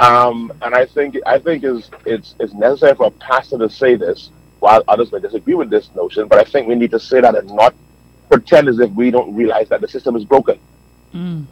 Um, 0.00 0.50
and 0.62 0.74
I 0.74 0.86
think 0.86 1.16
I 1.26 1.38
think 1.38 1.62
is 1.62 1.90
it's 2.06 2.34
it's 2.40 2.54
necessary 2.54 2.94
for 2.94 3.06
a 3.06 3.10
pastor 3.10 3.58
to 3.58 3.68
say 3.68 3.96
this, 3.96 4.30
while 4.58 4.82
others 4.88 5.12
may 5.12 5.20
disagree 5.20 5.54
with 5.54 5.68
this 5.68 5.90
notion. 5.94 6.26
But 6.26 6.38
I 6.38 6.44
think 6.44 6.66
we 6.68 6.74
need 6.74 6.90
to 6.92 7.00
say 7.00 7.20
that 7.20 7.36
and 7.36 7.48
not 7.50 7.74
pretend 8.30 8.68
as 8.68 8.78
if 8.78 8.90
we 8.92 9.10
don't 9.10 9.34
realize 9.34 9.68
that 9.68 9.82
the 9.82 9.88
system 9.88 10.16
is 10.16 10.24
broken. 10.24 10.58
Mm. 11.14 11.44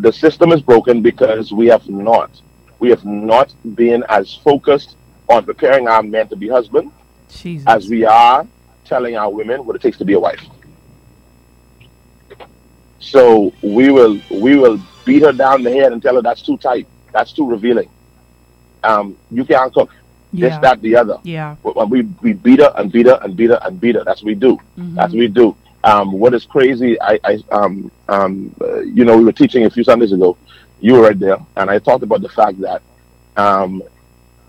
The 0.00 0.12
system 0.12 0.50
is 0.50 0.60
broken 0.60 1.02
because 1.02 1.52
we 1.52 1.66
have 1.68 1.88
not 1.88 2.40
we 2.80 2.90
have 2.90 3.04
not 3.04 3.54
been 3.76 4.04
as 4.08 4.34
focused 4.34 4.96
on 5.28 5.44
preparing 5.44 5.86
our 5.86 6.02
men 6.02 6.26
to 6.28 6.36
be 6.36 6.48
husbands 6.48 6.92
Jesus. 7.30 7.66
as 7.68 7.88
we 7.88 8.04
are 8.04 8.46
telling 8.84 9.16
our 9.16 9.30
women 9.30 9.64
what 9.64 9.76
it 9.76 9.82
takes 9.82 9.98
to 9.98 10.04
be 10.04 10.14
a 10.14 10.20
wife. 10.20 10.44
So 12.98 13.52
we 13.62 13.90
will 13.90 14.20
we 14.30 14.56
will 14.56 14.80
beat 15.04 15.22
her 15.22 15.32
down 15.32 15.62
the 15.62 15.70
head 15.70 15.92
and 15.92 16.02
tell 16.02 16.16
her 16.16 16.22
that's 16.22 16.42
too 16.42 16.56
tight, 16.58 16.86
that's 17.12 17.32
too 17.32 17.48
revealing. 17.48 17.88
Um, 18.84 19.16
you 19.30 19.44
can't 19.44 19.72
cook. 19.72 19.90
This, 20.32 20.52
Yeah. 20.52 20.60
that, 20.60 20.82
the 20.82 20.94
other. 20.96 21.18
Yeah. 21.22 21.56
We 21.62 22.02
we 22.22 22.32
beat 22.34 22.60
her 22.60 22.72
and 22.76 22.92
beat 22.92 23.06
her 23.06 23.18
and 23.22 23.34
beat 23.36 23.50
her 23.50 23.58
and 23.62 23.80
beat 23.80 23.94
her. 23.94 24.04
That's 24.04 24.20
what 24.22 24.26
we 24.26 24.34
do. 24.34 24.58
Mhm. 24.78 24.94
That's 24.94 25.12
what 25.12 25.18
we 25.18 25.28
do. 25.28 25.56
Um, 25.84 26.12
what 26.12 26.34
is 26.34 26.44
crazy? 26.44 27.00
I, 27.00 27.18
I 27.24 27.38
um 27.50 27.90
um 28.08 28.54
uh, 28.60 28.80
you 28.80 29.04
know 29.04 29.16
we 29.16 29.24
were 29.24 29.32
teaching 29.32 29.64
a 29.64 29.70
few 29.70 29.84
Sundays 29.84 30.12
ago. 30.12 30.36
You 30.80 30.94
were 30.94 31.00
right 31.02 31.18
there, 31.18 31.38
and 31.56 31.70
I 31.70 31.78
talked 31.78 32.02
about 32.02 32.20
the 32.20 32.28
fact 32.28 32.60
that 32.60 32.82
um 33.36 33.82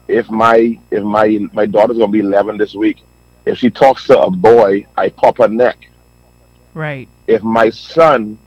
if 0.08 0.30
my 0.30 0.78
if 0.92 1.04
my 1.04 1.40
my 1.54 1.66
daughter's 1.66 1.98
gonna 1.98 2.12
be 2.12 2.20
11 2.20 2.58
this 2.58 2.74
week, 2.76 2.98
if 3.46 3.58
she 3.58 3.70
talks 3.70 4.06
to 4.08 4.20
a 4.20 4.30
boy, 4.30 4.86
I 4.98 5.10
pop 5.10 5.38
her 5.38 5.48
neck. 5.48 5.78
Right. 6.74 7.08
If 7.28 7.42
my 7.44 7.70
son 7.70 8.38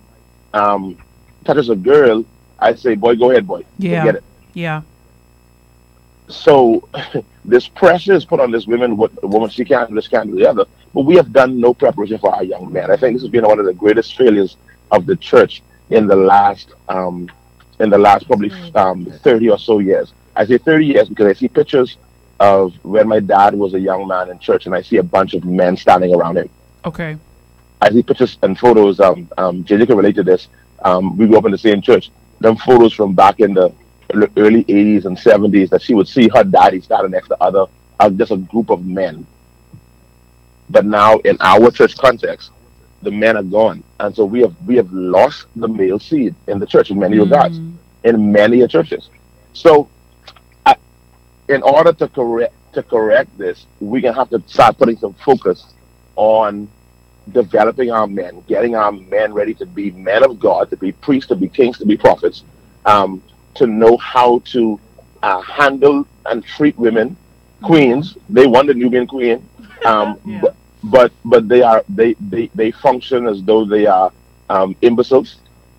um 0.52 0.98
touches 1.44 1.70
a 1.70 1.76
girl, 1.76 2.24
I 2.62 2.74
say, 2.74 2.94
boy, 2.94 3.16
go 3.16 3.30
ahead, 3.30 3.46
boy, 3.46 3.64
Yeah. 3.78 4.04
get 4.04 4.14
it. 4.16 4.24
Yeah. 4.54 4.82
So 6.28 6.88
this 7.44 7.68
pressure 7.68 8.14
is 8.14 8.24
put 8.24 8.40
on 8.40 8.50
this 8.50 8.66
woman. 8.66 8.96
What 8.96 9.10
woman 9.28 9.50
she 9.50 9.64
can't 9.64 9.88
do 9.88 9.94
this, 9.96 10.08
can't 10.08 10.30
do 10.30 10.36
the 10.36 10.48
other. 10.48 10.64
But 10.94 11.02
we 11.02 11.16
have 11.16 11.32
done 11.32 11.60
no 11.60 11.74
preparation 11.74 12.18
for 12.18 12.34
our 12.34 12.44
young 12.44 12.72
men. 12.72 12.90
I 12.90 12.96
think 12.96 13.14
this 13.14 13.22
has 13.22 13.30
been 13.30 13.44
one 13.44 13.58
of 13.58 13.66
the 13.66 13.74
greatest 13.74 14.16
failures 14.16 14.56
of 14.90 15.06
the 15.06 15.16
church 15.16 15.62
in 15.90 16.06
the 16.06 16.16
last 16.16 16.72
um, 16.88 17.28
in 17.80 17.90
the 17.90 17.98
last 17.98 18.26
probably 18.26 18.50
um, 18.74 19.06
thirty 19.24 19.50
or 19.50 19.58
so 19.58 19.80
years. 19.80 20.12
I 20.36 20.46
say 20.46 20.58
thirty 20.58 20.86
years 20.86 21.08
because 21.08 21.26
I 21.26 21.32
see 21.32 21.48
pictures 21.48 21.96
of 22.40 22.72
when 22.84 23.08
my 23.08 23.20
dad 23.20 23.54
was 23.54 23.74
a 23.74 23.80
young 23.80 24.06
man 24.06 24.30
in 24.30 24.38
church, 24.38 24.66
and 24.66 24.74
I 24.74 24.82
see 24.82 24.98
a 24.98 25.02
bunch 25.02 25.34
of 25.34 25.44
men 25.44 25.76
standing 25.76 26.14
around 26.14 26.38
him. 26.38 26.48
Okay. 26.84 27.16
I 27.80 27.90
see 27.90 28.02
pictures 28.02 28.38
and 28.42 28.56
photos. 28.58 29.00
Um, 29.00 29.28
um, 29.36 29.64
JJ 29.64 29.88
can 29.88 29.96
relate 29.96 30.14
to 30.16 30.22
this. 30.22 30.48
Um, 30.84 31.16
we 31.16 31.26
grew 31.26 31.36
up 31.38 31.44
in 31.46 31.52
the 31.52 31.58
same 31.58 31.82
church. 31.82 32.10
Them 32.42 32.56
photos 32.56 32.92
from 32.92 33.14
back 33.14 33.38
in 33.38 33.54
the 33.54 33.72
early- 34.12 34.32
early 34.36 34.64
80s 34.64 35.04
and 35.04 35.16
70s 35.16 35.70
that 35.70 35.80
she 35.80 35.94
would 35.94 36.08
see 36.08 36.28
her 36.34 36.42
daddy 36.42 36.80
standing 36.80 37.12
next 37.12 37.28
to 37.28 37.36
other, 37.40 37.66
uh, 38.00 38.10
just 38.10 38.32
a 38.32 38.36
group 38.36 38.68
of 38.70 38.84
men. 38.84 39.24
But 40.68 40.84
now 40.84 41.18
in 41.18 41.36
our 41.40 41.70
church 41.70 41.96
context, 41.96 42.50
the 43.02 43.10
men 43.10 43.36
are 43.36 43.42
gone, 43.42 43.82
and 44.00 44.14
so 44.14 44.24
we 44.24 44.40
have 44.40 44.54
we 44.66 44.76
have 44.76 44.92
lost 44.92 45.46
the 45.56 45.68
male 45.68 45.98
seed 45.98 46.34
in 46.48 46.58
the 46.58 46.66
church 46.66 46.90
in 46.90 46.98
many 46.98 47.18
regards, 47.18 47.58
in 48.04 48.32
many 48.32 48.60
of 48.60 48.70
churches. 48.70 49.08
So, 49.52 49.88
I, 50.64 50.74
in 51.48 51.62
order 51.62 51.92
to 51.92 52.08
correct 52.08 52.54
to 52.74 52.82
correct 52.82 53.36
this, 53.38 53.66
we're 53.80 54.02
gonna 54.02 54.16
have 54.16 54.30
to 54.30 54.42
start 54.46 54.78
putting 54.78 54.96
some 54.98 55.14
focus 55.14 55.66
on 56.16 56.68
developing 57.30 57.90
our 57.90 58.06
men, 58.06 58.42
getting 58.48 58.74
our 58.74 58.92
men 58.92 59.32
ready 59.32 59.54
to 59.54 59.66
be 59.66 59.90
men 59.92 60.24
of 60.24 60.38
God, 60.38 60.70
to 60.70 60.76
be 60.76 60.92
priests, 60.92 61.28
to 61.28 61.36
be 61.36 61.48
kings, 61.48 61.78
to 61.78 61.86
be 61.86 61.96
prophets, 61.96 62.44
um, 62.84 63.22
to 63.54 63.66
know 63.66 63.96
how 63.98 64.40
to 64.46 64.80
uh, 65.22 65.40
handle 65.40 66.06
and 66.26 66.44
treat 66.44 66.76
women, 66.76 67.16
queens. 67.62 68.16
They 68.28 68.46
want 68.46 68.68
the 68.68 68.74
Nubian 68.74 69.06
queen, 69.06 69.48
um, 69.84 70.18
but, 70.42 70.56
but 70.84 71.12
but 71.24 71.48
they 71.48 71.62
are 71.62 71.84
they, 71.88 72.14
they 72.14 72.48
they 72.54 72.70
function 72.72 73.26
as 73.26 73.42
though 73.42 73.64
they 73.64 73.86
are 73.86 74.12
um, 74.50 74.74
imbeciles, 74.82 75.36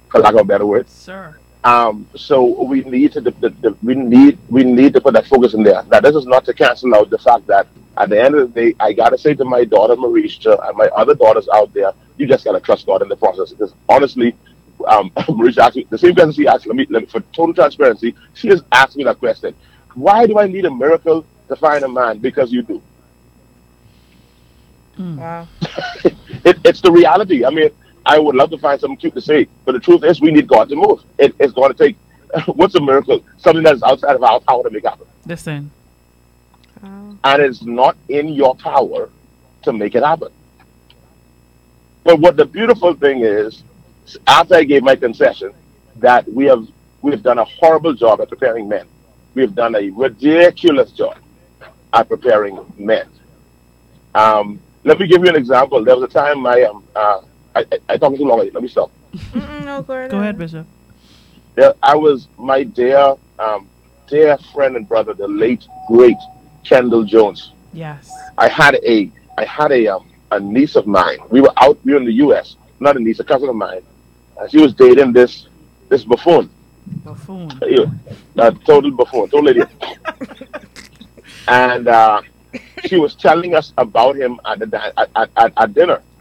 for 0.10 0.22
lack 0.22 0.34
of 0.34 0.41
a 0.41 0.45
better 0.45 0.65
word. 0.65 0.90
Sir. 0.90 1.38
Um, 1.64 2.07
so 2.15 2.64
we 2.64 2.81
need 2.81 3.14
to 3.14 3.22
the, 3.22 3.31
the, 3.31 3.49
the, 3.49 3.77
we 3.84 3.95
need 3.95 4.38
we 4.49 4.64
need 4.64 4.94
to 4.94 5.02
put 5.02 5.14
that 5.14 5.27
focus 5.27 5.53
in 5.53 5.64
there. 5.64 5.84
Now 5.84 6.02
this 6.02 6.15
is 6.15 6.26
not 6.26 6.44
to 6.45 6.53
cancel 6.53 6.94
out 6.94 7.10
the 7.10 7.18
fact 7.18 7.48
that 7.48 7.68
at 7.98 8.10
the 8.10 8.22
end 8.22 8.35
of 8.35 8.53
the 8.53 8.61
day, 8.61 8.76
I 8.80 8.91
gotta 8.91 9.18
say 9.18 9.34
to 9.35 9.45
my 9.45 9.64
daughter 9.64 9.95
Mericha 9.95 10.68
and 10.68 10.77
my 10.77 10.88
other 10.88 11.15
daughters 11.15 11.48
out 11.53 11.73
there, 11.73 11.94
you 12.18 12.27
just 12.27 12.44
gotta 12.44 12.60
trust 12.60 12.85
God 12.85 13.02
in 13.02 13.07
the 13.07 13.15
process. 13.15 13.52
Because 13.52 13.73
honestly, 13.88 14.35
um, 14.88 15.10
Mericha 15.30 15.60
asked 15.60 15.77
me 15.77 15.88
the 15.90 15.98
same 15.98 16.14
question 16.15 16.34
she 16.34 16.48
asked. 16.48 16.65
Let 16.65 16.76
me, 16.76 16.85
let 16.90 17.03
me 17.03 17.07
for 17.07 17.22
total 17.34 17.53
transparency, 17.53 18.14
she 18.34 18.49
just 18.49 18.65
asked 18.72 18.98
me 18.98 19.06
that 19.06 19.19
question. 19.19 19.56
Why 19.94 20.26
do 20.26 20.40
I 20.40 20.48
need 20.48 20.65
a 20.65 20.72
miracle 20.72 21.26
to 21.48 21.56
find 21.56 21.84
a 21.84 21.88
man? 21.88 22.18
Because 22.18 22.52
you 22.52 22.64
do. 22.64 22.81
Wow. 24.98 25.48
it, 26.44 26.57
it's 26.64 26.81
the 26.81 26.91
reality. 26.91 27.45
I 27.45 27.49
mean, 27.52 27.69
I 28.06 28.20
would 28.20 28.36
love 28.36 28.50
to 28.52 28.58
find 28.58 28.80
something 28.80 28.98
cute 28.98 29.14
to 29.16 29.22
say, 29.22 29.48
but 29.66 29.74
the 29.74 29.80
truth 29.80 30.04
is, 30.04 30.20
we 30.20 30.32
need 30.32 30.48
God 30.48 30.70
to 30.70 30.76
move. 30.76 31.04
It, 31.18 31.36
it's 31.40 31.54
going 31.54 31.72
to 31.74 31.78
take 31.78 31.96
what's 32.48 32.76
a 32.76 32.82
miracle? 32.82 33.24
Something 33.38 33.64
that's 33.64 33.84
outside 33.84 34.16
of 34.16 34.24
our 34.24 34.40
power 34.40 34.64
to 34.64 34.70
make 34.70 34.84
happen, 34.84 35.06
Listen. 35.26 35.72
and 37.24 37.42
it's 37.42 37.62
not 37.64 37.96
in 38.10 38.30
your 38.30 38.56
power 38.56 39.10
to 39.64 39.74
make 39.74 39.96
it 39.96 40.04
happen. 40.04 40.30
But 42.04 42.20
what 42.20 42.36
the 42.36 42.46
beautiful 42.46 42.94
thing 42.96 43.22
is, 43.22 43.64
after 44.28 44.56
I 44.56 44.64
gave 44.64 44.84
my 44.84 44.96
concession, 44.96 45.54
that 45.98 46.28
we 46.32 46.46
have 46.46 46.68
we 47.02 47.12
have 47.12 47.24
done 47.24 47.38
a 47.38 47.46
horrible 47.46 47.94
job 47.94 48.22
at 48.22 48.30
preparing 48.30 48.68
men. 48.68 48.88
We 49.36 49.42
have 49.44 49.56
done 49.56 49.76
a 49.76 49.90
ridiculous 49.90 50.92
job 50.92 51.18
at 51.94 52.08
preparing 52.08 52.60
men. 52.78 53.08
Um, 54.16 54.60
let 54.84 55.00
me 55.00 55.08
give 55.08 55.24
you 55.24 55.30
an 55.30 55.36
example. 55.36 55.84
There 55.84 55.96
was 55.96 56.04
a 56.04 56.14
time 56.14 56.46
I 56.46 56.64
um 56.64 56.84
uh, 56.96 57.22
I, 57.56 57.66
I, 57.72 57.80
I 57.90 57.98
talking 57.98 58.18
too 58.18 58.26
long. 58.26 58.40
Let 58.40 58.62
me 58.62 58.68
stop. 58.68 58.92
no, 59.34 59.84
go 59.84 60.08
Go 60.10 60.20
ahead, 60.20 60.38
Bishop. 60.38 60.66
There, 61.56 61.74
I 61.84 61.96
was 61.96 62.28
my 62.38 62.64
dear 62.64 63.16
um 63.40 63.68
dear 64.08 64.38
friend 64.54 64.76
and 64.76 64.88
brother, 64.88 65.14
the 65.14 65.28
late 65.28 65.66
great 65.88 66.18
Kendall 66.64 67.04
Jones. 67.04 67.52
Yes. 67.74 68.12
I 68.38 68.48
had 68.48 68.76
a 68.84 69.12
I 69.38 69.46
had 69.46 69.72
a 69.72 69.88
um, 69.88 70.10
a 70.32 70.40
niece 70.40 70.76
of 70.76 70.88
mine. 70.88 71.20
We 71.30 71.42
were 71.42 71.54
out. 71.58 71.78
We 71.84 71.94
were 71.94 72.00
in 72.00 72.06
the 72.06 72.14
U.S. 72.26 72.56
Not 72.80 72.98
a 72.98 73.00
niece, 73.00 73.20
a 73.20 73.24
cousin 73.24 73.50
of 73.50 73.56
mine. 73.56 73.82
And 74.40 74.50
she 74.52 74.58
was 74.60 74.74
dating 74.74 75.14
this 75.14 75.48
this 75.90 76.04
buffoon. 76.04 76.50
Buffoon. 77.04 77.52
Yeah, 77.66 77.86
a 78.38 78.52
total 78.52 78.92
buffoon, 78.92 79.30
total 79.30 79.48
idiot. 79.48 79.70
and 81.48 81.88
uh, 81.88 82.22
she 82.86 82.98
was 82.98 83.16
telling 83.16 83.56
us 83.56 83.74
about 83.78 84.16
him 84.16 84.40
at 84.46 84.60
the 84.60 84.66
di- 84.68 84.92
at, 84.98 85.10
at, 85.16 85.30
at, 85.38 85.54
at 85.58 85.74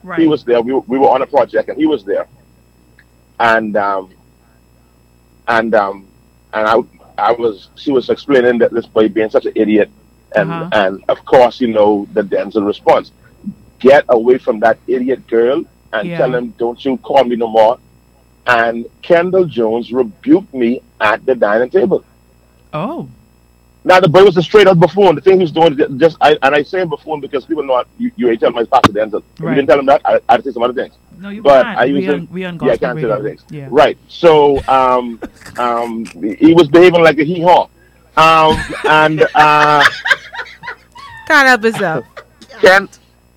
dinner. 0.03 0.15
He 0.17 0.27
was 0.29 0.45
there. 0.45 0.61
We 0.63 0.73
were, 0.73 0.81
we 0.81 0.99
were 0.99 1.09
on 1.09 1.23
a 1.23 1.27
project, 1.27 1.69
and 1.69 1.79
he 1.79 1.87
was 1.87 2.05
there. 2.05 2.27
And 3.41 3.77
um, 3.77 4.11
and 5.49 5.75
um, 5.75 6.07
and 6.53 6.67
I 6.69 6.77
I 7.19 7.33
was 7.33 7.69
she 7.77 7.91
was 7.93 8.09
explaining 8.11 8.59
that 8.59 8.73
this 8.73 8.87
boy 8.87 9.09
being 9.09 9.31
such 9.31 9.47
an 9.47 9.53
idiot, 9.55 9.91
and 10.37 10.51
Uh-huh. 10.51 10.69
and 10.73 11.05
of 11.09 11.25
course 11.25 11.61
you 11.61 11.69
know 11.69 12.07
the 12.13 12.23
Denzel 12.23 12.67
response, 12.67 13.11
get 13.81 14.05
away 14.09 14.39
from 14.39 14.61
that 14.61 14.79
idiot 14.87 15.27
girl 15.27 15.65
and 15.93 16.09
Yeah. 16.09 16.19
tell 16.19 16.35
him 16.35 16.55
don't 16.59 16.83
you 16.85 16.97
call 16.99 17.25
me 17.25 17.37
no 17.37 17.49
more. 17.49 17.79
and 18.45 18.87
Kendall 19.03 19.45
Jones 19.45 19.93
rebuked 19.93 20.53
me 20.53 20.81
at 21.01 21.25
the 21.25 21.35
dining 21.37 21.71
table. 21.71 22.03
Oh. 22.73 23.07
Now 23.85 23.99
the 23.99 24.09
boy 24.09 24.25
was 24.25 24.37
a 24.37 24.43
straight 24.43 24.67
up 24.69 24.79
buffoon. 24.79 25.17
The 25.17 25.21
thing 25.21 25.39
he 25.39 25.43
was 25.43 25.51
doing, 25.53 25.77
just 25.99 26.17
I, 26.21 26.39
and 26.43 26.55
I 26.55 26.63
say 26.63 26.85
buffoon 26.85 27.21
because 27.21 27.45
people 27.45 27.65
know 27.65 27.83
you. 27.99 28.13
You 28.17 28.27
already 28.27 28.39
tell 28.39 28.53
my 28.53 28.65
pastor 28.65 28.93
Denzel. 28.93 29.23
If 29.35 29.41
you 29.41 29.49
didn't 29.49 29.67
tell 29.67 29.79
him 29.81 29.87
that, 29.87 30.01
I, 30.05 30.21
I'd 30.29 30.45
say 30.45 30.53
some 30.53 30.63
other 30.63 30.73
things. 30.73 30.95
No, 31.19 31.31
you 31.31 31.43
but 31.43 31.65
can't. 31.65 31.79
I 31.79 31.85
We 31.87 31.93
use 32.05 32.09
on- 32.15 32.29
we 32.31 32.45
on 32.45 32.59
yeah, 32.63 32.73
I 32.73 32.77
can't 32.77 32.99
say 33.01 33.11
other 33.11 33.29
things. 33.29 33.45
Yeah. 33.51 33.69
Right. 33.71 33.99
So 34.09 34.59
um, 34.69 35.21
um, 35.59 36.05
he 36.05 36.55
was 36.55 36.69
behaving 36.69 37.03
like 37.03 37.19
a 37.19 37.25
hee 37.25 37.43
haw, 37.43 37.69
um, 38.17 38.57
and 38.85 39.27
uh, 39.35 39.85
Can't 41.27 41.49
help 41.49 41.63
himself. 41.63 42.05
Ken, 42.61 42.89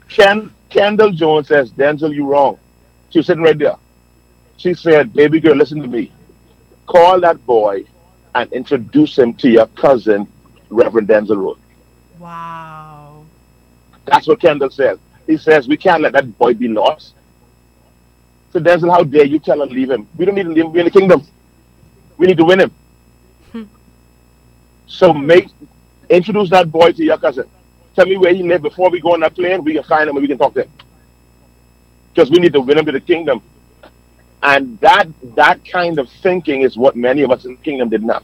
Ken, 0.09 0.51
Kendall 0.69 1.11
Jones 1.11 1.47
says, 1.47 1.71
Denzel, 1.71 2.13
you 2.13 2.25
wrong. 2.27 2.59
She 3.09 3.19
was 3.19 3.27
sitting 3.27 3.43
right 3.43 3.57
there. 3.57 3.77
She 4.57 4.73
said, 4.73 5.13
baby 5.13 5.39
girl, 5.39 5.55
listen 5.55 5.81
to 5.81 5.87
me. 5.87 6.11
Call 6.87 7.19
that 7.21 7.43
boy 7.45 7.85
and 8.35 8.51
introduce 8.53 9.17
him 9.17 9.33
to 9.35 9.49
your 9.49 9.67
cousin, 9.67 10.27
Reverend 10.75 11.07
Denzel 11.07 11.37
Road. 11.37 11.57
Wow. 12.19 13.25
That's 14.05 14.27
what 14.27 14.39
Kendall 14.39 14.69
says. 14.69 14.99
He 15.27 15.37
says, 15.37 15.67
we 15.67 15.77
can't 15.77 16.01
let 16.01 16.13
that 16.13 16.37
boy 16.37 16.53
be 16.53 16.67
lost. 16.67 17.13
So 18.53 18.59
Denzel, 18.59 18.91
how 18.91 19.03
dare 19.03 19.25
you 19.25 19.39
tell 19.39 19.61
him 19.61 19.69
leave 19.69 19.89
him? 19.89 20.07
We 20.15 20.25
don't 20.25 20.35
need 20.35 20.43
to 20.43 20.49
leave 20.49 20.65
him. 20.65 20.71
We're 20.71 20.79
in 20.79 20.85
the 20.85 20.91
kingdom. 20.91 21.25
We 22.17 22.27
need 22.27 22.37
to 22.37 22.45
win 22.45 22.59
him. 22.61 22.71
so 24.87 25.13
make, 25.13 25.49
introduce 26.09 26.49
that 26.51 26.71
boy 26.71 26.91
to 26.91 27.03
your 27.03 27.17
cousin. 27.17 27.49
Tell 27.95 28.05
me 28.05 28.17
where 28.17 28.33
he 28.33 28.43
lives 28.43 28.61
before 28.61 28.89
we 28.89 29.01
go 29.01 29.13
on 29.13 29.21
that 29.21 29.35
plane. 29.35 29.63
We 29.63 29.73
can 29.73 29.83
find 29.83 30.09
him 30.09 30.15
and 30.15 30.21
we 30.21 30.27
can 30.27 30.37
talk 30.37 30.53
to 30.53 30.63
him. 30.63 30.71
Because 32.13 32.29
we 32.29 32.39
need 32.39 32.53
to 32.53 32.61
win 32.61 32.77
him 32.77 32.85
to 32.85 32.91
the 32.91 33.01
kingdom. 33.01 33.41
And 34.43 34.79
that 34.79 35.07
that 35.35 35.65
kind 35.65 35.97
of 35.97 36.09
thinking 36.09 36.61
is 36.61 36.77
what 36.77 36.95
many 36.95 37.23
of 37.23 37.31
us 37.31 37.45
in 37.45 37.55
the 37.55 37.61
kingdom 37.61 37.89
did 37.89 38.03
not. 38.03 38.23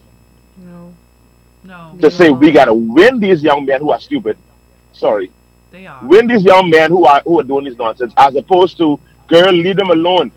No. 1.64 1.96
To 2.02 2.10
say 2.10 2.30
we 2.30 2.52
gotta 2.52 2.74
win 2.74 3.20
these 3.20 3.44
young 3.44 3.66
men 3.66 3.82
who 3.82 3.92
are 3.92 4.00
stupid. 4.00 4.38
Sorry. 4.94 5.32
They 5.72 5.86
are. 5.88 6.00
Win 6.06 6.28
these 6.28 6.44
young 6.44 6.70
men 6.70 6.90
who 6.92 7.06
are 7.06 7.22
who 7.22 7.40
are 7.40 7.44
doing 7.44 7.66
this 7.66 7.78
nonsense, 7.78 8.14
as 8.18 8.36
opposed 8.36 8.78
to 8.78 9.00
girl, 9.32 9.52
leave 9.52 9.78
them 9.78 9.90
alone. 9.90 10.32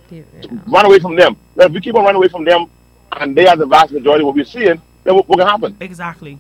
Run 0.67 0.87
away 0.87 1.01
from 1.01 1.17
them. 1.17 1.37
Now, 1.57 1.65
if 1.65 1.73
we 1.73 1.81
keep 1.81 1.95
on 1.97 2.05
running 2.05 2.17
away 2.17 2.29
from 2.29 2.45
them, 2.45 2.67
and 3.13 3.37
they 3.37 3.47
are 3.47 3.57
the 3.57 3.67
vast 3.67 3.93
majority 3.93 4.23
of 4.23 4.27
what 4.27 4.37
we're 4.37 4.45
seeing, 4.45 4.81
then 5.03 5.15
what, 5.17 5.29
what 5.29 5.39
can 5.39 5.49
happen? 5.49 5.77
Exactly. 5.81 6.39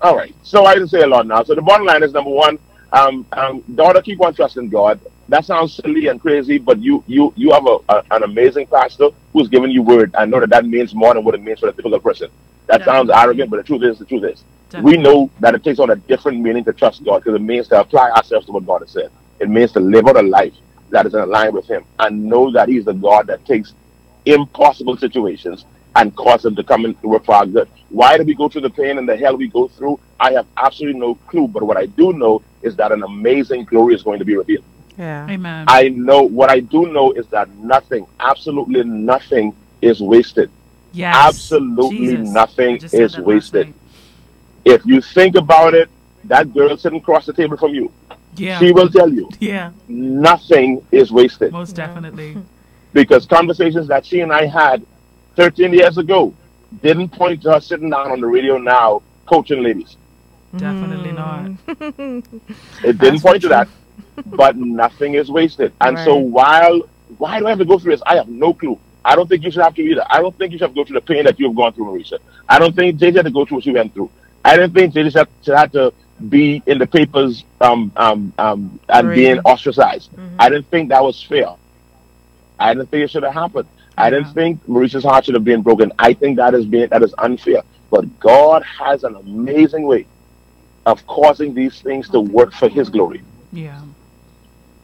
All 0.00 0.16
right. 0.16 0.34
So 0.42 0.64
I 0.64 0.74
didn't 0.74 0.88
say 0.88 1.02
a 1.02 1.06
lot 1.06 1.26
now. 1.26 1.42
So 1.42 1.54
the 1.54 1.62
bottom 1.62 1.86
line 1.86 2.02
is 2.02 2.12
number 2.12 2.30
one, 2.30 2.58
um, 2.92 3.26
um, 3.32 3.62
daughter, 3.74 4.00
keep 4.00 4.20
on 4.20 4.34
trusting 4.34 4.68
God. 4.68 5.00
That 5.28 5.44
sounds 5.44 5.74
silly 5.74 6.08
and 6.08 6.20
crazy, 6.20 6.58
but 6.58 6.82
you 6.82 7.02
you 7.06 7.32
you 7.34 7.50
have 7.52 7.66
a, 7.66 7.78
a 7.88 8.02
an 8.10 8.22
amazing 8.24 8.66
pastor 8.66 9.08
who's 9.32 9.48
giving 9.48 9.70
you 9.70 9.82
word. 9.82 10.14
I 10.14 10.26
know 10.26 10.38
that 10.38 10.50
that 10.50 10.66
means 10.66 10.94
more 10.94 11.14
than 11.14 11.24
what 11.24 11.34
it 11.34 11.42
means 11.42 11.60
for 11.60 11.68
a 11.68 11.72
typical 11.72 11.98
person. 11.98 12.28
That 12.66 12.84
sounds 12.84 13.10
arrogant, 13.10 13.50
but 13.50 13.58
the 13.58 13.62
truth 13.62 13.82
is, 13.82 13.98
the 13.98 14.04
truth 14.04 14.24
is, 14.24 14.44
we 14.82 14.96
know 14.96 15.30
that 15.40 15.54
it 15.54 15.62
takes 15.62 15.78
on 15.78 15.90
a 15.90 15.96
different 15.96 16.40
meaning 16.40 16.64
to 16.64 16.72
trust 16.72 17.04
God 17.04 17.18
because 17.18 17.34
it 17.34 17.42
means 17.42 17.68
to 17.68 17.80
apply 17.80 18.10
ourselves 18.10 18.46
to 18.46 18.52
what 18.52 18.66
God 18.66 18.80
has 18.80 18.90
said. 18.90 19.10
It 19.38 19.48
means 19.48 19.72
to 19.72 19.80
live 19.80 20.08
out 20.08 20.16
a 20.16 20.22
life 20.22 20.54
that 20.90 21.06
is 21.06 21.14
in 21.14 21.28
line 21.28 21.52
with 21.52 21.66
Him 21.66 21.84
and 21.98 22.24
know 22.24 22.50
that 22.52 22.68
He's 22.68 22.84
the 22.84 22.94
God 22.94 23.26
that 23.26 23.44
takes 23.44 23.74
impossible 24.24 24.96
situations 24.96 25.64
and 25.96 26.14
cause 26.16 26.42
them 26.42 26.56
to 26.56 26.64
come 26.64 26.84
and 26.84 27.00
work 27.02 27.24
for 27.24 27.34
our 27.34 27.46
good. 27.46 27.68
Why 27.90 28.16
do 28.18 28.24
we 28.24 28.34
go 28.34 28.48
through 28.48 28.62
the 28.62 28.70
pain 28.70 28.98
and 28.98 29.08
the 29.08 29.16
hell 29.16 29.36
we 29.36 29.48
go 29.48 29.68
through? 29.68 30.00
I 30.18 30.32
have 30.32 30.46
absolutely 30.56 30.98
no 30.98 31.14
clue. 31.26 31.46
But 31.46 31.62
what 31.62 31.76
I 31.76 31.86
do 31.86 32.12
know 32.12 32.42
is 32.62 32.74
that 32.76 32.90
an 32.90 33.02
amazing 33.02 33.64
glory 33.66 33.94
is 33.94 34.02
going 34.02 34.18
to 34.18 34.24
be 34.24 34.36
revealed. 34.36 34.64
Yeah. 34.98 35.28
Amen. 35.28 35.66
I 35.68 35.88
know 35.88 36.22
what 36.22 36.50
I 36.50 36.60
do 36.60 36.86
know 36.86 37.12
is 37.12 37.26
that 37.28 37.48
nothing, 37.56 38.06
absolutely 38.20 38.82
nothing, 38.84 39.54
is 39.82 40.00
wasted. 40.00 40.50
Yes. 40.94 41.16
Absolutely 41.16 41.98
Jesus. 42.16 42.30
nothing 42.30 42.76
is 42.76 42.90
that 42.92 43.00
last 43.00 43.18
wasted. 43.18 43.74
If 44.64 44.86
you 44.86 45.00
think 45.00 45.34
about 45.34 45.74
it, 45.74 45.90
that 46.24 46.54
girl 46.54 46.76
sitting 46.76 46.98
across 47.00 47.26
the 47.26 47.32
table 47.32 47.56
from 47.56 47.74
you, 47.74 47.92
Yeah. 48.36 48.58
she 48.58 48.72
will 48.72 48.88
tell 48.88 49.12
you 49.12 49.28
Yeah. 49.40 49.70
nothing 49.88 50.82
is 50.92 51.10
wasted. 51.10 51.52
Most 51.52 51.74
definitely. 51.74 52.36
because 52.92 53.26
conversations 53.26 53.88
that 53.88 54.06
she 54.06 54.20
and 54.20 54.32
I 54.32 54.46
had 54.46 54.86
13 55.36 55.72
years 55.72 55.98
ago 55.98 56.32
didn't 56.80 57.08
point 57.10 57.42
to 57.42 57.52
her 57.52 57.60
sitting 57.60 57.90
down 57.90 58.10
on 58.12 58.20
the 58.20 58.26
radio 58.26 58.56
now 58.56 59.02
coaching 59.26 59.62
ladies. 59.62 59.96
Mm. 60.54 60.58
Definitely 60.60 61.12
not. 61.12 62.24
It 62.84 62.98
didn't 62.98 63.20
point 63.20 63.42
to 63.42 63.48
that, 63.48 63.68
but 64.26 64.56
nothing 64.56 65.14
is 65.14 65.28
wasted. 65.30 65.72
And 65.80 65.98
so 65.98 66.14
while 66.16 66.82
why 67.18 67.38
do 67.38 67.46
I 67.46 67.50
have 67.50 67.58
to 67.58 67.64
go 67.64 67.78
through 67.78 67.92
this? 67.92 68.02
I 68.06 68.16
have 68.16 68.28
no 68.28 68.54
clue. 68.54 68.78
I 69.04 69.14
don't 69.16 69.28
think 69.28 69.44
you 69.44 69.50
should 69.50 69.62
have 69.62 69.74
to 69.74 69.82
either. 69.82 70.04
I 70.08 70.20
don't 70.20 70.36
think 70.36 70.52
you 70.52 70.58
should 70.58 70.64
have 70.68 70.70
to 70.74 70.80
go 70.80 70.84
through 70.84 71.00
the 71.00 71.06
pain 71.06 71.24
that 71.24 71.38
you 71.38 71.46
have 71.48 71.56
gone 71.56 71.72
through, 71.72 71.86
Mericha. 71.86 72.18
I 72.48 72.58
don't 72.58 72.74
think 72.74 72.98
JJ 72.98 73.16
had 73.16 73.24
to 73.26 73.30
go 73.30 73.44
through 73.44 73.58
what 73.58 73.64
she 73.64 73.72
went 73.72 73.92
through. 73.92 74.10
I 74.44 74.56
didn't 74.56 74.74
think 74.74 74.94
JJ 74.94 75.12
should, 75.12 75.28
should 75.44 75.56
have 75.56 75.72
to 75.72 75.92
be 76.28 76.62
in 76.66 76.78
the 76.78 76.86
papers 76.86 77.44
um, 77.60 77.92
um, 77.96 78.32
um, 78.38 78.80
and 78.88 79.08
Right. 79.08 79.14
being 79.14 79.38
ostracized. 79.40 80.10
I 80.38 80.48
didn't 80.48 80.68
think 80.70 80.88
that 80.88 81.02
was 81.02 81.22
fair. 81.22 81.48
I 82.58 82.72
didn't 82.72 82.90
think 82.90 83.04
it 83.04 83.10
should 83.10 83.24
have 83.24 83.34
happened. 83.34 83.68
I 83.98 84.10
didn't 84.10 84.32
think 84.32 84.66
Mericha's 84.66 85.04
heart 85.04 85.24
should 85.24 85.34
have 85.34 85.44
been 85.44 85.62
broken. 85.62 85.92
I 85.98 86.14
think 86.14 86.36
that 86.38 86.54
is 86.54 86.66
being 86.66 86.88
that 86.88 87.02
is 87.02 87.14
unfair. 87.18 87.62
But 87.90 88.18
God 88.20 88.62
has 88.64 89.04
an 89.04 89.14
amazing 89.16 89.86
way 89.86 90.06
of 90.86 91.06
causing 91.06 91.54
these 91.54 91.80
things 91.80 92.08
to 92.10 92.20
work 92.20 92.52
for 92.52 92.68
His 92.68 92.88
glory 92.88 93.22
Yeah. 93.52 93.80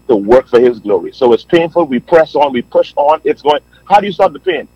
to 0.08 0.16
work 0.16 0.48
for 0.48 0.58
his 0.60 0.78
glory. 0.80 1.12
So 1.12 1.32
it's 1.32 1.44
painful. 1.44 1.84
We 1.84 2.00
press 2.00 2.34
on, 2.34 2.52
we 2.52 2.62
push 2.62 2.92
on. 2.96 3.20
It's 3.24 3.42
going. 3.42 3.60
How 3.90 3.98
do 3.98 4.06
you 4.06 4.12
stop 4.12 4.32
the 4.32 4.38
pain? 4.38 4.68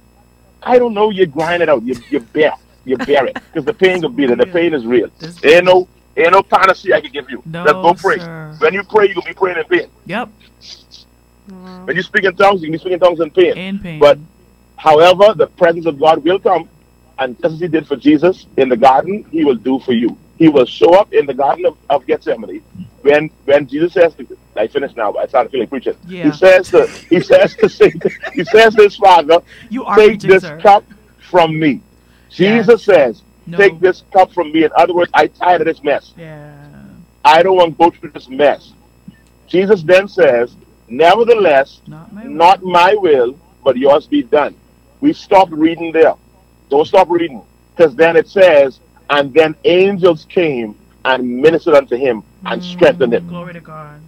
I 0.60 0.76
don't 0.76 0.92
know. 0.92 1.10
You 1.10 1.24
grind 1.26 1.62
it 1.62 1.68
out. 1.68 1.84
You 1.84 1.94
you 2.10 2.18
bear 2.18 2.52
you 2.84 2.98
bear 2.98 3.24
it 3.26 3.36
because 3.52 3.64
the 3.64 3.72
pain 3.72 4.02
will 4.02 4.08
be 4.08 4.26
there. 4.26 4.34
The 4.34 4.46
pain 4.46 4.74
is 4.74 4.84
real. 4.84 5.08
Ain't 5.44 5.64
no 5.64 5.88
ain't 6.16 6.32
no 6.32 6.42
panacea 6.42 6.96
I 6.96 7.00
can 7.00 7.12
give 7.12 7.30
you. 7.30 7.40
No, 7.46 7.64
Just 7.64 7.74
go 7.82 7.94
pray. 7.94 8.18
sir. 8.18 8.56
When 8.58 8.74
you 8.74 8.82
pray, 8.82 9.08
you 9.08 9.14
will 9.14 9.22
be 9.22 9.34
praying 9.34 9.58
in 9.58 9.64
pain. 9.64 9.88
Yep. 10.06 10.28
When 11.84 11.94
you 11.94 12.02
speak 12.02 12.24
in 12.24 12.34
tongues, 12.34 12.60
you 12.60 12.66
can 12.66 12.72
be 12.72 12.78
speaking 12.78 12.94
in 12.94 13.00
tongues 13.00 13.20
in 13.20 13.30
pain. 13.30 13.56
In 13.56 13.78
pain. 13.78 14.00
But 14.00 14.18
however, 14.76 15.32
the 15.36 15.46
presence 15.46 15.86
of 15.86 16.00
God 16.00 16.24
will 16.24 16.40
come, 16.40 16.68
and 17.20 17.40
just 17.40 17.54
as 17.54 17.60
He 17.60 17.68
did 17.68 17.86
for 17.86 17.94
Jesus 17.94 18.48
in 18.56 18.68
the 18.68 18.76
garden, 18.76 19.24
He 19.30 19.44
will 19.44 19.54
do 19.54 19.78
for 19.78 19.92
you. 19.92 20.18
He 20.38 20.48
will 20.48 20.66
show 20.66 20.94
up 20.94 21.12
in 21.12 21.26
the 21.26 21.34
Garden 21.34 21.66
of, 21.66 21.76
of 21.88 22.06
Gethsemane 22.06 22.62
when 23.02 23.30
when 23.44 23.66
Jesus 23.66 23.92
says, 23.92 24.14
to, 24.14 24.26
"I 24.56 24.66
finished 24.66 24.96
now." 24.96 25.12
But 25.12 25.20
I 25.20 25.26
started 25.26 25.50
feeling 25.52 25.68
preaching. 25.68 25.96
Yeah. 26.06 26.24
He 26.24 26.32
says 26.32 26.70
to 26.70 26.86
He 27.08 27.20
says 27.20 27.54
to 27.56 27.68
say, 27.78 27.92
He 28.34 28.44
says 28.44 28.74
to 28.74 28.82
His 28.82 28.96
Father, 28.96 29.38
You 29.70 29.84
are 29.84 29.96
"Take 29.96 30.08
preaching, 30.20 30.30
this 30.30 30.42
sir." 30.42 30.58
cup 30.60 30.84
from 31.30 31.58
me." 31.58 31.80
Jesus 32.30 32.82
says, 32.82 33.22
No. 33.46 33.58
"Take 33.58 33.78
this 33.80 34.02
cup 34.12 34.32
from 34.32 34.50
me." 34.52 34.64
In 34.64 34.70
other 34.76 34.94
words, 34.94 35.10
I 35.14 35.28
tired 35.28 35.60
of 35.60 35.66
this 35.66 35.82
mess. 35.84 36.12
Yeah. 36.16 36.52
I 37.24 37.42
don't 37.42 37.56
want 37.56 37.78
to 37.78 37.78
go 37.78 37.90
through 37.90 38.10
this 38.10 38.28
mess. 38.28 38.72
Jesus 39.46 39.82
then 39.82 40.08
says, 40.08 40.56
Nevertheless, 40.88 41.80
not 41.86 42.12
my, 42.62 42.94
will, 42.94 43.38
but 43.62 43.76
yours 43.76 44.06
be 44.06 44.22
done. 44.22 44.54
We 45.00 45.12
stopped 45.12 45.52
reading 45.52 45.92
there. 45.92 46.14
Don't 46.68 46.86
stop 46.86 47.08
reading. 47.08 47.42
Because 47.74 47.94
then 47.94 48.16
it 48.16 48.28
says, 48.28 48.80
And 49.10 49.32
then 49.34 49.54
angels 49.64 50.26
came 50.28 50.74
and 51.04 51.42
ministered 51.42 51.74
unto 51.74 51.96
him 51.96 52.22
and 52.46 52.60
mm. 52.60 52.64
strengthened 52.64 53.14
him. 53.14 53.26
Glory 53.28 53.52
to 53.52 53.60
God. 53.60 54.00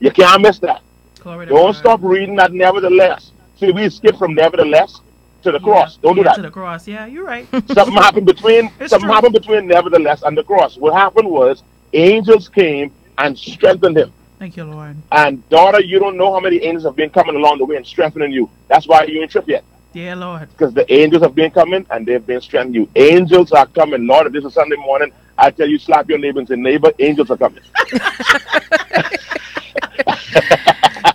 You 0.00 0.10
can't 0.10 0.42
miss 0.42 0.58
that. 0.60 0.82
Glory 1.20 1.46
to 1.46 1.52
Don't 1.52 1.72
God. 1.72 1.76
stop 1.76 2.00
reading 2.02 2.36
that 2.36 2.52
nevertheless. 2.52 3.32
See, 3.58 3.70
we 3.70 3.88
skip 3.90 4.16
from 4.16 4.34
nevertheless 4.34 5.00
to 5.42 5.52
the 5.52 5.60
cross. 5.60 5.96
Don't 5.98 6.16
do 6.16 6.24
that. 6.24 6.36
To 6.36 6.42
the 6.42 6.50
cross. 6.50 6.88
Yeah, 6.88 7.06
you're 7.06 7.24
right. 7.24 7.46
something 7.72 7.94
happened 7.94 8.26
between 8.26 8.70
It's 8.80 8.90
something 8.90 9.06
true. 9.06 9.14
happened 9.14 9.34
between 9.34 9.66
nevertheless 9.66 10.22
and 10.22 10.36
the 10.36 10.42
cross. 10.42 10.76
What 10.76 10.94
happened 10.94 11.28
was 11.28 11.62
angels 11.92 12.48
came 12.48 12.92
and 13.18 13.38
strengthened 13.38 13.98
him. 13.98 14.12
Thank 14.38 14.56
you, 14.56 14.64
Lord. 14.64 14.96
And 15.12 15.46
daughter, 15.50 15.82
you 15.82 15.98
don't 15.98 16.16
know 16.16 16.32
how 16.32 16.40
many 16.40 16.62
angels 16.62 16.84
have 16.84 16.96
been 16.96 17.10
coming 17.10 17.36
along 17.36 17.58
the 17.58 17.66
way 17.66 17.76
and 17.76 17.86
strengthening 17.86 18.32
you. 18.32 18.48
That's 18.68 18.88
why 18.88 19.04
you 19.04 19.20
ain't 19.20 19.30
tripped 19.30 19.48
yet. 19.48 19.64
Yeah, 19.92 20.14
Lord. 20.14 20.48
Because 20.50 20.72
the 20.74 20.90
angels 20.92 21.22
have 21.22 21.34
been 21.34 21.50
coming 21.50 21.84
and 21.90 22.06
they've 22.06 22.24
been 22.24 22.40
strengthening 22.40 22.82
you. 22.82 22.90
Angels 22.94 23.50
are 23.52 23.66
coming. 23.66 24.06
Lord, 24.06 24.26
if 24.28 24.32
this 24.32 24.44
is 24.44 24.54
Sunday 24.54 24.76
morning, 24.76 25.12
I 25.36 25.50
tell 25.50 25.68
you, 25.68 25.78
slap 25.78 26.08
your 26.08 26.18
neighbor 26.18 26.38
and 26.38 26.46
say, 26.48 26.56
neighbor, 26.56 26.92
angels 26.98 27.30
are 27.30 27.36
coming. 27.36 27.62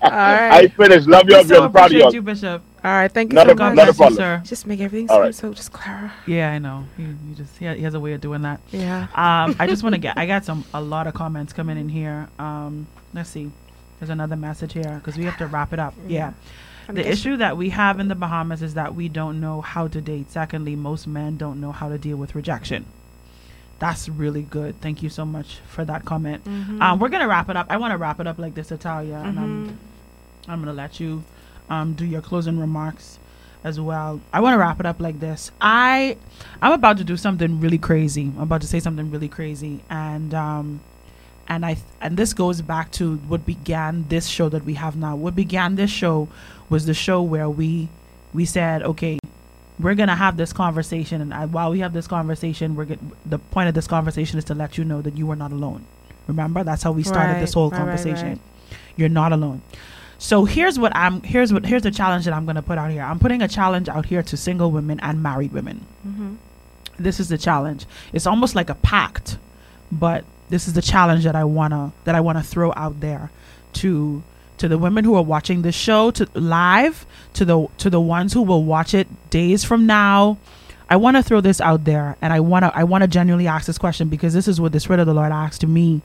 All 0.02 0.12
right. 0.12 0.52
I 0.52 0.68
finished. 0.68 1.08
Love 1.08 1.24
you. 1.28 1.36
We 1.36 1.36
all. 1.36 1.44
so 1.46 1.70
proud 1.70 1.88
of 1.88 1.92
you. 1.94 2.10
you, 2.14 2.22
Bishop. 2.22 2.62
All 2.84 2.92
right, 2.92 3.12
thank 3.12 3.32
you 3.32 3.36
Not 3.36 3.48
so 3.48 3.54
a- 3.54 3.56
much. 3.56 3.76
not 3.76 3.90
a 3.90 3.94
God 3.94 3.96
bless 3.96 4.12
you, 4.12 4.16
problem. 4.18 4.44
Just 4.46 4.68
make 4.68 4.80
everything 4.80 5.10
All 5.10 5.18
seem 5.18 5.24
right. 5.24 5.36
so 5.36 5.54
just 5.54 5.72
clearer. 5.74 6.12
Yeah, 6.28 6.52
I 6.52 6.60
know. 6.60 6.86
He, 6.96 7.04
he 7.04 7.34
just 7.36 7.58
he, 7.58 7.66
he 7.74 7.82
has 7.82 7.96
a 7.96 8.00
way 8.00 8.14
of 8.14 8.22
doing 8.22 8.44
that. 8.44 8.62
Yeah. 8.72 9.08
Um, 9.16 9.56
I 9.60 9.66
just 9.68 9.82
want 9.84 9.96
to 9.96 10.00
get. 10.00 10.18
I 10.18 10.26
got 10.28 10.46
some 10.46 10.64
a 10.74 10.82
lot 10.82 11.08
of 11.08 11.14
comments 11.16 11.52
coming 11.54 11.78
in 11.78 11.90
here. 11.90 12.30
Um, 12.38 12.86
let's 13.14 13.30
see. 13.30 13.52
There's 14.00 14.10
another 14.12 14.36
message 14.36 14.74
here 14.74 15.02
because 15.04 15.18
we 15.18 15.26
have 15.26 15.38
to 15.40 15.48
wrap 15.48 15.74
it 15.74 15.80
up. 15.80 15.96
Yeah. 16.08 16.34
The 16.90 17.08
issue 17.08 17.38
that 17.38 17.58
we 17.58 17.70
have 17.70 18.00
in 18.00 18.08
the 18.08 18.16
Bahamas 18.16 18.62
is 18.62 18.74
that 18.76 18.96
we 18.96 19.10
don't 19.10 19.40
know 19.42 19.62
how 19.62 19.88
to 19.88 20.02
date. 20.02 20.32
Secondly, 20.32 20.76
most 20.76 21.08
men 21.08 21.38
don't 21.38 21.60
know 21.60 21.72
how 21.72 21.90
to 21.90 21.98
deal 21.98 22.18
with 22.18 22.36
rejection. 22.36 22.86
That's 23.80 24.08
really 24.08 24.44
good. 24.44 24.80
Thank 24.82 25.04
you 25.04 25.10
so 25.10 25.26
much 25.26 25.60
for 25.68 25.84
that 25.86 26.06
comment. 26.06 26.46
Mhm. 26.46 26.82
Um, 26.82 27.00
we're 27.00 27.10
gonna 27.10 27.28
wrap 27.28 27.50
it 27.50 27.58
up. 27.58 27.68
I 27.70 27.78
want 27.78 27.92
to 27.92 27.98
wrap 27.98 28.20
it 28.20 28.28
up 28.28 28.38
like 28.40 28.56
this, 28.56 28.72
Italia, 28.72 29.22
and 29.26 29.38
Mhm. 29.38 29.42
I'm, 29.44 29.80
I'm 30.48 30.60
gonna 30.60 30.74
let 30.74 31.00
you 31.00 31.24
um, 31.70 31.94
do 31.94 32.06
your 32.06 32.22
closing 32.22 32.60
remarks. 32.60 33.20
as 33.64 33.80
well. 33.80 34.22
I 34.32 34.42
want 34.42 34.54
to 34.54 34.60
wrap 34.60 34.80
it 34.80 34.86
up 34.86 35.02
like 35.02 35.20
this. 35.20 35.50
I 35.60 36.18
I'm 36.62 36.72
about 36.72 36.98
to 37.00 37.04
do 37.04 37.18
something 37.18 37.60
really 37.60 37.80
crazy. 37.80 38.32
I'm 38.38 38.44
about 38.44 38.62
to 38.62 38.68
say 38.68 38.80
something 38.80 39.10
really 39.10 39.28
crazy 39.28 39.80
and 39.90 40.36
um 40.36 40.82
and 41.48 41.66
I 41.66 41.78
and 42.00 42.16
this 42.16 42.32
goes 42.36 42.62
back 42.62 42.92
to 43.00 43.16
what 43.28 43.44
began 43.44 44.06
this 44.08 44.28
show 44.28 44.50
that 44.50 44.66
we 44.66 44.76
have 44.76 44.96
now. 44.96 45.16
What 45.16 45.34
began 45.36 45.78
this 45.78 45.90
show 45.90 46.28
was 46.70 46.86
the 46.86 46.94
show 46.94 47.22
where 47.22 47.50
we 47.50 47.90
we 48.34 48.46
said, 48.46 48.84
okay, 48.84 49.18
we're 49.80 49.96
gonna 49.96 50.16
have 50.16 50.38
this 50.38 50.54
conversation, 50.54 51.22
and 51.22 51.34
I, 51.34 51.46
while 51.46 51.72
we 51.72 51.80
have 51.80 51.94
this 51.94 52.08
conversation, 52.08 52.76
we're 52.76 52.86
get, 52.86 53.00
the 53.30 53.40
point 53.40 53.70
of 53.70 53.76
this 53.76 53.88
conversation 53.88 54.38
is 54.38 54.46
to 54.46 54.54
let 54.56 54.78
you 54.78 54.84
know 54.84 55.02
that 55.02 55.18
you 55.18 55.30
are 55.32 55.36
not 55.36 55.52
alone. 55.52 55.86
Remember, 56.28 56.64
that's 56.64 56.84
how 56.84 56.92
we 56.92 57.04
started 57.04 57.34
Right, 57.34 57.40
this 57.42 57.54
whole 57.54 57.70
right, 57.70 57.78
conversation. 57.78 58.28
right. 58.30 58.40
You're 58.98 59.10
not 59.10 59.32
alone. 59.32 59.62
So 60.18 60.46
here's 60.46 60.80
what 60.80 60.96
I'm 60.96 61.22
here's 61.22 61.52
what 61.52 61.66
here's 61.66 61.84
the 61.84 61.92
challenge 61.92 62.26
that 62.26 62.34
I'm 62.34 62.46
gonna 62.46 62.62
put 62.62 62.78
out 62.78 62.90
here. 62.90 63.04
I'm 63.04 63.20
putting 63.20 63.42
a 63.42 63.48
challenge 63.48 63.90
out 63.90 64.06
here 64.06 64.24
to 64.24 64.38
single 64.38 64.72
women 64.72 65.00
and 65.02 65.22
married 65.22 65.52
women. 65.52 65.86
Mm-hmm. 66.08 66.36
This 66.98 67.20
is 67.20 67.28
the 67.30 67.38
challenge. 67.38 67.86
It's 68.14 68.26
almost 68.26 68.56
like 68.56 68.70
a 68.70 68.76
pact, 68.76 69.38
but 69.92 70.24
this 70.50 70.68
is 70.68 70.74
the 70.74 70.82
challenge 70.82 71.26
that 71.26 71.36
I 71.36 71.44
wanna 71.44 71.92
that 72.06 72.16
I 72.16 72.22
wanna 72.22 72.42
throw 72.44 72.72
out 72.78 73.02
there 73.02 73.30
to 73.74 74.24
to 74.58 74.68
the 74.68 74.78
women 74.78 75.06
who 75.06 75.16
are 75.16 75.24
watching 75.24 75.62
this 75.62 75.76
show 75.76 76.12
to 76.12 76.28
live 76.34 77.06
to 77.34 77.46
the 77.46 77.68
to 77.78 77.90
the 77.90 78.02
ones 78.02 78.34
who 78.34 78.42
will 78.42 78.64
watch 78.64 78.94
it 78.94 79.08
days 79.30 79.64
from 79.64 79.86
now. 79.86 80.38
I 80.90 80.98
want 80.98 81.18
to 81.18 81.24
throw 81.24 81.42
this 81.42 81.60
out 81.60 81.84
there, 81.84 82.16
and 82.22 82.32
I 82.32 82.40
want 82.40 82.64
to 82.64 82.76
I 82.76 82.84
want 82.84 83.02
to 83.02 83.08
genuinely 83.08 83.48
ask 83.48 83.66
this 83.66 83.78
question 83.78 84.08
because 84.08 84.34
this 84.34 84.48
is 84.48 84.62
what 84.62 84.72
the 84.72 84.80
Spirit 84.80 85.00
of 85.00 85.08
the 85.08 85.14
Lord 85.14 85.32
asked 85.32 85.62
to 85.62 85.68
me. 85.68 86.02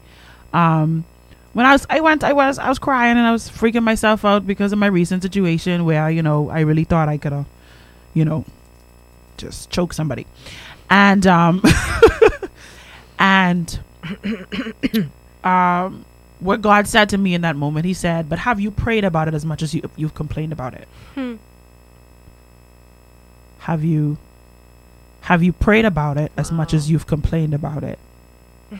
Um, 0.52 1.04
when 1.52 1.66
I 1.66 1.72
was 1.72 1.86
I 1.90 2.00
went 2.00 2.24
I 2.24 2.32
was 2.32 2.58
I 2.58 2.68
was 2.68 2.78
crying 2.78 3.16
and 3.16 3.26
I 3.26 3.32
was 3.32 3.48
freaking 3.48 3.82
myself 3.82 4.24
out 4.24 4.46
because 4.46 4.72
of 4.72 4.78
my 4.78 4.86
recent 4.86 5.22
situation 5.22 5.84
where 5.84 6.10
you 6.10 6.22
know 6.22 6.48
I 6.48 6.60
really 6.60 6.84
thought 6.84 7.08
I 7.08 7.18
could 7.18 7.32
have, 7.32 7.46
you 8.14 8.24
know, 8.24 8.44
just 9.36 9.70
choke 9.70 9.92
somebody, 9.92 10.26
and 10.88 11.26
um, 11.26 11.62
and 13.18 13.80
um, 15.44 16.04
what 16.40 16.60
God 16.60 16.88
said 16.88 17.08
to 17.10 17.18
me 17.18 17.34
in 17.34 17.42
that 17.42 17.56
moment, 17.56 17.86
He 17.86 17.94
said, 17.94 18.28
"But 18.28 18.40
have 18.40 18.60
you 18.60 18.70
prayed 18.70 19.04
about 19.04 19.28
it 19.28 19.34
as 19.34 19.44
much 19.44 19.62
as 19.62 19.74
you 19.74 19.82
you've 19.96 20.14
complained 20.14 20.52
about 20.52 20.74
it? 20.74 20.88
Hmm. 21.14 21.36
Have 23.60 23.84
you 23.84 24.18
have 25.22 25.42
you 25.42 25.52
prayed 25.52 25.84
about 25.84 26.16
it 26.16 26.32
as 26.36 26.50
much 26.50 26.72
as 26.74 26.90
you've 26.90 27.06
complained 27.06 27.54
about 27.54 27.84
it?" 27.84 27.98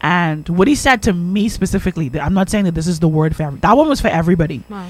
And 0.00 0.48
what 0.48 0.66
he 0.66 0.74
said 0.74 1.02
to 1.02 1.12
me 1.12 1.48
specifically, 1.48 2.10
I'm 2.18 2.32
not 2.32 2.48
saying 2.48 2.64
that 2.64 2.74
this 2.74 2.86
is 2.86 3.00
the 3.00 3.08
word 3.08 3.36
for 3.36 3.42
every, 3.44 3.60
that 3.60 3.76
one 3.76 3.88
was 3.88 4.00
for 4.00 4.08
everybody. 4.08 4.62
Wow. 4.68 4.88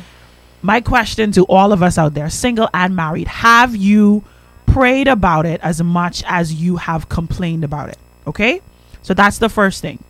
My 0.63 0.81
question 0.81 1.33
to 1.33 1.45
all 1.45 1.73
of 1.73 1.83
us 1.83 1.99
out 1.99 2.15
there, 2.15 2.31
single 2.31 2.69
and 2.73 2.95
married, 2.95 3.27
have 3.27 3.75
you 3.75 4.23
prayed 4.67 5.09
about 5.09 5.47
it 5.47 5.61
as 5.63 5.83
much 5.83 6.23
as 6.27 6.55
you 6.55 6.77
have 6.77 7.09
complained 7.09 7.65
about 7.65 7.89
it? 7.89 7.99
Okay? 8.27 8.61
So 9.03 9.15
that's 9.15 9.39
the 9.39 9.49
first 9.49 9.83
thing. 9.83 10.05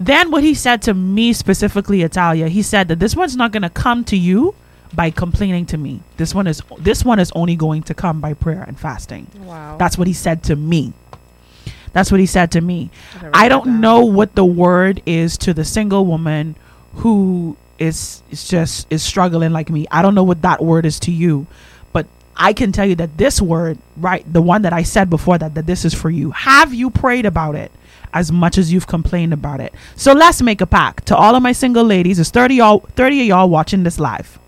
Then 0.00 0.30
what 0.30 0.44
he 0.44 0.54
said 0.54 0.82
to 0.82 0.94
me 0.94 1.32
specifically, 1.32 2.02
Italia, 2.02 2.48
he 2.48 2.62
said 2.62 2.88
that 2.88 2.98
this 3.00 3.16
one's 3.16 3.36
not 3.36 3.52
going 3.52 3.62
to 3.62 3.70
come 3.70 4.04
to 4.04 4.16
you 4.16 4.54
by 4.94 5.10
complaining 5.10 5.66
to 5.66 5.78
me. 5.78 6.00
This 6.16 6.34
one 6.34 6.46
is 6.46 6.62
this 6.78 7.04
one 7.04 7.18
is 7.18 7.32
only 7.32 7.56
going 7.56 7.82
to 7.84 7.94
come 7.94 8.20
by 8.20 8.34
prayer 8.34 8.62
and 8.62 8.78
fasting. 8.78 9.26
Wow. 9.40 9.76
That's 9.76 9.98
what 9.98 10.06
he 10.06 10.12
said 10.12 10.42
to 10.44 10.56
me. 10.56 10.92
That's 11.92 12.10
what 12.12 12.20
he 12.20 12.26
said 12.26 12.52
to 12.52 12.60
me. 12.60 12.90
Gotta 13.14 13.30
I 13.34 13.48
don't 13.48 13.80
know 13.80 14.04
what 14.04 14.34
the 14.34 14.44
word 14.44 15.02
is 15.04 15.36
to 15.38 15.54
the 15.54 15.64
single 15.64 16.06
woman 16.06 16.54
who 16.94 17.56
is 17.78 18.22
is 18.30 18.46
just 18.46 18.86
is 18.90 19.02
struggling 19.02 19.52
like 19.52 19.70
me. 19.70 19.86
I 19.90 20.02
don't 20.02 20.14
know 20.14 20.24
what 20.24 20.42
that 20.42 20.62
word 20.62 20.86
is 20.86 21.00
to 21.00 21.10
you, 21.10 21.46
but 21.92 22.06
I 22.36 22.52
can 22.52 22.72
tell 22.72 22.86
you 22.86 22.94
that 22.96 23.16
this 23.16 23.40
word, 23.40 23.78
right, 23.96 24.30
the 24.32 24.42
one 24.42 24.62
that 24.62 24.72
I 24.72 24.82
said 24.84 25.10
before 25.10 25.38
that 25.38 25.54
that 25.54 25.66
this 25.66 25.84
is 25.84 25.94
for 25.94 26.10
you. 26.10 26.30
Have 26.30 26.72
you 26.72 26.90
prayed 26.90 27.26
about 27.26 27.56
it 27.56 27.72
as 28.12 28.32
much 28.32 28.58
as 28.58 28.72
you've 28.72 28.86
complained 28.86 29.32
about 29.32 29.60
it? 29.60 29.74
So 29.96 30.12
let's 30.12 30.42
make 30.42 30.60
a 30.60 30.66
pact. 30.66 31.06
To 31.06 31.16
all 31.16 31.34
of 31.34 31.42
my 31.42 31.52
single 31.52 31.84
ladies, 31.84 32.16
there's 32.16 32.30
30 32.30 32.54
y'all 32.56 32.80
30 32.96 33.22
of 33.22 33.26
y'all 33.26 33.48
watching 33.48 33.82
this 33.82 33.98
live. 33.98 34.38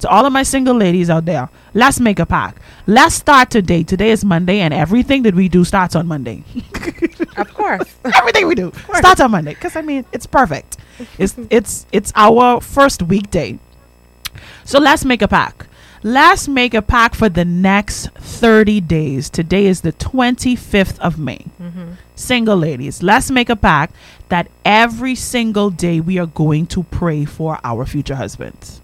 To 0.00 0.08
all 0.08 0.24
of 0.24 0.32
my 0.32 0.44
single 0.44 0.76
ladies 0.76 1.10
out 1.10 1.24
there, 1.24 1.48
let's 1.74 1.98
make 1.98 2.20
a 2.20 2.26
pact. 2.26 2.62
Let's 2.86 3.16
start 3.16 3.50
today. 3.50 3.82
Today 3.82 4.10
is 4.12 4.24
Monday, 4.24 4.60
and 4.60 4.72
everything 4.72 5.22
that 5.24 5.34
we 5.34 5.48
do 5.48 5.64
starts 5.64 5.96
on 5.96 6.06
Monday. 6.06 6.44
Of 7.38 7.54
course. 7.54 7.94
everything 8.16 8.48
we 8.48 8.56
do 8.56 8.72
starts 8.96 9.20
on 9.20 9.30
Monday 9.30 9.54
because 9.54 9.76
I 9.76 9.82
mean 9.82 10.04
it's 10.12 10.26
perfect. 10.26 10.76
It's 11.18 11.36
it's 11.50 11.86
it's 11.92 12.12
our 12.16 12.60
first 12.60 13.02
weekday. 13.02 13.58
So 14.64 14.78
let's 14.80 15.04
make 15.04 15.22
a 15.22 15.28
pact. 15.28 15.67
Let's 16.02 16.46
make 16.46 16.74
a 16.74 16.82
pact 16.82 17.16
for 17.16 17.28
the 17.28 17.44
next 17.44 18.10
30 18.10 18.80
days. 18.82 19.28
Today 19.28 19.66
is 19.66 19.80
the 19.80 19.92
25th 19.92 20.98
of 21.00 21.18
May. 21.18 21.44
Mm-hmm. 21.60 21.92
Single 22.14 22.56
ladies, 22.56 23.02
let's 23.02 23.30
make 23.30 23.48
a 23.48 23.56
pact 23.56 23.94
that 24.28 24.48
every 24.64 25.14
single 25.14 25.70
day 25.70 26.00
we 26.00 26.18
are 26.18 26.26
going 26.26 26.66
to 26.68 26.84
pray 26.84 27.24
for 27.24 27.58
our 27.64 27.84
future 27.84 28.14
husbands. 28.14 28.80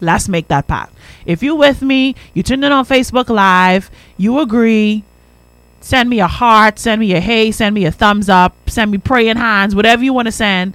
Let's 0.00 0.28
make 0.28 0.48
that 0.48 0.66
pact. 0.68 0.94
If 1.26 1.42
you're 1.42 1.56
with 1.56 1.82
me, 1.82 2.14
you 2.34 2.42
tuned 2.42 2.64
in 2.64 2.70
on 2.70 2.84
Facebook 2.84 3.28
Live, 3.28 3.90
you 4.16 4.38
agree, 4.38 5.04
send 5.80 6.08
me 6.08 6.20
a 6.20 6.26
heart, 6.26 6.78
send 6.78 7.00
me 7.00 7.12
a 7.14 7.20
hey, 7.20 7.50
send 7.50 7.74
me 7.74 7.84
a 7.84 7.90
thumbs 7.90 8.28
up, 8.28 8.54
send 8.68 8.90
me 8.90 8.98
praying 8.98 9.36
hands, 9.36 9.74
whatever 9.74 10.04
you 10.04 10.12
want 10.12 10.26
to 10.26 10.32
send 10.32 10.74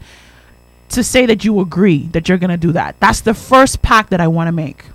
to 0.93 1.03
say 1.03 1.25
that 1.25 1.43
you 1.43 1.59
agree 1.59 2.07
that 2.13 2.27
you're 2.27 2.37
going 2.37 2.49
to 2.49 2.57
do 2.57 2.71
that. 2.73 2.99
That's 2.99 3.21
the 3.21 3.33
first 3.33 3.81
pact 3.81 4.09
that 4.11 4.21
I 4.21 4.27
want 4.27 4.47
to 4.47 4.51
make. 4.51 4.85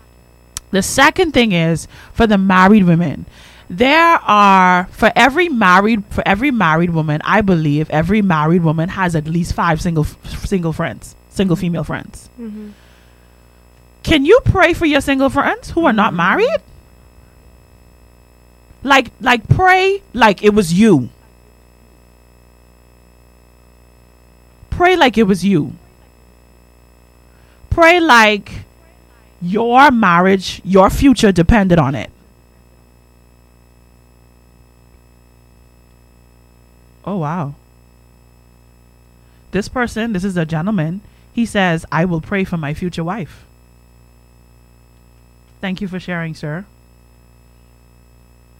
The 0.71 0.83
second 0.83 1.33
thing 1.33 1.53
is 1.53 1.89
for 2.13 2.27
the 2.27 2.39
married 2.39 2.85
women. 2.85 3.27
There 3.71 3.97
are 3.97 4.89
for 4.93 5.13
every 5.15 5.49
married 5.49 6.05
for 6.11 6.23
every 6.27 6.51
married 6.51 6.91
woman, 6.91 7.21
I 7.25 7.43
believe 7.43 7.91
every 7.91 8.23
married 8.23 8.63
woman 8.63 8.89
has 8.89 9.15
at 9.15 9.27
least 9.27 9.55
5 9.55 9.83
single 9.83 10.05
single 10.05 10.73
friends, 10.73 11.15
single 11.29 11.57
female 11.57 11.85
friends. 11.85 12.31
Mm-hmm. 12.41 12.71
Can 14.03 14.25
you 14.25 14.41
pray 14.45 14.73
for 14.73 14.87
your 14.87 15.03
single 15.03 15.29
friends 15.29 15.71
who 15.71 15.85
are 15.85 15.93
not 15.93 16.15
married? 16.15 16.63
Like 18.83 19.11
like 19.21 19.47
pray 19.49 20.03
like 20.15 20.43
it 20.43 20.55
was 20.55 20.73
you. 20.73 21.11
Pray 24.71 24.97
like 24.97 25.19
it 25.19 25.25
was 25.25 25.45
you. 25.45 25.73
Pray 27.79 28.01
like 28.01 28.65
your 29.41 29.93
marriage, 29.93 30.61
your 30.65 30.91
future 30.91 31.31
depended 31.31 31.79
on 31.79 31.95
it. 31.95 32.11
Oh 37.05 37.19
wow. 37.19 37.55
This 39.53 39.69
person, 39.69 40.13
this 40.13 40.25
is 40.25 40.37
a 40.37 40.45
gentleman, 40.45 41.03
he 41.33 41.47
says, 41.47 41.87
I 41.93 42.05
will 42.05 42.21
pray 42.21 42.43
for 42.43 42.57
my 42.57 42.75
future 42.75 43.05
wife. 43.05 43.47
Thank 45.61 45.81
you 45.81 45.87
for 45.87 46.01
sharing, 46.01 46.35
sir. 46.35 46.67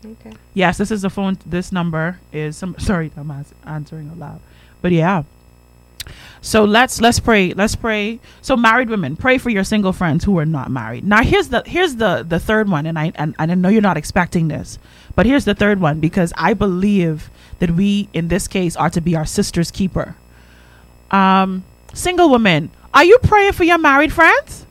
Okay. 0.07 0.31
Yes, 0.55 0.79
this 0.79 0.93
is 0.93 1.03
the 1.03 1.11
phone. 1.11 1.39
This 1.45 1.73
number 1.73 2.21
is 2.33 2.57
some. 2.57 2.77
Sorry, 2.79 3.11
I'm 3.17 3.33
ans- 3.33 3.53
answering 3.67 4.11
out 4.11 4.19
loud. 4.19 4.41
But 4.81 4.93
yeah. 4.93 5.25
So 6.41 6.65
let's 6.65 7.01
let's 7.01 7.21
pray. 7.21 7.53
Let's 7.53 7.75
pray. 7.75 8.21
So 8.43 8.57
married 8.57 8.89
women, 8.89 9.17
pray 9.17 9.39
for 9.39 9.51
your 9.51 9.65
single 9.65 9.93
friends 9.93 10.25
who 10.25 10.39
are 10.39 10.47
not 10.47 10.71
married. 10.71 11.05
Now 11.05 11.23
here's 11.23 11.49
the 11.49 11.63
here's 11.67 11.97
the 11.97 12.25
the 12.27 12.39
third 12.39 12.69
one, 12.69 12.87
and 12.87 12.99
I 12.99 13.13
and, 13.17 13.35
and 13.39 13.51
I 13.51 13.55
know 13.55 13.69
you're 13.69 13.83
not 13.83 13.97
expecting 13.97 14.49
this, 14.49 14.79
but 15.15 15.27
here's 15.27 15.45
the 15.45 15.55
third 15.55 15.81
one 15.81 16.01
because 16.01 16.33
I 16.37 16.55
believe 16.55 17.31
that 17.59 17.73
we 17.73 18.09
in 18.13 18.29
this 18.29 18.47
case 18.47 18.77
are 18.77 18.91
to 18.91 19.01
be 19.01 19.17
our 19.17 19.27
sister's 19.27 19.71
keeper. 19.71 20.15
Um, 21.11 21.65
single 21.95 22.31
women, 22.31 22.71
are 22.95 23.05
you 23.05 23.19
praying 23.23 23.53
for 23.53 23.65
your 23.65 23.79
married 23.79 24.13
friends? 24.13 24.67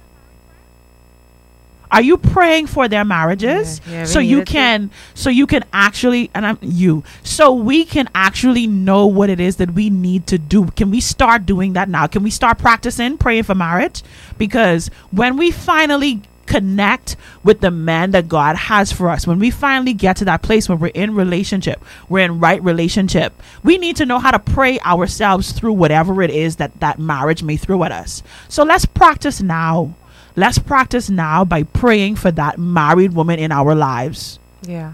Are 1.91 2.01
you 2.01 2.17
praying 2.17 2.67
for 2.67 2.87
their 2.87 3.05
marriages 3.05 3.81
Yeah, 3.87 3.93
yeah, 3.99 4.05
so 4.05 4.19
you 4.19 4.43
can 4.43 4.91
so 5.13 5.29
you 5.29 5.47
can 5.47 5.63
actually 5.73 6.29
and 6.33 6.45
I'm 6.45 6.57
you 6.61 7.03
so 7.23 7.53
we 7.53 7.85
can 7.85 8.09
actually 8.13 8.67
know 8.67 9.07
what 9.07 9.29
it 9.29 9.39
is 9.39 9.57
that 9.57 9.71
we 9.71 9.89
need 9.89 10.27
to 10.27 10.37
do. 10.37 10.67
Can 10.67 10.91
we 10.91 10.99
start 11.01 11.45
doing 11.45 11.73
that 11.73 11.89
now? 11.89 12.07
Can 12.07 12.23
we 12.23 12.29
start 12.29 12.57
practicing 12.57 13.17
praying 13.17 13.43
for 13.43 13.55
marriage? 13.55 14.03
Because 14.37 14.89
when 15.11 15.37
we 15.37 15.51
finally 15.51 16.21
connect 16.47 17.15
with 17.43 17.59
the 17.59 17.69
man 17.69 18.11
that 18.11 18.27
God 18.27 18.55
has 18.55 18.91
for 18.91 19.09
us, 19.09 19.27
when 19.27 19.37
we 19.37 19.51
finally 19.51 19.93
get 19.93 20.17
to 20.17 20.25
that 20.25 20.41
place 20.41 20.67
where 20.67 20.77
we're 20.77 20.87
in 20.87 21.13
relationship, 21.13 21.83
we're 22.09 22.25
in 22.25 22.39
right 22.39 22.63
relationship, 22.63 23.33
we 23.63 23.77
need 23.77 23.97
to 23.97 24.05
know 24.05 24.17
how 24.17 24.31
to 24.31 24.39
pray 24.39 24.79
ourselves 24.79 25.51
through 25.51 25.73
whatever 25.73 26.23
it 26.23 26.31
is 26.31 26.55
that 26.55 26.79
that 26.79 26.97
marriage 26.97 27.43
may 27.43 27.57
throw 27.57 27.83
at 27.83 27.91
us. 27.91 28.23
So 28.49 28.63
let's 28.63 28.85
practice 28.85 29.41
now. 29.41 29.93
Let's 30.37 30.59
practice 30.59 31.09
now 31.09 31.43
by 31.43 31.63
praying 31.63 32.15
for 32.15 32.31
that 32.31 32.59
married 32.59 33.13
woman 33.13 33.39
in 33.39 33.51
our 33.51 33.73
lives. 33.73 34.37
Yeah. 34.61 34.93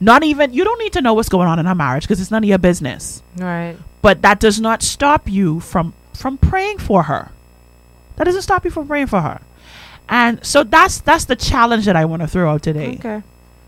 Not 0.00 0.22
even, 0.22 0.52
you 0.52 0.64
don't 0.64 0.78
need 0.78 0.92
to 0.92 1.00
know 1.00 1.14
what's 1.14 1.30
going 1.30 1.48
on 1.48 1.58
in 1.58 1.64
her 1.64 1.74
marriage 1.74 2.04
because 2.04 2.20
it's 2.20 2.30
none 2.30 2.44
of 2.44 2.48
your 2.48 2.58
business. 2.58 3.22
Right. 3.38 3.76
But 4.02 4.20
that 4.20 4.38
does 4.38 4.60
not 4.60 4.82
stop 4.82 5.28
you 5.28 5.60
from 5.60 5.94
from 6.12 6.38
praying 6.38 6.78
for 6.78 7.04
her. 7.04 7.30
That 8.16 8.24
doesn't 8.24 8.42
stop 8.42 8.64
you 8.64 8.70
from 8.70 8.86
praying 8.86 9.08
for 9.08 9.20
her. 9.20 9.40
And 10.08 10.44
so 10.44 10.62
that's 10.62 11.00
that's 11.00 11.24
the 11.24 11.36
challenge 11.36 11.86
that 11.86 11.96
I 11.96 12.04
want 12.04 12.22
to 12.22 12.28
throw 12.28 12.52
out 12.52 12.62
today. 12.62 12.96
Okay. 12.98 13.22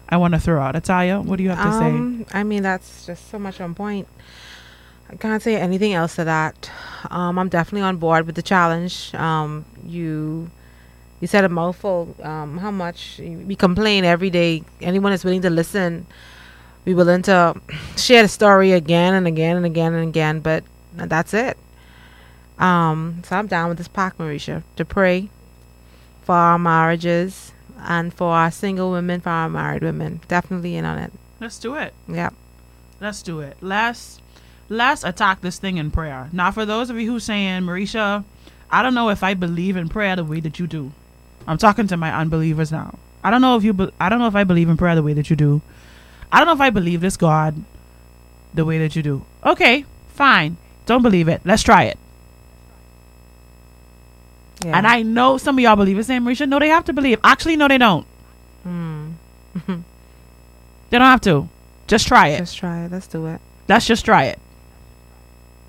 I 0.09 0.17
want 0.19 0.35
to 0.35 0.41
throw 0.41 0.61
out. 0.61 0.77
Italia, 0.77 1.21
what 1.21 1.37
do 1.37 1.43
you 1.43 1.51
have 1.51 1.65
to 1.65 1.73
say? 1.73 1.87
Um, 1.87 2.27
I 2.33 2.43
mean, 2.43 2.63
that's 2.63 3.07
just 3.07 3.31
so 3.31 3.39
much 3.39 3.61
on 3.61 3.75
point. 3.75 4.07
I 5.11 5.17
can't 5.17 5.43
say 5.43 5.57
anything 5.57 5.95
else 5.95 6.17
to 6.17 6.25
that. 6.25 6.71
Um, 7.11 7.39
I'm 7.39 7.49
definitely 7.49 7.83
on 7.83 7.97
board 7.97 8.27
with 8.27 8.35
the 8.35 8.43
challenge. 8.43 9.15
Um, 9.15 9.65
you 9.85 10.51
you 11.21 11.27
said 11.27 11.45
a 11.45 11.49
mouthful. 11.49 12.15
Um, 12.23 12.59
how 12.59 12.71
much 12.71 13.19
we 13.19 13.57
complain 13.57 14.05
every 14.05 14.31
day. 14.31 14.63
Anyone 14.81 15.13
is 15.13 15.25
willing 15.25 15.43
to 15.43 15.51
listen. 15.51 16.07
We 16.85 16.95
willing 16.95 17.23
to 17.23 17.61
share 17.97 18.23
the 18.23 18.29
story 18.29 18.73
again 18.73 19.15
and 19.15 19.27
again 19.27 19.57
and 19.57 19.67
again 19.67 19.95
and 19.95 20.09
again. 20.09 20.41
But 20.41 20.65
that's 20.95 21.35
it. 21.35 21.57
Um, 22.59 23.23
so 23.25 23.37
I'm 23.37 23.47
down 23.47 23.69
with 23.69 23.79
this 23.79 23.89
pack, 23.89 24.19
Mericha, 24.19 24.63
to 24.77 24.85
pray 24.85 25.31
for 26.23 26.35
our 26.35 26.59
marriages 26.59 27.53
and 27.79 28.13
for 28.13 28.33
our 28.33 28.51
single 28.51 28.91
women, 28.91 29.21
for 29.21 29.31
our 29.31 29.49
married 29.49 29.83
women. 29.83 30.21
Definitely 30.29 30.77
in 30.77 30.85
on 30.85 30.99
it. 30.99 31.13
Let's 31.41 31.59
do 31.59 31.75
it. 31.77 31.95
Yeah. 32.09 32.31
Let's 33.01 33.23
do 33.23 33.41
it. 33.41 33.57
Let's 33.61 34.21
let's 34.69 35.05
attack 35.05 35.41
this 35.41 35.59
thing 35.59 35.77
in 35.77 35.91
prayer. 35.91 36.29
Now, 36.33 36.51
for 36.51 36.67
those 36.67 36.91
of 36.91 36.99
you 36.99 37.11
who 37.11 37.21
saying, 37.21 37.63
Mericha, 37.63 38.25
I 38.71 38.83
don't 38.83 38.95
know 38.95 39.09
if 39.09 39.23
I 39.23 39.35
believe 39.35 39.77
in 39.77 39.89
prayer 39.89 40.17
the 40.17 40.25
way 40.25 40.41
that 40.41 40.59
you 40.59 40.67
do. 40.67 40.93
I'm 41.49 41.59
talking 41.59 41.87
to 41.89 41.97
my 41.97 42.15
unbelievers 42.15 42.71
now. 42.71 42.99
I 43.25 43.31
don't 43.31 43.41
know 43.41 43.57
if 43.57 43.65
you. 43.65 43.73
Be- 43.73 43.91
I 43.99 44.09
don't 44.09 44.19
know 44.21 44.29
if 44.29 44.37
I 44.37 44.45
believe 44.45 44.69
in 44.69 44.77
prayer 44.77 44.95
the 44.95 45.03
way 45.03 45.15
that 45.15 45.31
you 45.31 45.37
do. 45.37 45.63
I 46.31 46.39
don't 46.39 46.47
know 46.47 46.53
if 46.53 46.61
I 46.61 46.71
believe 46.71 47.01
this 47.01 47.17
God 47.17 47.65
the 48.55 48.65
way 48.65 48.79
that 48.79 48.95
you 48.95 49.03
do. 49.03 49.25
Okay, 49.45 49.85
fine. 50.09 50.57
Don't 50.87 51.03
believe 51.03 51.27
it. 51.29 51.41
Let's 51.45 51.63
try 51.63 51.85
it. 51.85 51.99
Yeah. 54.65 54.77
And 54.77 54.87
I 54.87 55.03
know 55.03 55.39
some 55.39 55.57
of 55.59 55.63
y'all 55.63 55.77
believe 55.77 55.97
the 55.97 56.05
same, 56.05 56.25
Mericha. 56.25 56.49
No, 56.49 56.59
they 56.59 56.69
have 56.69 56.85
to 56.85 56.93
believe. 56.93 57.19
Actually, 57.25 57.57
no, 57.57 57.67
they 57.69 57.79
don't. 57.79 58.07
Hmm. 58.63 59.11
They 60.91 60.97
don't 60.99 61.07
have 61.07 61.21
to. 61.23 61.49
Just 61.87 62.09
try 62.09 62.29
it. 62.29 62.39
Just 62.39 62.57
try 62.57 62.85
it. 62.85 62.93
Let's 62.93 63.07
do 63.07 63.27
it. 63.27 63.41
Let's 63.69 63.87
just 63.87 64.05
try 64.05 64.25
it. 64.25 64.39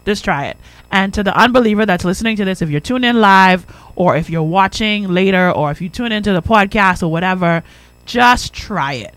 Just 0.06 0.24
try 0.24 0.46
it. 0.48 0.58
And 0.92 1.14
to 1.14 1.24
the 1.24 1.36
unbeliever 1.38 1.86
that's 1.86 2.04
listening 2.04 2.36
to 2.38 2.46
this, 2.46 2.62
if 2.62 2.70
you're 2.70 2.80
tuned 2.80 3.06
in 3.06 3.22
live 3.22 3.66
or 3.96 4.16
if 4.16 4.30
you're 4.30 4.42
watching 4.44 5.08
later 5.08 5.52
or 5.52 5.70
if 5.72 5.82
you 5.82 5.90
tune 5.90 6.12
into 6.12 6.34
the 6.34 6.42
podcast 6.42 7.04
or 7.04 7.10
whatever, 7.10 7.64
just 8.06 8.54
try 8.54 8.94
it. 8.94 9.14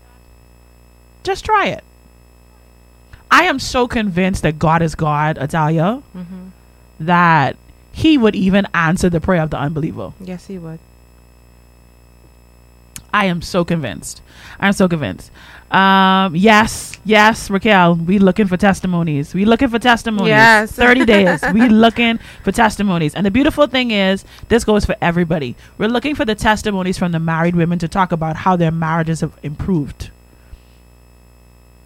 Just 1.23 1.45
try 1.45 1.67
it. 1.67 1.83
I 3.31 3.45
am 3.45 3.57
so 3.57 3.87
convinced 3.87 4.43
that 4.43 4.59
God 4.59 4.81
is 4.83 4.93
God, 4.93 5.37
Italia, 5.39 6.03
Mm-hmm. 6.15 6.49
that 6.99 7.55
he 7.91 8.17
would 8.17 8.35
even 8.35 8.67
answer 8.73 9.09
the 9.09 9.19
prayer 9.21 9.41
of 9.41 9.49
the 9.49 9.57
unbeliever. 9.57 10.13
Yes, 10.19 10.45
he 10.47 10.57
would. 10.59 10.79
I 13.13 13.25
am 13.25 13.41
so 13.41 13.63
convinced. 13.63 14.21
I'm 14.59 14.73
so 14.73 14.87
convinced. 14.87 15.31
Um, 15.73 16.35
yes, 16.35 16.93
yes, 17.03 17.49
Raquel, 17.49 17.95
we 17.95 18.19
looking 18.19 18.45
for 18.47 18.57
testimonies. 18.57 19.33
We 19.33 19.43
looking 19.45 19.69
for 19.69 19.79
testimonies. 19.79 20.27
Yes. 20.29 20.71
30 20.73 21.05
days. 21.05 21.41
We 21.51 21.67
looking 21.85 22.19
for 22.43 22.51
testimonies. 22.51 23.15
And 23.15 23.25
the 23.25 23.31
beautiful 23.31 23.65
thing 23.65 23.89
is, 23.89 24.23
this 24.49 24.63
goes 24.63 24.85
for 24.85 24.95
everybody. 25.01 25.55
We're 25.79 25.89
looking 25.89 26.13
for 26.13 26.25
the 26.25 26.35
testimonies 26.35 26.97
from 26.99 27.11
the 27.11 27.19
married 27.19 27.55
women 27.55 27.79
to 27.79 27.87
talk 27.87 28.11
about 28.11 28.35
how 28.37 28.55
their 28.55 28.71
marriages 28.71 29.21
have 29.21 29.37
improved. 29.41 30.11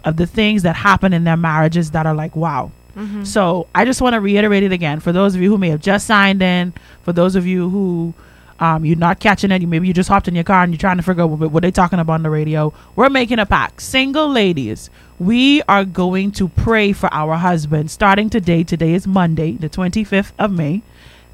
Of 0.04 0.16
the 0.16 0.26
things 0.26 0.62
that 0.64 0.76
happen 0.76 1.12
in 1.14 1.24
their 1.24 1.36
marriages 1.36 1.90
that 1.92 2.06
are 2.06 2.14
like, 2.14 2.36
wow. 2.36 2.70
Mhm. 2.96 3.26
So 3.26 3.68
I 3.74 3.84
just 3.86 4.02
want 4.02 4.14
to 4.14 4.20
reiterate 4.20 4.62
it 4.64 4.72
again 4.72 5.00
for 5.00 5.12
those 5.12 5.34
of 5.34 5.40
you 5.40 5.50
who 5.50 5.58
may 5.58 5.70
have 5.70 5.80
just 5.80 6.06
signed 6.06 6.42
in, 6.42 6.72
for 7.04 7.12
those 7.12 7.36
of 7.36 7.46
you 7.46 7.70
who 7.70 8.12
um, 8.60 8.84
you're 8.84 8.96
not 8.96 9.20
catching 9.20 9.50
it, 9.50 9.66
maybe 9.66 9.86
you 9.86 9.94
just 9.94 10.08
hopped 10.08 10.28
in 10.28 10.34
your 10.34 10.44
car 10.44 10.62
and 10.62 10.72
you're 10.72 10.78
trying 10.78 10.96
to 10.96 11.02
figure 11.02 11.22
out 11.22 11.30
what, 11.30 11.50
what 11.50 11.62
they 11.62 11.70
talking 11.70 11.98
about 11.98 12.14
on 12.14 12.22
the 12.22 12.30
radio. 12.30 12.72
We're 12.96 13.10
making 13.10 13.38
a 13.38 13.46
pact. 13.46 13.82
Single 13.82 14.28
ladies, 14.28 14.90
we 15.18 15.62
are 15.62 15.84
going 15.84 16.32
to 16.32 16.48
pray 16.48 16.92
for 16.92 17.12
our 17.12 17.36
husbands 17.36 17.92
starting 17.92 18.30
today. 18.30 18.64
Today 18.64 18.94
is 18.94 19.06
Monday, 19.06 19.52
the 19.52 19.68
25th 19.68 20.32
of 20.38 20.52
May. 20.52 20.82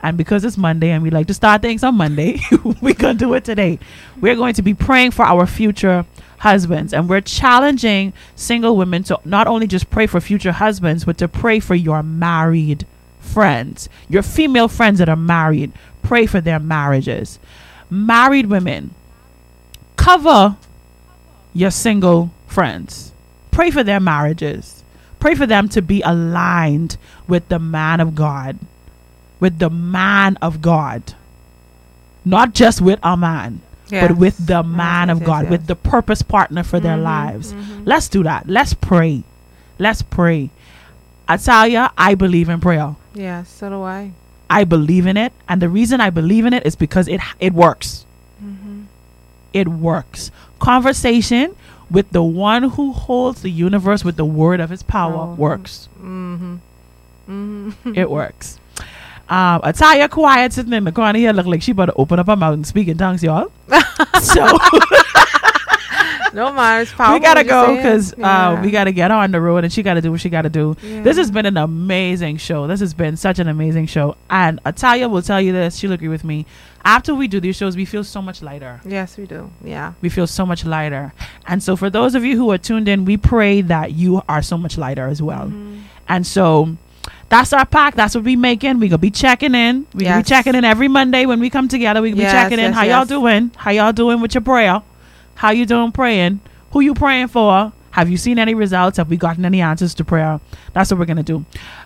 And 0.02 0.18
because 0.18 0.44
it's 0.44 0.58
Monday 0.58 0.90
and 0.90 1.02
we 1.02 1.08
like 1.08 1.28
to 1.28 1.34
start 1.34 1.62
things 1.62 1.82
on 1.82 1.94
Monday, 1.94 2.38
we're 2.82 2.92
going 2.92 3.16
to 3.16 3.24
do 3.24 3.32
it 3.32 3.44
today. 3.44 3.78
We're 4.20 4.36
going 4.36 4.52
to 4.54 4.62
be 4.62 4.74
praying 4.74 5.12
for 5.12 5.24
our 5.24 5.46
future 5.46 6.04
husbands. 6.38 6.92
And 6.92 7.08
we're 7.08 7.22
challenging 7.22 8.12
single 8.36 8.76
women 8.76 9.02
to 9.04 9.18
not 9.24 9.46
only 9.46 9.66
just 9.66 9.88
pray 9.88 10.06
for 10.06 10.20
future 10.20 10.52
husbands, 10.52 11.06
but 11.06 11.16
to 11.18 11.26
pray 11.26 11.58
for 11.58 11.74
your 11.74 12.02
married 12.02 12.86
friends, 13.18 13.88
your 14.10 14.22
female 14.22 14.68
friends 14.68 14.98
that 14.98 15.08
are 15.08 15.16
married. 15.16 15.72
Pray 16.04 16.26
for 16.26 16.40
their 16.40 16.60
marriages. 16.60 17.38
Married 17.90 18.46
women, 18.46 18.94
cover 19.96 20.56
your 21.52 21.70
single 21.70 22.30
friends. 22.46 23.12
Pray 23.50 23.70
for 23.70 23.82
their 23.82 24.00
marriages. 24.00 24.82
Pray 25.18 25.34
for 25.34 25.46
them 25.46 25.68
to 25.70 25.80
be 25.82 26.02
aligned 26.02 26.96
with 27.26 27.48
the 27.48 27.58
man 27.58 28.00
of 28.00 28.14
God, 28.14 28.58
with 29.40 29.58
the 29.58 29.70
man 29.70 30.36
of 30.42 30.60
God. 30.60 31.14
Not 32.24 32.54
just 32.54 32.80
with 32.80 32.98
a 33.02 33.16
man, 33.16 33.60
Yes. 33.90 34.08
but 34.08 34.16
with 34.18 34.46
the 34.46 34.62
man 34.62 35.08
yes, 35.08 35.16
of 35.18 35.24
God, 35.24 35.42
yes. 35.44 35.50
with 35.50 35.66
the 35.66 35.76
purpose 35.76 36.22
partner 36.22 36.62
for 36.62 36.80
their 36.80 36.96
Mhm, 36.96 37.02
lives. 37.02 37.52
mhm. 37.52 37.82
Let's 37.84 38.08
do 38.08 38.22
that. 38.24 38.48
Let's 38.48 38.74
pray. 38.74 39.24
Let's 39.78 40.02
pray. 40.02 40.50
I 41.28 41.36
tell 41.36 41.62
Italia, 41.64 41.90
I 41.96 42.14
believe 42.14 42.48
in 42.48 42.60
prayer. 42.60 42.96
Yeah, 43.14 43.44
so 43.44 43.68
do 43.70 43.82
I. 43.82 44.12
I 44.48 44.64
believe 44.64 45.06
in 45.06 45.16
it, 45.16 45.32
and 45.48 45.60
the 45.60 45.68
reason 45.68 46.00
I 46.00 46.10
believe 46.10 46.44
in 46.44 46.52
it 46.52 46.66
is 46.66 46.76
because 46.76 47.08
it 47.08 47.20
it 47.40 47.52
works. 47.52 48.06
Mm-hmm. 48.42 48.82
It 49.52 49.68
works. 49.68 50.30
Conversation 50.58 51.56
with 51.90 52.10
the 52.10 52.22
one 52.22 52.62
who 52.70 52.92
holds 52.92 53.42
the 53.42 53.50
universe 53.50 54.04
with 54.04 54.16
the 54.16 54.24
word 54.24 54.60
of 54.60 54.70
his 54.70 54.82
power 54.82 55.34
works. 55.34 55.88
Mm-hmm. 55.98 56.56
Mm-hmm. 57.28 57.94
It 57.94 58.10
works. 58.10 58.58
Um, 59.28 59.62
Italia 59.64 60.08
quiet 60.08 60.52
sitting 60.52 60.72
in 60.74 60.84
the 60.84 60.92
corner 60.92 61.18
here, 61.18 61.32
look 61.32 61.46
like 61.46 61.62
she 61.62 61.72
about 61.72 61.86
to 61.86 61.94
open 61.94 62.18
up 62.18 62.26
her 62.26 62.36
mouth 62.36 62.54
and 62.54 62.66
speak 62.66 62.88
in 62.88 62.98
tongues, 62.98 63.22
y'all. 63.22 63.50
so 64.22 64.46
no 66.40 66.52
man, 66.52 66.82
it's 66.82 66.92
powerful. 66.92 67.14
we 67.14 67.20
gotta 67.20 67.44
go 67.44 67.74
because 67.76 68.12
uh, 68.14 68.60
we 68.62 68.70
gotta 68.70 68.92
get 68.92 69.10
on 69.10 69.30
the 69.30 69.40
road 69.40 69.64
and 69.64 69.72
she 69.72 69.82
gotta 69.82 70.00
do 70.00 70.10
what 70.10 70.20
she 70.20 70.28
gotta 70.28 70.50
do. 70.50 70.76
Yeah. 70.82 71.02
This 71.02 71.16
has 71.16 71.30
been 71.30 71.46
an 71.46 71.56
amazing 71.56 72.36
show. 72.38 72.66
This 72.66 72.80
has 72.80 72.92
been 72.94 73.16
such 73.16 73.38
an 73.38 73.48
amazing 73.48 73.86
show. 73.86 74.16
And 74.28 74.60
Italia 74.66 75.08
will 75.08 75.22
tell 75.22 75.40
you 75.40 75.52
this. 75.52 75.76
She'll 75.76 75.92
agree 75.92 76.08
with 76.08 76.24
me. 76.24 76.46
After 76.84 77.14
we 77.14 77.28
do 77.28 77.40
these 77.40 77.56
shows, 77.56 77.76
we 77.76 77.86
feel 77.86 78.04
so 78.04 78.20
much 78.20 78.42
lighter. 78.42 78.80
Yes, 78.84 79.16
we 79.16 79.24
do. 79.26 79.50
Yeah. 79.64 79.94
We 80.02 80.10
feel 80.10 80.26
so 80.26 80.44
much 80.44 80.66
lighter. 80.66 81.14
And 81.46 81.62
so, 81.62 81.76
for 81.76 81.88
those 81.88 82.14
of 82.14 82.24
you 82.24 82.36
who 82.36 82.50
are 82.50 82.58
tuned 82.58 82.88
in, 82.88 83.06
we 83.06 83.16
pray 83.16 83.62
that 83.62 83.92
you 83.92 84.20
are 84.28 84.42
so 84.42 84.58
much 84.58 84.76
lighter 84.76 85.06
as 85.06 85.22
well. 85.22 85.46
Mm-hmm. 85.46 85.78
And 86.08 86.26
so, 86.26 86.76
that's 87.30 87.54
our 87.54 87.64
pack. 87.64 87.94
That's 87.94 88.14
what 88.14 88.24
we 88.24 88.36
making. 88.36 88.80
We 88.80 88.88
gonna 88.88 88.98
be 88.98 89.10
checking 89.10 89.54
in. 89.54 89.86
We 89.94 90.04
gonna 90.04 90.18
be 90.22 90.28
checking 90.28 90.54
in 90.54 90.64
every 90.64 90.88
Monday 90.88 91.24
when 91.24 91.40
we 91.40 91.48
come 91.48 91.68
together. 91.68 92.02
We 92.02 92.10
gonna 92.10 92.22
Yes, 92.22 92.32
be 92.32 92.36
checking 92.36 92.58
in. 92.58 92.72
yes, 92.72 92.74
How 92.74 92.82
y'all 92.84 93.06
doing? 93.06 93.50
How 93.56 93.70
y'all 93.70 93.92
doing 93.92 94.20
with 94.20 94.34
your 94.34 94.42
prayer? 94.42 94.82
How 95.36 95.50
you 95.50 95.66
doing 95.66 95.92
praying? 95.92 96.40
Who 96.72 96.80
you 96.80 96.94
praying 96.94 97.28
for? 97.28 97.72
Have 97.94 98.10
you 98.10 98.16
seen 98.16 98.38
any 98.40 98.54
results? 98.54 98.96
Have 98.98 99.08
we 99.08 99.16
gotten 99.16 99.44
any 99.44 99.60
answers 99.60 99.94
to 99.94 100.04
prayer? 100.04 100.40
That's 100.72 100.90
what 100.90 100.98
we're 100.98 101.04
gonna 101.06 101.22
do. 101.22 101.44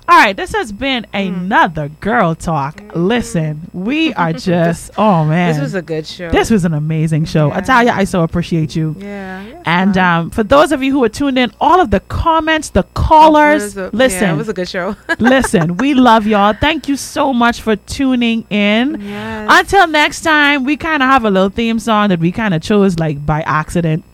All 0.09 0.19
right, 0.19 0.35
this 0.35 0.53
has 0.55 0.73
been 0.73 1.07
Mm. 1.13 1.29
another 1.43 1.89
girl 2.01 2.35
talk. 2.35 2.81
Listen, 2.95 3.69
we 3.75 4.15
are 4.23 4.33
just 4.33 4.91
oh 4.97 5.25
man, 5.27 5.53
This 5.53 5.61
was 5.61 5.75
a 5.75 5.83
good 5.83 6.07
show. 6.07 6.31
This 6.31 6.51
was 6.51 6.65
an 6.65 6.73
amazing 6.73 7.27
show. 7.27 7.53
Italia, 7.53 7.93
I 7.95 8.05
so 8.05 8.23
appreciate 8.23 8.75
you. 8.75 8.97
Yeah. 8.99 9.43
yeah. 9.45 9.63
And 9.67 9.99
um, 9.99 10.31
for 10.31 10.43
those 10.43 10.73
of 10.73 10.83
you 10.83 10.93
who 10.93 11.05
are 11.05 11.11
tuned 11.11 11.39
in, 11.39 11.53
all 11.61 11.79
of 11.79 11.91
the 11.91 12.01
comments, 12.01 12.71
the 12.71 12.85
callers, 12.95 13.77
It 13.77 13.93
a- 13.93 13.97
listen, 13.97 14.23
Yeah, 14.23 14.33
it 14.35 14.37
was 14.39 14.49
a 14.49 14.55
good 14.55 14.69
show. 14.69 14.97
listen, 15.19 15.77
we 15.77 15.93
love 15.93 16.27
y'all. 16.27 16.55
Thank 16.55 16.89
you 16.89 16.97
so 16.97 17.35
much 17.35 17.61
for 17.61 17.77
tuning 17.77 18.47
in. 18.49 18.99
Yes. 19.03 19.47
Until 19.51 19.87
next 19.87 20.23
time, 20.23 20.65
we 20.65 20.79
kind 20.79 21.03
of 21.03 21.09
have 21.11 21.27
a 21.27 21.31
little 21.31 21.51
theme 21.51 21.79
song 21.79 22.09
that 22.09 22.19
we 22.19 22.33
kind 22.33 22.55
of 22.55 22.63
chose 22.63 22.99
like 22.99 23.25
by 23.27 23.43
accident. 23.43 24.05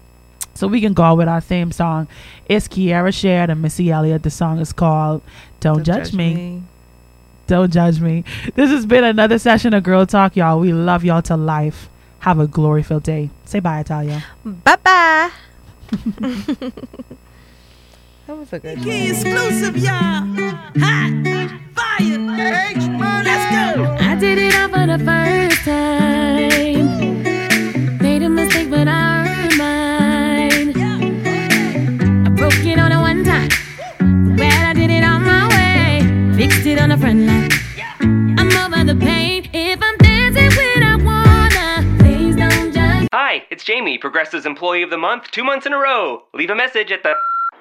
So 0.54 0.68
we 0.68 0.80
can 0.80 0.92
go 0.94 1.14
with 1.14 1.28
our 1.28 1.40
theme 1.40 1.72
song. 1.72 2.06
It's 2.48 2.68
Ciara 2.68 3.12
Shared 3.12 3.50
and 3.50 3.60
Missy 3.60 3.90
Elliott. 3.90 4.22
The 4.22 4.30
song 4.30 4.58
is 4.60 4.72
called 4.72 5.22
Don't, 5.60 5.84
Judge, 5.84 6.12
me. 6.12 6.62
Don't 7.46 7.72
Judge 7.72 8.00
Me. 8.00 8.24
This 8.54 8.70
has 8.70 8.86
been 8.86 9.04
another 9.04 9.38
session 9.38 9.74
of 9.74 9.82
Girl 9.82 10.06
Talk, 10.06 10.36
y'all. 10.36 10.60
We 10.60 10.72
love 10.72 11.04
y'all 11.04 11.22
to 11.22 11.36
life. 11.36 11.88
Have 12.20 12.38
a 12.38 12.46
glory 12.46 12.82
filled 12.82 13.02
day. 13.02 13.30
Say 13.44 13.60
bye, 13.60 13.82
Talia. 13.82 14.24
Bye 14.44 14.76
bye. 14.76 15.30
that 15.90 16.72
was 18.28 18.52
a 18.52 18.58
good 18.58 18.82
show. 18.82 18.88
Exclusive, 18.88 19.76
y'all. 19.76 20.24
Hot. 20.78 21.60
Fire. 21.74 22.18
Let's 23.24 23.76
go. 23.76 23.96
I 24.00 24.16
did 24.18 24.38
it 24.38 24.54
all 24.54 24.68
for 24.68 24.86
the 24.86 24.98
first 25.04 25.64
time. 25.64 27.22
Made 27.98 28.22
a 28.22 28.28
mistake, 28.30 28.70
but 28.70 28.88
I 28.88 29.28
earned 29.28 29.58
on 36.54 36.92
a 36.92 36.96
friend. 36.96 37.28
I'm 38.00 38.50
over 38.52 38.84
the 38.84 38.96
pain 38.98 39.50
if 39.52 39.82
I'm 39.82 39.96
dancing 39.98 40.50
when 40.56 40.82
I 40.82 40.96
wanna. 40.96 41.98
Please 41.98 42.36
don't 42.36 42.72
judge. 42.72 43.08
Hi, 43.12 43.42
it's 43.50 43.64
Jamie, 43.64 43.98
Progressive's 43.98 44.46
Employee 44.46 44.82
of 44.82 44.90
the 44.90 44.96
Month, 44.96 45.30
two 45.30 45.44
months 45.44 45.66
in 45.66 45.72
a 45.72 45.78
row. 45.78 46.22
Leave 46.32 46.50
a 46.50 46.54
message 46.54 46.90
at 46.90 47.02
the. 47.02 47.14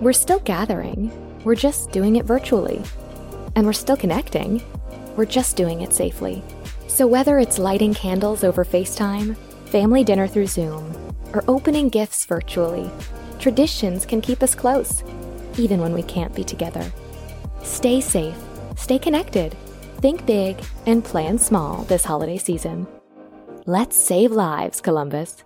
We're 0.00 0.12
still 0.12 0.40
gathering, 0.40 1.10
we're 1.44 1.54
just 1.54 1.90
doing 1.90 2.16
it 2.16 2.24
virtually. 2.24 2.82
And 3.56 3.66
we're 3.66 3.72
still 3.72 3.96
connecting, 3.96 4.62
we're 5.16 5.24
just 5.26 5.56
doing 5.56 5.80
it 5.80 5.92
safely. 5.92 6.42
So 6.88 7.06
whether 7.06 7.38
it's 7.38 7.58
lighting 7.58 7.94
candles 7.94 8.44
over 8.44 8.64
FaceTime, 8.64 9.36
family 9.66 10.04
dinner 10.04 10.26
through 10.26 10.46
Zoom, 10.46 10.94
or 11.32 11.44
opening 11.48 11.88
gifts 11.88 12.26
virtually, 12.26 12.90
traditions 13.38 14.04
can 14.04 14.20
keep 14.20 14.42
us 14.42 14.54
close, 14.54 15.02
even 15.56 15.80
when 15.80 15.92
we 15.92 16.02
can't 16.02 16.34
be 16.34 16.44
together. 16.44 16.84
Stay 17.62 18.00
safe, 18.00 18.36
stay 18.76 18.98
connected, 18.98 19.56
think 19.98 20.24
big, 20.26 20.56
and 20.86 21.04
plan 21.04 21.38
small 21.38 21.82
this 21.84 22.04
holiday 22.04 22.38
season. 22.38 22.86
Let's 23.66 23.96
save 23.96 24.32
lives, 24.32 24.80
Columbus. 24.80 25.44